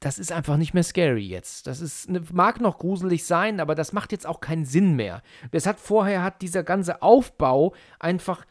das 0.00 0.18
ist 0.18 0.32
einfach 0.32 0.56
nicht 0.56 0.72
mehr 0.72 0.82
scary 0.82 1.26
jetzt. 1.26 1.66
Das 1.66 1.82
ist, 1.82 2.08
ne, 2.08 2.22
mag 2.32 2.58
noch 2.58 2.78
gruselig 2.78 3.26
sein, 3.26 3.60
aber 3.60 3.74
das 3.74 3.92
macht 3.92 4.12
jetzt 4.12 4.26
auch 4.26 4.40
keinen 4.40 4.64
Sinn 4.64 4.96
mehr. 4.96 5.22
Das 5.50 5.66
hat 5.66 5.78
vorher 5.78 6.22
hat 6.22 6.40
dieser 6.40 6.62
ganze 6.62 7.02
Aufbau 7.02 7.74
einfach 7.98 8.46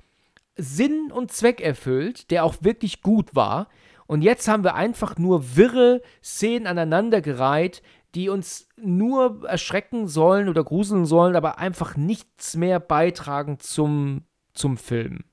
Sinn 0.55 1.11
und 1.11 1.31
Zweck 1.31 1.59
erfüllt, 1.59 2.29
der 2.29 2.43
auch 2.43 2.57
wirklich 2.61 3.01
gut 3.01 3.33
war. 3.33 3.67
Und 4.09 4.23
jetzt 4.23 4.47
haben 4.47 4.63
wir 4.63 4.73
einfach 4.73 5.19
nur 5.19 5.55
wirre 5.55 6.01
Szenen 6.23 6.65
aneinandergereiht, 6.65 7.83
die 8.15 8.29
uns 8.29 8.67
nur 8.75 9.47
erschrecken 9.47 10.07
sollen 10.07 10.49
oder 10.49 10.63
gruseln 10.63 11.05
sollen, 11.05 11.35
aber 11.35 11.59
einfach 11.59 11.95
nichts 11.95 12.55
mehr 12.55 12.79
beitragen 12.79 13.59
zum, 13.59 14.23
zum 14.55 14.77
Film. 14.77 15.25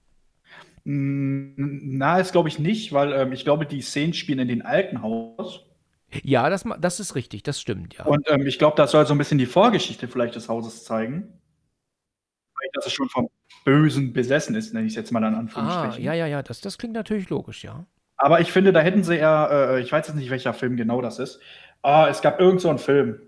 Na, 0.84 2.18
das 2.18 2.32
glaube 2.32 2.50
ich 2.50 2.58
nicht, 2.58 2.92
weil 2.92 3.14
ähm, 3.14 3.32
ich 3.32 3.44
glaube, 3.44 3.64
die 3.64 3.80
Szenen 3.80 4.12
spielen 4.12 4.40
in 4.40 4.48
den 4.48 4.60
alten 4.60 5.00
Haus. 5.00 5.64
Ja, 6.22 6.50
das, 6.50 6.64
das 6.78 7.00
ist 7.00 7.14
richtig, 7.14 7.44
das 7.44 7.58
stimmt, 7.58 7.94
ja. 7.94 8.04
Und 8.04 8.30
ähm, 8.30 8.46
ich 8.46 8.58
glaube, 8.58 8.76
das 8.76 8.90
soll 8.90 9.06
so 9.06 9.14
ein 9.14 9.18
bisschen 9.18 9.38
die 9.38 9.46
Vorgeschichte 9.46 10.06
vielleicht 10.06 10.34
des 10.34 10.50
Hauses 10.50 10.84
zeigen. 10.84 11.40
Dass 12.74 12.84
es 12.84 12.92
schon 12.92 13.08
vom 13.08 13.30
Bösen 13.64 14.12
besessen 14.12 14.54
ist, 14.54 14.74
nenne 14.74 14.86
ich 14.86 14.92
es 14.92 14.96
jetzt 14.96 15.12
mal 15.12 15.24
in 15.24 15.34
Anführungsstrichen. 15.34 15.94
Ah, 15.94 15.98
ja, 15.98 16.12
ja, 16.12 16.26
ja, 16.26 16.42
das, 16.42 16.60
das 16.60 16.76
klingt 16.76 16.92
natürlich 16.92 17.30
logisch, 17.30 17.64
ja. 17.64 17.86
Aber 18.16 18.40
ich 18.40 18.50
finde, 18.50 18.72
da 18.72 18.80
hätten 18.80 19.04
sie 19.04 19.16
eher, 19.16 19.48
äh, 19.50 19.80
ich 19.80 19.92
weiß 19.92 20.06
jetzt 20.06 20.16
nicht, 20.16 20.30
welcher 20.30 20.54
Film 20.54 20.76
genau 20.76 21.00
das 21.02 21.18
ist. 21.18 21.40
Ah, 21.82 22.08
es 22.08 22.22
gab 22.22 22.40
irgend 22.40 22.60
so 22.60 22.68
einen 22.68 22.78
Film. 22.78 23.20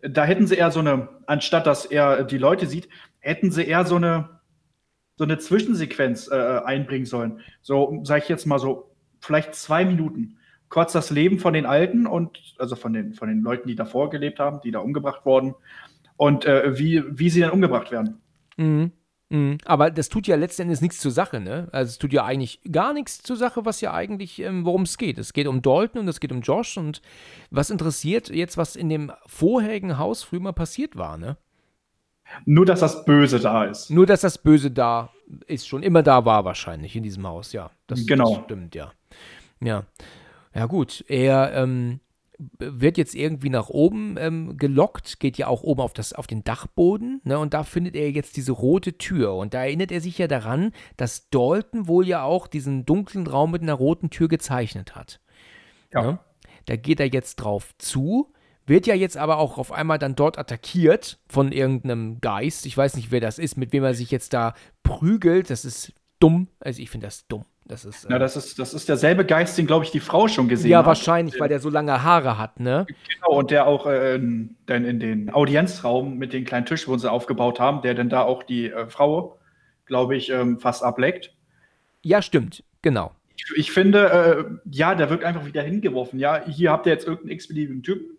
Da 0.00 0.24
hätten 0.24 0.46
sie 0.46 0.56
eher 0.56 0.70
so 0.70 0.80
eine, 0.80 1.08
anstatt 1.26 1.66
dass 1.66 1.86
er 1.86 2.24
die 2.24 2.38
Leute 2.38 2.66
sieht, 2.66 2.88
hätten 3.18 3.50
sie 3.50 3.64
eher 3.64 3.84
so 3.84 3.96
eine, 3.96 4.40
so 5.16 5.24
eine 5.24 5.38
Zwischensequenz 5.38 6.28
äh, 6.30 6.60
einbringen 6.64 7.06
sollen. 7.06 7.40
So, 7.62 8.00
sag 8.04 8.22
ich 8.22 8.28
jetzt 8.28 8.46
mal 8.46 8.58
so, 8.58 8.94
vielleicht 9.20 9.54
zwei 9.54 9.84
Minuten. 9.84 10.38
Kurz 10.68 10.92
das 10.92 11.10
Leben 11.10 11.38
von 11.38 11.54
den 11.54 11.66
Alten 11.66 12.06
und, 12.06 12.54
also 12.58 12.76
von 12.76 12.92
den, 12.92 13.14
von 13.14 13.28
den 13.28 13.40
Leuten, 13.42 13.68
die 13.68 13.76
davor 13.76 14.10
gelebt 14.10 14.40
haben, 14.40 14.60
die 14.62 14.70
da 14.70 14.80
umgebracht 14.80 15.24
wurden. 15.24 15.54
Und 16.16 16.44
äh, 16.44 16.78
wie, 16.78 17.02
wie 17.08 17.30
sie 17.30 17.40
dann 17.40 17.50
umgebracht 17.50 17.90
werden. 17.90 18.20
Mhm. 18.56 18.92
Mhm. 19.30 19.58
Aber 19.64 19.90
das 19.90 20.08
tut 20.08 20.26
ja 20.26 20.36
letztendlich 20.36 20.80
nichts 20.80 21.00
zur 21.00 21.10
Sache, 21.10 21.40
ne? 21.40 21.68
Also 21.72 21.90
es 21.90 21.98
tut 21.98 22.12
ja 22.12 22.24
eigentlich 22.24 22.60
gar 22.70 22.92
nichts 22.92 23.22
zur 23.22 23.36
Sache, 23.36 23.64
was 23.64 23.80
ja 23.80 23.92
eigentlich, 23.92 24.40
ähm, 24.40 24.64
worum 24.64 24.82
es 24.82 24.98
geht. 24.98 25.18
Es 25.18 25.32
geht 25.32 25.46
um 25.46 25.62
Dalton 25.62 26.02
und 26.02 26.08
es 26.08 26.20
geht 26.20 26.32
um 26.32 26.42
Josh 26.42 26.76
und 26.76 27.00
was 27.50 27.70
interessiert 27.70 28.28
jetzt, 28.28 28.56
was 28.56 28.76
in 28.76 28.88
dem 28.88 29.12
vorherigen 29.26 29.98
Haus 29.98 30.22
früher 30.22 30.40
mal 30.40 30.52
passiert 30.52 30.96
war, 30.96 31.16
ne? 31.16 31.36
Nur, 32.46 32.66
dass 32.66 32.80
das 32.80 33.04
Böse 33.04 33.38
da 33.38 33.64
ist. 33.64 33.90
Nur, 33.90 34.06
dass 34.06 34.22
das 34.22 34.38
Böse 34.38 34.70
da 34.70 35.10
ist, 35.46 35.68
schon 35.68 35.82
immer 35.82 36.02
da 36.02 36.24
war 36.24 36.44
wahrscheinlich 36.44 36.96
in 36.96 37.02
diesem 37.02 37.26
Haus, 37.26 37.52
ja. 37.52 37.70
Das, 37.86 38.06
genau. 38.06 38.36
Das 38.36 38.44
stimmt, 38.44 38.74
ja. 38.74 38.92
Ja. 39.60 39.84
Ja, 40.54 40.66
gut. 40.66 41.04
Er, 41.08 41.52
ähm, 41.54 42.00
wird 42.58 42.98
jetzt 42.98 43.14
irgendwie 43.14 43.50
nach 43.50 43.68
oben 43.68 44.16
ähm, 44.18 44.56
gelockt, 44.56 45.20
geht 45.20 45.38
ja 45.38 45.46
auch 45.46 45.62
oben 45.62 45.80
auf, 45.80 45.92
das, 45.92 46.12
auf 46.12 46.26
den 46.26 46.44
Dachboden, 46.44 47.20
ne, 47.24 47.38
und 47.38 47.54
da 47.54 47.62
findet 47.62 47.94
er 47.96 48.10
jetzt 48.10 48.36
diese 48.36 48.52
rote 48.52 48.98
Tür. 48.98 49.34
Und 49.34 49.54
da 49.54 49.64
erinnert 49.64 49.92
er 49.92 50.00
sich 50.00 50.18
ja 50.18 50.26
daran, 50.26 50.72
dass 50.96 51.30
Dalton 51.30 51.86
wohl 51.86 52.06
ja 52.06 52.22
auch 52.22 52.46
diesen 52.46 52.84
dunklen 52.84 53.26
Raum 53.26 53.52
mit 53.52 53.62
einer 53.62 53.74
roten 53.74 54.10
Tür 54.10 54.28
gezeichnet 54.28 54.94
hat. 54.94 55.20
Ja. 55.92 56.02
Ne? 56.02 56.18
Da 56.66 56.76
geht 56.76 57.00
er 57.00 57.06
jetzt 57.06 57.36
drauf 57.36 57.74
zu, 57.78 58.32
wird 58.66 58.86
ja 58.86 58.94
jetzt 58.94 59.16
aber 59.16 59.38
auch 59.38 59.58
auf 59.58 59.72
einmal 59.72 59.98
dann 59.98 60.16
dort 60.16 60.38
attackiert 60.38 61.20
von 61.28 61.52
irgendeinem 61.52 62.20
Geist. 62.20 62.66
Ich 62.66 62.76
weiß 62.76 62.96
nicht, 62.96 63.10
wer 63.10 63.20
das 63.20 63.38
ist, 63.38 63.56
mit 63.56 63.72
wem 63.72 63.84
er 63.84 63.94
sich 63.94 64.10
jetzt 64.10 64.32
da 64.32 64.54
prügelt. 64.82 65.50
Das 65.50 65.64
ist 65.64 65.92
dumm. 66.18 66.48
Also 66.60 66.80
ich 66.80 66.90
finde 66.90 67.06
das 67.06 67.26
dumm. 67.28 67.44
Das 67.66 67.84
ist, 67.84 68.04
äh, 68.04 68.12
ja, 68.12 68.18
das 68.18 68.36
ist, 68.36 68.58
das 68.58 68.74
ist 68.74 68.88
derselbe 68.88 69.24
Geist, 69.24 69.56
den, 69.56 69.66
glaube 69.66 69.84
ich, 69.84 69.90
die 69.90 70.00
Frau 70.00 70.28
schon 70.28 70.48
gesehen 70.48 70.70
ja, 70.70 70.78
hat. 70.78 70.84
Ja, 70.84 70.88
wahrscheinlich, 70.88 71.40
weil 71.40 71.48
der 71.48 71.60
so 71.60 71.70
lange 71.70 72.02
Haare 72.02 72.36
hat, 72.36 72.60
ne? 72.60 72.86
Genau, 73.14 73.38
und 73.38 73.50
der 73.50 73.66
auch 73.66 73.86
äh, 73.86 74.16
in, 74.16 74.56
in 74.68 75.00
den 75.00 75.32
Audienzraum 75.32 76.18
mit 76.18 76.34
den 76.34 76.44
kleinen 76.44 76.66
Tischen, 76.66 76.92
wo 76.92 76.98
sie 76.98 77.10
aufgebaut 77.10 77.60
haben, 77.60 77.80
der 77.80 77.94
dann 77.94 78.10
da 78.10 78.22
auch 78.22 78.42
die 78.42 78.70
äh, 78.70 78.86
Frau, 78.88 79.38
glaube 79.86 80.14
ich, 80.14 80.30
ähm, 80.30 80.60
fast 80.60 80.82
ableckt. 80.82 81.32
Ja, 82.02 82.20
stimmt, 82.20 82.64
genau. 82.82 83.12
Ich, 83.34 83.44
ich 83.56 83.72
finde, 83.72 84.10
äh, 84.10 84.44
ja, 84.70 84.94
der 84.94 85.08
wirkt 85.08 85.24
einfach 85.24 85.46
wieder 85.46 85.62
hingeworfen. 85.62 86.18
Ja, 86.18 86.44
hier 86.44 86.70
habt 86.70 86.84
ihr 86.86 86.92
jetzt 86.92 87.06
irgendeinen 87.06 87.32
x-beliebigen 87.32 87.82
Typen, 87.82 88.18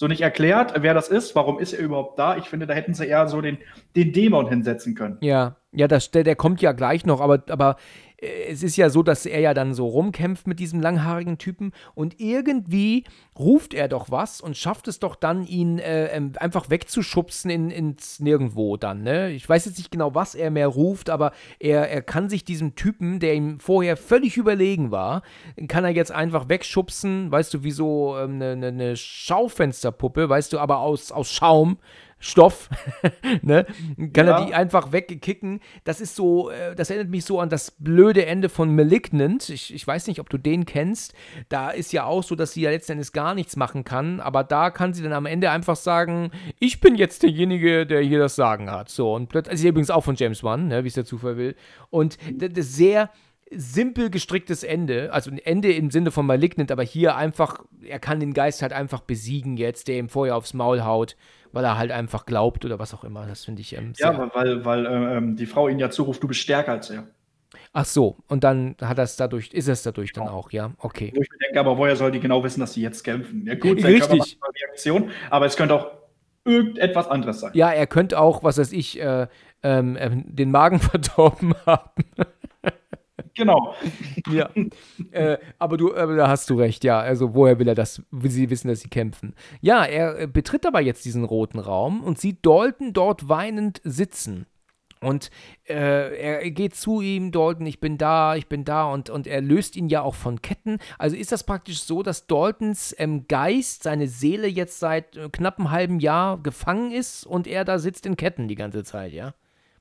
so 0.00 0.08
nicht 0.08 0.22
erklärt, 0.22 0.72
wer 0.80 0.94
das 0.94 1.08
ist, 1.08 1.34
warum 1.34 1.58
ist 1.58 1.74
er 1.74 1.80
überhaupt 1.80 2.18
da. 2.18 2.38
Ich 2.38 2.46
finde, 2.46 2.66
da 2.66 2.72
hätten 2.72 2.94
sie 2.94 3.06
eher 3.06 3.28
so 3.28 3.42
den, 3.42 3.58
den 3.94 4.14
Dämon 4.14 4.48
hinsetzen 4.48 4.94
können. 4.94 5.18
Ja, 5.20 5.56
ja, 5.72 5.88
das, 5.88 6.10
der, 6.10 6.24
der 6.24 6.36
kommt 6.36 6.62
ja 6.62 6.72
gleich 6.72 7.06
noch, 7.06 7.20
aber, 7.20 7.42
aber 7.48 7.76
es 8.22 8.62
ist 8.62 8.76
ja 8.76 8.90
so, 8.90 9.02
dass 9.02 9.24
er 9.24 9.40
ja 9.40 9.54
dann 9.54 9.72
so 9.72 9.86
rumkämpft 9.86 10.46
mit 10.46 10.60
diesem 10.60 10.80
langhaarigen 10.80 11.38
Typen 11.38 11.72
und 11.94 12.20
irgendwie 12.20 13.04
ruft 13.38 13.72
er 13.72 13.88
doch 13.88 14.10
was 14.10 14.40
und 14.40 14.56
schafft 14.56 14.88
es 14.88 14.98
doch 14.98 15.16
dann, 15.16 15.46
ihn 15.46 15.78
äh, 15.78 16.08
ähm, 16.08 16.32
einfach 16.36 16.68
wegzuschubsen 16.68 17.50
in, 17.50 17.70
ins 17.70 18.20
Nirgendwo 18.20 18.76
dann, 18.76 19.02
ne? 19.02 19.30
Ich 19.30 19.48
weiß 19.48 19.64
jetzt 19.64 19.78
nicht 19.78 19.90
genau, 19.90 20.14
was 20.14 20.34
er 20.34 20.50
mehr 20.50 20.68
ruft, 20.68 21.08
aber 21.08 21.32
er, 21.58 21.88
er 21.90 22.02
kann 22.02 22.28
sich 22.28 22.44
diesem 22.44 22.74
Typen, 22.74 23.20
der 23.20 23.34
ihm 23.34 23.58
vorher 23.58 23.96
völlig 23.96 24.36
überlegen 24.36 24.90
war, 24.90 25.22
kann 25.68 25.84
er 25.84 25.90
jetzt 25.90 26.12
einfach 26.12 26.48
wegschubsen, 26.48 27.32
weißt 27.32 27.54
du, 27.54 27.64
wie 27.64 27.70
so 27.70 28.14
eine 28.14 28.52
ähm, 28.52 28.60
ne, 28.60 28.72
ne 28.72 28.96
Schaufensterpuppe, 28.96 30.28
weißt 30.28 30.52
du, 30.52 30.58
aber 30.58 30.80
aus, 30.80 31.10
aus 31.10 31.32
Schaum 31.32 31.78
Stoff, 32.22 32.68
ne? 33.42 33.66
Kann 34.12 34.26
ja. 34.26 34.38
er 34.38 34.46
die 34.46 34.54
einfach 34.54 34.92
wegkicken. 34.92 35.60
Das 35.84 36.00
ist 36.00 36.14
so, 36.14 36.50
äh, 36.50 36.74
das 36.76 36.90
erinnert 36.90 37.08
mich 37.08 37.24
so 37.24 37.40
an 37.40 37.48
das 37.48 37.70
blöde 37.70 38.26
Ende 38.26 38.50
von 38.50 38.74
Malignant. 38.76 39.48
Ich, 39.48 39.74
ich 39.74 39.86
weiß 39.86 40.06
nicht, 40.06 40.20
ob 40.20 40.28
du 40.28 40.36
den 40.36 40.66
kennst. 40.66 41.14
Da 41.48 41.70
ist 41.70 41.92
ja 41.92 42.04
auch 42.04 42.22
so, 42.22 42.34
dass 42.34 42.52
sie 42.52 42.60
ja 42.60 42.70
letztendlich 42.70 43.12
gar 43.12 43.34
nichts 43.34 43.56
machen 43.56 43.84
kann, 43.84 44.20
aber 44.20 44.44
da 44.44 44.70
kann 44.70 44.92
sie 44.92 45.02
dann 45.02 45.14
am 45.14 45.24
Ende 45.24 45.50
einfach 45.50 45.76
sagen, 45.76 46.30
ich 46.58 46.80
bin 46.80 46.94
jetzt 46.94 47.22
derjenige, 47.22 47.86
der 47.86 48.02
hier 48.02 48.18
das 48.18 48.36
Sagen 48.36 48.70
hat. 48.70 48.90
So, 48.90 49.14
und 49.14 49.28
plötzlich, 49.30 49.52
also 49.52 49.68
übrigens 49.68 49.90
auch 49.90 50.04
von 50.04 50.14
James 50.14 50.44
Wan, 50.44 50.68
ne, 50.68 50.84
wie 50.84 50.88
es 50.88 50.94
der 50.94 51.06
Zufall 51.06 51.38
will. 51.38 51.56
Und 51.88 52.18
das 52.36 52.74
sehr 52.74 53.10
simpel 53.50 54.10
gestricktes 54.10 54.62
Ende, 54.62 55.12
also 55.12 55.30
ein 55.30 55.38
Ende 55.38 55.72
im 55.72 55.90
Sinne 55.90 56.10
von 56.10 56.24
Malignant, 56.24 56.70
aber 56.70 56.84
hier 56.84 57.16
einfach, 57.16 57.64
er 57.82 57.98
kann 57.98 58.20
den 58.20 58.32
Geist 58.32 58.62
halt 58.62 58.72
einfach 58.72 59.00
besiegen 59.00 59.56
jetzt, 59.56 59.88
der 59.88 59.98
ihm 59.98 60.08
vorher 60.08 60.36
aufs 60.36 60.54
Maul 60.54 60.84
haut 60.84 61.16
weil 61.52 61.64
er 61.64 61.78
halt 61.78 61.90
einfach 61.90 62.26
glaubt 62.26 62.64
oder 62.64 62.78
was 62.78 62.94
auch 62.94 63.04
immer. 63.04 63.26
Das 63.26 63.44
finde 63.44 63.62
ich 63.62 63.76
ähm, 63.76 63.92
Ja, 63.96 64.30
weil, 64.34 64.64
weil 64.64 64.86
ähm, 64.86 65.36
die 65.36 65.46
Frau 65.46 65.68
ihn 65.68 65.78
ja 65.78 65.90
zuruft, 65.90 66.22
du 66.22 66.28
bist 66.28 66.40
stärker 66.40 66.72
als 66.72 66.90
er. 66.90 67.04
Ach 67.72 67.84
so, 67.84 68.16
und 68.28 68.44
dann 68.44 68.76
hat 68.80 68.98
das 68.98 69.16
dadurch, 69.16 69.52
ist 69.52 69.68
es 69.68 69.82
dadurch 69.82 70.12
genau. 70.12 70.26
dann 70.26 70.34
auch, 70.34 70.50
ja, 70.50 70.72
okay. 70.78 71.12
Wo 71.14 71.20
ich 71.20 71.30
mir 71.30 71.38
denke, 71.38 71.60
aber 71.60 71.78
woher 71.78 71.96
soll 71.96 72.10
die 72.10 72.20
genau 72.20 72.42
wissen, 72.42 72.60
dass 72.60 72.74
sie 72.74 72.82
jetzt 72.82 73.02
kämpfen? 73.02 73.44
Ja 73.46 73.54
gut, 73.54 73.82
Richtig. 73.82 74.38
Reaktion, 74.60 75.10
aber 75.30 75.46
es 75.46 75.56
könnte 75.56 75.74
auch 75.74 75.90
irgendetwas 76.44 77.08
anderes 77.08 77.40
sein. 77.40 77.52
Ja, 77.54 77.70
er 77.70 77.86
könnte 77.86 78.18
auch, 78.18 78.42
was 78.42 78.58
weiß 78.58 78.72
ich, 78.72 79.00
äh, 79.00 79.26
ähm, 79.62 79.96
äh, 79.96 80.10
den 80.24 80.50
Magen 80.50 80.78
verdorben 80.80 81.54
haben. 81.66 82.04
Genau. 83.34 83.74
ja. 84.30 84.50
Äh, 85.12 85.38
aber 85.58 85.76
du, 85.76 85.92
äh, 85.92 86.16
da 86.16 86.28
hast 86.28 86.50
du 86.50 86.54
recht, 86.54 86.84
ja. 86.84 87.00
Also 87.00 87.34
woher 87.34 87.58
will 87.58 87.68
er 87.68 87.74
das, 87.74 88.02
will 88.10 88.30
sie 88.30 88.50
wissen, 88.50 88.68
dass 88.68 88.80
sie 88.80 88.88
kämpfen? 88.88 89.34
Ja, 89.60 89.84
er 89.84 90.20
äh, 90.20 90.26
betritt 90.26 90.66
aber 90.66 90.80
jetzt 90.80 91.04
diesen 91.04 91.24
roten 91.24 91.58
Raum 91.58 92.02
und 92.02 92.18
sieht 92.18 92.44
Dalton 92.44 92.92
dort 92.92 93.28
weinend 93.28 93.80
sitzen. 93.84 94.46
Und 95.02 95.30
äh, 95.66 96.42
er 96.42 96.50
geht 96.50 96.74
zu 96.74 97.00
ihm, 97.00 97.32
Dalton, 97.32 97.64
ich 97.64 97.80
bin 97.80 97.96
da, 97.96 98.36
ich 98.36 98.48
bin 98.48 98.66
da, 98.66 98.84
und, 98.92 99.08
und 99.08 99.26
er 99.26 99.40
löst 99.40 99.74
ihn 99.74 99.88
ja 99.88 100.02
auch 100.02 100.14
von 100.14 100.42
Ketten. 100.42 100.78
Also 100.98 101.16
ist 101.16 101.32
das 101.32 101.44
praktisch 101.44 101.82
so, 101.82 102.02
dass 102.02 102.26
Daltons 102.26 102.94
ähm, 102.98 103.26
Geist, 103.26 103.82
seine 103.84 104.08
Seele 104.08 104.46
jetzt 104.46 104.78
seit 104.78 105.16
äh, 105.16 105.30
knapp 105.30 105.58
einem 105.58 105.70
halben 105.70 106.00
Jahr 106.00 106.36
gefangen 106.36 106.92
ist 106.92 107.24
und 107.24 107.46
er 107.46 107.64
da 107.64 107.78
sitzt 107.78 108.04
in 108.04 108.16
Ketten 108.16 108.46
die 108.46 108.56
ganze 108.56 108.84
Zeit, 108.84 109.14
ja? 109.14 109.32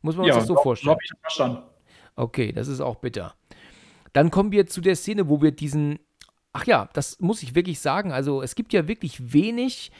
Muss 0.02 0.16
man 0.16 0.26
uns 0.26 0.30
ja, 0.30 0.40
das 0.40 0.48
so 0.48 0.56
vorstellen? 0.56 0.92
Ja, 0.92 0.94
habe 0.94 1.02
ich 1.04 1.12
verstanden. 1.20 1.69
Okay, 2.20 2.52
das 2.52 2.68
ist 2.68 2.82
auch 2.82 2.98
bitter. 2.98 3.34
Dann 4.12 4.30
kommen 4.30 4.52
wir 4.52 4.68
zu 4.68 4.82
der 4.82 4.98
Szene, 4.98 5.30
wo 5.30 5.42
wir 5.42 5.52
diesen. 5.52 6.00
Ach 6.52 6.66
ja, 6.66 6.90
das 6.94 7.20
muss 7.22 7.44
ich 7.44 7.56
wirklich 7.56 7.80
sagen. 7.80 8.12
Also, 8.12 8.42
es 8.42 8.56
gibt 8.56 8.74
ja 8.74 8.88
wirklich 8.90 9.34
wenig 9.34 9.92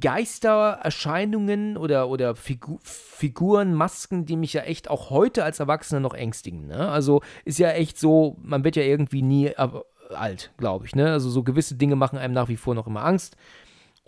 Geistererscheinungen 0.00 1.76
oder, 1.76 2.08
oder 2.08 2.36
Figu 2.36 2.78
Figuren, 2.82 3.74
Masken, 3.74 4.24
die 4.24 4.36
mich 4.36 4.54
ja 4.54 4.62
echt 4.62 4.88
auch 4.88 5.10
heute 5.10 5.44
als 5.44 5.60
Erwachsener 5.60 6.00
noch 6.00 6.14
ängstigen. 6.14 6.68
Ne? 6.68 6.88
Also, 6.88 7.20
ist 7.44 7.58
ja 7.58 7.70
echt 7.70 7.98
so, 7.98 8.38
man 8.42 8.64
wird 8.64 8.76
ja 8.76 8.82
irgendwie 8.82 9.22
nie 9.22 9.54
alt, 10.14 10.52
glaube 10.56 10.86
ich. 10.86 10.94
Ne? 10.94 11.12
Also, 11.12 11.28
so 11.28 11.42
gewisse 11.42 11.74
Dinge 11.74 11.96
machen 11.96 12.18
einem 12.18 12.32
nach 12.32 12.48
wie 12.48 12.56
vor 12.56 12.74
noch 12.74 12.86
immer 12.86 13.04
Angst. 13.04 13.36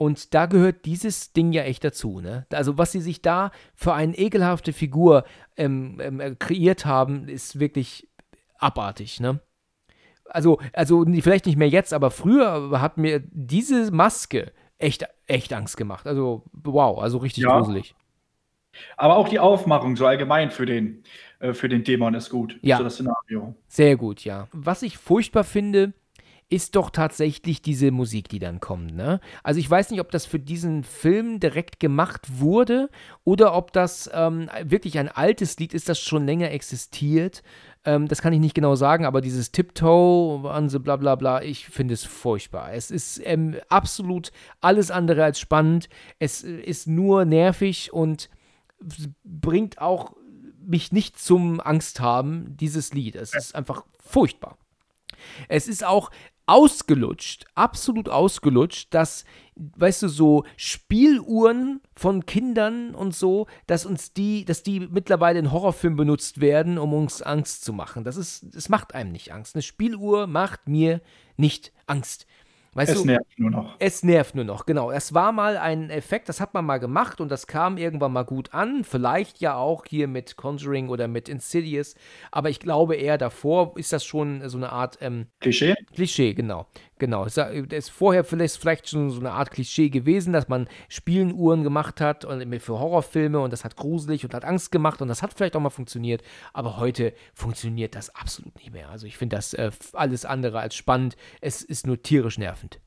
Und 0.00 0.32
da 0.32 0.46
gehört 0.46 0.86
dieses 0.86 1.34
Ding 1.34 1.52
ja 1.52 1.62
echt 1.64 1.84
dazu. 1.84 2.22
Ne? 2.22 2.46
Also, 2.54 2.78
was 2.78 2.90
sie 2.90 3.02
sich 3.02 3.20
da 3.20 3.50
für 3.74 3.92
eine 3.92 4.16
ekelhafte 4.16 4.72
Figur 4.72 5.24
ähm, 5.58 6.00
ähm, 6.00 6.38
kreiert 6.38 6.86
haben, 6.86 7.28
ist 7.28 7.60
wirklich 7.60 8.08
abartig, 8.56 9.20
ne? 9.20 9.40
Also, 10.24 10.58
also 10.72 11.04
vielleicht 11.04 11.44
nicht 11.44 11.58
mehr 11.58 11.68
jetzt, 11.68 11.92
aber 11.92 12.10
früher 12.10 12.80
hat 12.80 12.96
mir 12.96 13.20
diese 13.30 13.90
Maske 13.90 14.52
echt, 14.78 15.06
echt 15.26 15.52
Angst 15.52 15.76
gemacht. 15.76 16.06
Also, 16.06 16.44
wow, 16.52 16.98
also 16.98 17.18
richtig 17.18 17.44
ja. 17.44 17.58
gruselig. 17.58 17.94
Aber 18.96 19.18
auch 19.18 19.28
die 19.28 19.38
Aufmachung 19.38 19.96
so 19.96 20.06
allgemein 20.06 20.50
für 20.50 20.64
den, 20.64 21.04
äh, 21.40 21.52
für 21.52 21.68
den 21.68 21.84
Dämon 21.84 22.14
ist 22.14 22.30
gut. 22.30 22.58
Ja. 22.62 22.78
Für 22.78 22.84
das 22.84 22.94
Szenario. 22.94 23.54
Sehr 23.68 23.98
gut, 23.98 24.24
ja. 24.24 24.48
Was 24.52 24.82
ich 24.82 24.96
furchtbar 24.96 25.44
finde, 25.44 25.92
ist 26.50 26.74
doch 26.74 26.90
tatsächlich 26.90 27.62
diese 27.62 27.92
Musik, 27.92 28.28
die 28.28 28.40
dann 28.40 28.58
kommt. 28.58 28.94
Ne? 28.94 29.20
Also 29.44 29.60
ich 29.60 29.70
weiß 29.70 29.90
nicht, 29.90 30.00
ob 30.00 30.10
das 30.10 30.26
für 30.26 30.40
diesen 30.40 30.82
Film 30.82 31.38
direkt 31.38 31.78
gemacht 31.78 32.26
wurde 32.40 32.90
oder 33.24 33.54
ob 33.54 33.72
das 33.72 34.10
ähm, 34.12 34.50
wirklich 34.64 34.98
ein 34.98 35.08
altes 35.08 35.58
Lied 35.58 35.72
ist, 35.72 35.88
das 35.88 36.00
schon 36.00 36.26
länger 36.26 36.50
existiert. 36.50 37.44
Ähm, 37.84 38.08
das 38.08 38.20
kann 38.20 38.32
ich 38.32 38.40
nicht 38.40 38.56
genau 38.56 38.74
sagen, 38.74 39.06
aber 39.06 39.20
dieses 39.20 39.52
Tiptoe, 39.52 40.50
Anse, 40.50 40.80
bla 40.80 40.96
bla 40.96 41.14
bla, 41.14 41.40
ich 41.40 41.66
finde 41.66 41.94
es 41.94 42.04
furchtbar. 42.04 42.72
Es 42.72 42.90
ist 42.90 43.22
ähm, 43.24 43.56
absolut 43.68 44.32
alles 44.60 44.90
andere 44.90 45.22
als 45.22 45.38
spannend. 45.38 45.88
Es 46.18 46.42
ist 46.42 46.88
nur 46.88 47.24
nervig 47.24 47.92
und 47.92 48.28
bringt 49.24 49.80
auch 49.80 50.16
mich 50.60 50.90
nicht 50.90 51.18
zum 51.18 51.60
Angst 51.60 52.00
haben, 52.00 52.56
dieses 52.56 52.92
Lied. 52.92 53.14
Es 53.14 53.34
ist 53.34 53.54
einfach 53.54 53.84
furchtbar. 53.98 54.58
Es 55.48 55.68
ist 55.68 55.84
auch 55.84 56.10
ausgelutscht, 56.50 57.46
absolut 57.54 58.08
ausgelutscht, 58.08 58.92
dass, 58.92 59.24
weißt 59.54 60.02
du, 60.02 60.08
so 60.08 60.44
Spieluhren 60.56 61.80
von 61.94 62.26
Kindern 62.26 62.96
und 62.96 63.14
so, 63.14 63.46
dass 63.68 63.86
uns 63.86 64.12
die, 64.12 64.44
dass 64.44 64.64
die 64.64 64.80
mittlerweile 64.80 65.38
in 65.38 65.52
Horrorfilmen 65.52 65.96
benutzt 65.96 66.40
werden, 66.40 66.76
um 66.76 66.92
uns 66.92 67.22
Angst 67.22 67.64
zu 67.64 67.72
machen. 67.72 68.02
Das 68.02 68.16
ist, 68.16 68.46
das 68.52 68.68
macht 68.68 68.96
einem 68.96 69.12
nicht 69.12 69.32
Angst. 69.32 69.54
Eine 69.54 69.62
Spieluhr 69.62 70.26
macht 70.26 70.68
mir 70.68 71.00
nicht 71.36 71.72
Angst. 71.86 72.26
Weißt 72.74 72.92
es 72.92 73.00
du, 73.00 73.06
nervt 73.06 73.38
nur 73.38 73.50
noch. 73.50 73.76
Es 73.80 74.04
nervt 74.04 74.36
nur 74.36 74.44
noch, 74.44 74.64
genau. 74.64 74.92
Es 74.92 75.12
war 75.12 75.32
mal 75.32 75.56
ein 75.56 75.90
Effekt, 75.90 76.28
das 76.28 76.40
hat 76.40 76.54
man 76.54 76.64
mal 76.64 76.78
gemacht 76.78 77.20
und 77.20 77.28
das 77.28 77.48
kam 77.48 77.76
irgendwann 77.76 78.12
mal 78.12 78.24
gut 78.24 78.54
an. 78.54 78.84
Vielleicht 78.84 79.40
ja 79.40 79.56
auch 79.56 79.84
hier 79.86 80.06
mit 80.06 80.36
Conjuring 80.36 80.88
oder 80.88 81.08
mit 81.08 81.28
Insidious. 81.28 81.96
Aber 82.30 82.48
ich 82.48 82.60
glaube 82.60 82.94
eher 82.94 83.18
davor 83.18 83.76
ist 83.76 83.92
das 83.92 84.04
schon 84.04 84.48
so 84.48 84.56
eine 84.56 84.70
Art 84.70 84.98
ähm, 85.00 85.26
Klischee. 85.40 85.74
Klischee, 85.92 86.32
genau. 86.32 86.66
Genau. 87.00 87.24
Es 87.24 87.38
ist 87.38 87.90
vorher 87.90 88.24
vielleicht, 88.24 88.58
vielleicht 88.58 88.90
schon 88.90 89.10
so 89.10 89.20
eine 89.20 89.32
Art 89.32 89.50
Klischee 89.50 89.88
gewesen, 89.88 90.34
dass 90.34 90.48
man 90.48 90.68
Spielenuhren 90.88 91.64
gemacht 91.64 92.00
hat 92.00 92.26
und 92.26 92.60
für 92.60 92.78
Horrorfilme 92.78 93.40
und 93.40 93.52
das 93.52 93.64
hat 93.64 93.74
gruselig 93.74 94.22
und 94.22 94.34
hat 94.34 94.44
Angst 94.44 94.70
gemacht 94.70 95.00
und 95.00 95.08
das 95.08 95.22
hat 95.22 95.32
vielleicht 95.32 95.56
auch 95.56 95.60
mal 95.60 95.70
funktioniert. 95.70 96.22
Aber 96.52 96.76
heute 96.76 97.14
funktioniert 97.32 97.94
das 97.96 98.14
absolut 98.14 98.54
nicht 98.56 98.72
mehr. 98.72 98.90
Also 98.90 99.06
ich 99.06 99.16
finde 99.16 99.36
das 99.36 99.54
äh, 99.54 99.70
alles 99.94 100.26
andere 100.26 100.60
als 100.60 100.76
spannend. 100.76 101.16
Es 101.40 101.62
ist 101.62 101.86
nur 101.86 102.02
tierisch 102.02 102.36
nervend. 102.36 102.80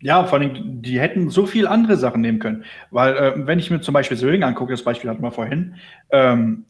Ja, 0.00 0.24
vor 0.24 0.38
allem, 0.38 0.82
die 0.82 1.00
hätten 1.00 1.30
so 1.30 1.46
viel 1.46 1.66
andere 1.66 1.96
Sachen 1.96 2.20
nehmen 2.20 2.40
können. 2.40 2.64
Weil, 2.90 3.16
äh, 3.16 3.46
wenn 3.46 3.58
ich 3.58 3.70
mir 3.70 3.80
zum 3.80 3.94
Beispiel 3.94 4.18
Söring 4.18 4.42
angucke, 4.42 4.72
das 4.72 4.84
Beispiel 4.84 5.08
hatten 5.08 5.22
wir 5.22 5.32
vorhin, 5.32 5.76
ähm, 6.10 6.66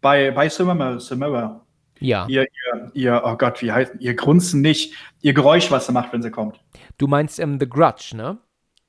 bei, 0.00 0.30
bei 0.30 0.48
Simmer, 0.48 0.98
Simmer, 1.00 1.66
ja. 2.00 2.26
Ihr, 2.28 2.42
ihr, 2.42 2.90
ihr, 2.94 3.22
oh 3.24 3.36
Gott, 3.36 3.62
wie 3.62 3.72
heißt, 3.72 3.94
ihr 3.98 4.14
Grunzen 4.14 4.60
nicht, 4.60 4.94
ihr 5.20 5.34
Geräusch, 5.34 5.70
was 5.70 5.86
sie 5.86 5.92
macht, 5.92 6.12
wenn 6.12 6.22
sie 6.22 6.30
kommt. 6.30 6.60
Du 6.96 7.06
meinst 7.06 7.38
ähm, 7.38 7.58
The 7.60 7.68
Grudge, 7.68 8.12
ne? 8.14 8.38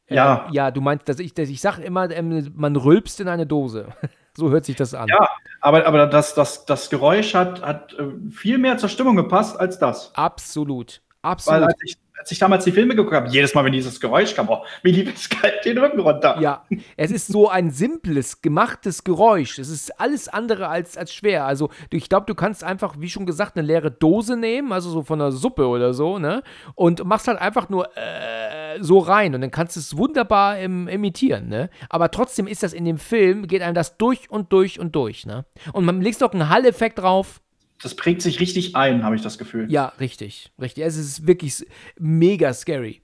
Ja. 0.09 0.47
Äh, 0.49 0.53
ja, 0.53 0.71
du 0.71 0.81
meinst, 0.81 1.07
dass 1.07 1.19
ich, 1.19 1.33
dass 1.33 1.49
ich 1.49 1.61
sag 1.61 1.79
immer, 1.79 2.09
ähm, 2.11 2.51
man 2.55 2.75
rülpst 2.75 3.19
in 3.19 3.27
eine 3.27 3.45
Dose. 3.45 3.87
so 4.33 4.49
hört 4.49 4.65
sich 4.65 4.75
das 4.75 4.93
an. 4.93 5.07
Ja, 5.07 5.27
aber, 5.61 5.85
aber 5.85 6.07
das, 6.07 6.33
das, 6.33 6.65
das 6.65 6.89
Geräusch 6.89 7.35
hat, 7.35 7.61
hat 7.61 7.93
äh, 7.93 8.31
viel 8.31 8.57
mehr 8.57 8.77
zur 8.77 8.89
Stimmung 8.89 9.15
gepasst 9.15 9.59
als 9.59 9.79
das. 9.79 10.11
Absolut. 10.15 11.01
Absolut. 11.21 11.61
Weil 11.61 11.67
als 11.67 11.77
ich, 11.83 11.97
als 12.19 12.29
ich 12.31 12.37
damals 12.37 12.65
die 12.65 12.73
Filme 12.73 12.95
geguckt 12.95 13.15
habe, 13.15 13.29
jedes 13.29 13.55
Mal, 13.55 13.63
wenn 13.63 13.71
dieses 13.71 13.97
Geräusch 13.97 14.35
kam, 14.35 14.49
oh, 14.49 14.61
mir 14.83 14.91
lief 14.91 15.15
es 15.15 15.29
kalt 15.29 15.63
den 15.63 15.77
Rücken 15.77 16.01
runter. 16.01 16.37
Ja, 16.41 16.65
es 16.97 17.11
ist 17.11 17.27
so 17.27 17.47
ein 17.47 17.71
simples, 17.71 18.41
gemachtes 18.41 19.05
Geräusch. 19.05 19.57
Es 19.57 19.69
ist 19.69 19.97
alles 20.01 20.27
andere 20.27 20.67
als, 20.67 20.97
als 20.97 21.13
schwer. 21.13 21.45
Also, 21.45 21.69
ich 21.89 22.09
glaube, 22.09 22.25
du 22.25 22.35
kannst 22.35 22.61
einfach, 22.61 22.95
wie 22.99 23.09
schon 23.09 23.25
gesagt, 23.25 23.55
eine 23.55 23.65
leere 23.65 23.89
Dose 23.89 24.35
nehmen, 24.35 24.73
also 24.73 24.89
so 24.89 25.03
von 25.03 25.21
einer 25.21 25.31
Suppe 25.31 25.65
oder 25.65 25.93
so, 25.93 26.19
ne? 26.19 26.43
Und 26.75 27.05
machst 27.05 27.29
halt 27.29 27.39
einfach 27.39 27.69
nur 27.69 27.87
äh, 27.97 28.81
so 28.81 28.99
rein 28.99 29.33
und 29.33 29.39
dann 29.39 29.51
kannst 29.51 29.77
du 29.77 29.79
es 29.79 29.95
wunderbar 29.95 30.59
im, 30.59 30.89
imitieren, 30.89 31.47
ne? 31.47 31.69
Aber 31.87 32.11
trotzdem 32.11 32.47
ist 32.47 32.63
das 32.63 32.73
in 32.73 32.83
dem 32.83 32.97
Film, 32.97 33.47
geht 33.47 33.61
einem 33.61 33.75
das 33.75 33.97
durch 33.97 34.29
und 34.29 34.51
durch 34.51 34.77
und 34.77 34.93
durch, 34.93 35.25
ne? 35.25 35.45
Und 35.71 35.85
man 35.85 36.01
legt 36.01 36.19
noch 36.19 36.33
einen 36.33 36.49
Hall-Effekt 36.49 36.99
drauf 36.99 37.39
das 37.81 37.95
prägt 37.95 38.21
sich 38.21 38.39
richtig 38.39 38.75
ein, 38.75 39.03
habe 39.03 39.15
ich 39.15 39.21
das 39.21 39.37
Gefühl. 39.37 39.71
Ja, 39.71 39.93
richtig, 39.99 40.51
richtig. 40.59 40.83
Es 40.83 40.97
ist 40.97 41.27
wirklich 41.27 41.65
mega 41.97 42.53
scary. 42.53 43.01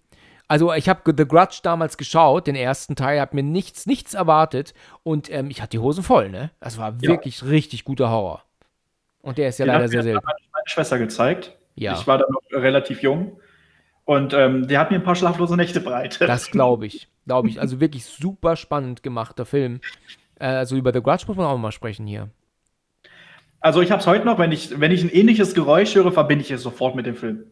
Also 0.47 0.71
ich 0.73 0.87
habe 0.89 1.13
The 1.17 1.25
Grudge 1.25 1.59
damals 1.63 1.97
geschaut, 1.97 2.45
den 2.45 2.55
ersten 2.55 2.95
Teil, 2.95 3.19
habe 3.19 3.35
mir 3.35 3.43
nichts, 3.43 3.87
nichts 3.87 4.13
erwartet 4.13 4.73
und 5.03 5.31
ähm, 5.31 5.49
ich 5.49 5.61
hatte 5.61 5.71
die 5.71 5.79
Hosen 5.79 6.03
voll, 6.03 6.29
ne? 6.29 6.51
Das 6.59 6.77
war 6.77 7.01
wirklich 7.01 7.41
ja. 7.41 7.47
richtig 7.47 7.83
guter 7.83 8.11
Horror. 8.11 8.43
Und 9.21 9.39
der 9.39 9.49
ist 9.49 9.57
ja 9.57 9.65
den 9.65 9.73
leider 9.73 9.87
sehr 9.87 10.03
selten. 10.03 10.27
Hat 10.27 10.35
meine 10.53 10.67
Schwester 10.67 10.99
gezeigt. 10.99 11.57
Ja. 11.73 11.93
Ich 11.93 12.05
war 12.05 12.19
da 12.19 12.25
noch 12.29 12.61
relativ 12.61 13.01
jung 13.01 13.39
und 14.03 14.33
ähm, 14.33 14.67
der 14.67 14.79
hat 14.79 14.91
mir 14.91 14.97
ein 14.97 15.03
paar 15.03 15.15
schlaflose 15.15 15.55
Nächte 15.55 15.81
bereitet. 15.81 16.21
Das 16.29 16.51
glaube 16.51 16.85
ich, 16.85 17.07
glaube 17.25 17.49
ich. 17.49 17.59
Also 17.59 17.79
wirklich 17.79 18.05
super 18.05 18.55
spannend 18.55 19.01
gemachter 19.01 19.45
Film. 19.45 19.81
Äh, 20.39 20.45
also 20.45 20.75
über 20.75 20.93
The 20.93 21.01
Grudge 21.01 21.25
muss 21.27 21.37
man 21.37 21.47
auch 21.47 21.57
mal 21.57 21.71
sprechen 21.71 22.05
hier. 22.05 22.29
Also 23.65 23.81
ich 23.81 23.89
habe 23.89 23.99
es 23.99 24.05
heute 24.05 24.25
noch, 24.25 24.37
wenn 24.37 24.51
ich, 24.51 24.79
wenn 24.79 24.91
ich 24.91 25.01
ein 25.01 25.09
ähnliches 25.09 25.55
Geräusch 25.55 25.95
höre, 25.95 26.11
verbinde 26.11 26.45
ich 26.45 26.51
es 26.51 26.61
sofort 26.61 26.95
mit 26.95 27.07
dem 27.07 27.15
Film. 27.15 27.45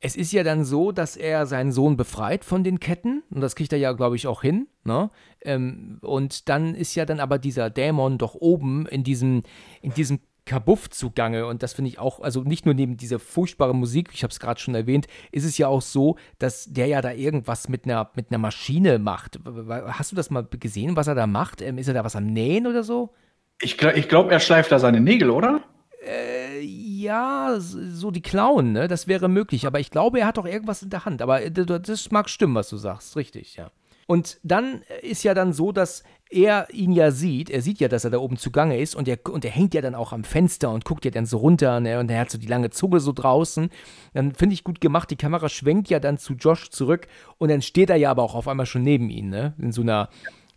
Es 0.00 0.16
ist 0.16 0.32
ja 0.32 0.42
dann 0.42 0.64
so, 0.64 0.90
dass 0.90 1.16
er 1.16 1.46
seinen 1.46 1.70
Sohn 1.70 1.96
befreit 1.96 2.44
von 2.44 2.64
den 2.64 2.80
Ketten 2.80 3.22
und 3.30 3.40
das 3.40 3.54
kriegt 3.54 3.72
er 3.72 3.78
ja, 3.78 3.92
glaube 3.92 4.16
ich, 4.16 4.26
auch 4.26 4.42
hin. 4.42 4.66
Ne? 4.82 5.08
Ähm, 5.42 5.98
und 6.02 6.48
dann 6.48 6.74
ist 6.74 6.96
ja 6.96 7.04
dann 7.04 7.20
aber 7.20 7.38
dieser 7.38 7.70
Dämon 7.70 8.18
doch 8.18 8.34
oben 8.34 8.86
in 8.86 9.04
diesem, 9.04 9.44
in 9.82 9.94
diesem 9.94 10.18
Kabuff 10.46 10.90
zugange 10.90 11.46
und 11.46 11.62
das 11.62 11.74
finde 11.74 11.90
ich 11.90 12.00
auch, 12.00 12.18
also 12.18 12.42
nicht 12.42 12.66
nur 12.66 12.74
neben 12.74 12.96
dieser 12.96 13.20
furchtbaren 13.20 13.78
Musik, 13.78 14.10
ich 14.12 14.24
habe 14.24 14.32
es 14.32 14.40
gerade 14.40 14.58
schon 14.58 14.74
erwähnt, 14.74 15.06
ist 15.30 15.44
es 15.44 15.56
ja 15.58 15.68
auch 15.68 15.82
so, 15.82 16.16
dass 16.40 16.64
der 16.72 16.88
ja 16.88 17.00
da 17.02 17.12
irgendwas 17.12 17.68
mit 17.68 17.84
einer, 17.84 18.10
mit 18.16 18.32
Maschine 18.32 18.98
macht. 18.98 19.38
Hast 19.44 20.10
du 20.10 20.16
das 20.16 20.30
mal 20.30 20.44
gesehen, 20.58 20.96
was 20.96 21.06
er 21.06 21.14
da 21.14 21.28
macht? 21.28 21.62
Ähm, 21.62 21.78
ist 21.78 21.86
er 21.86 21.94
da 21.94 22.02
was 22.02 22.16
am 22.16 22.26
Nähen 22.26 22.66
oder 22.66 22.82
so? 22.82 23.14
Ich, 23.60 23.80
ich 23.82 24.08
glaube, 24.08 24.32
er 24.32 24.40
schleift 24.40 24.72
da 24.72 24.78
seine 24.78 25.00
Nägel, 25.00 25.30
oder? 25.30 25.60
Äh, 26.02 26.60
ja, 26.62 27.56
so 27.58 28.10
die 28.10 28.22
Klauen, 28.22 28.72
ne? 28.72 28.88
Das 28.88 29.06
wäre 29.06 29.28
möglich. 29.28 29.66
Aber 29.66 29.80
ich 29.80 29.90
glaube, 29.90 30.20
er 30.20 30.26
hat 30.26 30.38
doch 30.38 30.46
irgendwas 30.46 30.82
in 30.82 30.90
der 30.90 31.04
Hand. 31.04 31.20
Aber 31.20 31.42
äh, 31.42 31.50
das 31.50 32.10
mag 32.10 32.30
stimmen, 32.30 32.54
was 32.54 32.70
du 32.70 32.78
sagst. 32.78 33.16
Richtig, 33.16 33.56
ja. 33.56 33.70
Und 34.06 34.40
dann 34.42 34.82
ist 35.02 35.22
ja 35.22 35.34
dann 35.34 35.52
so, 35.52 35.70
dass 35.70 36.02
er 36.30 36.68
ihn 36.72 36.90
ja 36.90 37.10
sieht. 37.10 37.48
Er 37.48 37.62
sieht 37.62 37.78
ja, 37.80 37.86
dass 37.86 38.04
er 38.04 38.10
da 38.10 38.18
oben 38.18 38.38
zugange 38.38 38.78
ist. 38.78 38.96
Und 38.96 39.06
er, 39.06 39.18
und 39.30 39.44
er 39.44 39.50
hängt 39.50 39.74
ja 39.74 39.82
dann 39.82 39.94
auch 39.94 40.12
am 40.12 40.24
Fenster 40.24 40.70
und 40.70 40.84
guckt 40.84 41.04
ja 41.04 41.10
dann 41.10 41.26
so 41.26 41.36
runter. 41.36 41.78
Ne? 41.80 41.98
Und 42.00 42.10
er 42.10 42.20
hat 42.20 42.30
so 42.30 42.38
die 42.38 42.46
lange 42.46 42.70
Zunge 42.70 42.98
so 42.98 43.12
draußen. 43.12 43.70
Dann 44.14 44.34
finde 44.34 44.54
ich 44.54 44.64
gut 44.64 44.80
gemacht. 44.80 45.10
Die 45.10 45.16
Kamera 45.16 45.48
schwenkt 45.48 45.90
ja 45.90 46.00
dann 46.00 46.18
zu 46.18 46.32
Josh 46.32 46.70
zurück. 46.70 47.08
Und 47.38 47.50
dann 47.50 47.62
steht 47.62 47.90
er 47.90 47.96
ja 47.96 48.10
aber 48.10 48.22
auch 48.22 48.34
auf 48.34 48.48
einmal 48.48 48.66
schon 48.66 48.82
neben 48.82 49.10
ihm, 49.10 49.28
ne? 49.28 49.54
In 49.58 49.70
so 49.70 49.82
einer 49.82 50.08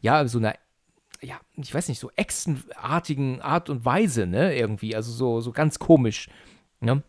ja, 0.04 0.28
so 0.28 0.38
einer 0.38 0.54
ja, 1.24 1.40
ich 1.56 1.74
weiß 1.74 1.90
nicht, 1.90 2.00
so 2.00 2.12
echsenartigen 2.16 3.42
Art 3.42 3.70
und 3.70 3.86
Weise, 3.86 4.28
ne, 4.28 4.56
irgendwie, 4.56 4.96
also 4.96 5.12
so, 5.12 5.42
so 5.42 5.52
ganz 5.52 5.80
komisch, 5.80 6.30
ne? 6.80 7.04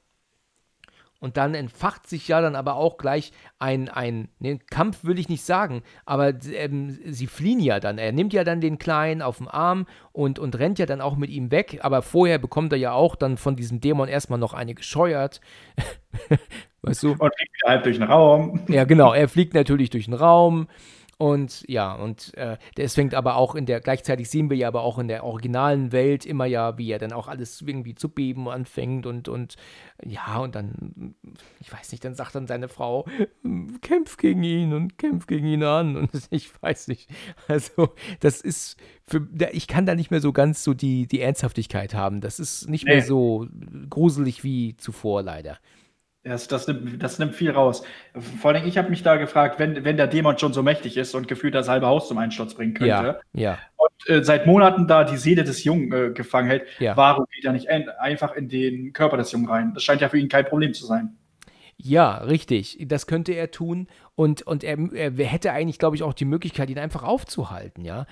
Und 1.20 1.38
dann 1.38 1.54
entfacht 1.54 2.06
sich 2.06 2.28
ja 2.28 2.42
dann 2.42 2.54
aber 2.54 2.74
auch 2.74 2.98
gleich 2.98 3.32
ein, 3.58 3.88
ein 3.88 4.28
ne, 4.40 4.58
Kampf 4.58 5.04
will 5.04 5.18
ich 5.18 5.30
nicht 5.30 5.42
sagen, 5.42 5.82
aber 6.04 6.34
ähm, 6.52 6.98
sie 7.06 7.26
fliehen 7.26 7.60
ja 7.60 7.80
dann. 7.80 7.96
Er 7.96 8.12
nimmt 8.12 8.34
ja 8.34 8.44
dann 8.44 8.60
den 8.60 8.76
Kleinen 8.76 9.22
auf 9.22 9.38
den 9.38 9.48
Arm 9.48 9.86
und, 10.12 10.38
und 10.38 10.58
rennt 10.58 10.78
ja 10.78 10.84
dann 10.84 11.00
auch 11.00 11.16
mit 11.16 11.30
ihm 11.30 11.50
weg, 11.50 11.78
aber 11.80 12.02
vorher 12.02 12.38
bekommt 12.38 12.72
er 12.72 12.78
ja 12.78 12.92
auch 12.92 13.16
dann 13.16 13.38
von 13.38 13.56
diesem 13.56 13.80
Dämon 13.80 14.08
erstmal 14.08 14.38
noch 14.38 14.52
eine 14.52 14.74
gescheuert. 14.74 15.40
weißt 16.82 17.04
du? 17.04 17.12
Und 17.12 17.34
fliegt 17.34 17.62
halt 17.64 17.86
durch 17.86 17.96
den 17.96 18.06
Raum. 18.06 18.60
Ja, 18.68 18.84
genau, 18.84 19.14
er 19.14 19.28
fliegt 19.28 19.54
natürlich 19.54 19.88
durch 19.88 20.04
den 20.04 20.14
Raum. 20.14 20.68
Und 21.18 21.64
ja, 21.68 21.94
und 21.94 22.34
äh, 22.36 22.56
es 22.76 22.94
fängt 22.94 23.14
aber 23.14 23.36
auch 23.36 23.54
in 23.54 23.66
der, 23.66 23.80
gleichzeitig 23.80 24.28
sehen 24.28 24.50
wir 24.50 24.56
ja 24.56 24.68
aber 24.68 24.82
auch 24.82 24.98
in 24.98 25.08
der 25.08 25.24
originalen 25.24 25.92
Welt 25.92 26.26
immer 26.26 26.46
ja, 26.46 26.76
wie 26.78 26.90
er 26.90 26.98
dann 26.98 27.12
auch 27.12 27.28
alles 27.28 27.60
irgendwie 27.60 27.94
zu 27.94 28.08
beben 28.08 28.48
anfängt 28.48 29.06
und, 29.06 29.28
und 29.28 29.56
ja, 30.04 30.38
und 30.38 30.54
dann, 30.54 31.14
ich 31.60 31.72
weiß 31.72 31.92
nicht, 31.92 32.04
dann 32.04 32.14
sagt 32.14 32.34
dann 32.34 32.46
seine 32.46 32.68
Frau, 32.68 33.06
kämpf 33.80 34.16
gegen 34.16 34.42
ihn 34.42 34.72
und 34.72 34.98
kämpf 34.98 35.26
gegen 35.26 35.46
ihn 35.46 35.62
an 35.62 35.96
und 35.96 36.10
ich 36.30 36.50
weiß 36.62 36.88
nicht. 36.88 37.08
Also, 37.46 37.94
das 38.20 38.40
ist, 38.40 38.76
für, 39.02 39.26
ich 39.52 39.68
kann 39.68 39.86
da 39.86 39.94
nicht 39.94 40.10
mehr 40.10 40.20
so 40.20 40.32
ganz 40.32 40.64
so 40.64 40.74
die, 40.74 41.06
die 41.06 41.20
Ernsthaftigkeit 41.20 41.94
haben. 41.94 42.20
Das 42.20 42.40
ist 42.40 42.68
nicht 42.68 42.86
nee. 42.86 42.94
mehr 42.94 43.02
so 43.02 43.46
gruselig 43.88 44.42
wie 44.42 44.76
zuvor, 44.76 45.22
leider. 45.22 45.58
Das, 46.24 46.48
das, 46.48 46.66
nimmt, 46.66 47.02
das 47.02 47.18
nimmt 47.18 47.34
viel 47.34 47.50
raus. 47.50 47.82
Vor 48.40 48.52
allem, 48.52 48.66
ich 48.66 48.78
habe 48.78 48.88
mich 48.88 49.02
da 49.02 49.16
gefragt, 49.16 49.58
wenn, 49.58 49.84
wenn 49.84 49.98
der 49.98 50.06
Dämon 50.06 50.38
schon 50.38 50.54
so 50.54 50.62
mächtig 50.62 50.96
ist 50.96 51.14
und 51.14 51.28
gefühlt 51.28 51.54
das 51.54 51.68
halbe 51.68 51.86
Haus 51.86 52.08
zum 52.08 52.16
Einsturz 52.16 52.54
bringen 52.54 52.72
könnte 52.72 52.88
ja, 52.88 53.18
ja. 53.34 53.58
und 53.76 54.10
äh, 54.10 54.24
seit 54.24 54.46
Monaten 54.46 54.88
da 54.88 55.04
die 55.04 55.18
Seele 55.18 55.44
des 55.44 55.64
Jungen 55.64 55.92
äh, 55.92 56.10
gefangen 56.12 56.48
hält, 56.48 56.62
ja. 56.78 56.96
warum 56.96 57.26
geht 57.30 57.44
er 57.44 57.52
nicht 57.52 57.68
ein, 57.68 57.90
einfach 57.90 58.34
in 58.34 58.48
den 58.48 58.94
Körper 58.94 59.18
des 59.18 59.32
Jungen 59.32 59.48
rein? 59.48 59.72
Das 59.74 59.82
scheint 59.82 60.00
ja 60.00 60.08
für 60.08 60.18
ihn 60.18 60.30
kein 60.30 60.46
Problem 60.46 60.72
zu 60.72 60.86
sein. 60.86 61.14
Ja, 61.76 62.16
richtig. 62.18 62.78
Das 62.88 63.06
könnte 63.06 63.32
er 63.32 63.50
tun 63.50 63.88
und, 64.14 64.40
und 64.42 64.64
er, 64.64 64.78
er 64.94 65.12
hätte 65.26 65.52
eigentlich, 65.52 65.78
glaube 65.78 65.96
ich, 65.96 66.02
auch 66.02 66.14
die 66.14 66.24
Möglichkeit, 66.24 66.70
ihn 66.70 66.78
einfach 66.78 67.02
aufzuhalten, 67.02 67.84
ja 67.84 68.06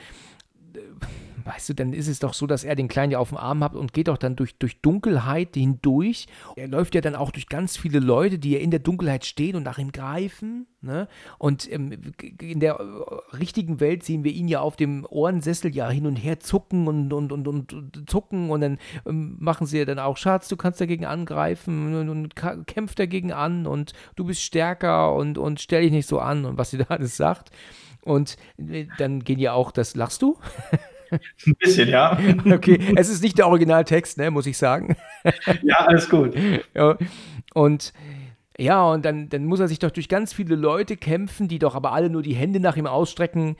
weißt 1.44 1.70
du, 1.70 1.74
dann 1.74 1.93
ist 1.93 2.09
es 2.09 2.19
doch 2.19 2.35
so, 2.35 2.47
dass 2.47 2.64
er 2.64 2.74
den 2.74 2.89
Kleinen 2.89 3.12
ja 3.12 3.19
auf 3.19 3.31
dem 3.31 3.39
Arm 3.39 3.62
hat 3.62 3.74
und 3.74 3.93
geht 3.93 4.09
doch 4.09 4.19
dann 4.19 4.36
durch, 4.36 4.56
durch 4.56 4.81
Dunkelheit 4.81 5.51
hindurch. 5.55 6.27
Er 6.56 6.69
läuft 6.69 6.94
ja 6.94 7.01
dann 7.01 7.14
auch 7.14 7.31
durch 7.31 7.48
ganz 7.48 7.77
viele 7.77 7.98
Leute, 7.98 8.39
die 8.39 8.52
ja 8.52 8.59
in 8.59 8.70
der 8.70 8.81
Dunkelheit 8.81 9.24
stehen 9.24 9.56
und 9.56 9.62
nach 9.62 9.78
ihm 9.78 9.93
greifen. 9.93 10.66
Ne? 10.81 11.06
Und 11.39 11.70
ähm, 11.70 11.93
in 12.40 12.59
der 12.59 12.74
äh, 12.74 13.36
richtigen 13.36 13.78
Welt 13.78 14.02
sehen 14.02 14.24
wir 14.24 14.32
ihn 14.32 14.48
ja 14.48 14.60
auf 14.60 14.74
dem 14.74 15.06
Ohrensessel 15.09 15.74
ja 15.74 15.89
hin 15.89 16.06
und 16.06 16.16
her 16.16 16.40
zucken 16.40 16.89
und, 16.89 17.12
und, 17.12 17.31
und, 17.31 17.47
und 17.47 18.10
zucken 18.10 18.51
und 18.51 18.60
dann 18.60 18.78
ähm, 19.06 19.36
machen 19.39 19.66
sie 19.66 19.78
ja 19.78 19.85
dann 19.85 20.01
auch, 20.01 20.16
Schatz, 20.16 20.48
du 20.48 20.56
kannst 20.56 20.81
dagegen 20.81 21.05
angreifen 21.05 21.94
und, 21.94 22.09
und 22.09 22.66
kämpft 22.66 22.98
dagegen 22.98 23.32
an 23.32 23.66
und 23.66 23.93
du 24.16 24.24
bist 24.24 24.43
stärker 24.43 25.14
und, 25.14 25.39
und 25.39 25.60
stell 25.60 25.82
dich 25.82 25.93
nicht 25.93 26.09
so 26.09 26.19
an 26.19 26.44
und 26.44 26.59
was 26.59 26.70
sie 26.70 26.78
da 26.78 26.86
alles 26.89 27.16
sagt. 27.16 27.51
Und 28.02 28.36
äh, 28.59 28.86
dann 28.98 29.20
gehen 29.20 29.39
ja 29.39 29.52
auch, 29.52 29.70
das 29.70 29.94
lachst 29.94 30.23
du? 30.23 30.36
Ein 31.47 31.55
bisschen, 31.59 31.89
ja. 31.89 32.19
Okay, 32.47 32.79
es 32.97 33.09
ist 33.09 33.23
nicht 33.23 33.39
der 33.39 33.49
Originaltext, 33.49 34.19
ne, 34.19 34.31
muss 34.31 34.47
ich 34.47 34.59
sagen. 34.59 34.97
Ja, 35.63 35.77
alles 35.87 36.09
gut. 36.09 36.35
Ja, 36.75 36.99
und 37.55 37.93
ja, 38.59 38.85
und 38.85 39.05
dann, 39.05 39.29
dann 39.29 39.45
muss 39.45 39.61
er 39.61 39.69
sich 39.69 39.79
doch 39.79 39.91
durch 39.91 40.09
ganz 40.09 40.33
viele 40.33 40.57
Leute 40.57 40.97
kämpfen, 40.97 41.49
die 41.49 41.59
doch 41.59 41.75
aber 41.75 41.93
alle 41.93 42.11
nur 42.11 42.23
die 42.23 42.35
Hände 42.35 42.61
nach 42.61 42.77
ihm 42.77 42.87
ausstrecken. 42.87 43.57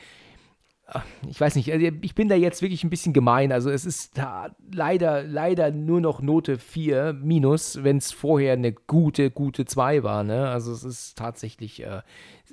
Ich 1.29 1.41
weiß 1.41 1.55
nicht, 1.55 1.73
also 1.73 1.87
ich 2.03 2.15
bin 2.15 2.29
da 2.29 2.35
jetzt 2.35 2.61
wirklich 2.61 2.85
ein 2.85 2.91
bisschen 2.91 3.13
gemein. 3.13 3.53
Also 3.53 3.71
es 3.71 3.87
ist 3.87 4.19
da 4.19 4.55
leider, 4.71 5.23
leider 5.23 5.71
nur 5.71 6.01
noch 6.01 6.21
Note 6.21 6.59
4 6.59 7.15
minus, 7.15 7.83
wenn 7.83 7.97
es 7.97 8.13
vorher 8.13 8.53
eine 8.53 8.73
gute, 8.73 9.31
gute 9.31 9.65
2 9.65 10.03
war. 10.03 10.25
Ne? 10.25 10.49
Also 10.49 10.73
es 10.73 10.85
ist 10.85 11.17
tatsächlich, 11.17 11.83
äh, 11.83 12.03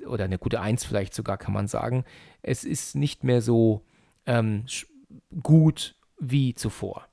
oder 0.06 0.24
eine 0.24 0.38
gute 0.38 0.60
1 0.60 0.84
vielleicht 0.84 1.14
sogar, 1.14 1.36
kann 1.36 1.52
man 1.52 1.66
sagen. 1.66 2.04
Es 2.42 2.64
ist 2.64 2.94
nicht 2.94 3.24
mehr 3.24 3.42
so 3.42 3.82
ähm, 4.26 4.64
gut 5.42 5.94
wie 6.18 6.54
zuvor. 6.54 7.06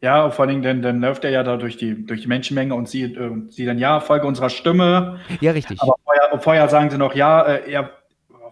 Ja, 0.00 0.30
vor 0.30 0.46
allem, 0.46 0.62
dann, 0.62 0.80
dann 0.80 1.00
läuft 1.00 1.24
er 1.24 1.30
ja 1.30 1.42
da 1.42 1.56
durch 1.56 1.76
die, 1.76 2.06
durch 2.06 2.22
die 2.22 2.28
Menschenmenge 2.28 2.74
und 2.74 2.88
sieht, 2.88 3.16
äh, 3.16 3.30
sieht 3.48 3.66
dann, 3.66 3.78
ja, 3.78 3.98
Folge 3.98 4.26
unserer 4.26 4.48
Stimme. 4.48 5.18
Ja, 5.40 5.50
richtig. 5.50 5.80
Aber 5.82 5.96
vorher, 6.04 6.38
vorher 6.38 6.68
sagen 6.68 6.90
sie 6.90 6.98
noch, 6.98 7.14
ja, 7.14 7.42
äh, 7.42 7.72
er, 7.72 7.90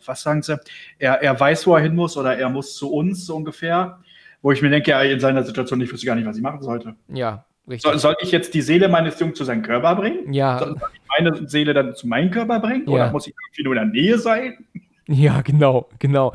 was 0.05 0.23
sagen 0.23 0.43
sie? 0.43 0.59
Er, 0.99 1.23
er 1.23 1.39
weiß, 1.39 1.67
wo 1.67 1.77
er 1.77 1.83
hin 1.83 1.95
muss 1.95 2.17
oder 2.17 2.37
er 2.37 2.49
muss 2.49 2.75
zu 2.75 2.93
uns 2.93 3.27
so 3.27 3.37
ungefähr. 3.37 4.01
Wo 4.43 4.53
ich 4.53 4.61
mir 4.61 4.71
denke, 4.71 4.91
ja, 4.91 5.03
in 5.03 5.21
seiner 5.21 5.45
Situation, 5.45 5.81
ich 5.81 5.93
wüsste 5.93 6.07
gar 6.07 6.17
nicht, 6.17 6.27
was 6.27 6.37
ich 6.37 6.43
machen 6.43 6.63
sollte. 6.63 6.97
Ja, 7.09 7.45
richtig. 7.69 7.83
Soll, 7.83 7.99
soll 7.99 8.17
ich 8.21 8.33
jetzt 8.33 8.53
die 8.53 8.63
Seele 8.63 8.89
meines 8.89 9.19
Jungen 9.21 9.35
zu 9.35 9.45
seinem 9.45 9.63
Körper 9.63 9.95
bringen? 9.95 10.33
Ja. 10.33 10.59
Soll, 10.59 10.77
soll 10.79 10.89
ich 10.93 11.01
meine 11.17 11.49
Seele 11.49 11.75
dann 11.75 11.95
zu 11.95 12.09
meinem 12.09 12.33
Körper 12.33 12.59
bringen? 12.59 12.87
Ja. 12.87 12.93
Oder 12.93 13.11
muss 13.13 13.29
ich 13.29 13.35
irgendwie 13.35 13.63
nur 13.63 13.77
in 13.77 13.93
der 13.93 14.03
Nähe 14.03 14.19
sein? 14.19 14.67
Ja, 15.09 15.41
genau, 15.43 15.89
genau, 15.99 16.33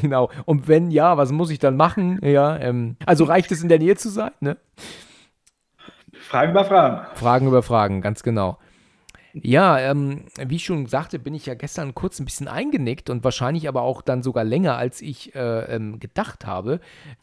genau. 0.00 0.30
Und 0.46 0.66
wenn 0.66 0.90
ja, 0.90 1.16
was 1.16 1.30
muss 1.30 1.50
ich 1.50 1.58
dann 1.58 1.76
machen? 1.76 2.18
Ja, 2.22 2.56
ähm, 2.58 2.96
also 3.04 3.24
reicht 3.24 3.52
es 3.52 3.62
in 3.62 3.68
der 3.68 3.78
Nähe 3.78 3.96
zu 3.96 4.08
sein, 4.08 4.30
ne? 4.40 4.56
Fragen 6.28 6.52
über 6.52 6.64
Fragen. 6.64 7.06
Fragen 7.14 7.46
über 7.46 7.62
Fragen, 7.62 8.00
ganz 8.00 8.22
genau. 8.22 8.58
Ja, 9.34 9.78
ähm, 9.78 10.24
wie 10.38 10.56
ich 10.56 10.64
schon 10.64 10.86
sagte, 10.86 11.18
bin 11.18 11.34
ich 11.34 11.46
ja 11.46 11.54
gestern 11.54 11.94
kurz 11.94 12.18
ein 12.18 12.24
bisschen 12.24 12.48
eingenickt 12.48 13.10
und 13.10 13.24
wahrscheinlich 13.24 13.68
aber 13.68 13.82
auch 13.82 14.00
dann 14.00 14.22
sogar 14.22 14.44
länger, 14.44 14.76
als 14.76 15.02
ich 15.02 15.34
äh, 15.34 15.74
ähm, 15.74 16.00
gedacht 16.00 16.46
habe, 16.46 16.80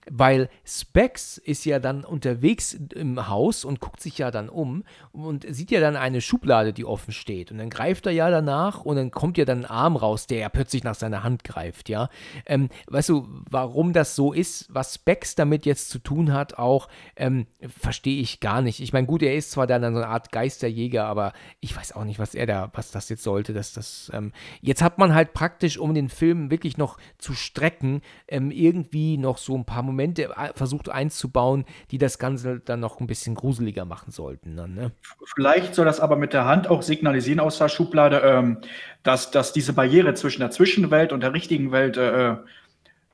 weil 0.09 0.49
Specs 0.65 1.37
ist 1.37 1.65
ja 1.65 1.79
dann 1.79 2.03
unterwegs 2.03 2.73
im 2.73 3.27
Haus 3.27 3.65
und 3.65 3.79
guckt 3.79 4.01
sich 4.01 4.19
ja 4.19 4.29
dann 4.29 4.49
um 4.49 4.83
und 5.11 5.45
sieht 5.49 5.71
ja 5.71 5.79
dann 5.79 5.95
eine 5.95 6.21
Schublade, 6.21 6.73
die 6.73 6.85
offen 6.85 7.11
steht 7.11 7.51
und 7.51 7.57
dann 7.57 7.71
greift 7.71 8.05
er 8.05 8.11
ja 8.11 8.29
danach 8.29 8.81
und 8.81 8.97
dann 8.97 9.09
kommt 9.09 9.37
ja 9.37 9.45
dann 9.45 9.65
ein 9.65 9.71
Arm 9.71 9.95
raus, 9.95 10.27
der 10.27 10.37
ja 10.39 10.49
plötzlich 10.49 10.83
nach 10.83 10.95
seiner 10.95 11.23
Hand 11.23 11.43
greift, 11.43 11.89
ja. 11.89 12.09
Ähm, 12.45 12.69
weißt 12.87 13.09
du, 13.09 13.27
warum 13.49 13.93
das 13.93 14.15
so 14.15 14.31
ist, 14.31 14.67
was 14.69 14.95
Specs 14.95 15.33
damit 15.35 15.65
jetzt 15.65 15.89
zu 15.89 15.97
tun 15.97 16.33
hat, 16.33 16.59
auch 16.59 16.87
ähm, 17.15 17.47
verstehe 17.67 18.21
ich 18.21 18.39
gar 18.39 18.61
nicht. 18.61 18.79
Ich 18.79 18.93
meine, 18.93 19.07
gut, 19.07 19.23
er 19.23 19.35
ist 19.35 19.51
zwar 19.51 19.65
dann 19.65 19.81
so 19.81 19.87
eine 19.87 20.07
Art 20.07 20.31
Geisterjäger, 20.31 21.05
aber 21.05 21.33
ich 21.61 21.75
weiß 21.75 21.94
auch 21.95 22.03
nicht, 22.03 22.19
was 22.19 22.35
er 22.35 22.45
da, 22.45 22.69
was 22.73 22.91
das 22.91 23.09
jetzt 23.09 23.23
sollte. 23.23 23.53
Dass 23.53 23.73
das, 23.73 24.11
ähm, 24.13 24.31
jetzt 24.61 24.81
hat 24.81 24.97
man 24.97 25.13
halt 25.13 25.33
praktisch, 25.33 25.77
um 25.77 25.93
den 25.93 26.09
Film 26.09 26.51
wirklich 26.51 26.77
noch 26.77 26.97
zu 27.17 27.33
strecken, 27.33 28.01
ähm, 28.27 28.51
irgendwie 28.51 29.17
noch 29.17 29.37
so 29.37 29.55
ein 29.55 29.65
paar 29.65 29.83
Momente 29.83 30.23
äh, 30.35 30.53
versucht 30.55 30.89
einzubauen, 30.89 31.65
die 31.91 31.97
das 31.97 32.19
Ganze 32.19 32.59
dann 32.59 32.79
noch 32.79 32.99
ein 32.99 33.07
bisschen 33.07 33.35
gruseliger 33.35 33.85
machen 33.85 34.11
sollten. 34.11 34.55
Dann, 34.55 34.73
ne? 34.73 34.91
Vielleicht 35.35 35.75
soll 35.75 35.85
das 35.85 35.99
aber 35.99 36.15
mit 36.15 36.33
der 36.33 36.45
Hand 36.45 36.67
auch 36.69 36.81
signalisieren 36.81 37.39
aus 37.39 37.57
der 37.57 37.69
Schublade, 37.69 38.19
ähm, 38.19 38.57
dass, 39.03 39.31
dass 39.31 39.53
diese 39.53 39.73
Barriere 39.73 40.13
zwischen 40.13 40.41
der 40.41 40.51
Zwischenwelt 40.51 41.11
und 41.13 41.21
der 41.21 41.33
richtigen 41.33 41.71
Welt 41.71 41.97
äh, 41.97 42.35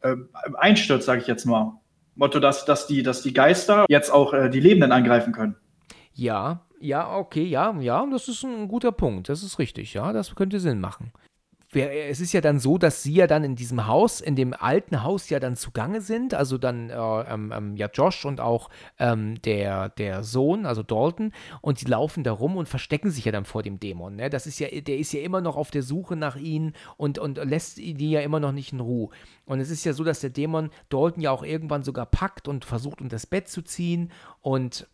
äh, 0.02 0.16
einstürzt, 0.58 1.06
sage 1.06 1.22
ich 1.22 1.28
jetzt 1.28 1.46
mal. 1.46 1.74
Motto, 2.16 2.40
dass, 2.40 2.66
dass, 2.66 2.88
die, 2.88 3.04
dass 3.04 3.22
die 3.22 3.34
Geister 3.34 3.86
jetzt 3.88 4.12
auch 4.12 4.34
äh, 4.34 4.50
die 4.50 4.60
Lebenden 4.60 4.92
angreifen 4.92 5.34
können. 5.34 5.56
Ja, 6.14 6.62
ja, 6.82 7.16
okay, 7.16 7.44
ja, 7.44 7.74
ja, 7.80 8.06
das 8.12 8.28
ist 8.28 8.44
ein 8.44 8.68
guter 8.68 8.92
Punkt. 8.92 9.30
Das 9.30 9.44
ist 9.44 9.60
richtig, 9.60 9.94
ja, 9.94 10.12
das 10.14 10.36
könnte 10.36 10.60
Sinn 10.60 10.80
machen 10.80 11.12
es 11.74 12.20
ist 12.20 12.34
ja 12.34 12.42
dann 12.42 12.60
so, 12.60 12.78
dass 12.78 13.02
sie 13.02 13.14
ja 13.14 13.28
dann 13.28 13.46
in 13.46 13.56
diesem 13.56 13.88
Haus, 13.88 14.20
in 14.20 14.36
dem 14.36 14.54
alten 14.54 15.04
Haus 15.04 15.30
ja 15.30 15.40
dann 15.40 15.56
zugange 15.56 16.02
sind, 16.02 16.34
also 16.34 16.58
dann 16.58 16.90
äh, 16.90 16.94
ähm, 16.96 17.54
ähm, 17.56 17.78
ja 17.78 17.90
Josh 17.94 18.26
und 18.26 18.42
auch 18.42 18.70
ähm, 19.00 19.42
der, 19.44 19.88
der 19.90 20.24
Sohn, 20.24 20.66
also 20.66 20.84
Dalton, 20.84 21.32
und 21.62 21.80
die 21.80 21.86
laufen 21.86 22.26
da 22.26 22.34
rum 22.34 22.58
und 22.58 22.68
verstecken 22.68 23.10
sich 23.10 23.24
ja 23.24 23.32
dann 23.32 23.46
vor 23.46 23.64
dem 23.64 23.80
Dämon. 23.80 24.18
Ne? 24.18 24.30
Das 24.30 24.48
ist 24.48 24.60
ja, 24.60 24.68
der 24.68 24.98
ist 24.98 25.14
ja 25.14 25.22
immer 25.22 25.40
noch 25.40 25.56
auf 25.56 25.72
der 25.72 25.84
Suche 25.84 26.18
nach 26.18 26.36
ihnen 26.36 26.74
und, 26.98 27.20
und 27.20 27.38
lässt 27.38 27.78
die 27.78 28.12
ja 28.12 28.20
immer 28.20 28.42
noch 28.42 28.52
nicht 28.52 28.74
in 28.74 28.82
Ruhe. 28.82 29.10
Und 29.46 29.62
es 29.62 29.70
ist 29.70 29.86
ja 29.86 29.94
so, 29.94 30.04
dass 30.04 30.20
der 30.20 30.30
Dämon 30.30 30.72
Dalton 30.90 31.22
ja 31.22 31.32
auch 31.32 31.44
irgendwann 31.44 31.84
sogar 31.84 32.06
packt 32.06 32.50
und 32.50 32.66
versucht, 32.66 33.00
unter 33.00 33.16
das 33.16 33.26
Bett 33.26 33.48
zu 33.48 33.62
ziehen 33.62 34.12
und 34.42 34.88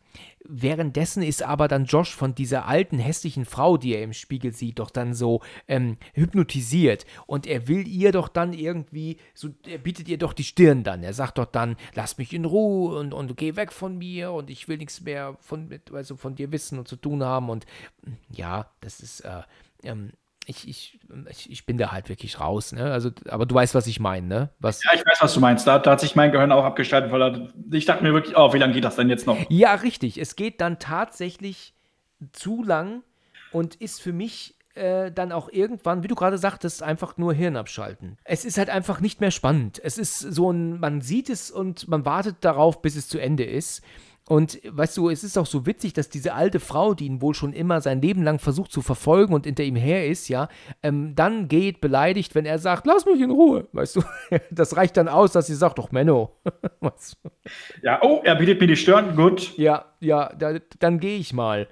Währenddessen 0.49 1.23
ist 1.23 1.44
aber 1.44 1.68
dann 1.68 1.85
Josh 1.85 2.15
von 2.15 2.34
dieser 2.34 2.68
alten, 2.68 2.99
hässlichen 2.99 3.44
Frau, 3.44 3.77
die 3.77 3.94
er 3.94 4.03
im 4.03 4.14
Spiegel 4.14 4.53
sieht, 4.53 4.80
doch 4.80 4.89
dann 4.89 5.14
so 5.14 5.41
ähm, 5.68 5.98
hypnotisiert. 6.14 7.06
Und 7.26 7.45
er 7.45 7.68
will 7.68 7.88
ihr 7.88 8.11
doch 8.11 8.30
dann 8.30 8.53
irgendwie, 8.53 9.18
so, 9.34 9.49
er 9.65 9.77
bietet 9.77 10.07
ihr 10.07 10.18
doch 10.18 10.34
die 10.34 10.45
Stirn 10.45 10.84
dann. 10.84 11.03
Er 11.03 11.14
sagt 11.14 11.38
doch 11.38 11.45
dann, 11.45 11.76
lass 11.95 12.18
mich 12.18 12.34
in 12.34 12.45
Ruhe 12.45 12.98
und, 12.98 13.14
und 13.14 13.35
geh 13.35 13.56
weg 13.56 13.73
von 13.73 13.98
mir 13.98 14.31
und 14.31 14.49
ich 14.49 14.68
will 14.68 14.77
nichts 14.77 15.02
mehr 15.02 15.35
von, 15.41 15.69
also 15.91 16.15
von 16.15 16.35
dir 16.35 16.52
wissen 16.52 16.80
und 16.80 16.88
zu 16.88 16.95
tun 16.95 17.23
haben. 17.23 17.49
Und 17.49 17.65
ja, 18.30 18.69
das 18.80 19.02
ist, 19.02 19.22
äh, 19.22 19.41
ähm, 19.84 20.11
ich, 20.49 20.68
ich, 20.68 20.99
ich, 21.52 21.65
bin 21.65 21.78
da 21.78 21.91
halt 21.91 22.07
wirklich 22.07 22.40
raus, 22.40 22.72
ne? 22.72 22.90
Also, 22.91 23.11
aber 23.28 23.45
du 23.45 23.53
weißt, 23.53 23.76
was 23.76 23.86
ich 23.86 23.99
meine, 23.99 24.28
ne? 24.28 24.49
Was 24.60 24.82
ja, 24.84 24.91
ich 24.94 25.06
weiß, 25.06 25.18
was 25.19 25.34
du 25.34 25.41
meinst. 25.41 25.68
Da, 25.68 25.78
da 25.78 25.91
hat 25.91 25.99
sich 25.99 26.15
mein 26.15 26.32
Gehirn 26.32 26.53
auch 26.53 26.64
abgeschaltet, 26.64 27.11
weil 27.11 27.19
da, 27.19 27.48
ich 27.72 27.86
dachte 27.86 28.03
mir 28.03 28.14
wirklich, 28.14 28.38
oh, 28.38 28.53
wie 28.53 28.57
lange 28.57 28.74
geht 28.74 28.86
das 28.86 28.95
denn 28.95 29.10
jetzt 29.10 29.28
noch? 29.28 29.38
Ja, 29.49 29.74
richtig. 29.76 30.18
Es 30.18 30.38
geht 30.38 30.61
dann 30.61 30.80
tatsächlich 30.80 31.74
zu 32.32 32.64
lang 32.64 33.03
und 33.52 33.76
ist 33.76 34.02
für 34.02 34.14
mich 34.14 34.56
äh, 34.76 35.11
dann 35.11 35.34
auch 35.34 35.49
irgendwann, 35.49 36.03
wie 36.03 36.07
du 36.07 36.15
gerade 36.15 36.38
sagtest, 36.38 36.82
einfach 36.82 37.18
nur 37.18 37.34
Hirn 37.34 37.57
abschalten. 37.57 38.18
Es 38.24 38.45
ist 38.45 38.57
halt 38.57 38.69
einfach 38.69 39.02
nicht 39.02 39.19
mehr 39.19 39.32
spannend. 39.32 39.82
Es 39.84 39.98
ist 39.98 40.19
so 40.19 40.52
ein, 40.52 40.80
man 40.80 41.02
sieht 41.02 41.30
es 41.30 41.52
und 41.52 41.90
man 41.90 42.06
wartet 42.06 42.38
darauf, 42.41 42.82
bis 42.82 42.95
es 42.95 43.10
zu 43.10 43.19
Ende 43.19 43.44
ist. 43.44 43.82
Und 44.28 44.60
weißt 44.70 44.98
du, 44.98 45.10
es 45.10 45.24
ist 45.24 45.38
auch 45.38 45.45
so 45.45 45.66
witzig, 45.66 45.94
dass 45.94 46.10
diese 46.10 46.34
alte 46.34 46.60
Frau, 46.60 46.94
die 46.94 47.06
ihn 47.06 47.22
wohl 47.22 47.34
schon 47.34 47.54
immer 47.54 47.80
sein 47.80 48.02
Leben 48.02 48.24
lang 48.24 48.40
versucht 48.40 48.72
zu 48.72 48.82
verfolgen 48.82 49.34
und 49.34 49.45
hinter 49.45 49.64
ihm 49.64 49.78
her 49.78 50.06
ist, 50.06 50.28
ja, 50.28 50.49
ähm, 50.84 51.16
dann 51.16 51.48
geht 51.48 51.80
beleidigt, 51.80 52.36
wenn 52.36 52.45
er 52.45 52.60
sagt, 52.60 52.86
lass 52.86 53.06
mich 53.06 53.22
in 53.22 53.32
Ruhe, 53.32 53.68
weißt 53.72 53.95
du. 53.98 54.02
Das 54.52 54.76
reicht 54.76 54.98
dann 54.98 55.08
aus, 55.08 55.32
dass 55.32 55.48
sie 55.48 55.56
sagt, 55.56 55.78
doch 55.78 55.91
Menno. 55.91 56.36
ja, 57.82 58.02
oh, 58.02 58.22
er 58.24 58.36
bietet 58.36 58.60
mir 58.60 58.68
die 58.68 58.76
Stirn, 58.76 59.16
gut. 59.16 59.58
Ja, 59.58 59.86
ja, 59.99 60.34
da, 60.38 60.60
dann 60.80 60.99
gehe 60.99 61.18
ich 61.18 61.34
mal. 61.34 61.68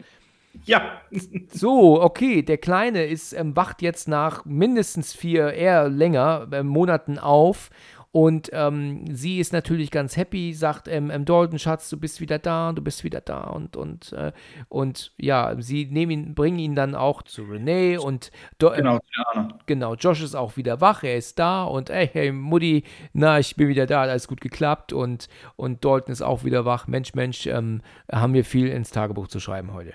Ja. 0.63 1.01
so, 1.51 2.01
okay, 2.01 2.41
der 2.41 2.57
Kleine 2.57 3.05
ist, 3.05 3.33
ähm, 3.33 3.55
wacht 3.55 3.81
jetzt 3.81 4.07
nach 4.07 4.45
mindestens 4.45 5.13
vier, 5.13 5.53
eher 5.53 5.89
länger 5.89 6.47
äh, 6.51 6.63
Monaten 6.63 7.19
auf 7.19 7.69
und 8.15 8.49
ähm, 8.53 9.13
sie 9.13 9.39
ist 9.41 9.51
natürlich 9.51 9.91
ganz 9.91 10.15
happy, 10.15 10.53
sagt 10.53 10.87
ähm, 10.87 11.11
ähm, 11.11 11.25
Dalton, 11.25 11.59
Schatz, 11.59 11.89
du 11.89 11.99
bist 11.99 12.21
wieder 12.21 12.39
da, 12.39 12.71
du 12.71 12.81
bist 12.81 13.03
wieder 13.03 13.19
da. 13.19 13.41
Und, 13.41 13.75
und, 13.75 14.13
äh, 14.13 14.31
und 14.69 15.11
ja, 15.17 15.53
sie 15.59 15.87
nehmen 15.87 16.11
ihn, 16.11 16.33
bringen 16.33 16.59
ihn 16.59 16.75
dann 16.75 16.95
auch 16.95 17.23
zu 17.23 17.43
Renee 17.43 17.97
und 17.97 18.31
Do 18.57 18.69
genau, 18.69 19.01
ja. 19.33 19.49
genau, 19.65 19.95
Josh 19.95 20.23
ist 20.23 20.33
auch 20.33 20.55
wieder 20.55 20.79
wach, 20.79 21.03
er 21.03 21.17
ist 21.17 21.39
da 21.39 21.65
und 21.65 21.89
ey, 21.89 22.07
hey, 22.07 22.31
Mutti, 22.31 22.85
na, 23.11 23.37
ich 23.37 23.57
bin 23.57 23.67
wieder 23.67 23.85
da, 23.85 24.03
alles 24.03 24.29
gut 24.29 24.39
geklappt 24.39 24.93
und, 24.93 25.27
und 25.57 25.83
Dalton 25.83 26.13
ist 26.13 26.21
auch 26.21 26.45
wieder 26.45 26.63
wach. 26.63 26.87
Mensch, 26.87 27.15
Mensch, 27.15 27.47
ähm, 27.47 27.81
haben 28.09 28.33
wir 28.33 28.45
viel 28.45 28.69
ins 28.69 28.91
Tagebuch 28.91 29.27
zu 29.27 29.41
schreiben 29.41 29.73
heute. 29.73 29.91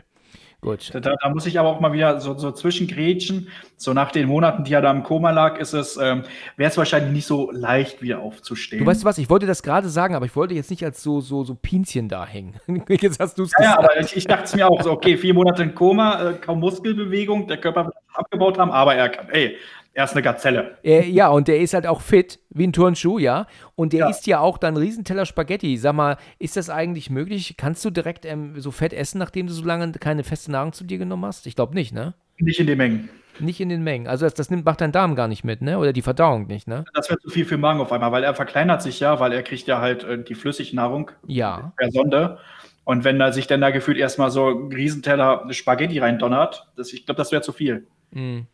Gut. 0.61 0.91
Da, 0.93 1.01
da, 1.01 1.29
muss 1.31 1.47
ich 1.47 1.59
aber 1.59 1.71
auch 1.71 1.81
mal 1.81 1.95
wieder 1.95 2.21
so, 2.21 2.37
so 2.37 2.53
zwischengrätschen. 2.53 3.49
So 3.77 3.95
nach 3.95 4.13
den 4.13 4.29
Monaten, 4.29 4.63
die 4.63 4.75
er 4.75 4.83
da 4.83 4.91
im 4.91 5.03
Koma 5.03 5.31
lag, 5.31 5.59
ist 5.59 5.73
es, 5.73 5.97
ähm, 5.97 6.25
wäre 6.57 6.71
es 6.71 6.77
wahrscheinlich 6.77 7.13
nicht 7.13 7.27
so 7.27 7.51
leicht, 7.51 8.03
wieder 8.03 8.19
aufzustehen. 8.19 8.85
Du 8.85 8.91
weißt 8.91 9.07
was, 9.07 9.17
ich 9.17 9.31
wollte 9.31 9.47
das 9.47 9.63
gerade 9.63 9.89
sagen, 9.89 10.15
aber 10.15 10.27
ich 10.27 10.37
wollte 10.37 10.53
jetzt 10.53 10.69
nicht 10.69 10.85
als 10.85 11.03
so, 11.03 11.23
so, 11.23 11.45
so 11.45 11.55
Pinzchen 11.55 12.11
da 12.11 12.27
hängen. 12.27 12.61
jetzt 12.89 13.21
hast 13.21 13.39
du 13.39 13.45
es 13.45 13.53
ja, 13.59 13.77
gesagt. 13.77 13.83
Ja, 13.83 13.89
aber 13.89 14.01
ich, 14.01 14.17
ich 14.17 14.27
dachte 14.27 14.45
es 14.45 14.55
mir 14.55 14.69
auch 14.69 14.83
so, 14.83 14.91
okay, 14.91 15.17
vier 15.17 15.33
Monate 15.33 15.63
im 15.63 15.75
Koma, 15.75 16.31
äh, 16.31 16.35
kaum 16.35 16.61
Muskelbewegung, 16.61 17.49
der 17.49 17.57
Körper 17.57 17.87
wird 17.87 17.97
abgebaut 18.13 18.59
haben, 18.59 18.71
aber 18.71 18.95
er 18.95 19.09
kann, 19.09 19.31
ey, 19.31 19.57
er 19.93 20.05
ist 20.05 20.13
eine 20.13 20.23
Gazelle. 20.23 20.79
Äh, 20.85 21.09
ja, 21.09 21.29
und 21.29 21.49
der 21.49 21.61
ist 21.61 21.75
halt 21.75 21.87
auch 21.87 22.01
fit, 22.01 22.39
wie 22.51 22.67
ein 22.67 22.73
Turnschuh, 22.73 23.19
ja. 23.19 23.47
Und 23.75 23.93
der 23.93 24.01
ja. 24.01 24.09
isst 24.09 24.27
ja 24.27 24.41
auch 24.41 24.57
dann 24.57 24.77
Riesenteller 24.77 25.27
Spaghetti. 25.27 25.77
Sag 25.77 25.95
mal, 25.95 26.17
ist 26.39 26.57
das 26.57 26.71
eigentlich 26.71 27.11
möglich? 27.11 27.57
Kannst 27.57 27.85
du 27.85 27.91
direkt 27.91 28.25
ähm, 28.25 28.61
so 28.61 28.71
fett 28.71 28.93
essen, 28.93 29.19
nachdem 29.19 29.49
du 29.49 29.53
so 29.53 29.65
lange 29.65 29.91
keine 29.93 30.23
feste 30.23 30.53
Nahrung 30.53 30.73
zu 30.73 30.85
dir 30.85 30.99
genommen 30.99 31.25
hast? 31.25 31.47
Ich 31.47 31.57
glaube 31.57 31.75
nicht, 31.75 31.93
ne? 31.93 32.15
Nicht 32.39 32.61
in 32.61 32.67
den 32.67 32.79
Mengen. 32.79 33.11
Nicht 33.41 33.61
in 33.61 33.69
den 33.69 33.83
Mengen. 33.83 34.07
Also 34.07 34.27
das, 34.27 34.35
das 34.35 34.51
nimmt, 34.51 34.65
macht 34.65 34.81
dein 34.81 34.93
Darm 34.93 35.17
gar 35.17 35.27
nicht 35.27 35.45
mit, 35.45 35.61
ne? 35.61 35.79
Oder 35.79 35.93
die 35.93 36.03
Verdauung 36.03 36.47
nicht, 36.47 36.69
ne? 36.69 36.85
Das 36.95 37.11
wird 37.11 37.21
zu 37.23 37.31
viel 37.31 37.45
für 37.45 37.57
den 37.57 37.61
Magen 37.61 37.81
auf 37.81 37.91
einmal, 37.91 38.13
weil 38.13 38.23
er 38.23 38.35
verkleinert 38.35 38.83
sich 38.83 39.01
ja, 39.01 39.19
weil 39.19 39.33
er 39.33 39.43
kriegt 39.43 39.67
ja 39.67 39.81
halt 39.81 40.05
äh, 40.05 40.23
die 40.23 40.35
Flüssignahrung 40.35 41.11
ja. 41.27 41.73
per 41.77 41.91
Sonde. 41.91 42.39
Und 42.85 43.05
wenn 43.05 43.21
er 43.21 43.33
sich 43.33 43.47
dann 43.47 43.61
da 43.61 43.71
gefühlt 43.71 43.99
erstmal 43.99 44.31
so 44.31 44.47
einen 44.47 44.73
Riesenteller 44.73 45.47
Spaghetti 45.51 45.99
reindonnert, 45.99 46.69
das, 46.77 46.93
ich 46.93 47.07
glaube, 47.07 47.19
das 47.19 47.33
wäre 47.33 47.43
zu 47.43 47.53
viel. 47.53 47.87
Mhm. 48.13 48.47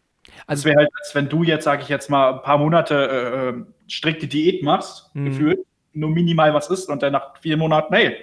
Also, 0.46 0.60
es 0.60 0.64
wäre 0.64 0.76
halt, 0.78 0.88
als 0.98 1.14
wenn 1.14 1.28
du 1.28 1.42
jetzt, 1.42 1.64
sage 1.64 1.82
ich 1.82 1.88
jetzt 1.88 2.10
mal, 2.10 2.34
ein 2.34 2.42
paar 2.42 2.58
Monate 2.58 2.94
äh, 2.94 3.48
äh 3.48 3.64
strikte 3.88 4.26
Diät 4.26 4.62
machst, 4.62 5.14
mhm. 5.14 5.26
gefühlt, 5.26 5.60
nur 5.92 6.10
minimal 6.10 6.52
was 6.54 6.70
isst 6.70 6.88
und 6.88 7.02
dann 7.02 7.12
nach 7.12 7.36
vier 7.40 7.56
Monaten, 7.56 7.94
hey, 7.94 8.16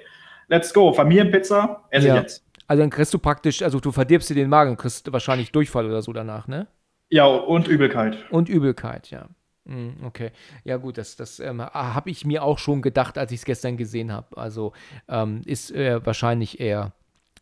let's 0.47 0.73
go, 0.73 0.93
Familienpizza, 0.93 1.83
esse 1.89 2.07
ja. 2.07 2.15
jetzt. 2.17 2.45
Also 2.67 2.81
dann 2.81 2.89
kriegst 2.89 3.13
du 3.13 3.19
praktisch, 3.19 3.61
also 3.61 3.79
du 3.79 3.91
verdirbst 3.91 4.29
dir 4.29 4.35
den 4.35 4.49
Magen 4.49 4.71
und 4.71 4.77
kriegst 4.77 5.11
wahrscheinlich 5.11 5.51
Durchfall 5.51 5.85
oder 5.85 6.01
so 6.01 6.13
danach, 6.13 6.47
ne? 6.47 6.67
Ja, 7.09 7.25
und 7.25 7.67
Übelkeit. 7.67 8.17
Und 8.29 8.49
Übelkeit, 8.49 9.09
ja. 9.09 9.27
Mhm, 9.65 9.97
okay, 10.05 10.31
ja 10.63 10.77
gut, 10.77 10.97
das, 10.97 11.15
das 11.15 11.39
ähm, 11.39 11.61
habe 11.61 12.09
ich 12.09 12.25
mir 12.25 12.43
auch 12.43 12.59
schon 12.59 12.81
gedacht, 12.81 13.17
als 13.17 13.31
ich 13.31 13.39
es 13.39 13.45
gestern 13.45 13.77
gesehen 13.77 14.11
habe. 14.11 14.37
Also 14.37 14.73
ähm, 15.07 15.41
ist 15.45 15.71
äh, 15.71 16.05
wahrscheinlich 16.05 16.59
eher 16.59 16.93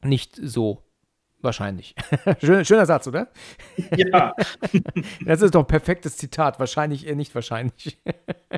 nicht 0.03 0.35
so 0.35 0.83
Wahrscheinlich. 1.41 1.95
schöner, 2.41 2.65
schöner 2.65 2.85
Satz, 2.85 3.07
oder? 3.07 3.27
Ja. 3.95 4.33
das 5.25 5.41
ist 5.41 5.55
doch 5.55 5.61
ein 5.61 5.67
perfektes 5.67 6.17
Zitat. 6.17 6.59
Wahrscheinlich 6.59 7.07
eher 7.07 7.15
nicht 7.15 7.33
wahrscheinlich. 7.33 7.97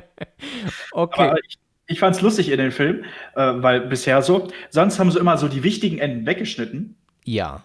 okay. 0.92 1.22
Aber 1.22 1.36
ich, 1.38 1.58
ich 1.86 1.98
fand 1.98 2.16
es 2.16 2.22
lustig 2.22 2.50
in 2.50 2.58
dem 2.58 2.72
Film, 2.72 3.04
äh, 3.34 3.52
weil 3.56 3.82
bisher 3.82 4.22
so, 4.22 4.48
sonst 4.70 4.98
haben 4.98 5.10
sie 5.10 5.18
immer 5.18 5.38
so 5.38 5.48
die 5.48 5.62
wichtigen 5.62 5.98
Enden 5.98 6.26
weggeschnitten. 6.26 6.96
Ja. 7.24 7.64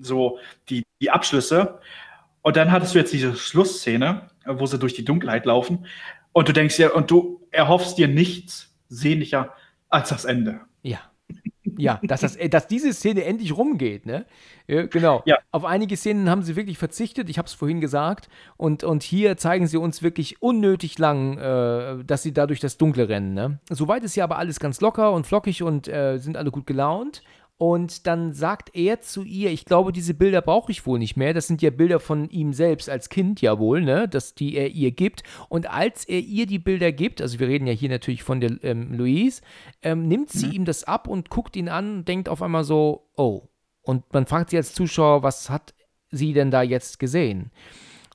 So 0.00 0.38
die, 0.68 0.84
die 1.00 1.10
Abschlüsse. 1.10 1.78
Und 2.42 2.56
dann 2.56 2.70
hattest 2.70 2.94
du 2.94 2.98
jetzt 2.98 3.12
diese 3.12 3.36
Schlussszene, 3.36 4.28
wo 4.46 4.66
sie 4.66 4.78
durch 4.78 4.94
die 4.94 5.04
Dunkelheit 5.04 5.46
laufen. 5.46 5.86
Und 6.32 6.48
du 6.48 6.52
denkst 6.52 6.78
ja, 6.78 6.92
und 6.92 7.10
du 7.10 7.46
erhoffst 7.50 7.98
dir 7.98 8.08
nichts 8.08 8.74
sehnlicher 8.88 9.54
als 9.88 10.10
das 10.10 10.24
Ende. 10.24 10.60
Ja. 10.82 11.00
Ja, 11.78 12.00
dass, 12.02 12.20
das, 12.20 12.36
äh, 12.36 12.48
dass 12.48 12.66
diese 12.66 12.92
Szene 12.92 13.24
endlich 13.24 13.56
rumgeht, 13.56 14.06
ne? 14.06 14.26
Genau. 14.68 15.22
Ja. 15.26 15.38
Auf 15.52 15.64
einige 15.64 15.96
Szenen 15.96 16.28
haben 16.28 16.42
sie 16.42 16.56
wirklich 16.56 16.76
verzichtet, 16.76 17.30
ich 17.30 17.38
habe 17.38 17.46
es 17.46 17.54
vorhin 17.54 17.80
gesagt. 17.80 18.28
Und, 18.56 18.82
und 18.82 19.04
hier 19.04 19.36
zeigen 19.36 19.68
sie 19.68 19.76
uns 19.76 20.02
wirklich 20.02 20.42
unnötig 20.42 20.98
lang, 20.98 21.38
äh, 21.38 22.04
dass 22.04 22.24
sie 22.24 22.32
da 22.32 22.48
durch 22.48 22.58
das 22.58 22.76
Dunkle 22.76 23.08
rennen, 23.08 23.32
ne? 23.32 23.60
Soweit 23.70 24.02
ist 24.02 24.16
ja 24.16 24.24
aber 24.24 24.38
alles 24.38 24.58
ganz 24.58 24.80
locker 24.80 25.12
und 25.12 25.26
flockig 25.26 25.62
und 25.62 25.86
äh, 25.86 26.18
sind 26.18 26.36
alle 26.36 26.50
gut 26.50 26.66
gelaunt. 26.66 27.22
Und 27.58 28.06
dann 28.06 28.34
sagt 28.34 28.76
er 28.76 29.00
zu 29.00 29.22
ihr, 29.22 29.50
ich 29.50 29.64
glaube, 29.64 29.90
diese 29.90 30.12
Bilder 30.12 30.42
brauche 30.42 30.70
ich 30.70 30.84
wohl 30.84 30.98
nicht 30.98 31.16
mehr. 31.16 31.32
Das 31.32 31.46
sind 31.46 31.62
ja 31.62 31.70
Bilder 31.70 32.00
von 32.00 32.28
ihm 32.28 32.52
selbst 32.52 32.90
als 32.90 33.08
Kind 33.08 33.40
ja 33.40 33.58
wohl, 33.58 33.80
ne? 33.80 34.08
Dass 34.08 34.34
die 34.34 34.56
er 34.56 34.68
ihr 34.68 34.90
gibt. 34.90 35.22
Und 35.48 35.70
als 35.70 36.04
er 36.04 36.20
ihr 36.20 36.46
die 36.46 36.58
Bilder 36.58 36.92
gibt, 36.92 37.22
also 37.22 37.40
wir 37.40 37.48
reden 37.48 37.66
ja 37.66 37.72
hier 37.72 37.88
natürlich 37.88 38.22
von 38.22 38.40
der 38.42 38.62
ähm, 38.62 38.92
Louise, 38.92 39.40
ähm, 39.80 40.06
nimmt 40.06 40.30
sie 40.30 40.48
mhm. 40.48 40.52
ihm 40.52 40.64
das 40.66 40.84
ab 40.84 41.08
und 41.08 41.30
guckt 41.30 41.56
ihn 41.56 41.70
an 41.70 41.98
und 41.98 42.08
denkt 42.08 42.28
auf 42.28 42.42
einmal 42.42 42.64
so, 42.64 43.08
oh. 43.16 43.48
Und 43.80 44.12
man 44.12 44.26
fragt 44.26 44.50
sie 44.50 44.58
als 44.58 44.74
Zuschauer, 44.74 45.22
was 45.22 45.48
hat 45.48 45.72
sie 46.10 46.34
denn 46.34 46.50
da 46.50 46.60
jetzt 46.60 46.98
gesehen? 46.98 47.52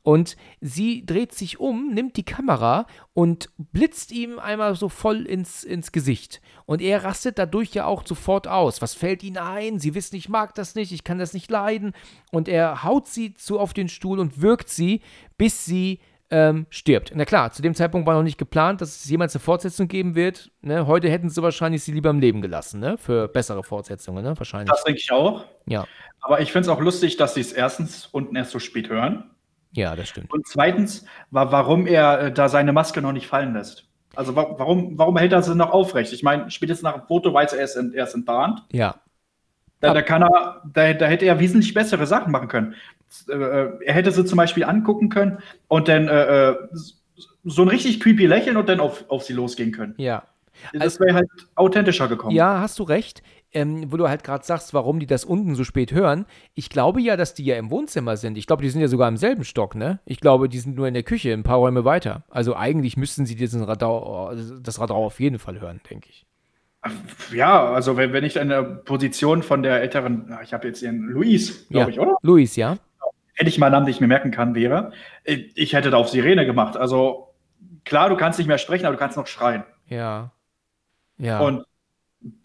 Und 0.03 0.35
sie 0.59 1.05
dreht 1.05 1.33
sich 1.33 1.59
um, 1.59 1.93
nimmt 1.93 2.17
die 2.17 2.25
Kamera 2.25 2.87
und 3.13 3.49
blitzt 3.57 4.11
ihm 4.11 4.39
einmal 4.39 4.75
so 4.75 4.89
voll 4.89 5.25
ins, 5.27 5.63
ins 5.63 5.91
Gesicht. 5.91 6.41
Und 6.65 6.81
er 6.81 7.03
rastet 7.03 7.37
dadurch 7.37 7.73
ja 7.73 7.85
auch 7.85 8.05
sofort 8.05 8.47
aus. 8.47 8.81
Was 8.81 8.95
fällt 8.95 9.23
ihnen 9.23 9.37
ein? 9.37 9.79
Sie 9.79 9.93
wissen, 9.93 10.15
ich 10.15 10.29
mag 10.29 10.55
das 10.55 10.75
nicht, 10.75 10.91
ich 10.91 11.03
kann 11.03 11.19
das 11.19 11.33
nicht 11.33 11.51
leiden. 11.51 11.93
Und 12.31 12.47
er 12.47 12.83
haut 12.83 13.07
sie 13.07 13.33
zu 13.35 13.59
auf 13.59 13.73
den 13.73 13.89
Stuhl 13.89 14.19
und 14.19 14.41
wirkt 14.41 14.69
sie, 14.69 15.01
bis 15.37 15.65
sie 15.65 15.99
ähm, 16.31 16.65
stirbt. 16.69 17.11
Na 17.13 17.25
klar, 17.25 17.51
zu 17.51 17.61
dem 17.61 17.75
Zeitpunkt 17.75 18.07
war 18.07 18.15
noch 18.15 18.23
nicht 18.23 18.37
geplant, 18.37 18.79
dass 18.81 18.95
es 18.95 19.09
jemals 19.09 19.35
eine 19.35 19.41
Fortsetzung 19.41 19.89
geben 19.89 20.15
wird. 20.15 20.49
Ne? 20.61 20.87
Heute 20.87 21.09
hätten 21.09 21.29
sie 21.29 21.43
wahrscheinlich 21.43 21.83
sie 21.83 21.91
lieber 21.91 22.09
im 22.09 22.19
Leben 22.19 22.41
gelassen, 22.41 22.79
ne? 22.79 22.97
Für 22.97 23.27
bessere 23.27 23.63
Fortsetzungen, 23.63 24.23
ne? 24.23 24.33
Wahrscheinlich. 24.37 24.71
Das 24.71 24.83
denke 24.85 25.01
ich 25.01 25.11
auch. 25.11 25.43
Ja. 25.65 25.85
Aber 26.21 26.39
ich 26.39 26.51
finde 26.51 26.69
es 26.69 26.75
auch 26.75 26.79
lustig, 26.79 27.17
dass 27.17 27.33
sie 27.33 27.41
es 27.41 27.51
erstens 27.51 28.07
unten 28.07 28.35
erst 28.35 28.51
so 28.51 28.59
spät 28.59 28.89
hören. 28.89 29.30
Ja, 29.73 29.95
das 29.95 30.09
stimmt. 30.09 30.31
Und 30.31 30.47
zweitens, 30.47 31.05
war, 31.29 31.51
warum 31.51 31.87
er 31.87 32.19
äh, 32.19 32.31
da 32.31 32.49
seine 32.49 32.73
Maske 32.73 33.01
noch 33.01 33.13
nicht 33.13 33.27
fallen 33.27 33.53
lässt. 33.53 33.87
Also 34.15 34.35
wa 34.35 34.55
warum, 34.57 34.97
warum 34.97 35.17
hält 35.17 35.31
er 35.31 35.41
sie 35.41 35.55
noch 35.55 35.71
aufrecht? 35.71 36.11
Ich 36.11 36.23
meine, 36.23 36.51
spätestens 36.51 36.83
nach 36.83 36.97
dem 36.97 37.07
Foto 37.07 37.33
weiß 37.33 37.53
er, 37.53 37.59
er 37.59 37.65
ist, 37.65 37.75
ent, 37.75 37.95
er 37.95 38.03
ist 38.03 38.13
enttarnt. 38.13 38.63
Ja. 38.71 38.95
Da, 39.79 39.93
da, 39.93 40.01
kann 40.01 40.21
er, 40.21 40.61
da, 40.71 40.93
da 40.93 41.05
hätte 41.07 41.25
er 41.25 41.39
wesentlich 41.39 41.73
bessere 41.73 42.05
Sachen 42.05 42.31
machen 42.31 42.49
können. 42.49 42.75
Äh, 43.27 43.33
er 43.33 43.93
hätte 43.93 44.11
sie 44.11 44.25
zum 44.25 44.37
Beispiel 44.37 44.63
angucken 44.63 45.09
können 45.09 45.39
und 45.67 45.87
dann 45.87 46.07
äh, 46.07 46.49
äh 46.49 46.55
so 47.43 47.63
ein 47.63 47.67
richtig 47.69 47.99
creepy 47.99 48.27
Lächeln 48.27 48.57
und 48.57 48.69
dann 48.69 48.79
auf, 48.79 49.09
auf 49.09 49.23
sie 49.23 49.33
losgehen 49.33 49.71
können. 49.71 49.95
Ja. 49.97 50.23
Das 50.73 50.99
wäre 50.99 51.15
halt 51.15 51.29
authentischer 51.55 52.07
gekommen. 52.07 52.35
Ja, 52.35 52.59
hast 52.59 52.77
du 52.77 52.83
recht 52.83 53.23
ähm, 53.53 53.91
wo 53.91 53.97
du 53.97 54.07
halt 54.07 54.23
gerade 54.23 54.45
sagst, 54.45 54.73
warum 54.73 54.99
die 54.99 55.07
das 55.07 55.25
unten 55.25 55.55
so 55.55 55.63
spät 55.63 55.91
hören. 55.91 56.25
Ich 56.53 56.69
glaube 56.69 57.01
ja, 57.01 57.17
dass 57.17 57.33
die 57.33 57.45
ja 57.45 57.57
im 57.57 57.69
Wohnzimmer 57.69 58.17
sind. 58.17 58.37
Ich 58.37 58.47
glaube, 58.47 58.63
die 58.63 58.69
sind 58.69 58.81
ja 58.81 58.87
sogar 58.87 59.07
im 59.07 59.17
selben 59.17 59.43
Stock, 59.43 59.75
ne? 59.75 59.99
Ich 60.05 60.19
glaube, 60.19 60.49
die 60.49 60.59
sind 60.59 60.75
nur 60.75 60.87
in 60.87 60.93
der 60.93 61.03
Küche, 61.03 61.33
ein 61.33 61.43
paar 61.43 61.57
Räume 61.57 61.85
weiter. 61.85 62.23
Also 62.29 62.55
eigentlich 62.55 62.97
müssten 62.97 63.25
sie 63.25 63.35
diesen 63.35 63.63
Radau, 63.63 64.33
das 64.61 64.79
Radau 64.79 65.05
auf 65.05 65.19
jeden 65.19 65.39
Fall 65.39 65.59
hören, 65.59 65.81
denke 65.89 66.09
ich. 66.09 66.25
Ja, 67.31 67.71
also 67.71 67.95
wenn, 67.97 68.11
wenn 68.11 68.23
ich 68.23 68.39
eine 68.39 68.63
Position 68.63 69.43
von 69.43 69.61
der 69.61 69.81
älteren, 69.81 70.35
ich 70.43 70.53
habe 70.53 70.67
jetzt 70.67 70.81
ihren 70.81 71.01
Luis, 71.01 71.67
glaube 71.69 71.91
ja. 71.91 71.95
ich, 71.95 71.99
oder? 71.99 72.17
Luis, 72.23 72.55
ja. 72.55 72.77
Hätte 73.33 73.49
ich 73.49 73.59
mal 73.59 73.67
einen 73.67 73.73
Namen, 73.73 73.85
den 73.85 73.93
ich 73.93 74.01
mir 74.01 74.07
merken 74.07 74.31
kann, 74.31 74.55
wäre, 74.55 74.91
ich 75.23 75.73
hätte 75.73 75.91
da 75.91 75.97
auf 75.97 76.09
Sirene 76.09 76.45
gemacht. 76.45 76.77
Also 76.77 77.33
klar, 77.83 78.09
du 78.09 78.17
kannst 78.17 78.39
nicht 78.39 78.47
mehr 78.47 78.57
sprechen, 78.57 78.85
aber 78.85 78.95
du 78.95 78.99
kannst 78.99 79.17
noch 79.17 79.27
schreien. 79.27 79.63
Ja. 79.87 80.31
Ja. 81.17 81.39
Und 81.39 81.65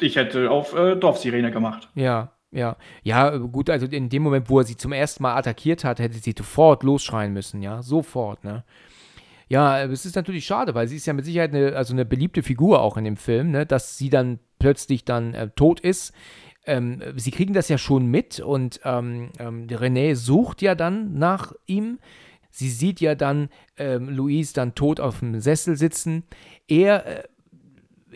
ich 0.00 0.16
hätte 0.16 0.50
auf 0.50 0.74
äh, 0.74 0.96
Dorfsirene 0.96 1.50
gemacht. 1.50 1.88
Ja, 1.94 2.32
ja. 2.50 2.76
Ja, 3.02 3.36
gut, 3.36 3.70
also 3.70 3.86
in 3.86 4.08
dem 4.08 4.22
Moment, 4.22 4.48
wo 4.48 4.58
er 4.60 4.64
sie 4.64 4.76
zum 4.76 4.92
ersten 4.92 5.22
Mal 5.22 5.36
attackiert 5.36 5.84
hat, 5.84 5.98
hätte 5.98 6.18
sie 6.18 6.34
sofort 6.36 6.82
losschreien 6.82 7.32
müssen, 7.32 7.62
ja. 7.62 7.82
Sofort, 7.82 8.44
ne? 8.44 8.64
Ja, 9.48 9.80
es 9.82 10.04
ist 10.04 10.16
natürlich 10.16 10.44
schade, 10.44 10.74
weil 10.74 10.88
sie 10.88 10.96
ist 10.96 11.06
ja 11.06 11.12
mit 11.12 11.24
Sicherheit 11.24 11.54
eine, 11.54 11.76
also 11.76 11.92
eine 11.92 12.04
beliebte 12.04 12.42
Figur 12.42 12.80
auch 12.80 12.96
in 12.96 13.04
dem 13.04 13.16
Film, 13.16 13.50
ne? 13.50 13.66
Dass 13.66 13.96
sie 13.96 14.10
dann 14.10 14.40
plötzlich 14.58 15.04
dann 15.04 15.34
äh, 15.34 15.50
tot 15.54 15.80
ist. 15.80 16.12
Ähm, 16.64 17.00
sie 17.14 17.30
kriegen 17.30 17.52
das 17.54 17.68
ja 17.68 17.78
schon 17.78 18.06
mit 18.06 18.40
und 18.40 18.80
ähm, 18.84 19.30
ähm, 19.38 19.68
René 19.68 20.16
sucht 20.16 20.62
ja 20.62 20.74
dann 20.74 21.14
nach 21.14 21.52
ihm. 21.66 22.00
Sie 22.50 22.70
sieht 22.70 23.00
ja 23.00 23.14
dann 23.14 23.50
ähm, 23.76 24.08
Louise 24.08 24.52
dann 24.52 24.74
tot 24.74 24.98
auf 24.98 25.20
dem 25.20 25.40
Sessel 25.40 25.76
sitzen. 25.76 26.24
Er 26.66 27.06
äh, 27.06 27.22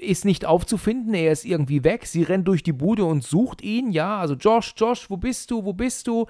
ist 0.01 0.25
nicht 0.25 0.45
aufzufinden, 0.47 1.15
er 1.15 1.33
ist 1.33 1.45
irgendwie 1.45 1.85
weg. 1.85 2.07
Sie 2.07 2.23
rennt 2.23 2.49
durch 2.49 2.63
die 2.63 2.73
Bude 2.73 3.05
und 3.05 3.23
sucht 3.23 3.63
ihn, 3.63 3.91
ja, 3.91 4.19
also 4.19 4.35
Josh, 4.35 4.75
Josh, 4.77 5.11
wo 5.11 5.17
bist 5.17 5.51
du, 5.51 5.65
wo 5.65 5.73
bist 5.73 6.07
du? 6.07 6.27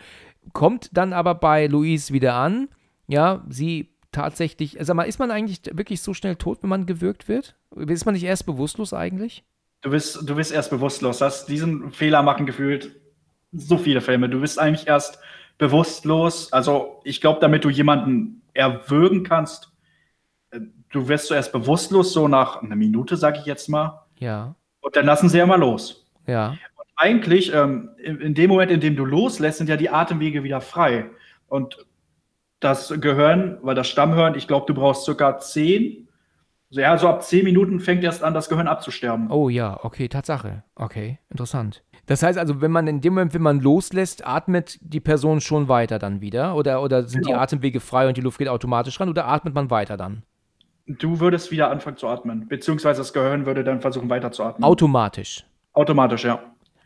Kommt 0.53 0.91
dann 0.93 1.13
aber 1.13 1.35
bei 1.35 1.67
Louise 1.67 2.13
wieder 2.13 2.35
an, 2.35 2.69
ja, 3.07 3.45
sie 3.49 3.91
tatsächlich, 4.13 4.77
sag 4.81 4.97
mal, 4.97 5.05
ist 5.05 5.19
man 5.19 5.31
eigentlich 5.31 5.61
wirklich 5.73 6.01
so 6.01 6.15
schnell 6.15 6.37
tot, 6.37 6.63
wenn 6.63 6.71
man 6.71 6.87
gewürgt 6.87 7.29
wird? 7.29 7.57
Ist 7.77 8.07
man 8.07 8.15
nicht 8.15 8.25
erst 8.25 8.47
bewusstlos 8.47 8.93
eigentlich? 8.93 9.45
Du 9.83 9.91
bist, 9.91 10.29
du 10.29 10.35
bist 10.35 10.53
erst 10.53 10.71
bewusstlos, 10.71 11.19
das, 11.19 11.47
diesen 11.47 11.93
Fehler 11.93 12.23
machen 12.23 12.47
gefühlt 12.47 13.01
so 13.53 13.79
viele 13.79 14.01
Filme. 14.01 14.29
Du 14.29 14.41
bist 14.41 14.59
eigentlich 14.59 14.87
erst 14.87 15.19
bewusstlos. 15.59 16.53
Also 16.53 17.01
ich 17.05 17.21
glaube, 17.21 17.41
damit 17.41 17.65
du 17.65 17.71
jemanden 17.71 18.43
erwürgen 18.55 19.25
kannst, 19.25 19.70
du 20.91 21.09
wirst 21.09 21.29
zuerst 21.29 21.53
bewusstlos, 21.53 22.13
so 22.13 22.29
nach 22.29 22.63
einer 22.63 22.77
Minute, 22.77 23.17
sag 23.17 23.39
ich 23.39 23.47
jetzt 23.47 23.69
mal. 23.69 24.05
Ja. 24.19 24.55
Und 24.81 24.97
dann 24.97 25.07
lassen 25.07 25.29
sie 25.29 25.39
ja 25.39 25.47
mal 25.47 25.59
los. 25.59 26.07
Ja. 26.27 26.51
Und 26.51 26.87
eigentlich, 26.97 27.55
ähm, 27.55 27.91
in, 28.03 28.21
in, 28.21 28.35
dem 28.35 28.51
Moment, 28.51 28.71
in 28.71 28.81
dem 28.81 28.97
du 28.97 29.05
loslässt, 29.05 29.59
sind 29.59 29.69
ja 29.69 29.77
die 29.77 29.91
Atemwege 29.91 30.43
wieder 30.43 30.61
frei. 30.61 31.11
Und 31.49 31.87
das 32.61 32.95
Gehirn, 33.01 33.59
weil 33.63 33.75
das 33.75 33.89
Stammhirn, 33.89 34.35
ich 34.35 34.47
glaube, 34.47 34.67
du 34.67 34.75
brauchst 34.75 35.05
circa 35.05 35.39
zehn. 35.39 36.09
Also 36.71 36.81
ja, 36.83 36.99
so 36.99 37.09
ab 37.09 37.23
zehn 37.23 37.45
Minuten 37.45 37.81
fängt 37.81 38.05
erst 38.05 38.23
an, 38.23 38.35
das 38.35 38.49
Gehirn 38.49 38.69
abzusterben. 38.69 39.31
Oh 39.31 39.49
ja, 39.49 39.83
okay, 39.83 40.09
Tatsache. 40.09 40.63
Okay, 40.77 41.19
interessant. 41.31 41.83
Das 42.07 42.23
heißt 42.23 42.39
also, 42.39 42.61
wenn 42.61 42.71
man 42.71 42.87
in 42.87 43.01
dem 43.01 43.15
Moment, 43.15 43.35
wenn 43.35 43.43
man 43.43 43.61
loslässt, 43.61 44.27
atmet 44.27 44.79
die 44.83 45.01
Person 45.01 45.41
schon 45.41 45.69
weiter 45.69 45.99
dann 45.99 46.21
wieder? 46.21 46.55
Oder, 46.55 46.83
oder 46.83 47.05
sind 47.05 47.23
genau. 47.23 47.37
die 47.37 47.41
Atemwege 47.41 47.81
frei 47.81 48.09
und 48.09 48.17
die 48.17 48.21
Luft 48.21 48.39
geht 48.39 48.49
automatisch 48.49 49.01
ran? 49.01 49.09
Oder 49.09 49.27
atmet 49.27 49.55
man 49.55 49.71
weiter 49.71 49.97
dann? 49.97 50.23
Du 50.99 51.21
würdest 51.21 51.51
wieder 51.51 51.71
anfangen 51.71 51.97
zu 51.97 52.09
atmen, 52.09 52.49
beziehungsweise 52.49 53.01
das 53.01 53.13
Gehirn 53.13 53.47
würde 53.47 53.65
dann 53.65 53.81
versuchen 53.81 54.11
weiter 54.11 54.33
zu 54.33 54.43
atmen. 54.43 54.65
Automatisch. 54.65 55.45
Automatisch, 55.73 56.25
ja. 56.25 56.41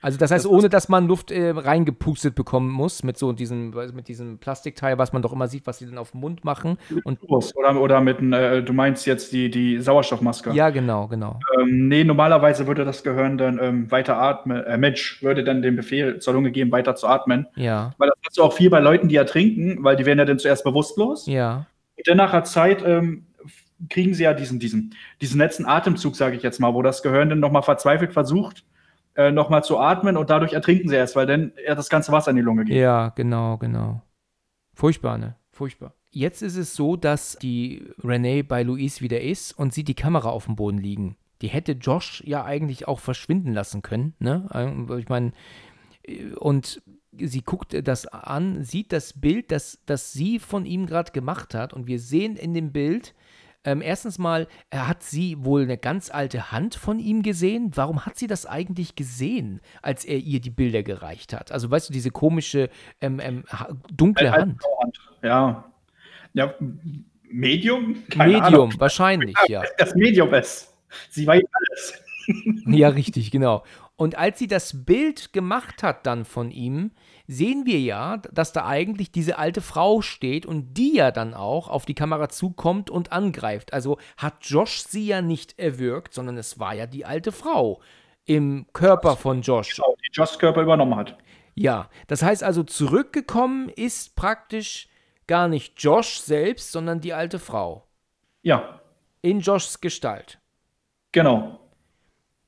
Also 0.04 0.18
das 0.18 0.30
heißt, 0.30 0.44
das 0.44 0.52
ohne 0.52 0.68
dass 0.68 0.90
man 0.90 1.06
Luft 1.06 1.30
äh, 1.30 1.48
reingepustet 1.56 2.34
bekommen 2.34 2.70
muss 2.70 3.04
mit 3.04 3.16
so 3.16 3.32
diesem, 3.32 3.70
mit 3.94 4.06
diesem 4.06 4.36
Plastikteil, 4.36 4.98
was 4.98 5.14
man 5.14 5.22
doch 5.22 5.32
immer 5.32 5.48
sieht, 5.48 5.66
was 5.66 5.78
sie 5.78 5.86
dann 5.86 5.96
auf 5.96 6.10
den 6.10 6.20
Mund 6.20 6.44
machen. 6.44 6.76
Und 7.04 7.20
oder, 7.22 7.80
oder 7.80 8.00
mit, 8.02 8.20
äh, 8.20 8.62
du 8.62 8.74
meinst 8.74 9.06
jetzt 9.06 9.32
die, 9.32 9.50
die 9.50 9.80
Sauerstoffmaske. 9.80 10.52
Ja, 10.52 10.68
genau, 10.68 11.08
genau. 11.08 11.40
Ähm, 11.58 11.88
nee, 11.88 12.04
normalerweise 12.04 12.66
würde 12.66 12.84
das 12.84 13.02
Gehirn 13.02 13.38
dann 13.38 13.58
ähm, 13.58 13.90
weiter 13.90 14.18
atmen, 14.18 14.62
äh, 14.64 14.76
Mensch 14.76 15.22
würde 15.22 15.42
dann 15.42 15.62
den 15.62 15.74
Befehl 15.74 16.18
zur 16.18 16.34
Lunge 16.34 16.50
geben, 16.50 16.70
weiter 16.70 16.94
zu 16.96 17.06
atmen. 17.06 17.46
Ja. 17.56 17.94
Weil 17.96 18.10
das 18.10 18.18
hast 18.26 18.36
du 18.36 18.42
auch 18.42 18.52
viel 18.52 18.68
bei 18.68 18.80
Leuten, 18.80 19.08
die 19.08 19.16
ertrinken, 19.16 19.82
weil 19.84 19.96
die 19.96 20.04
werden 20.04 20.18
ja 20.18 20.26
dann 20.26 20.38
zuerst 20.38 20.64
bewusstlos. 20.64 21.24
Ja. 21.26 21.64
Und 21.96 22.06
dann 22.06 22.18
nach 22.18 22.32
der 22.32 22.44
Zeit 22.44 22.84
ähm, 22.86 23.24
kriegen 23.88 24.14
sie 24.14 24.24
ja 24.24 24.34
diesen, 24.34 24.58
diesen, 24.58 24.94
diesen 25.20 25.38
letzten 25.38 25.66
Atemzug, 25.66 26.16
sage 26.16 26.36
ich 26.36 26.42
jetzt 26.42 26.60
mal, 26.60 26.74
wo 26.74 26.82
das 26.82 27.02
Gehirn 27.02 27.28
dann 27.28 27.40
nochmal 27.40 27.62
verzweifelt 27.62 28.12
versucht, 28.12 28.64
äh, 29.16 29.30
nochmal 29.30 29.64
zu 29.64 29.78
atmen 29.78 30.16
und 30.16 30.30
dadurch 30.30 30.52
ertrinken 30.52 30.88
sie 30.88 30.96
erst, 30.96 31.16
weil 31.16 31.26
dann 31.26 31.52
er 31.64 31.74
das 31.74 31.88
ganze 31.88 32.12
Wasser 32.12 32.30
in 32.30 32.36
die 32.36 32.42
Lunge 32.42 32.64
geht. 32.64 32.76
Ja, 32.76 33.10
genau, 33.10 33.58
genau. 33.58 34.02
Furchtbar, 34.74 35.18
ne? 35.18 35.36
Furchtbar. 35.50 35.94
Jetzt 36.10 36.42
ist 36.42 36.56
es 36.56 36.74
so, 36.74 36.96
dass 36.96 37.36
die 37.40 37.88
Renee 38.02 38.42
bei 38.42 38.62
Louise 38.62 39.00
wieder 39.00 39.20
ist 39.20 39.52
und 39.52 39.72
sieht 39.72 39.88
die 39.88 39.94
Kamera 39.94 40.30
auf 40.30 40.46
dem 40.46 40.56
Boden 40.56 40.78
liegen. 40.78 41.16
Die 41.42 41.48
hätte 41.48 41.72
Josh 41.72 42.22
ja 42.24 42.44
eigentlich 42.44 42.86
auch 42.88 43.00
verschwinden 43.00 43.52
lassen 43.52 43.82
können, 43.82 44.14
ne? 44.18 44.48
Äh, 44.52 44.98
ich 44.98 45.08
meine, 45.08 45.32
äh, 46.02 46.32
und 46.34 46.82
sie 47.16 47.42
guckt 47.42 47.76
das 47.86 48.06
an, 48.06 48.64
sieht 48.64 48.92
das 48.92 49.12
Bild, 49.12 49.50
das, 49.52 49.78
das 49.86 50.12
sie 50.12 50.38
von 50.38 50.66
ihm 50.66 50.86
gerade 50.86 51.12
gemacht 51.12 51.54
hat 51.54 51.72
und 51.72 51.86
wir 51.86 52.00
sehen 52.00 52.36
in 52.36 52.54
dem 52.54 52.72
Bild, 52.72 53.14
ähm, 53.64 53.80
erstens 53.80 54.18
mal, 54.18 54.46
hat 54.72 55.02
sie 55.02 55.42
wohl 55.44 55.62
eine 55.62 55.78
ganz 55.78 56.10
alte 56.10 56.52
Hand 56.52 56.74
von 56.74 56.98
ihm 56.98 57.22
gesehen. 57.22 57.72
Warum 57.74 58.04
hat 58.04 58.16
sie 58.18 58.26
das 58.26 58.46
eigentlich 58.46 58.94
gesehen, 58.94 59.60
als 59.82 60.04
er 60.04 60.18
ihr 60.18 60.40
die 60.40 60.50
Bilder 60.50 60.82
gereicht 60.82 61.32
hat? 61.32 61.50
Also, 61.50 61.70
weißt 61.70 61.88
du, 61.88 61.92
diese 61.92 62.10
komische, 62.10 62.68
ähm, 63.00 63.20
ähm, 63.20 63.44
dunkle 63.92 64.30
Hand. 64.32 64.60
Ja. 65.22 65.64
Ja, 66.34 66.54
Medium? 67.22 67.96
Keine 68.10 68.34
Medium, 68.34 68.44
Ahnung. 68.44 68.74
wahrscheinlich, 68.78 69.36
ja. 69.48 69.62
Das 69.78 69.94
Medium 69.94 70.32
ist. 70.34 70.74
Sie 71.10 71.26
weiß 71.26 71.42
alles. 71.52 72.04
ja, 72.66 72.88
richtig, 72.88 73.30
genau. 73.30 73.64
Und 73.96 74.18
als 74.18 74.38
sie 74.38 74.48
das 74.48 74.84
Bild 74.84 75.32
gemacht 75.32 75.82
hat 75.82 76.06
dann 76.06 76.24
von 76.24 76.50
ihm, 76.50 76.90
sehen 77.26 77.64
wir 77.66 77.80
ja, 77.80 78.18
dass 78.18 78.52
da 78.52 78.66
eigentlich 78.66 79.10
diese 79.10 79.38
alte 79.38 79.60
Frau 79.60 80.02
steht 80.02 80.46
und 80.46 80.74
die 80.74 80.96
ja 80.96 81.10
dann 81.10 81.34
auch 81.34 81.68
auf 81.68 81.86
die 81.86 81.94
Kamera 81.94 82.28
zukommt 82.28 82.90
und 82.90 83.12
angreift. 83.12 83.72
Also 83.72 83.98
hat 84.16 84.44
Josh 84.44 84.84
sie 84.86 85.06
ja 85.06 85.22
nicht 85.22 85.58
erwürgt, 85.58 86.14
sondern 86.14 86.36
es 86.36 86.58
war 86.58 86.74
ja 86.74 86.86
die 86.86 87.04
alte 87.04 87.32
Frau 87.32 87.80
im 88.26 88.66
Körper 88.72 89.16
von 89.16 89.42
Josh. 89.42 89.76
Genau, 89.76 89.96
die 90.02 90.12
Josh 90.12 90.38
Körper 90.38 90.62
übernommen 90.62 90.96
hat. 90.96 91.16
Ja, 91.54 91.88
das 92.08 92.22
heißt 92.22 92.42
also, 92.42 92.62
zurückgekommen 92.62 93.68
ist 93.68 94.16
praktisch 94.16 94.88
gar 95.26 95.48
nicht 95.48 95.80
Josh 95.80 96.18
selbst, 96.18 96.72
sondern 96.72 97.00
die 97.00 97.12
alte 97.12 97.38
Frau. 97.38 97.86
Ja. 98.42 98.80
In 99.22 99.40
Joshs 99.40 99.80
Gestalt. 99.80 100.38
Genau. 101.12 101.60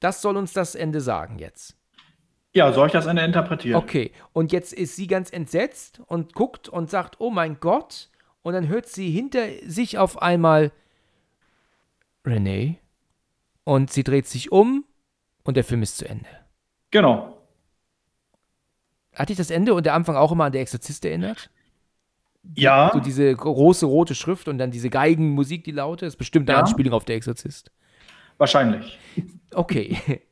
Das 0.00 0.20
soll 0.20 0.36
uns 0.36 0.52
das 0.52 0.74
Ende 0.74 1.00
sagen 1.00 1.38
jetzt. 1.38 1.75
Ja, 2.56 2.72
soll 2.72 2.86
ich 2.86 2.94
das 2.94 3.04
Ende 3.04 3.22
interpretieren? 3.22 3.76
Okay, 3.76 4.12
und 4.32 4.50
jetzt 4.50 4.72
ist 4.72 4.96
sie 4.96 5.06
ganz 5.06 5.30
entsetzt 5.30 6.00
und 6.06 6.32
guckt 6.32 6.70
und 6.70 6.88
sagt, 6.88 7.16
oh 7.20 7.28
mein 7.28 7.60
Gott. 7.60 8.08
Und 8.40 8.54
dann 8.54 8.68
hört 8.68 8.86
sie 8.86 9.10
hinter 9.10 9.46
sich 9.66 9.98
auf 9.98 10.22
einmal 10.22 10.72
Renee. 12.24 12.78
Und 13.64 13.92
sie 13.92 14.04
dreht 14.04 14.26
sich 14.26 14.52
um 14.52 14.86
und 15.44 15.58
der 15.58 15.64
Film 15.64 15.82
ist 15.82 15.98
zu 15.98 16.08
Ende. 16.08 16.30
Genau. 16.92 17.36
Hat 19.14 19.28
dich 19.28 19.36
das 19.36 19.50
Ende 19.50 19.74
und 19.74 19.84
der 19.84 19.92
Anfang 19.92 20.16
auch 20.16 20.32
immer 20.32 20.44
an 20.44 20.52
der 20.52 20.62
Exorzist 20.62 21.04
erinnert? 21.04 21.50
Ja. 22.54 22.90
So 22.94 23.00
diese 23.00 23.36
große 23.36 23.84
rote 23.84 24.14
Schrift 24.14 24.48
und 24.48 24.56
dann 24.56 24.70
diese 24.70 24.88
Geigenmusik, 24.88 25.62
die 25.64 25.72
laute, 25.72 26.06
ist 26.06 26.16
bestimmt 26.16 26.48
eine 26.48 26.56
Ja. 26.56 26.62
Anspielung 26.62 26.94
auf 26.94 27.04
der 27.04 27.16
Exorzist. 27.16 27.70
Wahrscheinlich. 28.38 28.98
Okay. 29.52 30.22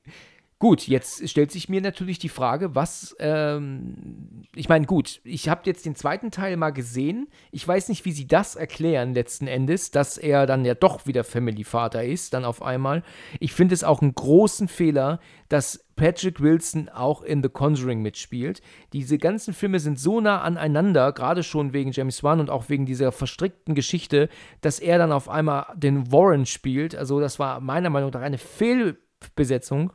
Gut, 0.65 0.89
jetzt 0.89 1.28
stellt 1.28 1.53
sich 1.53 1.69
mir 1.69 1.82
natürlich 1.82 2.19
die 2.19 2.31
Frage, 2.31 2.74
was, 2.74 3.15
ähm, 3.19 4.47
ich 4.57 4.70
meine, 4.70 4.86
gut, 4.86 5.20
ich 5.23 5.51
habe 5.51 5.61
jetzt 5.66 5.85
den 5.85 5.95
zweiten 5.95 6.31
Teil 6.31 6.57
mal 6.57 6.70
gesehen. 6.70 7.28
Ich 7.53 7.69
weiß 7.69 7.91
nicht, 7.91 8.07
wie 8.07 8.12
sie 8.12 8.27
das 8.27 8.57
erklären 8.57 9.12
letzten 9.12 9.47
Endes, 9.47 9.91
dass 9.91 10.16
er 10.16 10.47
dann 10.47 10.65
ja 10.65 10.74
doch 10.74 11.07
wieder 11.07 11.23
Family-Vater 11.23 12.03
ist, 12.03 12.32
dann 12.32 12.47
auf 12.47 12.62
einmal. 12.62 13.03
Ich 13.41 13.53
finde 13.53 13.74
es 13.74 13.85
auch 13.85 14.01
einen 14.01 14.15
großen 14.15 14.66
Fehler, 14.66 15.20
dass 15.51 15.85
Patrick 15.97 16.41
Wilson 16.41 16.89
auch 16.89 17.20
in 17.20 17.43
The 17.43 17.51
Conjuring 17.51 18.01
mitspielt. 18.01 18.62
Diese 18.95 19.19
ganzen 19.19 19.53
Filme 19.53 19.81
sind 19.81 20.01
so 20.01 20.23
nah 20.23 20.41
aneinander, 20.41 21.12
gerade 21.12 21.43
schon 21.43 21.74
wegen 21.74 21.93
James 21.93 22.23
Wan 22.23 22.41
und 22.41 22.49
auch 22.49 22.70
wegen 22.70 22.86
dieser 22.86 23.12
verstrickten 23.12 23.74
Geschichte, 23.74 24.31
dass 24.62 24.78
er 24.78 24.97
dann 24.97 25.12
auf 25.12 25.28
einmal 25.28 25.66
den 25.77 26.11
Warren 26.11 26.47
spielt. 26.47 26.97
Also 26.97 27.20
das 27.20 27.39
war 27.39 27.61
meiner 27.61 27.91
Meinung 27.91 28.12
nach 28.12 28.23
eine 28.23 28.39
Fehlbesetzung. 28.39 29.93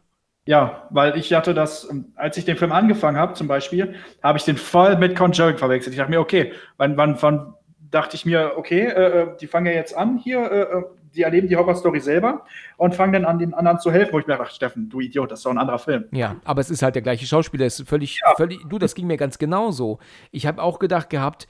Ja, 0.49 0.87
weil 0.89 1.15
ich 1.15 1.31
hatte 1.31 1.53
das, 1.53 1.87
ähm, 1.91 2.05
als 2.15 2.35
ich 2.35 2.43
den 2.43 2.57
Film 2.57 2.71
angefangen 2.71 3.17
habe, 3.17 3.35
zum 3.35 3.47
Beispiel, 3.47 3.93
habe 4.23 4.39
ich 4.39 4.45
den 4.45 4.57
voll 4.57 4.97
mit 4.97 5.15
Conjuring 5.15 5.59
verwechselt. 5.59 5.93
Ich 5.93 5.99
dachte 5.99 6.09
mir, 6.09 6.19
okay, 6.19 6.53
wann, 6.77 6.97
wann, 6.97 7.21
wann 7.21 7.53
dachte 7.91 8.15
ich 8.15 8.25
mir, 8.25 8.53
okay, 8.55 8.87
äh, 8.87 9.21
äh, 9.21 9.27
die 9.39 9.45
fangen 9.45 9.67
ja 9.67 9.73
jetzt 9.73 9.95
an 9.95 10.17
hier, 10.17 10.39
äh, 10.51 10.61
äh, 10.61 10.83
die 11.13 11.21
erleben 11.21 11.49
die 11.49 11.55
Horrorstory 11.55 11.99
selber 11.99 12.45
und 12.77 12.95
fangen 12.95 13.13
dann 13.13 13.25
an, 13.25 13.37
den 13.37 13.53
anderen 13.53 13.79
zu 13.79 13.91
helfen, 13.91 14.11
wo 14.11 14.17
ich 14.17 14.25
mir 14.25 14.37
dachte, 14.37 14.55
Steffen, 14.55 14.89
du 14.89 15.01
Idiot, 15.01 15.29
das 15.29 15.41
ist 15.41 15.45
doch 15.45 15.51
ein 15.51 15.59
anderer 15.59 15.77
Film. 15.77 16.05
Ja, 16.13 16.37
aber 16.45 16.61
es 16.61 16.71
ist 16.71 16.81
halt 16.81 16.95
der 16.95 17.03
gleiche 17.03 17.27
Schauspieler. 17.27 17.67
Es 17.67 17.79
ist 17.79 17.87
völlig, 17.87 18.19
völlig, 18.35 18.67
du, 18.67 18.79
das 18.79 18.95
ging 18.95 19.05
mir 19.05 19.17
ganz 19.17 19.37
genauso. 19.37 19.99
Ich 20.31 20.47
habe 20.47 20.63
auch 20.63 20.79
gedacht 20.79 21.11
gehabt, 21.11 21.47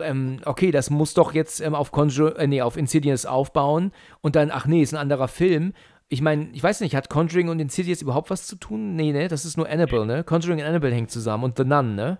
ähm, 0.00 0.38
okay, 0.44 0.70
das 0.70 0.90
muss 0.90 1.12
doch 1.12 1.34
jetzt 1.34 1.60
ähm, 1.60 1.74
auf 1.74 1.90
Conjur 1.90 2.38
äh, 2.38 2.46
nee, 2.46 2.62
auf 2.62 2.76
Insidious 2.76 3.26
aufbauen 3.26 3.90
und 4.20 4.36
dann, 4.36 4.52
ach 4.52 4.66
nee, 4.66 4.82
ist 4.82 4.94
ein 4.94 5.00
anderer 5.00 5.26
Film. 5.26 5.72
Ich 6.08 6.22
meine, 6.22 6.48
ich 6.52 6.62
weiß 6.62 6.80
nicht, 6.80 6.96
hat 6.96 7.10
Conjuring 7.10 7.48
und 7.48 7.60
Insidious 7.60 8.00
überhaupt 8.00 8.30
was 8.30 8.46
zu 8.46 8.56
tun? 8.56 8.96
Nee, 8.96 9.12
ne? 9.12 9.28
Das 9.28 9.44
ist 9.44 9.56
nur 9.56 9.68
Annabelle, 9.68 10.06
ne? 10.06 10.24
Conjuring 10.24 10.60
und 10.60 10.66
Annabelle 10.66 10.94
hängen 10.94 11.08
zusammen 11.08 11.44
und 11.44 11.58
The 11.58 11.64
Nun, 11.64 11.94
ne? 11.94 12.18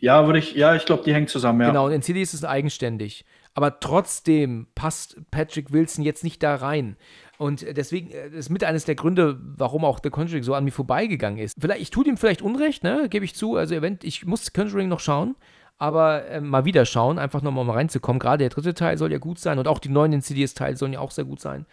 Ja, 0.00 0.26
würde 0.26 0.38
ich, 0.38 0.54
ja, 0.54 0.74
ich 0.74 0.84
glaube, 0.84 1.02
die 1.04 1.14
hängen 1.14 1.28
zusammen, 1.28 1.60
ja. 1.60 1.68
Genau, 1.68 1.86
und 1.86 1.92
Insidious 1.92 2.34
ist 2.34 2.44
eigenständig. 2.44 3.24
Aber 3.54 3.80
trotzdem 3.80 4.68
passt 4.74 5.16
Patrick 5.30 5.72
Wilson 5.72 6.04
jetzt 6.04 6.22
nicht 6.22 6.42
da 6.42 6.54
rein. 6.54 6.96
Und 7.38 7.64
deswegen 7.76 8.10
äh, 8.10 8.28
ist 8.28 8.50
mit 8.50 8.64
eines 8.64 8.84
der 8.84 8.94
Gründe, 8.94 9.38
warum 9.56 9.84
auch 9.84 10.00
The 10.02 10.10
Conjuring 10.10 10.42
so 10.42 10.54
an 10.54 10.64
mir 10.64 10.70
vorbeigegangen 10.70 11.38
ist. 11.38 11.56
Vielleicht, 11.60 11.80
ich 11.80 11.90
tue 11.90 12.04
dem 12.04 12.16
vielleicht 12.16 12.42
Unrecht, 12.42 12.82
ne? 12.84 13.08
Gebe 13.08 13.24
ich 13.24 13.34
zu. 13.34 13.56
Also, 13.56 13.74
event, 13.74 14.04
ich 14.04 14.26
muss 14.26 14.52
Conjuring 14.52 14.88
noch 14.88 15.00
schauen. 15.00 15.36
Aber 15.78 16.26
äh, 16.26 16.40
mal 16.40 16.64
wieder 16.64 16.84
schauen, 16.84 17.18
einfach 17.18 17.42
nochmal 17.42 17.64
mal 17.64 17.74
reinzukommen. 17.74 18.18
Gerade 18.18 18.38
der 18.38 18.48
dritte 18.50 18.74
Teil 18.74 18.98
soll 18.98 19.12
ja 19.12 19.18
gut 19.18 19.38
sein 19.38 19.60
und 19.60 19.68
auch 19.68 19.78
die 19.78 19.88
neuen 19.88 20.12
Insidious-Teile 20.12 20.76
sollen 20.76 20.92
ja 20.92 20.98
auch 20.98 21.12
sehr 21.12 21.24
gut 21.24 21.40
sein. 21.40 21.66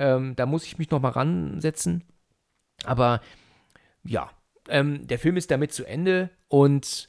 Ähm, 0.00 0.34
da 0.34 0.46
muss 0.46 0.64
ich 0.64 0.78
mich 0.78 0.90
nochmal 0.90 1.12
ransetzen. 1.12 2.02
Aber 2.84 3.20
ja, 4.02 4.30
ähm, 4.68 5.06
der 5.06 5.18
Film 5.18 5.36
ist 5.36 5.50
damit 5.50 5.72
zu 5.72 5.84
Ende 5.84 6.30
und 6.48 7.06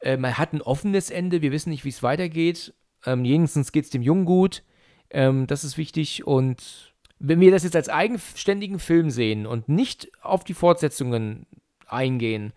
äh, 0.00 0.18
man 0.18 0.36
hat 0.36 0.52
ein 0.52 0.60
offenes 0.60 1.10
Ende. 1.10 1.40
Wir 1.40 1.52
wissen 1.52 1.70
nicht, 1.70 1.86
wie 1.86 1.88
es 1.88 2.02
weitergeht. 2.02 2.74
Ähm, 3.06 3.24
jenseits 3.24 3.72
geht 3.72 3.84
es 3.86 3.90
dem 3.90 4.02
Jungen 4.02 4.26
gut. 4.26 4.62
Ähm, 5.08 5.46
das 5.46 5.64
ist 5.64 5.78
wichtig. 5.78 6.26
Und 6.26 6.94
wenn 7.18 7.40
wir 7.40 7.50
das 7.50 7.64
jetzt 7.64 7.76
als 7.76 7.88
eigenständigen 7.88 8.78
Film 8.78 9.08
sehen 9.08 9.46
und 9.46 9.70
nicht 9.70 10.12
auf 10.20 10.44
die 10.44 10.54
Fortsetzungen 10.54 11.46
eingehen, 11.86 12.52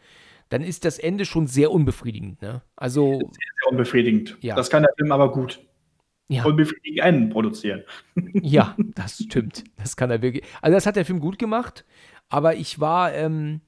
dann 0.49 0.63
ist 0.63 0.83
das 0.83 0.99
Ende 0.99 1.23
schon 1.23 1.47
sehr 1.47 1.71
unbefriedigend. 1.71 2.41
Ne? 2.41 2.61
Also, 2.75 3.19
Sehr 3.19 3.71
unbefriedigend. 3.71 4.37
Ja. 4.41 4.55
Das 4.55 4.69
kann 4.69 4.83
der 4.83 4.93
Film 4.97 5.13
aber 5.13 5.31
gut. 5.31 5.61
Ja. 6.27 6.43
Unbefriedigend 6.43 6.99
Enden 6.99 7.29
produzieren. 7.29 7.83
Ja, 8.41 8.75
das 8.95 9.17
stimmt. 9.17 9.63
Das 9.77 9.95
kann 9.95 10.11
er 10.11 10.21
wirklich. 10.21 10.43
Also, 10.61 10.75
das 10.75 10.85
hat 10.85 10.95
der 10.95 11.05
Film 11.05 11.19
gut 11.19 11.39
gemacht, 11.39 11.85
aber 12.29 12.55
ich 12.55 12.79
war 12.79 13.13
ähm, 13.13 13.61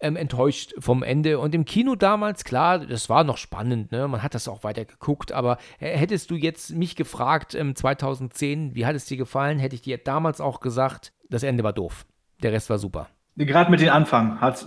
ähm, 0.00 0.16
enttäuscht 0.16 0.74
vom 0.78 1.02
Ende. 1.02 1.38
Und 1.38 1.54
im 1.54 1.64
Kino 1.64 1.94
damals, 1.94 2.44
klar, 2.44 2.78
das 2.78 3.08
war 3.08 3.24
noch 3.24 3.36
spannend, 3.36 3.92
ne? 3.92 4.06
Man 4.08 4.22
hat 4.22 4.34
das 4.34 4.48
auch 4.48 4.64
weiter 4.64 4.84
geguckt, 4.84 5.32
aber 5.32 5.58
hättest 5.78 6.30
du 6.30 6.36
jetzt 6.36 6.74
mich 6.74 6.96
gefragt, 6.96 7.54
ähm, 7.54 7.74
2010, 7.74 8.74
wie 8.74 8.86
hat 8.86 8.94
es 8.94 9.06
dir 9.06 9.16
gefallen, 9.16 9.58
hätte 9.58 9.74
ich 9.74 9.82
dir 9.82 9.98
damals 9.98 10.40
auch 10.40 10.60
gesagt, 10.60 11.12
das 11.28 11.42
Ende 11.42 11.64
war 11.64 11.72
doof. 11.72 12.06
Der 12.42 12.52
Rest 12.52 12.70
war 12.70 12.78
super. 12.78 13.08
Gerade 13.36 13.70
mit 13.70 13.80
dem 13.80 13.90
Anfang 13.90 14.40
hat, 14.40 14.66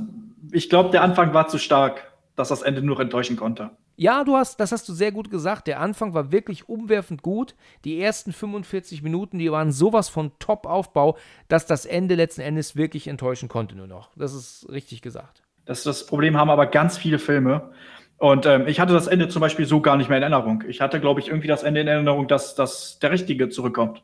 ich 0.51 0.69
glaube, 0.69 0.91
der 0.91 1.03
Anfang 1.03 1.33
war 1.33 1.47
zu 1.47 1.57
stark, 1.57 2.11
dass 2.35 2.49
das 2.49 2.61
Ende 2.61 2.81
nur 2.81 2.99
enttäuschen 2.99 3.35
konnte. 3.35 3.71
Ja, 3.95 4.23
du 4.23 4.35
hast, 4.35 4.59
das 4.59 4.71
hast 4.71 4.87
du 4.89 4.93
sehr 4.93 5.11
gut 5.11 5.29
gesagt. 5.29 5.67
Der 5.67 5.79
Anfang 5.79 6.13
war 6.13 6.31
wirklich 6.31 6.69
umwerfend 6.69 7.21
gut. 7.21 7.55
Die 7.85 8.01
ersten 8.01 8.33
45 8.33 9.03
Minuten, 9.03 9.37
die 9.37 9.51
waren 9.51 9.71
sowas 9.71 10.09
von 10.09 10.31
Top-Aufbau, 10.39 11.17
dass 11.47 11.65
das 11.65 11.85
Ende 11.85 12.15
letzten 12.15 12.41
Endes 12.41 12.75
wirklich 12.75 13.07
enttäuschen 13.07 13.49
konnte 13.49 13.75
nur 13.75 13.87
noch. 13.87 14.09
Das 14.15 14.33
ist 14.33 14.67
richtig 14.69 15.01
gesagt. 15.01 15.43
Das, 15.65 15.83
das 15.83 16.05
Problem 16.05 16.37
haben 16.37 16.49
aber 16.49 16.65
ganz 16.65 16.97
viele 16.97 17.19
Filme. 17.19 17.71
Und 18.17 18.45
ähm, 18.45 18.67
ich 18.67 18.79
hatte 18.79 18.93
das 18.93 19.07
Ende 19.07 19.29
zum 19.29 19.39
Beispiel 19.39 19.65
so 19.65 19.81
gar 19.81 19.97
nicht 19.97 20.09
mehr 20.09 20.17
in 20.17 20.23
Erinnerung. 20.23 20.63
Ich 20.67 20.79
hatte, 20.81 20.99
glaube 20.99 21.19
ich, 21.19 21.27
irgendwie 21.27 21.47
das 21.47 21.63
Ende 21.63 21.81
in 21.81 21.87
Erinnerung, 21.87 22.27
dass, 22.27 22.55
dass 22.55 22.99
der 22.99 23.11
Richtige 23.11 23.49
zurückkommt. 23.49 24.03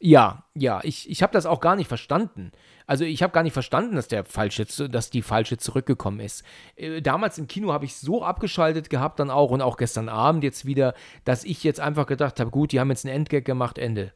Ja, 0.00 0.44
ja, 0.54 0.80
ich, 0.82 1.10
ich 1.10 1.22
habe 1.22 1.32
das 1.32 1.46
auch 1.46 1.60
gar 1.60 1.76
nicht 1.76 1.88
verstanden. 1.88 2.52
Also 2.88 3.04
ich 3.04 3.22
habe 3.22 3.34
gar 3.34 3.42
nicht 3.42 3.52
verstanden, 3.52 3.94
dass 3.96 4.08
der 4.08 4.24
falsche, 4.24 4.64
dass 4.88 5.10
die 5.10 5.20
falsche 5.20 5.58
zurückgekommen 5.58 6.20
ist. 6.20 6.42
Äh, 6.74 7.02
damals 7.02 7.36
im 7.36 7.46
Kino 7.46 7.70
habe 7.72 7.84
ich 7.84 7.94
so 7.94 8.24
abgeschaltet 8.24 8.88
gehabt 8.88 9.20
dann 9.20 9.30
auch 9.30 9.50
und 9.50 9.60
auch 9.60 9.76
gestern 9.76 10.08
Abend 10.08 10.42
jetzt 10.42 10.64
wieder, 10.64 10.94
dass 11.24 11.44
ich 11.44 11.62
jetzt 11.62 11.80
einfach 11.80 12.06
gedacht 12.06 12.40
habe, 12.40 12.50
gut, 12.50 12.72
die 12.72 12.80
haben 12.80 12.88
jetzt 12.88 13.04
einen 13.04 13.14
Endgag 13.14 13.44
gemacht, 13.44 13.76
Ende. 13.76 14.14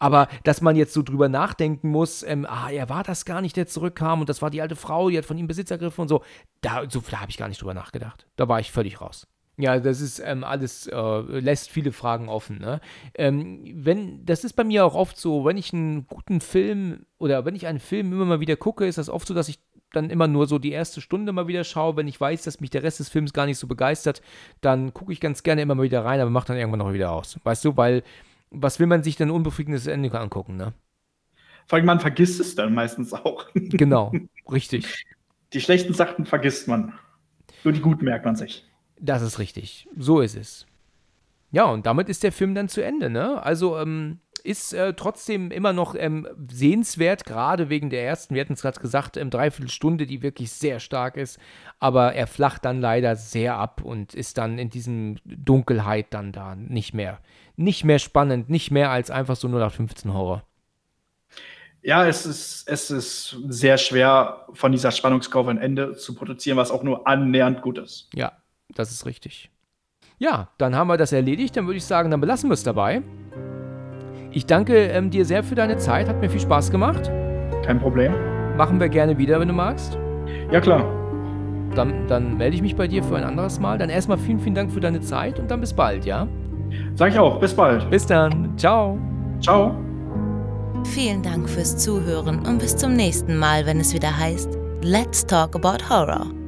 Aber 0.00 0.26
dass 0.42 0.60
man 0.60 0.74
jetzt 0.74 0.92
so 0.92 1.02
drüber 1.02 1.28
nachdenken 1.28 1.90
muss, 1.90 2.24
ähm, 2.24 2.44
ah, 2.44 2.70
er 2.70 2.88
war 2.88 3.04
das 3.04 3.24
gar 3.24 3.40
nicht, 3.40 3.56
der 3.56 3.68
zurückkam 3.68 4.20
und 4.20 4.28
das 4.28 4.42
war 4.42 4.50
die 4.50 4.60
alte 4.60 4.76
Frau, 4.76 5.08
die 5.08 5.16
hat 5.16 5.24
von 5.24 5.38
ihm 5.38 5.46
Besitz 5.46 5.70
ergriffen 5.70 6.02
und 6.02 6.08
so, 6.08 6.22
da, 6.60 6.82
so, 6.88 7.02
da 7.08 7.20
habe 7.20 7.30
ich 7.30 7.38
gar 7.38 7.48
nicht 7.48 7.62
drüber 7.62 7.72
nachgedacht. 7.72 8.26
Da 8.34 8.48
war 8.48 8.58
ich 8.58 8.72
völlig 8.72 9.00
raus. 9.00 9.28
Ja, 9.58 9.78
das 9.78 10.00
ist 10.00 10.18
ähm, 10.24 10.44
alles, 10.44 10.86
äh, 10.86 11.20
lässt 11.20 11.70
viele 11.70 11.92
Fragen 11.92 12.28
offen. 12.28 12.58
Ne? 12.58 12.80
Ähm, 13.14 13.60
wenn, 13.74 14.24
das 14.24 14.44
ist 14.44 14.54
bei 14.54 14.64
mir 14.64 14.84
auch 14.84 14.94
oft 14.94 15.18
so, 15.18 15.44
wenn 15.44 15.58
ich 15.58 15.72
einen 15.72 16.06
guten 16.06 16.40
Film 16.40 17.04
oder 17.18 17.44
wenn 17.44 17.54
ich 17.54 17.66
einen 17.66 17.80
Film 17.80 18.12
immer 18.12 18.24
mal 18.24 18.40
wieder 18.40 18.56
gucke, 18.56 18.86
ist 18.86 18.98
das 18.98 19.10
oft 19.10 19.28
so, 19.28 19.34
dass 19.34 19.48
ich 19.48 19.58
dann 19.92 20.08
immer 20.08 20.26
nur 20.26 20.46
so 20.46 20.58
die 20.58 20.72
erste 20.72 21.02
Stunde 21.02 21.32
mal 21.32 21.48
wieder 21.48 21.64
schaue. 21.64 21.96
Wenn 21.96 22.08
ich 22.08 22.18
weiß, 22.18 22.42
dass 22.42 22.60
mich 22.60 22.70
der 22.70 22.82
Rest 22.82 23.00
des 23.00 23.10
Films 23.10 23.34
gar 23.34 23.44
nicht 23.44 23.58
so 23.58 23.66
begeistert, 23.66 24.22
dann 24.62 24.94
gucke 24.94 25.12
ich 25.12 25.20
ganz 25.20 25.42
gerne 25.42 25.60
immer 25.60 25.74
mal 25.74 25.82
wieder 25.82 26.04
rein, 26.04 26.20
aber 26.20 26.30
mache 26.30 26.46
dann 26.48 26.56
irgendwann 26.56 26.78
noch 26.78 26.94
wieder 26.94 27.12
aus. 27.12 27.38
Weißt 27.44 27.64
du, 27.64 27.76
weil 27.76 28.02
was 28.50 28.80
will 28.80 28.86
man 28.86 29.02
sich 29.02 29.16
denn 29.16 29.30
unbefriedigendes 29.30 29.86
Ende 29.86 30.18
angucken, 30.18 30.56
ne? 30.56 30.72
Vor 31.66 31.76
allem, 31.76 31.86
man 31.86 32.00
vergisst 32.00 32.40
es 32.40 32.54
dann 32.54 32.74
meistens 32.74 33.12
auch. 33.12 33.46
Genau, 33.54 34.12
richtig. 34.50 35.06
Die 35.52 35.60
schlechten 35.60 35.94
Sachen 35.94 36.26
vergisst 36.26 36.68
man. 36.68 36.94
Nur 37.64 37.72
die 37.72 37.80
guten 37.80 38.04
merkt 38.04 38.24
man 38.24 38.36
sich. 38.36 38.66
Das 39.02 39.20
ist 39.20 39.40
richtig. 39.40 39.88
So 39.98 40.20
ist 40.20 40.36
es. 40.36 40.66
Ja, 41.50 41.64
und 41.64 41.84
damit 41.84 42.08
ist 42.08 42.22
der 42.22 42.32
Film 42.32 42.54
dann 42.54 42.68
zu 42.68 42.82
Ende, 42.82 43.10
ne? 43.10 43.42
Also, 43.42 43.76
ähm, 43.76 44.20
ist 44.44 44.72
äh, 44.72 44.94
trotzdem 44.94 45.50
immer 45.50 45.72
noch 45.72 45.94
ähm, 45.96 46.26
sehenswert, 46.50 47.24
gerade 47.24 47.68
wegen 47.68 47.90
der 47.90 48.04
ersten, 48.04 48.34
wir 48.34 48.40
hatten 48.40 48.54
es 48.54 48.62
gerade 48.62 48.80
gesagt, 48.80 49.16
ähm, 49.16 49.30
Dreiviertelstunde, 49.30 50.06
die 50.06 50.22
wirklich 50.22 50.50
sehr 50.52 50.80
stark 50.80 51.16
ist, 51.16 51.38
aber 51.78 52.14
er 52.14 52.26
flacht 52.26 52.64
dann 52.64 52.80
leider 52.80 53.16
sehr 53.16 53.56
ab 53.56 53.82
und 53.82 54.14
ist 54.14 54.38
dann 54.38 54.58
in 54.58 54.70
diesem 54.70 55.16
Dunkelheit 55.24 56.06
dann 56.10 56.32
da 56.32 56.54
nicht 56.54 56.94
mehr, 56.94 57.18
nicht 57.56 57.84
mehr 57.84 57.98
spannend, 57.98 58.50
nicht 58.50 58.70
mehr 58.70 58.90
als 58.90 59.10
einfach 59.10 59.36
so 59.36 59.48
0815 59.48 60.12
Horror. 60.12 60.42
Ja, 61.82 62.06
es 62.06 62.26
ist, 62.26 62.68
es 62.68 62.90
ist 62.90 63.36
sehr 63.48 63.76
schwer, 63.76 64.46
von 64.52 64.70
dieser 64.70 64.92
Spannungskurve 64.92 65.50
ein 65.50 65.58
Ende 65.58 65.96
zu 65.96 66.14
produzieren, 66.14 66.56
was 66.56 66.70
auch 66.70 66.84
nur 66.84 67.08
annähernd 67.08 67.60
gut 67.60 67.78
ist. 67.78 68.08
Ja, 68.14 68.32
das 68.74 68.90
ist 68.90 69.06
richtig. 69.06 69.50
Ja, 70.18 70.48
dann 70.58 70.76
haben 70.76 70.88
wir 70.88 70.96
das 70.96 71.12
erledigt. 71.12 71.56
Dann 71.56 71.66
würde 71.66 71.78
ich 71.78 71.84
sagen, 71.84 72.10
dann 72.10 72.20
belassen 72.20 72.48
wir 72.48 72.54
es 72.54 72.62
dabei. 72.62 73.02
Ich 74.30 74.46
danke 74.46 74.86
ähm, 74.86 75.10
dir 75.10 75.24
sehr 75.24 75.42
für 75.42 75.54
deine 75.54 75.76
Zeit. 75.78 76.08
Hat 76.08 76.20
mir 76.20 76.30
viel 76.30 76.40
Spaß 76.40 76.70
gemacht. 76.70 77.10
Kein 77.64 77.78
Problem. 77.78 78.14
Machen 78.56 78.80
wir 78.80 78.88
gerne 78.88 79.18
wieder, 79.18 79.40
wenn 79.40 79.48
du 79.48 79.54
magst. 79.54 79.98
Ja, 80.50 80.60
klar. 80.60 80.84
Dann, 81.74 82.06
dann 82.06 82.36
melde 82.36 82.56
ich 82.56 82.62
mich 82.62 82.76
bei 82.76 82.86
dir 82.86 83.02
für 83.02 83.16
ein 83.16 83.24
anderes 83.24 83.58
Mal. 83.58 83.78
Dann 83.78 83.90
erstmal 83.90 84.18
vielen, 84.18 84.40
vielen 84.40 84.54
Dank 84.54 84.70
für 84.70 84.80
deine 84.80 85.00
Zeit 85.00 85.38
und 85.38 85.50
dann 85.50 85.60
bis 85.60 85.72
bald, 85.72 86.04
ja? 86.04 86.28
Sag 86.94 87.12
ich 87.12 87.18
auch. 87.18 87.40
Bis 87.40 87.54
bald. 87.54 87.88
Bis 87.90 88.06
dann. 88.06 88.56
Ciao. 88.56 88.98
Ciao. 89.40 89.74
Vielen 90.84 91.22
Dank 91.22 91.48
fürs 91.48 91.76
Zuhören 91.76 92.44
und 92.46 92.58
bis 92.58 92.76
zum 92.76 92.94
nächsten 92.94 93.36
Mal, 93.36 93.64
wenn 93.66 93.80
es 93.80 93.94
wieder 93.94 94.16
heißt 94.16 94.58
Let's 94.82 95.24
Talk 95.24 95.54
About 95.54 95.88
Horror. 95.88 96.41